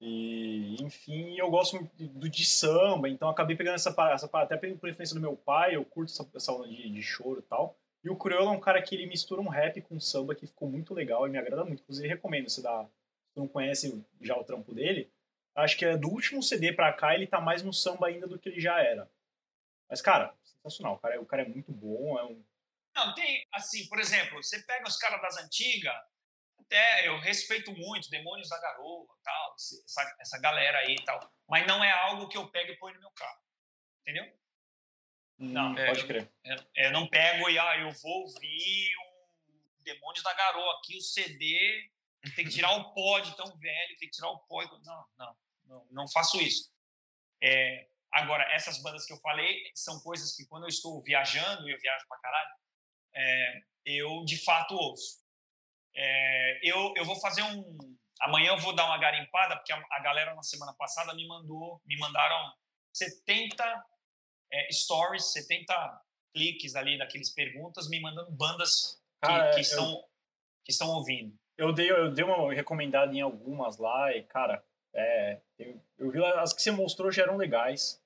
E, 0.00 0.76
enfim, 0.82 1.38
eu 1.38 1.50
gosto 1.50 1.78
do 1.98 2.28
de 2.28 2.44
samba, 2.44 3.08
então 3.08 3.30
acabei 3.30 3.56
pegando 3.56 3.76
essa 3.76 3.94
essa 4.12 4.28
até 4.34 4.56
por 4.56 4.68
influência 4.68 5.14
do 5.14 5.20
meu 5.20 5.34
pai, 5.34 5.74
eu 5.74 5.84
curto 5.84 6.12
essa, 6.12 6.28
essa 6.34 6.52
onda 6.52 6.68
de, 6.68 6.90
de 6.90 7.02
choro 7.02 7.40
e 7.40 7.42
tal. 7.42 7.74
E 8.04 8.10
o 8.10 8.16
Criolo 8.16 8.48
é 8.48 8.52
um 8.52 8.60
cara 8.60 8.80
que 8.82 8.94
ele 8.94 9.06
mistura 9.06 9.40
um 9.40 9.48
rap 9.48 9.80
com 9.80 9.98
samba 9.98 10.34
que 10.34 10.46
ficou 10.46 10.68
muito 10.68 10.94
legal 10.94 11.26
e 11.26 11.30
me 11.30 11.38
agrada 11.38 11.64
muito. 11.64 11.82
Inclusive, 11.82 12.06
recomendo, 12.06 12.48
se, 12.48 12.62
dá, 12.62 12.84
se 13.32 13.36
não 13.36 13.48
conhece 13.48 14.04
já 14.20 14.36
o 14.36 14.44
trampo 14.44 14.72
dele, 14.72 15.10
acho 15.54 15.76
que 15.76 15.84
é 15.84 15.96
do 15.96 16.08
último 16.08 16.42
CD 16.42 16.72
pra 16.72 16.92
cá 16.92 17.14
ele 17.14 17.26
tá 17.26 17.40
mais 17.40 17.62
no 17.62 17.72
samba 17.72 18.06
ainda 18.06 18.26
do 18.26 18.38
que 18.38 18.50
ele 18.50 18.60
já 18.60 18.80
era. 18.80 19.10
Mas, 19.88 20.02
cara, 20.02 20.32
sensacional. 20.44 20.94
O 20.94 20.98
cara, 20.98 21.14
é, 21.14 21.18
o 21.18 21.24
cara 21.24 21.42
é 21.42 21.48
muito 21.48 21.72
bom, 21.72 22.18
é 22.18 22.24
um... 22.24 22.40
Não, 22.96 23.14
tem, 23.14 23.46
assim, 23.52 23.86
por 23.88 24.00
exemplo, 24.00 24.42
você 24.42 24.62
pega 24.62 24.88
os 24.88 24.96
caras 24.96 25.20
das 25.20 25.36
antigas, 25.36 25.94
até 26.58 27.06
eu 27.06 27.18
respeito 27.18 27.70
muito 27.72 28.08
Demônios 28.08 28.48
da 28.48 28.58
Garoa, 28.58 29.06
tal, 29.22 29.54
essa, 29.54 30.16
essa 30.18 30.38
galera 30.40 30.78
aí 30.78 30.94
e 30.94 31.04
tal, 31.04 31.20
mas 31.46 31.66
não 31.66 31.84
é 31.84 31.92
algo 31.92 32.26
que 32.26 32.38
eu 32.38 32.48
pego 32.50 32.72
e 32.72 32.78
ponho 32.78 32.94
no 32.94 33.00
meu 33.00 33.10
carro, 33.10 33.38
entendeu? 34.00 34.24
Hum, 35.38 35.52
não, 35.52 35.74
pode 35.74 36.06
crer. 36.06 36.32
É, 36.74 36.86
eu 36.86 36.92
não 36.92 37.06
pego 37.06 37.50
e 37.50 37.58
ah, 37.58 37.78
eu 37.78 37.90
vou 37.90 38.22
ouvir 38.22 38.96
um 38.98 39.84
Demônios 39.84 40.22
da 40.24 40.32
Garoa 40.32 40.78
aqui, 40.78 40.96
o 40.96 41.02
CD, 41.02 41.90
tem 42.34 42.46
que 42.46 42.50
tirar 42.50 42.72
o 42.72 42.94
pó 42.94 43.20
de 43.20 43.36
tão 43.36 43.56
velho, 43.58 43.96
tem 43.98 44.08
que 44.08 44.16
tirar 44.16 44.30
o 44.30 44.38
pó. 44.40 44.62
Não, 44.84 45.06
não, 45.18 45.36
não, 45.66 45.86
não 45.90 46.08
faço 46.08 46.40
isso. 46.40 46.72
É, 47.42 47.88
agora, 48.10 48.42
essas 48.52 48.82
bandas 48.82 49.04
que 49.04 49.12
eu 49.12 49.20
falei 49.20 49.70
são 49.74 50.00
coisas 50.00 50.34
que 50.34 50.46
quando 50.46 50.64
eu 50.64 50.68
estou 50.68 51.00
viajando, 51.02 51.68
e 51.68 51.72
eu 51.72 51.78
viajo 51.78 52.06
pra 52.08 52.18
caralho, 52.18 52.50
é, 53.16 53.62
eu 53.86 54.24
de 54.24 54.36
fato 54.44 54.74
ouço. 54.74 55.24
É, 55.94 56.60
eu, 56.62 56.92
eu 56.96 57.04
vou 57.04 57.18
fazer 57.20 57.42
um. 57.42 57.78
Amanhã 58.20 58.52
eu 58.52 58.58
vou 58.58 58.74
dar 58.74 58.86
uma 58.86 58.98
garimpada, 58.98 59.56
porque 59.56 59.72
a, 59.72 59.82
a 59.90 60.00
galera 60.00 60.34
na 60.34 60.42
semana 60.42 60.74
passada 60.74 61.14
me 61.14 61.26
mandou, 61.26 61.80
me 61.86 61.98
mandaram 61.98 62.52
70 62.92 63.84
é, 64.52 64.72
stories, 64.72 65.32
70 65.32 66.02
cliques 66.34 66.74
ali 66.74 66.98
daqueles 66.98 67.30
perguntas, 67.30 67.88
me 67.88 68.00
mandando 68.00 68.30
bandas 68.30 69.00
que, 69.22 69.28
cara, 69.28 69.54
que 69.54 69.60
estão, 69.60 69.90
eu, 69.90 70.04
que 70.64 70.72
estão 70.72 70.88
ouvindo. 70.88 71.34
Eu 71.56 71.72
dei, 71.72 71.90
eu 71.90 72.12
dei 72.12 72.24
uma 72.24 72.52
recomendada 72.52 73.14
em 73.14 73.22
algumas 73.22 73.78
lá 73.78 74.14
e, 74.14 74.22
cara, 74.24 74.62
é, 74.94 75.40
eu, 75.58 75.82
eu 75.98 76.10
vi 76.10 76.24
as 76.24 76.52
que 76.52 76.62
você 76.62 76.70
mostrou 76.70 77.10
já 77.10 77.22
eram 77.22 77.36
legais. 77.36 78.02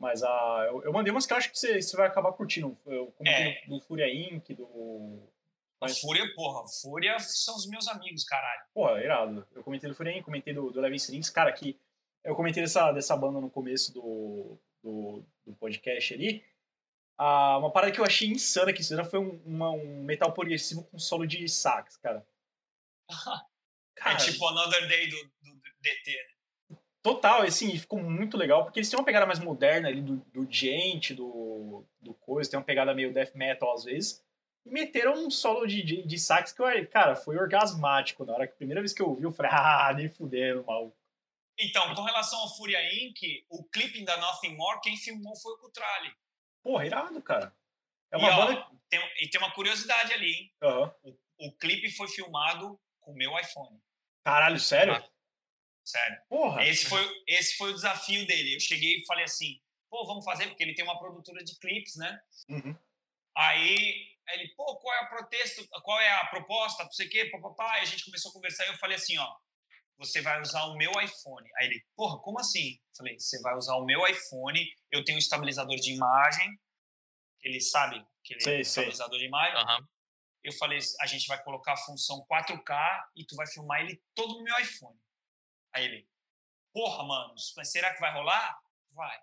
Mas 0.00 0.22
a, 0.22 0.64
eu, 0.66 0.82
eu 0.82 0.92
mandei 0.92 1.12
umas 1.12 1.26
que 1.26 1.32
eu 1.34 1.36
acho 1.36 1.50
que 1.50 1.58
você, 1.58 1.80
você 1.80 1.94
vai 1.94 2.06
acabar 2.06 2.32
curtindo. 2.32 2.76
Eu 2.86 3.12
comentei 3.18 3.48
é. 3.48 3.66
do, 3.66 3.76
do 3.76 3.80
Fúria 3.82 4.08
Inc., 4.08 4.54
do 4.54 4.66
mas... 5.80 5.98
Fúria, 5.98 6.24
porra, 6.34 6.66
Fúria 6.68 7.18
são 7.18 7.54
os 7.56 7.66
meus 7.66 7.86
amigos, 7.86 8.24
caralho. 8.24 8.62
Porra, 8.74 9.02
irado. 9.02 9.46
Eu 9.54 9.62
comentei 9.62 9.88
do 9.88 9.94
Fúria, 9.94 10.22
comentei 10.22 10.52
do, 10.52 10.70
do 10.70 10.80
Levin 10.80 10.96
Strings, 10.96 11.30
cara, 11.30 11.52
que 11.52 11.78
eu 12.24 12.34
comentei 12.34 12.62
dessa, 12.62 12.92
dessa 12.92 13.16
banda 13.16 13.40
no 13.40 13.50
começo 13.50 13.92
do, 13.92 14.58
do, 14.82 15.22
do 15.46 15.54
podcast 15.54 16.12
ali. 16.12 16.44
Ah, 17.16 17.58
uma 17.58 17.70
parada 17.70 17.92
que 17.92 18.00
eu 18.00 18.04
achei 18.04 18.28
insana 18.28 18.72
que 18.72 18.80
isso 18.80 19.04
foi 19.04 19.18
um, 19.18 19.40
uma, 19.44 19.70
um 19.70 20.02
metal 20.02 20.32
progressivo 20.32 20.82
com 20.84 20.98
solo 20.98 21.26
de 21.26 21.46
sax, 21.48 21.98
cara. 21.98 22.26
cara. 23.96 24.14
É 24.14 24.16
tipo 24.16 24.46
Another 24.48 24.88
Day 24.88 25.08
do, 25.08 25.16
do 25.42 25.60
DT, 25.80 26.12
né? 26.12 26.39
Total, 27.02 27.42
assim, 27.42 27.78
ficou 27.78 27.98
muito 27.98 28.36
legal, 28.36 28.64
porque 28.64 28.78
eles 28.78 28.90
têm 28.90 28.98
uma 28.98 29.04
pegada 29.04 29.26
mais 29.26 29.38
moderna 29.38 29.88
ali 29.88 30.02
do, 30.02 30.16
do 30.16 30.46
gente, 30.50 31.14
do, 31.14 31.84
do 32.00 32.12
coisa, 32.14 32.50
tem 32.50 32.58
uma 32.58 32.64
pegada 32.64 32.94
meio 32.94 33.12
death 33.12 33.34
metal 33.34 33.72
às 33.72 33.84
vezes 33.84 34.22
e 34.64 34.70
meteram 34.70 35.14
um 35.14 35.30
solo 35.30 35.66
de, 35.66 35.82
de, 35.82 36.02
de 36.06 36.18
sax 36.18 36.52
que, 36.52 36.62
eu, 36.62 36.88
cara, 36.88 37.16
foi 37.16 37.36
orgasmático. 37.36 38.24
Na 38.24 38.34
hora 38.34 38.46
que 38.46 38.54
a 38.54 38.56
primeira 38.56 38.80
vez 38.80 38.92
que 38.92 39.00
eu 39.00 39.08
ouvi, 39.08 39.24
eu 39.24 39.32
falei, 39.32 39.50
ah, 39.54 39.92
nem 39.94 40.08
fuderam, 40.08 40.64
mal. 40.64 40.94
Então, 41.58 41.94
com 41.94 42.02
relação 42.02 42.38
ao 42.40 42.56
Fúria 42.56 42.78
Inc., 42.94 43.44
o 43.48 43.64
clipe 43.64 44.04
da 44.04 44.16
Nothing 44.16 44.56
More, 44.56 44.80
quem 44.80 44.96
filmou 44.96 45.36
foi 45.36 45.52
o 45.54 45.58
Cutrale. 45.58 46.14
Porra, 46.62 46.86
irado, 46.86 47.22
cara. 47.22 47.54
É 48.10 48.16
uma 48.16 48.28
e, 48.28 48.30
ó, 48.30 48.46
banda... 48.46 48.66
tem, 48.88 49.00
e 49.20 49.28
tem 49.28 49.40
uma 49.40 49.52
curiosidade 49.52 50.12
ali, 50.12 50.32
hein? 50.32 50.54
Uhum. 50.62 50.90
O, 51.38 51.48
o 51.48 51.52
clipe 51.52 51.90
foi 51.90 52.08
filmado 52.08 52.78
com 53.00 53.12
o 53.12 53.16
meu 53.16 53.38
iPhone. 53.38 53.78
Caralho, 54.24 54.58
sério? 54.58 54.94
Ah, 54.94 55.08
sério. 55.90 56.18
Porra. 56.28 56.64
Esse 56.64 56.86
foi, 56.86 57.22
esse 57.26 57.56
foi 57.56 57.70
o 57.70 57.74
desafio 57.74 58.26
dele. 58.26 58.54
Eu 58.54 58.60
cheguei 58.60 58.96
e 58.96 59.06
falei 59.06 59.24
assim, 59.24 59.60
pô, 59.88 60.06
vamos 60.06 60.24
fazer, 60.24 60.46
porque 60.48 60.62
ele 60.62 60.74
tem 60.74 60.84
uma 60.84 60.98
produtora 60.98 61.42
de 61.42 61.58
clipes, 61.58 61.96
né? 61.96 62.20
Uhum. 62.48 62.76
Aí 63.36 64.08
ele, 64.28 64.48
pô, 64.56 64.76
qual 64.76 64.94
é 64.94 65.00
o 65.02 65.08
protesto, 65.08 65.66
qual 65.82 66.00
é 66.00 66.08
a 66.20 66.26
proposta, 66.26 66.84
não 66.84 66.92
sei 66.92 67.06
o 67.06 67.10
quê, 67.10 67.24
papapá. 67.26 67.78
E 67.78 67.82
a 67.82 67.84
gente 67.84 68.04
começou 68.04 68.30
a 68.30 68.34
conversar 68.34 68.66
e 68.66 68.68
eu 68.68 68.78
falei 68.78 68.96
assim, 68.96 69.18
ó, 69.18 69.36
você 69.98 70.20
vai 70.20 70.40
usar 70.40 70.64
o 70.64 70.76
meu 70.76 70.90
iPhone. 70.92 71.48
Aí 71.56 71.66
ele, 71.66 71.84
porra, 71.94 72.18
como 72.20 72.40
assim? 72.40 72.72
Eu 72.72 72.96
falei, 72.96 73.18
você 73.18 73.40
vai 73.42 73.54
usar 73.54 73.76
o 73.76 73.84
meu 73.84 74.06
iPhone, 74.06 74.66
eu 74.90 75.04
tenho 75.04 75.16
um 75.16 75.20
estabilizador 75.20 75.76
de 75.76 75.92
imagem, 75.92 76.58
ele 77.42 77.60
sabe 77.60 78.04
que 78.24 78.34
ele 78.34 78.44
é 78.44 78.58
um 78.58 78.60
estabilizador 78.60 79.18
de 79.18 79.26
imagem. 79.26 79.56
Uhum. 79.56 79.86
Eu 80.42 80.52
falei, 80.54 80.78
a 81.00 81.06
gente 81.06 81.26
vai 81.26 81.42
colocar 81.42 81.74
a 81.74 81.76
função 81.76 82.24
4K 82.30 83.04
e 83.16 83.26
tu 83.26 83.36
vai 83.36 83.46
filmar 83.46 83.80
ele 83.80 84.02
todo 84.14 84.38
no 84.38 84.42
meu 84.42 84.58
iPhone. 84.58 84.98
Aí 85.72 85.84
ele, 85.84 86.08
porra, 86.72 87.04
mano, 87.04 87.38
será 87.38 87.92
que 87.94 88.00
vai 88.00 88.12
rolar? 88.12 88.60
Vai. 88.92 89.18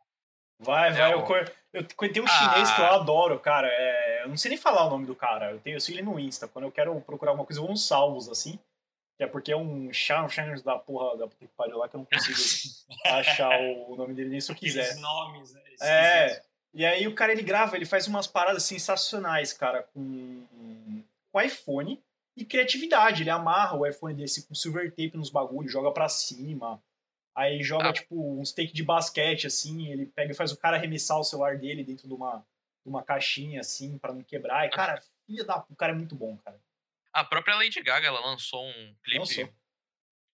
Vai, 0.59 0.91
vai. 0.91 1.13
Eu, 1.13 1.19
eu, 1.19 1.47
eu 1.73 1.83
tenho 1.83 2.25
um 2.25 2.27
chinês 2.27 2.69
ah. 2.69 2.75
que 2.75 2.81
eu 2.81 2.85
adoro, 2.87 3.39
cara. 3.39 3.67
É, 3.67 4.23
eu 4.23 4.29
não 4.29 4.37
sei 4.37 4.49
nem 4.49 4.57
falar 4.57 4.85
o 4.85 4.89
nome 4.89 5.05
do 5.05 5.15
cara. 5.15 5.51
Eu, 5.51 5.59
tenho, 5.59 5.75
eu 5.75 5.81
sigo 5.81 5.97
ele 5.97 6.05
no 6.05 6.19
Insta. 6.19 6.47
Quando 6.47 6.65
eu 6.65 6.71
quero 6.71 6.99
procurar 7.01 7.31
alguma 7.31 7.45
coisa, 7.45 7.59
eu 7.59 7.65
vou 7.65 7.73
uns 7.73 7.85
salvos, 7.85 8.27
assim. 8.27 8.59
Que 9.17 9.23
é 9.23 9.27
porque 9.27 9.51
é 9.51 9.57
um 9.57 9.91
charme 9.93 10.61
da 10.61 10.77
porra 10.77 11.17
da 11.17 11.27
puta 11.27 11.45
que 11.45 11.53
pariu 11.55 11.77
lá 11.77 11.87
que 11.87 11.95
eu 11.95 11.99
não 11.99 12.05
consigo 12.05 12.37
achar 13.05 13.59
o 13.59 13.95
nome 13.95 14.13
dele 14.13 14.29
nem 14.29 14.41
se 14.41 14.51
eu 14.51 14.55
quiser. 14.55 14.83
Esses 14.83 15.01
nomes, 15.01 15.53
né? 15.53 15.61
é. 15.81 16.43
E 16.73 16.85
aí 16.85 17.07
o 17.07 17.15
cara 17.15 17.31
ele 17.31 17.41
grava, 17.41 17.75
ele 17.75 17.85
faz 17.85 18.05
umas 18.07 18.27
paradas 18.27 18.63
sensacionais, 18.63 19.53
cara, 19.53 19.83
com, 19.93 20.45
com 21.31 21.41
iPhone 21.41 21.99
e 22.37 22.45
criatividade. 22.45 23.23
Ele 23.23 23.31
amarra 23.31 23.75
o 23.75 23.85
iPhone 23.85 24.13
desse 24.13 24.47
com 24.47 24.53
silver 24.53 24.89
tape 24.91 25.17
nos 25.17 25.31
bagulhos, 25.31 25.71
joga 25.71 25.91
pra 25.91 26.07
cima. 26.07 26.81
Aí 27.35 27.61
joga, 27.61 27.89
ah. 27.89 27.93
tipo, 27.93 28.39
um 28.39 28.45
stake 28.45 28.73
de 28.73 28.83
basquete, 28.83 29.47
assim, 29.47 29.91
ele 29.91 30.05
pega 30.05 30.31
e 30.31 30.35
faz 30.35 30.51
o 30.51 30.57
cara 30.57 30.77
arremessar 30.77 31.19
o 31.19 31.23
celular 31.23 31.57
dele 31.57 31.83
dentro 31.83 32.07
de 32.07 32.13
uma, 32.13 32.39
de 32.83 32.89
uma 32.89 33.03
caixinha, 33.03 33.59
assim, 33.59 33.97
para 33.97 34.13
não 34.13 34.23
quebrar. 34.23 34.65
E, 34.65 34.69
cara, 34.69 35.01
filha 35.25 35.43
da... 35.43 35.65
o 35.69 35.75
cara 35.75 35.91
é 35.91 35.95
muito 35.95 36.15
bom, 36.15 36.37
cara. 36.37 36.59
A 37.11 37.23
própria 37.23 37.55
Lady 37.55 37.81
Gaga, 37.81 38.07
ela 38.07 38.19
lançou 38.19 38.63
um 38.67 38.95
clipe, 39.03 39.19
lançou. 39.19 39.49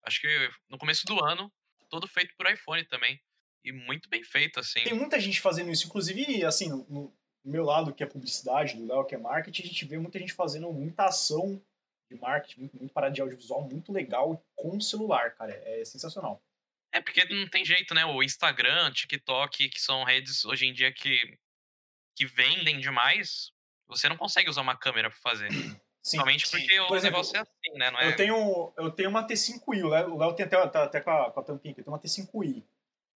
acho 0.06 0.22
que 0.22 0.50
no 0.70 0.78
começo 0.78 1.06
do 1.06 1.24
ano, 1.24 1.52
todo 1.90 2.08
feito 2.08 2.34
por 2.36 2.50
iPhone 2.50 2.84
também. 2.86 3.20
E 3.66 3.72
muito 3.72 4.10
bem 4.10 4.24
feito, 4.24 4.60
assim. 4.60 4.84
Tem 4.84 4.94
muita 4.94 5.20
gente 5.20 5.40
fazendo 5.40 5.72
isso, 5.72 5.88
inclusive, 5.88 6.44
assim, 6.44 6.68
no, 6.68 6.86
no 6.90 7.14
meu 7.46 7.64
lado, 7.64 7.94
que 7.94 8.04
é 8.04 8.06
publicidade, 8.06 8.76
do 8.76 8.86
Léo, 8.86 9.06
que 9.06 9.16
é 9.16 9.18
marketing, 9.18 9.64
a 9.64 9.66
gente 9.66 9.86
vê 9.86 9.98
muita 9.98 10.20
gente 10.20 10.34
fazendo 10.34 10.72
muita 10.72 11.06
ação 11.06 11.62
de 12.14 12.22
marketing, 12.22 12.70
muito, 12.74 12.94
parada 12.94 13.14
de 13.14 13.22
audiovisual, 13.22 13.62
muito 13.62 13.92
legal 13.92 14.44
com 14.56 14.80
celular, 14.80 15.36
cara. 15.36 15.54
É 15.66 15.84
sensacional. 15.84 16.42
É, 16.92 17.02
porque 17.02 17.26
não 17.26 17.48
tem 17.48 17.66
jeito, 17.66 17.94
né? 17.94 18.06
O 18.06 18.22
Instagram, 18.22 18.92
TikTok, 18.92 19.70
que 19.70 19.82
são 19.82 20.04
redes 20.04 20.46
hoje 20.46 20.68
em 20.68 20.74
dia 20.74 20.92
que, 20.92 21.38
que 22.16 22.26
vendem 22.26 22.80
demais, 22.80 23.52
você 23.88 24.08
não 24.08 24.16
consegue 24.16 24.50
usar 24.50 24.62
uma 24.62 24.78
câmera 24.78 25.10
para 25.10 25.20
fazer. 25.20 25.50
Sim, 26.04 26.18
Somente 26.18 26.52
porque 26.52 26.68
sim. 26.68 26.80
o 26.82 26.88
Por 26.88 26.98
exemplo, 26.98 27.18
negócio 27.18 27.38
é 27.38 27.40
assim, 27.40 27.80
né? 27.80 27.90
Não 27.90 27.98
é... 27.98 28.10
eu, 28.10 28.16
tenho, 28.18 28.74
eu 28.76 28.92
tenho 28.92 29.10
uma 29.10 29.26
T5i, 29.26 29.86
o 29.86 30.18
Léo 30.18 30.34
tem 30.34 30.46
até, 30.46 30.68
tá, 30.68 30.84
até 30.84 31.00
com, 31.00 31.10
a, 31.10 31.32
com 31.32 31.40
a 31.40 31.44
tampinha 31.44 31.72
aqui, 31.72 31.80
eu 31.80 31.86
tenho 31.86 31.96
uma 31.96 32.02
T5i. 32.02 32.62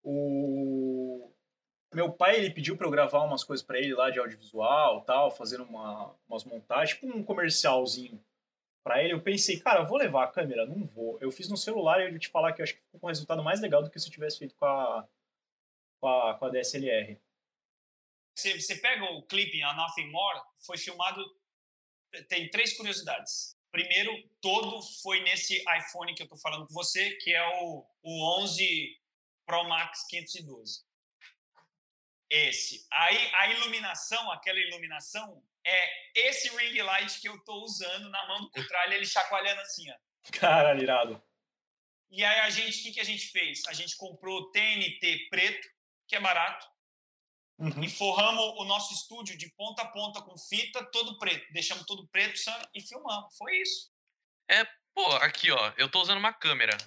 O 0.01 1.29
meu 1.93 2.13
pai 2.13 2.37
ele 2.37 2.49
pediu 2.49 2.77
para 2.77 2.87
eu 2.87 2.91
gravar 2.91 3.23
umas 3.23 3.43
coisas 3.43 3.65
para 3.65 3.77
ele 3.77 3.93
lá 3.93 4.09
de 4.09 4.19
audiovisual 4.19 5.01
tal, 5.01 5.29
fazendo 5.29 5.65
uma, 5.65 6.15
umas 6.29 6.45
montagens, 6.45 6.91
tipo 6.91 7.07
um 7.07 7.21
comercialzinho 7.21 8.23
para 8.87 9.03
ele, 9.03 9.11
eu 9.11 9.21
pensei, 9.21 9.59
cara, 9.59 9.83
vou 9.83 9.97
levar 9.97 10.23
a 10.23 10.31
câmera? 10.31 10.65
Não 10.65 10.87
vou. 10.87 11.19
Eu 11.19 11.29
fiz 11.29 11.49
no 11.49 11.57
celular 11.57 11.99
e 11.99 12.05
eu 12.05 12.09
vou 12.09 12.19
te 12.19 12.29
falar 12.29 12.53
que 12.53 12.61
eu 12.61 12.63
acho 12.63 12.73
que 12.73 12.79
ficou 12.79 13.01
com 13.01 13.07
um 13.07 13.09
resultado 13.09 13.43
mais 13.43 13.59
legal 13.59 13.83
do 13.83 13.89
que 13.89 13.99
se 13.99 14.07
eu 14.07 14.11
tivesse 14.11 14.39
feito 14.39 14.55
com 14.55 14.65
a, 14.65 15.05
com 15.99 16.07
a, 16.07 16.35
com 16.35 16.45
a 16.45 16.49
DSLR. 16.49 17.19
Você, 18.33 18.57
você 18.57 18.77
pega 18.77 19.03
o 19.03 19.23
clipe 19.23 19.61
A 19.61 19.73
Nothing 19.73 20.09
More, 20.09 20.39
foi 20.65 20.77
filmado. 20.77 21.21
Tem 22.29 22.49
três 22.49 22.77
curiosidades. 22.77 23.57
Primeiro, 23.71 24.11
todo 24.39 24.81
foi 25.01 25.19
nesse 25.19 25.61
iPhone 25.79 26.15
que 26.15 26.21
eu 26.21 26.25
estou 26.25 26.39
falando 26.39 26.65
com 26.65 26.73
você, 26.73 27.11
que 27.15 27.33
é 27.33 27.45
o, 27.61 27.85
o 28.01 28.41
11 28.41 28.97
Pro 29.45 29.67
Max 29.67 30.07
512. 30.07 30.85
Esse. 32.29 32.87
Aí 32.89 33.31
a 33.33 33.51
iluminação, 33.51 34.31
aquela 34.31 34.59
iluminação, 34.59 35.43
é 35.67 36.11
esse 36.15 36.49
ring 36.55 36.81
light 36.81 37.19
que 37.19 37.27
eu 37.27 37.37
tô 37.43 37.63
usando 37.63 38.09
na 38.09 38.27
mão 38.27 38.41
do 38.41 38.49
contrário, 38.49 38.93
ele 38.93 39.05
chacoalhando 39.05 39.59
assim, 39.61 39.89
ó. 39.91 39.95
Caralho, 40.31 40.81
irado. 40.81 41.23
E 42.09 42.23
aí 42.23 42.39
a 42.39 42.49
gente, 42.49 42.79
o 42.79 42.83
que, 42.83 42.91
que 42.93 42.99
a 43.01 43.05
gente 43.05 43.27
fez? 43.27 43.61
A 43.67 43.73
gente 43.73 43.97
comprou 43.97 44.49
TNT 44.51 45.27
preto, 45.29 45.67
que 46.07 46.15
é 46.15 46.19
barato, 46.19 46.65
uhum. 47.59 47.83
e 47.83 47.89
forramos 47.89 48.41
o 48.57 48.63
nosso 48.63 48.93
estúdio 48.93 49.37
de 49.37 49.51
ponta 49.55 49.81
a 49.81 49.91
ponta 49.91 50.21
com 50.21 50.37
fita, 50.37 50.85
todo 50.91 51.17
preto. 51.19 51.51
Deixamos 51.51 51.85
tudo 51.85 52.07
preto 52.07 52.39
e 52.73 52.81
filmamos. 52.81 53.35
Foi 53.37 53.57
isso. 53.57 53.91
É, 54.49 54.65
pô, 54.93 55.05
aqui, 55.17 55.51
ó, 55.51 55.73
eu 55.77 55.89
tô 55.89 56.01
usando 56.01 56.19
uma 56.19 56.33
câmera 56.33 56.77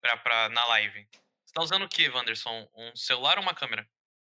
pra, 0.00 0.16
pra, 0.16 0.48
na 0.50 0.64
live. 0.66 1.08
Você 1.44 1.52
tá 1.52 1.62
usando 1.62 1.84
o 1.84 1.88
que, 1.88 2.08
Wanderson? 2.08 2.68
Um 2.72 2.94
celular 2.94 3.38
ou 3.38 3.42
uma 3.42 3.54
câmera? 3.54 3.88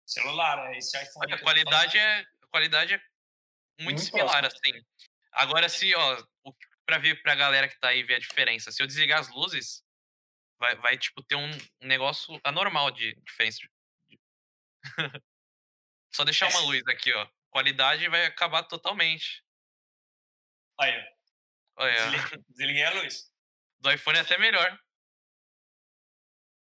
Celular, 0.05 0.73
é 0.73 0.77
esse 0.77 1.01
iPhone. 1.01 1.31
A 1.31 1.39
qualidade 1.39 1.97
é, 1.97 2.19
a 2.19 2.47
qualidade 2.47 2.93
é 2.95 3.10
muito, 3.79 3.99
muito 3.99 4.01
similar, 4.01 4.41
próximo. 4.41 4.61
assim. 4.63 4.85
Agora, 5.31 5.69
se, 5.69 5.95
ó, 5.95 6.23
pra 6.85 6.97
ver 6.97 7.21
pra 7.21 7.35
galera 7.35 7.67
que 7.67 7.79
tá 7.79 7.89
aí 7.89 8.03
ver 8.03 8.15
a 8.15 8.19
diferença, 8.19 8.71
se 8.71 8.81
eu 8.81 8.87
desligar 8.87 9.19
as 9.19 9.29
luzes, 9.29 9.83
vai, 10.59 10.75
vai 10.75 10.97
tipo, 10.97 11.23
ter 11.23 11.35
um 11.35 11.49
negócio 11.81 12.39
anormal 12.43 12.91
de 12.91 13.15
diferença. 13.23 13.59
Só 16.13 16.23
deixar 16.25 16.49
uma 16.49 16.59
luz 16.61 16.81
aqui, 16.87 17.13
ó. 17.13 17.27
Qualidade 17.49 18.07
vai 18.09 18.25
acabar 18.25 18.63
totalmente. 18.63 19.43
Olha. 20.77 21.07
Olha. 21.77 21.95
Desliguei 22.49 22.83
a 22.83 22.91
luz. 22.91 23.31
Do 23.79 23.91
iPhone 23.91 24.17
é 24.17 24.21
até 24.21 24.37
melhor. 24.37 24.79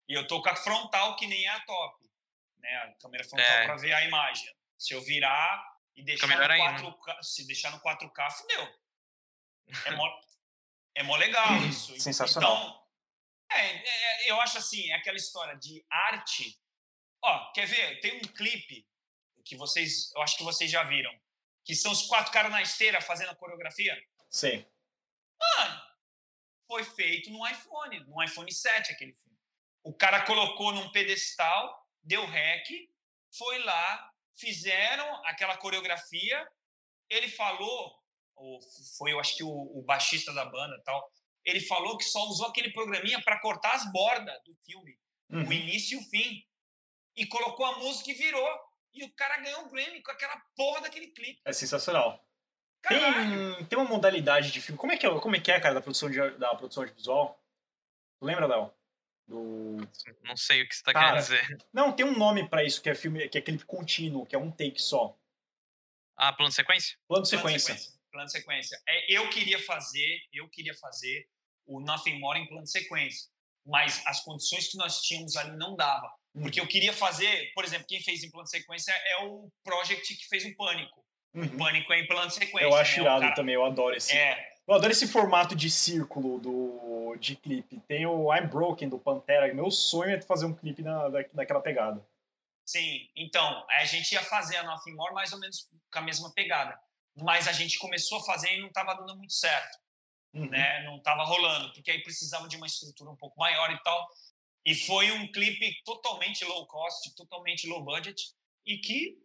E 0.08 0.14
eu 0.14 0.28
tô 0.28 0.42
com 0.42 0.50
a 0.50 0.56
frontal, 0.56 1.16
que 1.16 1.28
nem 1.28 1.46
é 1.46 1.50
a 1.50 1.60
top. 1.62 2.10
Né? 2.58 2.76
A 2.78 2.94
câmera 2.96 3.24
frontal 3.24 3.46
é. 3.46 3.66
pra 3.66 3.76
ver 3.76 3.94
a 3.94 4.04
imagem. 4.04 4.54
Se 4.78 4.94
eu 4.94 5.02
virar, 5.02 5.69
e 6.00 6.04
deixar 6.04 6.28
no 6.28 6.98
4K, 6.98 7.24
se 7.24 7.46
deixar 7.46 7.72
no 7.72 7.82
4K, 7.82 8.32
fudeu. 8.32 8.80
É 9.86 9.92
mó, 9.92 10.22
é 10.96 11.04
mó 11.04 11.16
legal 11.18 11.58
isso. 11.68 12.00
Sensacional. 12.00 12.54
Então, 12.54 12.88
é, 13.52 14.28
é, 14.28 14.32
eu 14.32 14.40
acho 14.40 14.58
assim, 14.58 14.90
é 14.90 14.96
aquela 14.96 15.18
história 15.18 15.56
de 15.58 15.86
arte. 15.90 16.58
Ó, 17.22 17.52
quer 17.52 17.66
ver? 17.66 18.00
Tem 18.00 18.18
um 18.18 18.22
clipe 18.22 18.88
que 19.44 19.58
vocês, 19.58 20.14
eu 20.16 20.22
acho 20.22 20.38
que 20.38 20.44
vocês 20.44 20.72
já 20.72 20.84
viram, 20.84 21.12
que 21.66 21.76
são 21.76 21.92
os 21.92 22.04
quatro 22.04 22.32
caras 22.32 22.52
na 22.52 22.62
esteira 22.62 23.02
fazendo 23.02 23.32
a 23.32 23.36
coreografia. 23.36 24.02
Sim. 24.30 24.66
Mano, 25.40 25.82
foi 26.66 26.84
feito 26.84 27.30
no 27.30 27.46
iPhone, 27.46 28.00
no 28.06 28.24
iPhone 28.24 28.52
7 28.52 28.92
aquele 28.92 29.14
filme. 29.14 29.38
O 29.84 29.94
cara 29.94 30.26
colocou 30.26 30.72
num 30.72 30.92
pedestal, 30.92 31.90
deu 32.04 32.26
rec, 32.26 32.70
foi 33.32 33.60
lá, 33.60 34.09
fizeram 34.40 35.06
aquela 35.26 35.58
coreografia. 35.58 36.48
Ele 37.10 37.28
falou, 37.30 37.96
foi 38.98 39.12
eu 39.12 39.20
acho 39.20 39.36
que 39.36 39.44
o, 39.44 39.50
o 39.50 39.84
baixista 39.84 40.34
da 40.34 40.46
banda 40.46 40.82
tal, 40.84 41.12
ele 41.46 41.60
falou 41.62 41.98
que 41.98 42.04
só 42.04 42.24
usou 42.28 42.48
aquele 42.48 42.72
programinha 42.72 43.22
para 43.24 43.40
cortar 43.40 43.74
as 43.74 43.92
bordas 43.92 44.36
do 44.46 44.56
filme, 44.66 44.98
uhum. 45.32 45.48
o 45.48 45.54
início 45.54 45.98
e 45.98 46.02
o 46.02 46.10
fim. 46.10 46.44
E 47.16 47.26
colocou 47.26 47.66
a 47.66 47.80
música 47.80 48.12
e 48.12 48.14
virou. 48.14 48.48
E 48.94 49.04
o 49.04 49.14
cara 49.14 49.38
ganhou 49.40 49.66
um 49.66 49.70
Grammy 49.70 50.02
com 50.02 50.12
aquela 50.12 50.40
porra 50.56 50.82
daquele 50.82 51.08
clipe. 51.08 51.42
É 51.46 51.52
sensacional. 51.52 52.24
Tem, 52.88 53.66
tem 53.66 53.78
uma 53.78 53.90
modalidade 53.90 54.52
de 54.52 54.62
filme. 54.62 54.80
Como 54.80 54.94
é 54.94 54.98
que 54.98 55.06
é, 55.06 55.20
como 55.20 55.36
é, 55.36 55.40
que 55.40 55.52
é 55.52 55.60
cara, 55.60 55.74
da 55.74 55.82
produção, 55.82 56.10
de, 56.10 56.18
da 56.38 56.56
produção 56.56 56.86
de 56.86 56.94
visual? 56.94 57.44
Lembra, 58.22 58.48
Léo? 58.48 58.74
Do... 59.30 59.78
Não 60.24 60.36
sei 60.36 60.64
o 60.64 60.68
que 60.68 60.76
você 60.76 60.84
tá 60.84 60.92
Cara, 60.92 61.22
querendo 61.22 61.22
dizer. 61.22 61.68
Não, 61.72 61.94
tem 61.96 62.04
um 62.04 62.18
nome 62.18 62.50
para 62.50 62.64
isso 62.64 62.82
que 62.82 62.90
é 62.90 62.96
filme, 62.96 63.30
que 63.30 63.38
é 63.38 63.42
clipe 63.42 63.64
contínuo, 63.64 64.26
que 64.26 64.36
é 64.36 64.40
um 64.40 64.50
take 64.50 64.82
só. 64.82 65.16
Ah, 66.18 66.34
plano 66.34 66.50
de 66.50 66.56
sequência? 66.56 66.98
Plano 67.08 67.24
de 67.24 67.30
sequência. 67.30 67.76
Plano 68.12 68.26
de 68.26 68.32
sequência. 68.32 68.82
É, 68.88 69.14
eu 69.14 69.30
queria 69.30 69.64
fazer, 69.64 70.20
eu 70.34 70.50
queria 70.50 70.74
fazer 70.74 71.28
o 71.68 71.80
Nothing 71.80 72.20
More 72.20 72.40
em 72.40 72.48
plano 72.48 72.64
de 72.64 72.72
sequência, 72.72 73.30
mas 73.64 74.02
as 74.08 74.22
condições 74.22 74.68
que 74.68 74.78
nós 74.78 75.00
tínhamos 75.02 75.38
ali 75.38 75.56
não 75.56 75.76
dava. 75.76 76.12
Hum. 76.34 76.42
Porque 76.42 76.60
eu 76.60 76.66
queria 76.66 76.92
fazer, 76.92 77.52
por 77.54 77.64
exemplo, 77.64 77.86
quem 77.88 78.02
fez 78.02 78.24
em 78.24 78.32
plano 78.32 78.46
de 78.46 78.50
sequência 78.50 78.92
é 78.92 79.26
o 79.26 79.48
Project 79.64 80.16
que 80.16 80.28
fez 80.28 80.44
o 80.44 80.56
Pânico. 80.56 81.06
Uhum. 81.36 81.44
O 81.44 81.58
Pânico 81.58 81.94
é 81.94 82.00
em 82.00 82.08
plano 82.08 82.28
de 82.28 82.34
sequência. 82.34 82.66
Eu 82.66 82.76
acho 82.76 82.98
né? 82.98 83.04
irado 83.04 83.22
cara... 83.22 83.36
também, 83.36 83.54
eu 83.54 83.64
adoro 83.64 83.96
esse. 83.96 84.12
É, 84.12 84.54
eu 84.70 84.76
adoro 84.76 84.92
esse 84.92 85.08
formato 85.08 85.56
de 85.56 85.68
círculo 85.68 86.40
do, 86.40 87.16
de 87.20 87.36
clipe. 87.36 87.80
Tem 87.88 88.06
o 88.06 88.32
I'm 88.32 88.48
Broken 88.48 88.88
do 88.88 89.00
Pantera. 89.00 89.52
Meu 89.52 89.72
sonho 89.72 90.12
é 90.12 90.22
fazer 90.22 90.46
um 90.46 90.54
clipe 90.54 90.84
na, 90.84 91.10
naquela 91.34 91.60
pegada. 91.60 92.08
Sim, 92.64 93.10
então, 93.16 93.66
a 93.68 93.84
gente 93.86 94.12
ia 94.12 94.22
fazer 94.22 94.58
a 94.58 94.64
Nothing 94.64 94.94
More 94.94 95.12
mais 95.12 95.34
ou 95.34 95.40
menos 95.40 95.68
com 95.92 95.98
a 95.98 96.04
mesma 96.04 96.32
pegada. 96.36 96.80
Mas 97.16 97.48
a 97.48 97.52
gente 97.52 97.80
começou 97.80 98.20
a 98.20 98.24
fazer 98.24 98.54
e 98.54 98.62
não 98.62 98.68
estava 98.68 98.94
dando 98.94 99.18
muito 99.18 99.34
certo. 99.34 99.76
Uhum. 100.36 100.48
Né? 100.48 100.84
Não 100.84 100.98
estava 100.98 101.24
rolando, 101.24 101.74
porque 101.74 101.90
aí 101.90 102.04
precisava 102.04 102.48
de 102.48 102.56
uma 102.56 102.68
estrutura 102.68 103.10
um 103.10 103.16
pouco 103.16 103.40
maior 103.40 103.72
e 103.72 103.82
tal. 103.82 104.08
E 104.64 104.76
foi 104.76 105.12
um 105.12 105.32
clipe 105.32 105.82
totalmente 105.84 106.46
low 106.46 106.68
cost, 106.68 107.16
totalmente 107.16 107.68
low 107.68 107.84
budget, 107.84 108.22
e 108.68 108.78
que 108.78 109.18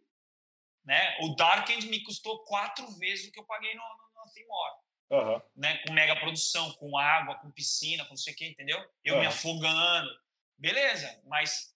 Né? 0.83 1.17
O 1.21 1.35
Darkend 1.35 1.87
me 1.87 2.03
custou 2.03 2.43
quatro 2.45 2.87
vezes 2.97 3.27
o 3.27 3.31
que 3.31 3.39
eu 3.39 3.45
paguei 3.45 3.75
no, 3.75 3.83
no 3.83 4.23
Nothing 4.23 4.47
More. 4.47 4.85
Uhum. 5.15 5.41
Né? 5.55 5.77
Com 5.85 5.93
mega 5.93 6.15
produção, 6.15 6.71
com 6.73 6.97
água, 6.97 7.35
com 7.35 7.51
piscina, 7.51 8.03
com 8.05 8.11
não 8.11 8.17
sei 8.17 8.33
o 8.33 8.35
que, 8.35 8.47
entendeu? 8.47 8.83
Eu 9.03 9.15
Uhum. 9.15 9.21
me 9.21 9.25
afogando. 9.27 10.09
Beleza, 10.57 11.21
mas 11.27 11.73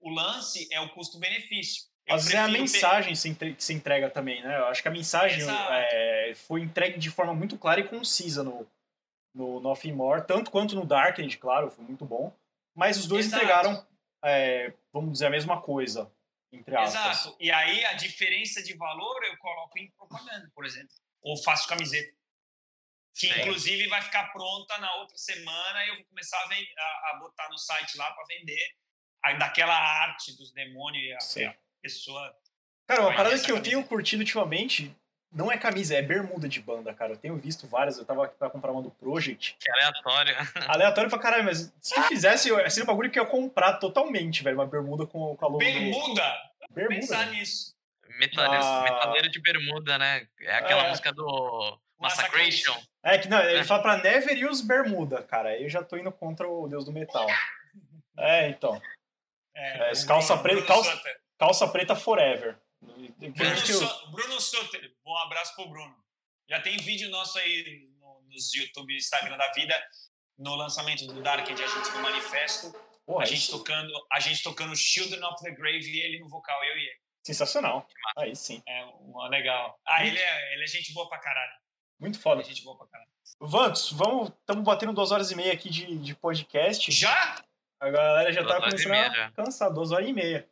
o 0.00 0.10
lance 0.10 0.68
é 0.72 0.80
o 0.80 0.88
custo-benefício. 0.90 1.84
Às 2.08 2.24
vezes 2.24 2.34
é 2.34 2.38
a 2.38 2.48
mensagem 2.48 3.14
se 3.14 3.28
entre- 3.30 3.54
que 3.54 3.64
se 3.64 3.72
entrega 3.72 4.10
também, 4.10 4.42
né? 4.42 4.58
Eu 4.58 4.66
acho 4.66 4.82
que 4.82 4.88
a 4.88 4.90
mensagem 4.90 5.40
é, 5.48 6.32
foi 6.34 6.60
entregue 6.60 6.98
de 6.98 7.10
forma 7.10 7.32
muito 7.34 7.56
clara 7.56 7.80
e 7.80 7.88
concisa 7.88 8.42
no, 8.42 8.66
no 9.34 9.58
Nothing 9.60 9.92
More, 9.92 10.26
tanto 10.26 10.50
quanto 10.50 10.74
no 10.74 10.84
Darkened, 10.84 11.38
claro, 11.38 11.70
foi 11.70 11.84
muito 11.84 12.04
bom. 12.04 12.30
Mas 12.76 12.98
os 12.98 13.06
dois 13.06 13.26
Exato. 13.26 13.42
entregaram, 13.42 13.86
é, 14.22 14.72
vamos 14.92 15.12
dizer, 15.12 15.26
a 15.26 15.30
mesma 15.30 15.62
coisa, 15.62 16.12
entre 16.52 16.76
aspas. 16.76 17.20
Exato. 17.20 17.36
E 17.40 17.50
aí 17.50 17.84
a 17.86 17.94
diferença 17.94 18.62
de 18.62 18.76
valor 18.76 19.24
eu 19.24 19.36
coloco 19.38 19.78
em 19.78 19.90
propaganda, 19.92 20.50
por 20.54 20.66
exemplo. 20.66 20.90
Ou 21.22 21.42
faço 21.42 21.66
camiseta. 21.66 22.12
Que 23.16 23.32
Sim. 23.32 23.40
inclusive 23.40 23.86
vai 23.88 24.02
ficar 24.02 24.32
pronta 24.32 24.76
na 24.78 24.92
outra 24.96 25.16
semana 25.16 25.84
e 25.84 25.88
eu 25.90 25.94
vou 25.96 26.04
começar 26.06 26.36
a, 26.42 26.46
ven- 26.48 26.66
a- 26.76 27.10
a 27.12 27.18
botar 27.20 27.48
no 27.48 27.56
site 27.58 27.96
lá 27.96 28.10
para 28.12 28.24
vender 28.26 28.58
aí 29.24 29.38
daquela 29.38 29.74
arte 29.76 30.36
dos 30.36 30.52
demônios 30.52 31.36
e 31.36 31.44
a, 31.44 31.50
a 31.50 31.54
pessoa. 31.80 32.36
Cara, 32.88 33.02
uma 33.02 33.14
parada 33.14 33.36
que 33.36 33.50
eu 33.50 33.56
camisa. 33.56 33.62
tenho 33.70 33.84
curtido 33.86 34.20
ultimamente 34.20 34.94
não 35.32 35.50
é 35.50 35.56
camisa, 35.58 35.96
é 35.96 36.02
bermuda 36.02 36.48
de 36.48 36.60
banda, 36.60 36.94
cara. 36.94 37.12
Eu 37.12 37.16
tenho 37.16 37.36
visto 37.36 37.66
várias, 37.66 37.98
eu 37.98 38.04
tava 38.04 38.24
aqui 38.24 38.36
pra 38.36 38.48
comprar 38.50 38.70
uma 38.70 38.82
do 38.82 38.90
Project. 38.92 39.56
Que 39.58 39.70
aleatório. 39.70 40.36
Aleatório 40.68 41.10
pra 41.10 41.18
caralho, 41.18 41.44
mas 41.44 41.72
se 41.80 41.98
eu 41.98 42.04
fizesse, 42.04 42.50
seria 42.70 42.84
um 42.84 42.86
bagulho 42.86 43.10
que 43.10 43.18
eu 43.18 43.24
ia 43.24 43.28
comprar 43.30 43.74
totalmente, 43.74 44.44
velho. 44.44 44.56
Uma 44.56 44.66
bermuda 44.66 45.06
com, 45.06 45.34
com 45.36 45.44
a 45.44 45.48
logo 45.48 45.58
do- 45.58 45.64
Bermuda! 45.64 46.36
Bermuda. 46.70 47.00
Pensar 47.00 47.26
nisso. 47.30 47.74
Metaleiro, 48.18 48.64
Ah. 48.64 48.82
metaleiro 48.82 49.28
de 49.30 49.40
bermuda, 49.40 49.98
né? 49.98 50.28
É 50.40 50.54
aquela 50.56 50.84
É. 50.84 50.88
música 50.90 51.12
do 51.12 51.80
Massacration. 52.04 52.74
É 53.02 53.18
que 53.18 53.28
não, 53.28 53.40
ele 53.42 53.64
fala 53.64 53.82
pra 53.82 53.96
Never 53.98 54.48
use 54.50 54.64
bermuda, 54.66 55.22
cara. 55.22 55.50
Aí 55.50 55.62
eu 55.64 55.68
já 55.68 55.82
tô 55.82 55.96
indo 55.96 56.10
contra 56.12 56.48
o 56.48 56.66
deus 56.68 56.84
do 56.84 56.92
metal. 56.92 57.26
É, 58.16 58.48
então. 58.48 58.80
É, 59.56 59.90
É, 59.90 60.06
calça 60.06 60.36
Bruno- 60.36 60.42
preta- 60.62 60.66
calça-. 60.68 61.02
Calça 61.36 61.68
preta 61.68 61.96
forever. 61.96 62.56
Bruno, 62.80 63.26
gente 63.56 63.64
que 63.64 63.72
eu- 63.72 63.80
Su- 63.88 64.10
Bruno 64.12 64.40
Sutter, 64.40 64.94
bom 65.04 65.16
abraço 65.18 65.52
pro 65.56 65.68
Bruno. 65.68 65.96
Já 66.48 66.60
tem 66.60 66.76
vídeo 66.76 67.10
nosso 67.10 67.36
aí 67.40 67.88
no- 67.98 68.22
nos 68.30 68.54
YouTube 68.54 68.92
e 68.92 68.98
Instagram 68.98 69.36
da 69.36 69.50
vida, 69.50 69.74
no 70.38 70.54
lançamento 70.54 71.06
do 71.08 71.20
Dark 71.22 71.44
de 71.44 71.60
a 71.62 71.66
gente 71.66 71.90
no 71.90 72.02
manifesto, 72.02 72.72
Porra, 73.04 73.24
a 73.24 73.26
gente 73.26 73.38
isso- 73.38 73.58
tocando, 73.58 73.90
a 74.12 74.20
gente 74.20 74.42
tocando 74.44 74.76
Children 74.76 75.24
of 75.24 75.42
the 75.42 75.50
Grave 75.50 75.90
e 75.90 76.00
ele 76.00 76.20
no 76.20 76.28
vocal, 76.28 76.62
eu 76.64 76.76
e 76.78 76.82
ele. 76.86 77.00
sensacional. 77.26 77.84
Aí 78.18 78.36
sim. 78.36 78.62
É 78.68 78.84
uma 79.00 79.28
legal. 79.28 79.76
Ah, 79.86 80.06
ele 80.06 80.18
é, 80.20 80.54
ele 80.54 80.62
é 80.62 80.66
gente 80.68 80.92
boa 80.92 81.08
pra 81.08 81.18
caralho. 81.18 81.52
Muito 81.98 82.18
foda. 82.20 82.40
é 82.40 82.44
gente 82.44 82.62
boa 82.64 82.76
pra 82.76 82.86
caralho. 82.86 83.10
Vantos, 83.40 83.92
vamos. 83.92 84.28
Estamos 84.30 84.64
batendo 84.64 84.92
duas 84.92 85.10
horas 85.10 85.30
e 85.30 85.36
meia 85.36 85.52
aqui 85.52 85.68
de, 85.70 85.96
de 85.98 86.14
podcast. 86.14 86.90
Já? 86.92 87.42
A 87.80 87.90
galera 87.90 88.32
já 88.32 88.42
tá 88.46 88.58
Duas 88.58 88.82
começando 88.82 88.92
a 89.20 89.30
cansar, 89.32 89.72
duas 89.72 89.90
horas 89.92 90.08
e 90.08 90.12
meia. 90.12 90.48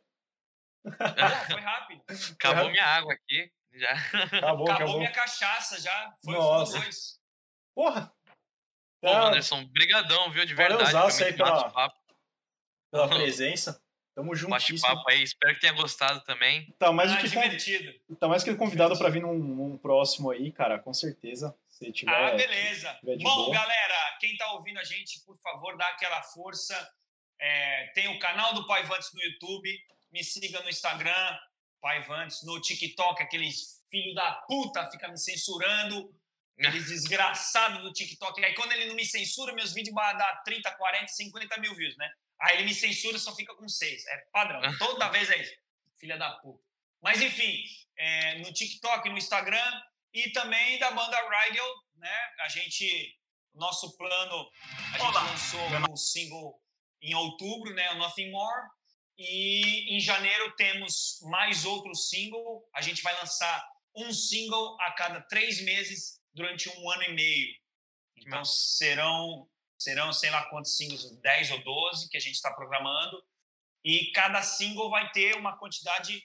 Foi 1.51 1.61
rápido. 1.61 2.03
Acabou 2.33 2.69
minha 2.71 2.85
água 2.85 3.13
aqui. 3.13 3.51
Já. 3.73 3.91
Acabou, 3.93 4.37
Acabou 4.37 4.71
acabou. 4.71 4.97
minha 4.99 5.11
cachaça 5.11 5.79
já. 5.81 6.15
Foi 6.23 6.33
Nossa. 6.35 6.75
os 6.77 6.83
dois. 6.83 7.19
Porra! 7.75 8.13
Pô, 9.01 9.09
Tá, 9.11 9.23
Wanderson, 9.23 9.65
brigadão, 9.65 10.29
viu? 10.31 10.45
De 10.45 10.53
Valeu, 10.53 10.77
verdade. 10.77 10.91
Zaço 10.91 11.17
Foi 11.17 11.27
aí 11.27 11.33
pela- 11.33 11.93
pela 12.91 13.07
presença. 13.09 13.82
Tamo 14.15 14.35
juntíssimo. 14.35 14.79
Bate-papo 14.79 15.09
aí. 15.09 15.23
Espero 15.23 15.55
que 15.55 15.61
tenha 15.61 15.73
gostado 15.73 16.21
também. 16.21 16.71
Tá 16.77 16.91
mais 16.91 17.11
do 17.11 17.17
ah, 17.17 17.21
que 17.21 17.27
divertido. 17.27 17.93
tá 18.19 18.27
mais 18.27 18.43
que 18.43 18.53
convidado 18.55 18.97
pra 18.97 19.09
vir 19.09 19.21
num, 19.21 19.37
num 19.37 19.77
próximo 19.77 20.29
aí, 20.29 20.51
cara, 20.51 20.77
com 20.79 20.93
certeza. 20.93 21.55
Se 21.69 21.91
tiver. 21.91 22.11
Ah, 22.11 22.35
beleza. 22.35 22.93
tiver 22.99 23.17
Bom, 23.17 23.35
boa. 23.45 23.53
galera, 23.53 24.17
quem 24.19 24.37
tá 24.37 24.51
ouvindo 24.53 24.79
a 24.79 24.83
gente, 24.83 25.19
por 25.25 25.35
favor, 25.37 25.75
dá 25.77 25.87
aquela 25.87 26.21
força. 26.21 26.75
É, 27.41 27.87
tem 27.95 28.07
o 28.07 28.19
canal 28.19 28.53
do 28.53 28.67
Pai 28.67 28.83
Vantes 28.83 29.11
no 29.13 29.21
YouTube. 29.23 29.69
Me 30.11 30.23
siga 30.23 30.61
no 30.61 30.69
Instagram, 30.69 31.37
Pai 31.81 32.03
Vantes, 32.03 32.43
no 32.43 32.61
TikTok, 32.61 33.21
aquele 33.21 33.49
filho 33.89 34.13
da 34.13 34.31
puta 34.47 34.89
fica 34.91 35.07
me 35.07 35.17
censurando. 35.17 36.13
Aquele 36.59 36.79
desgraçado 36.85 37.81
do 37.81 37.91
TikTok. 37.91 38.45
Aí 38.45 38.53
quando 38.53 38.73
ele 38.73 38.85
não 38.85 38.95
me 38.95 39.05
censura, 39.05 39.53
meus 39.53 39.73
vídeos 39.73 39.95
vão 39.95 40.03
dar 40.17 40.43
30, 40.45 40.71
40, 40.71 41.07
50 41.07 41.59
mil 41.59 41.73
views, 41.73 41.97
né? 41.97 42.11
Aí 42.41 42.57
ele 42.57 42.65
me 42.65 42.73
censura 42.73 43.17
só 43.17 43.35
fica 43.35 43.55
com 43.55 43.67
6. 43.67 44.07
É 44.07 44.17
padrão. 44.31 44.61
Toda 44.77 45.09
vez 45.09 45.29
é 45.29 45.41
isso. 45.41 45.53
Filha 45.99 46.17
da 46.17 46.31
puta. 46.39 46.63
Mas 47.01 47.21
enfim, 47.21 47.63
é, 47.97 48.39
no 48.39 48.51
TikTok, 48.53 49.09
no 49.09 49.17
Instagram 49.17 49.81
e 50.13 50.29
também 50.31 50.79
da 50.79 50.91
banda 50.91 51.17
Rigel, 51.29 51.67
né? 51.95 52.15
A 52.41 52.49
gente, 52.49 53.17
nosso 53.53 53.97
plano, 53.97 54.49
a 54.93 54.97
gente 54.97 55.13
lançou 55.13 55.91
o 55.91 55.97
single 55.97 56.61
em 57.01 57.13
outubro, 57.15 57.73
né? 57.73 57.91
O 57.91 57.97
Nothing 57.97 58.31
More. 58.31 58.69
E 59.17 59.95
em 59.95 59.99
janeiro 59.99 60.55
temos 60.55 61.19
mais 61.23 61.65
outro 61.65 61.93
single. 61.95 62.67
A 62.73 62.81
gente 62.81 63.01
vai 63.01 63.15
lançar 63.19 63.63
um 63.95 64.11
single 64.11 64.77
a 64.81 64.91
cada 64.93 65.21
três 65.21 65.61
meses 65.61 66.19
durante 66.33 66.69
um 66.69 66.89
ano 66.89 67.03
e 67.03 67.13
meio. 67.13 67.55
Então 68.17 68.43
serão, 68.45 69.47
serão 69.83 70.13
sei 70.13 70.29
lá 70.31 70.43
quantos 70.49 70.77
singles, 70.77 71.09
10 71.21 71.51
ou 71.51 71.63
12 71.63 72.09
que 72.09 72.17
a 72.17 72.19
gente 72.19 72.35
está 72.35 72.51
programando. 72.53 73.23
E 73.83 74.11
cada 74.11 74.41
single 74.41 74.89
vai 74.89 75.11
ter 75.11 75.35
uma 75.35 75.57
quantidade 75.57 76.23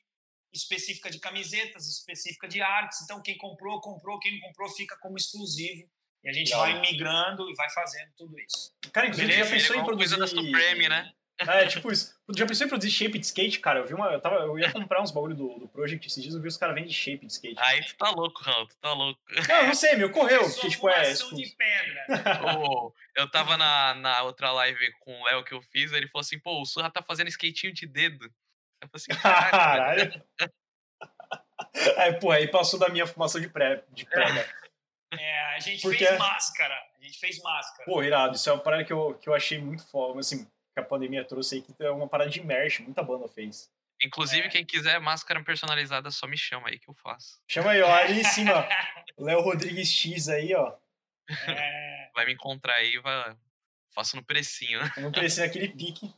específica 0.53 1.11
de 1.11 1.19
camisetas, 1.19 1.87
específica 1.87 2.47
de 2.49 2.63
artes. 2.63 3.01
Então, 3.03 3.21
quem 3.21 3.37
comprou, 3.37 3.81
comprou. 3.81 4.19
Quem 4.21 4.33
não 4.33 4.49
comprou, 4.49 4.69
fica 4.71 4.97
como 4.99 5.17
exclusivo. 5.17 5.91
E 6.25 6.29
a 6.29 6.33
gente 6.33 6.49
Legal. 6.51 6.61
vai 6.61 6.81
migrando 6.81 7.51
e 7.51 7.55
vai 7.55 7.69
fazendo 7.71 8.13
tudo 8.17 8.39
isso. 8.41 8.73
Cara, 8.93 9.07
inclusive, 9.07 9.29
Beleza, 9.29 9.49
já 9.51 9.55
pensou 9.57 9.77
em 9.77 9.85
produzir. 9.85 10.17
coisa 10.17 10.17
da 10.17 10.27
Supreme, 10.27 10.89
né? 10.89 11.13
É, 11.41 11.67
tipo 11.67 11.93
isso. 11.93 12.19
Já 12.37 12.45
pensou 12.47 12.67
em 12.67 12.69
produzir 12.69 12.91
shape 12.91 13.19
de 13.19 13.25
skate, 13.27 13.61
cara? 13.61 13.79
Eu 13.79 13.87
vi 13.87 13.95
uma. 13.95 14.13
Eu, 14.13 14.21
tava, 14.21 14.37
eu 14.37 14.59
ia 14.59 14.73
comprar 14.73 15.01
uns 15.01 15.13
bagulho 15.13 15.37
do, 15.37 15.59
do 15.61 15.69
Project 15.69 16.07
esses 16.07 16.21
dias, 16.23 16.35
eu 16.35 16.43
vi 16.43 16.49
os 16.49 16.57
caras 16.57 16.75
vendem 16.75 16.91
shape 16.91 17.25
de 17.25 17.33
skate. 17.33 17.55
Aí 17.59 17.85
tu 17.85 17.95
tá 17.97 18.11
louco, 18.11 18.43
Raul. 18.43 18.67
Tu 18.67 18.77
tá 18.81 18.93
louco. 18.93 19.21
Não, 19.49 19.67
não 19.69 19.75
sei, 19.75 19.95
me 19.97 20.05
ocorreu. 20.05 20.43
Eu 20.43 20.49
sou 20.49 20.63
Porque, 20.63 20.71
tipo, 20.71 20.89
é. 20.89 21.15
formação 21.15 21.35
de 21.35 21.47
pedra. 21.57 22.07
Eu 23.15 23.31
tava 23.31 23.57
na, 23.57 23.95
na 23.95 24.23
outra 24.23 24.51
live 24.53 24.93
com 25.01 25.13
o 25.21 25.25
Léo 25.25 25.45
que 25.45 25.53
eu 25.53 25.61
fiz, 25.61 25.93
ele 25.93 26.07
falou 26.07 26.21
assim, 26.21 26.39
pô, 26.39 26.61
o 26.61 26.65
Surra 26.65 26.89
tá 26.89 27.03
fazendo 27.03 27.27
skatinho 27.29 27.73
de 27.73 27.85
dedo. 27.85 28.25
Eu 28.81 28.89
falei 28.89 28.95
assim, 28.95 29.21
caralho. 29.21 30.23
Caralho. 30.39 30.53
É, 31.75 32.13
pô, 32.13 32.31
aí 32.31 32.47
passou 32.49 32.79
da 32.79 32.89
minha 32.89 33.07
formação 33.07 33.41
de, 33.41 33.49
pré, 33.49 33.83
de 33.91 34.05
prega. 34.07 34.49
É, 35.13 35.55
a 35.57 35.59
gente 35.61 35.83
Porque- 35.83 36.05
fez 36.07 36.19
máscara. 36.19 36.75
A 37.01 37.05
gente 37.05 37.19
fez 37.19 37.43
máscara. 37.43 37.85
Pô, 37.85 38.03
irado. 38.03 38.37
Isso 38.37 38.49
é 38.49 38.53
uma 38.53 38.63
parada 38.63 38.85
que 38.85 38.93
eu, 38.93 39.15
que 39.15 39.29
eu 39.29 39.35
achei 39.35 39.59
muito 39.59 39.85
foda. 39.89 40.21
Assim, 40.21 40.49
que 40.79 40.85
a 40.85 40.89
pandemia 40.89 41.25
trouxe 41.25 41.57
aí, 41.57 41.63
que 41.63 41.75
é 41.83 41.91
uma 41.91 42.09
parada 42.09 42.31
de 42.31 42.41
merch. 42.43 42.81
Muita 42.81 43.03
banda 43.03 43.27
fez. 43.29 43.71
Inclusive, 44.03 44.47
É. 44.47 44.49
quem 44.51 44.65
quiser 44.65 45.01
máscara 45.01 45.43
personalizada, 45.43 46.11
só 46.11 46.27
me 46.27 46.37
chama 46.39 46.69
aí 46.69 46.79
que 46.79 46.89
eu 46.89 46.95
faço. 46.95 47.41
Chama 47.49 47.73
aí, 47.73 47.83
ó. 47.83 47.93
Ali 47.93 48.21
em 48.21 48.25
cima, 48.25 48.67
Léo 49.19 49.41
Rodrigues 49.41 49.89
X 49.91 50.29
aí, 50.29 50.55
ó. 50.55 50.75
É, 51.49 52.11
Vai 52.15 52.25
me 52.27 52.33
encontrar 52.35 52.75
aí, 52.75 52.99
vai... 52.99 53.37
faço 53.95 54.17
no 54.17 54.23
precinho. 54.23 54.81
né? 54.83 54.93
Não 54.99 55.11
precisa 55.13 55.45
aquele 55.45 55.69
pique. 55.69 56.15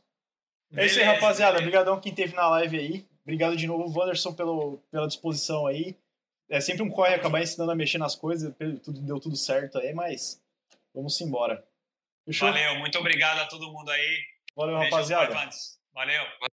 É 0.73 0.85
isso 0.85 0.99
aí, 0.99 1.05
beleza, 1.05 1.11
rapaziada. 1.13 1.53
beleza. 1.53 1.63
Obrigadão 1.67 1.99
quem 1.99 2.13
teve 2.13 2.35
na 2.35 2.47
live 2.49 2.77
aí. 2.79 3.05
Obrigado 3.23 3.55
de 3.57 3.67
novo, 3.67 3.99
Wanderson, 3.99 4.33
pelo, 4.33 4.77
pela 4.91 5.07
disposição 5.07 5.67
aí. 5.67 5.97
É 6.49 6.59
sempre 6.61 6.83
um 6.83 6.89
corre 6.89 7.13
acabar 7.15 7.41
ensinando 7.41 7.71
a 7.71 7.75
mexer 7.75 7.97
nas 7.97 8.15
coisas. 8.15 8.53
Tudo, 8.83 9.01
deu 9.01 9.19
tudo 9.19 9.35
certo 9.35 9.77
aí, 9.79 9.93
mas 9.93 10.41
vamos 10.93 11.19
embora. 11.21 11.65
Fechou? 12.25 12.49
Valeu, 12.51 12.75
muito 12.79 12.97
obrigado 12.99 13.39
a 13.39 13.47
todo 13.47 13.71
mundo 13.71 13.89
aí. 13.89 14.23
Valeu, 14.55 14.77
Beijo, 14.77 14.95
rapaziada. 14.95 15.49
Valeu. 15.93 16.23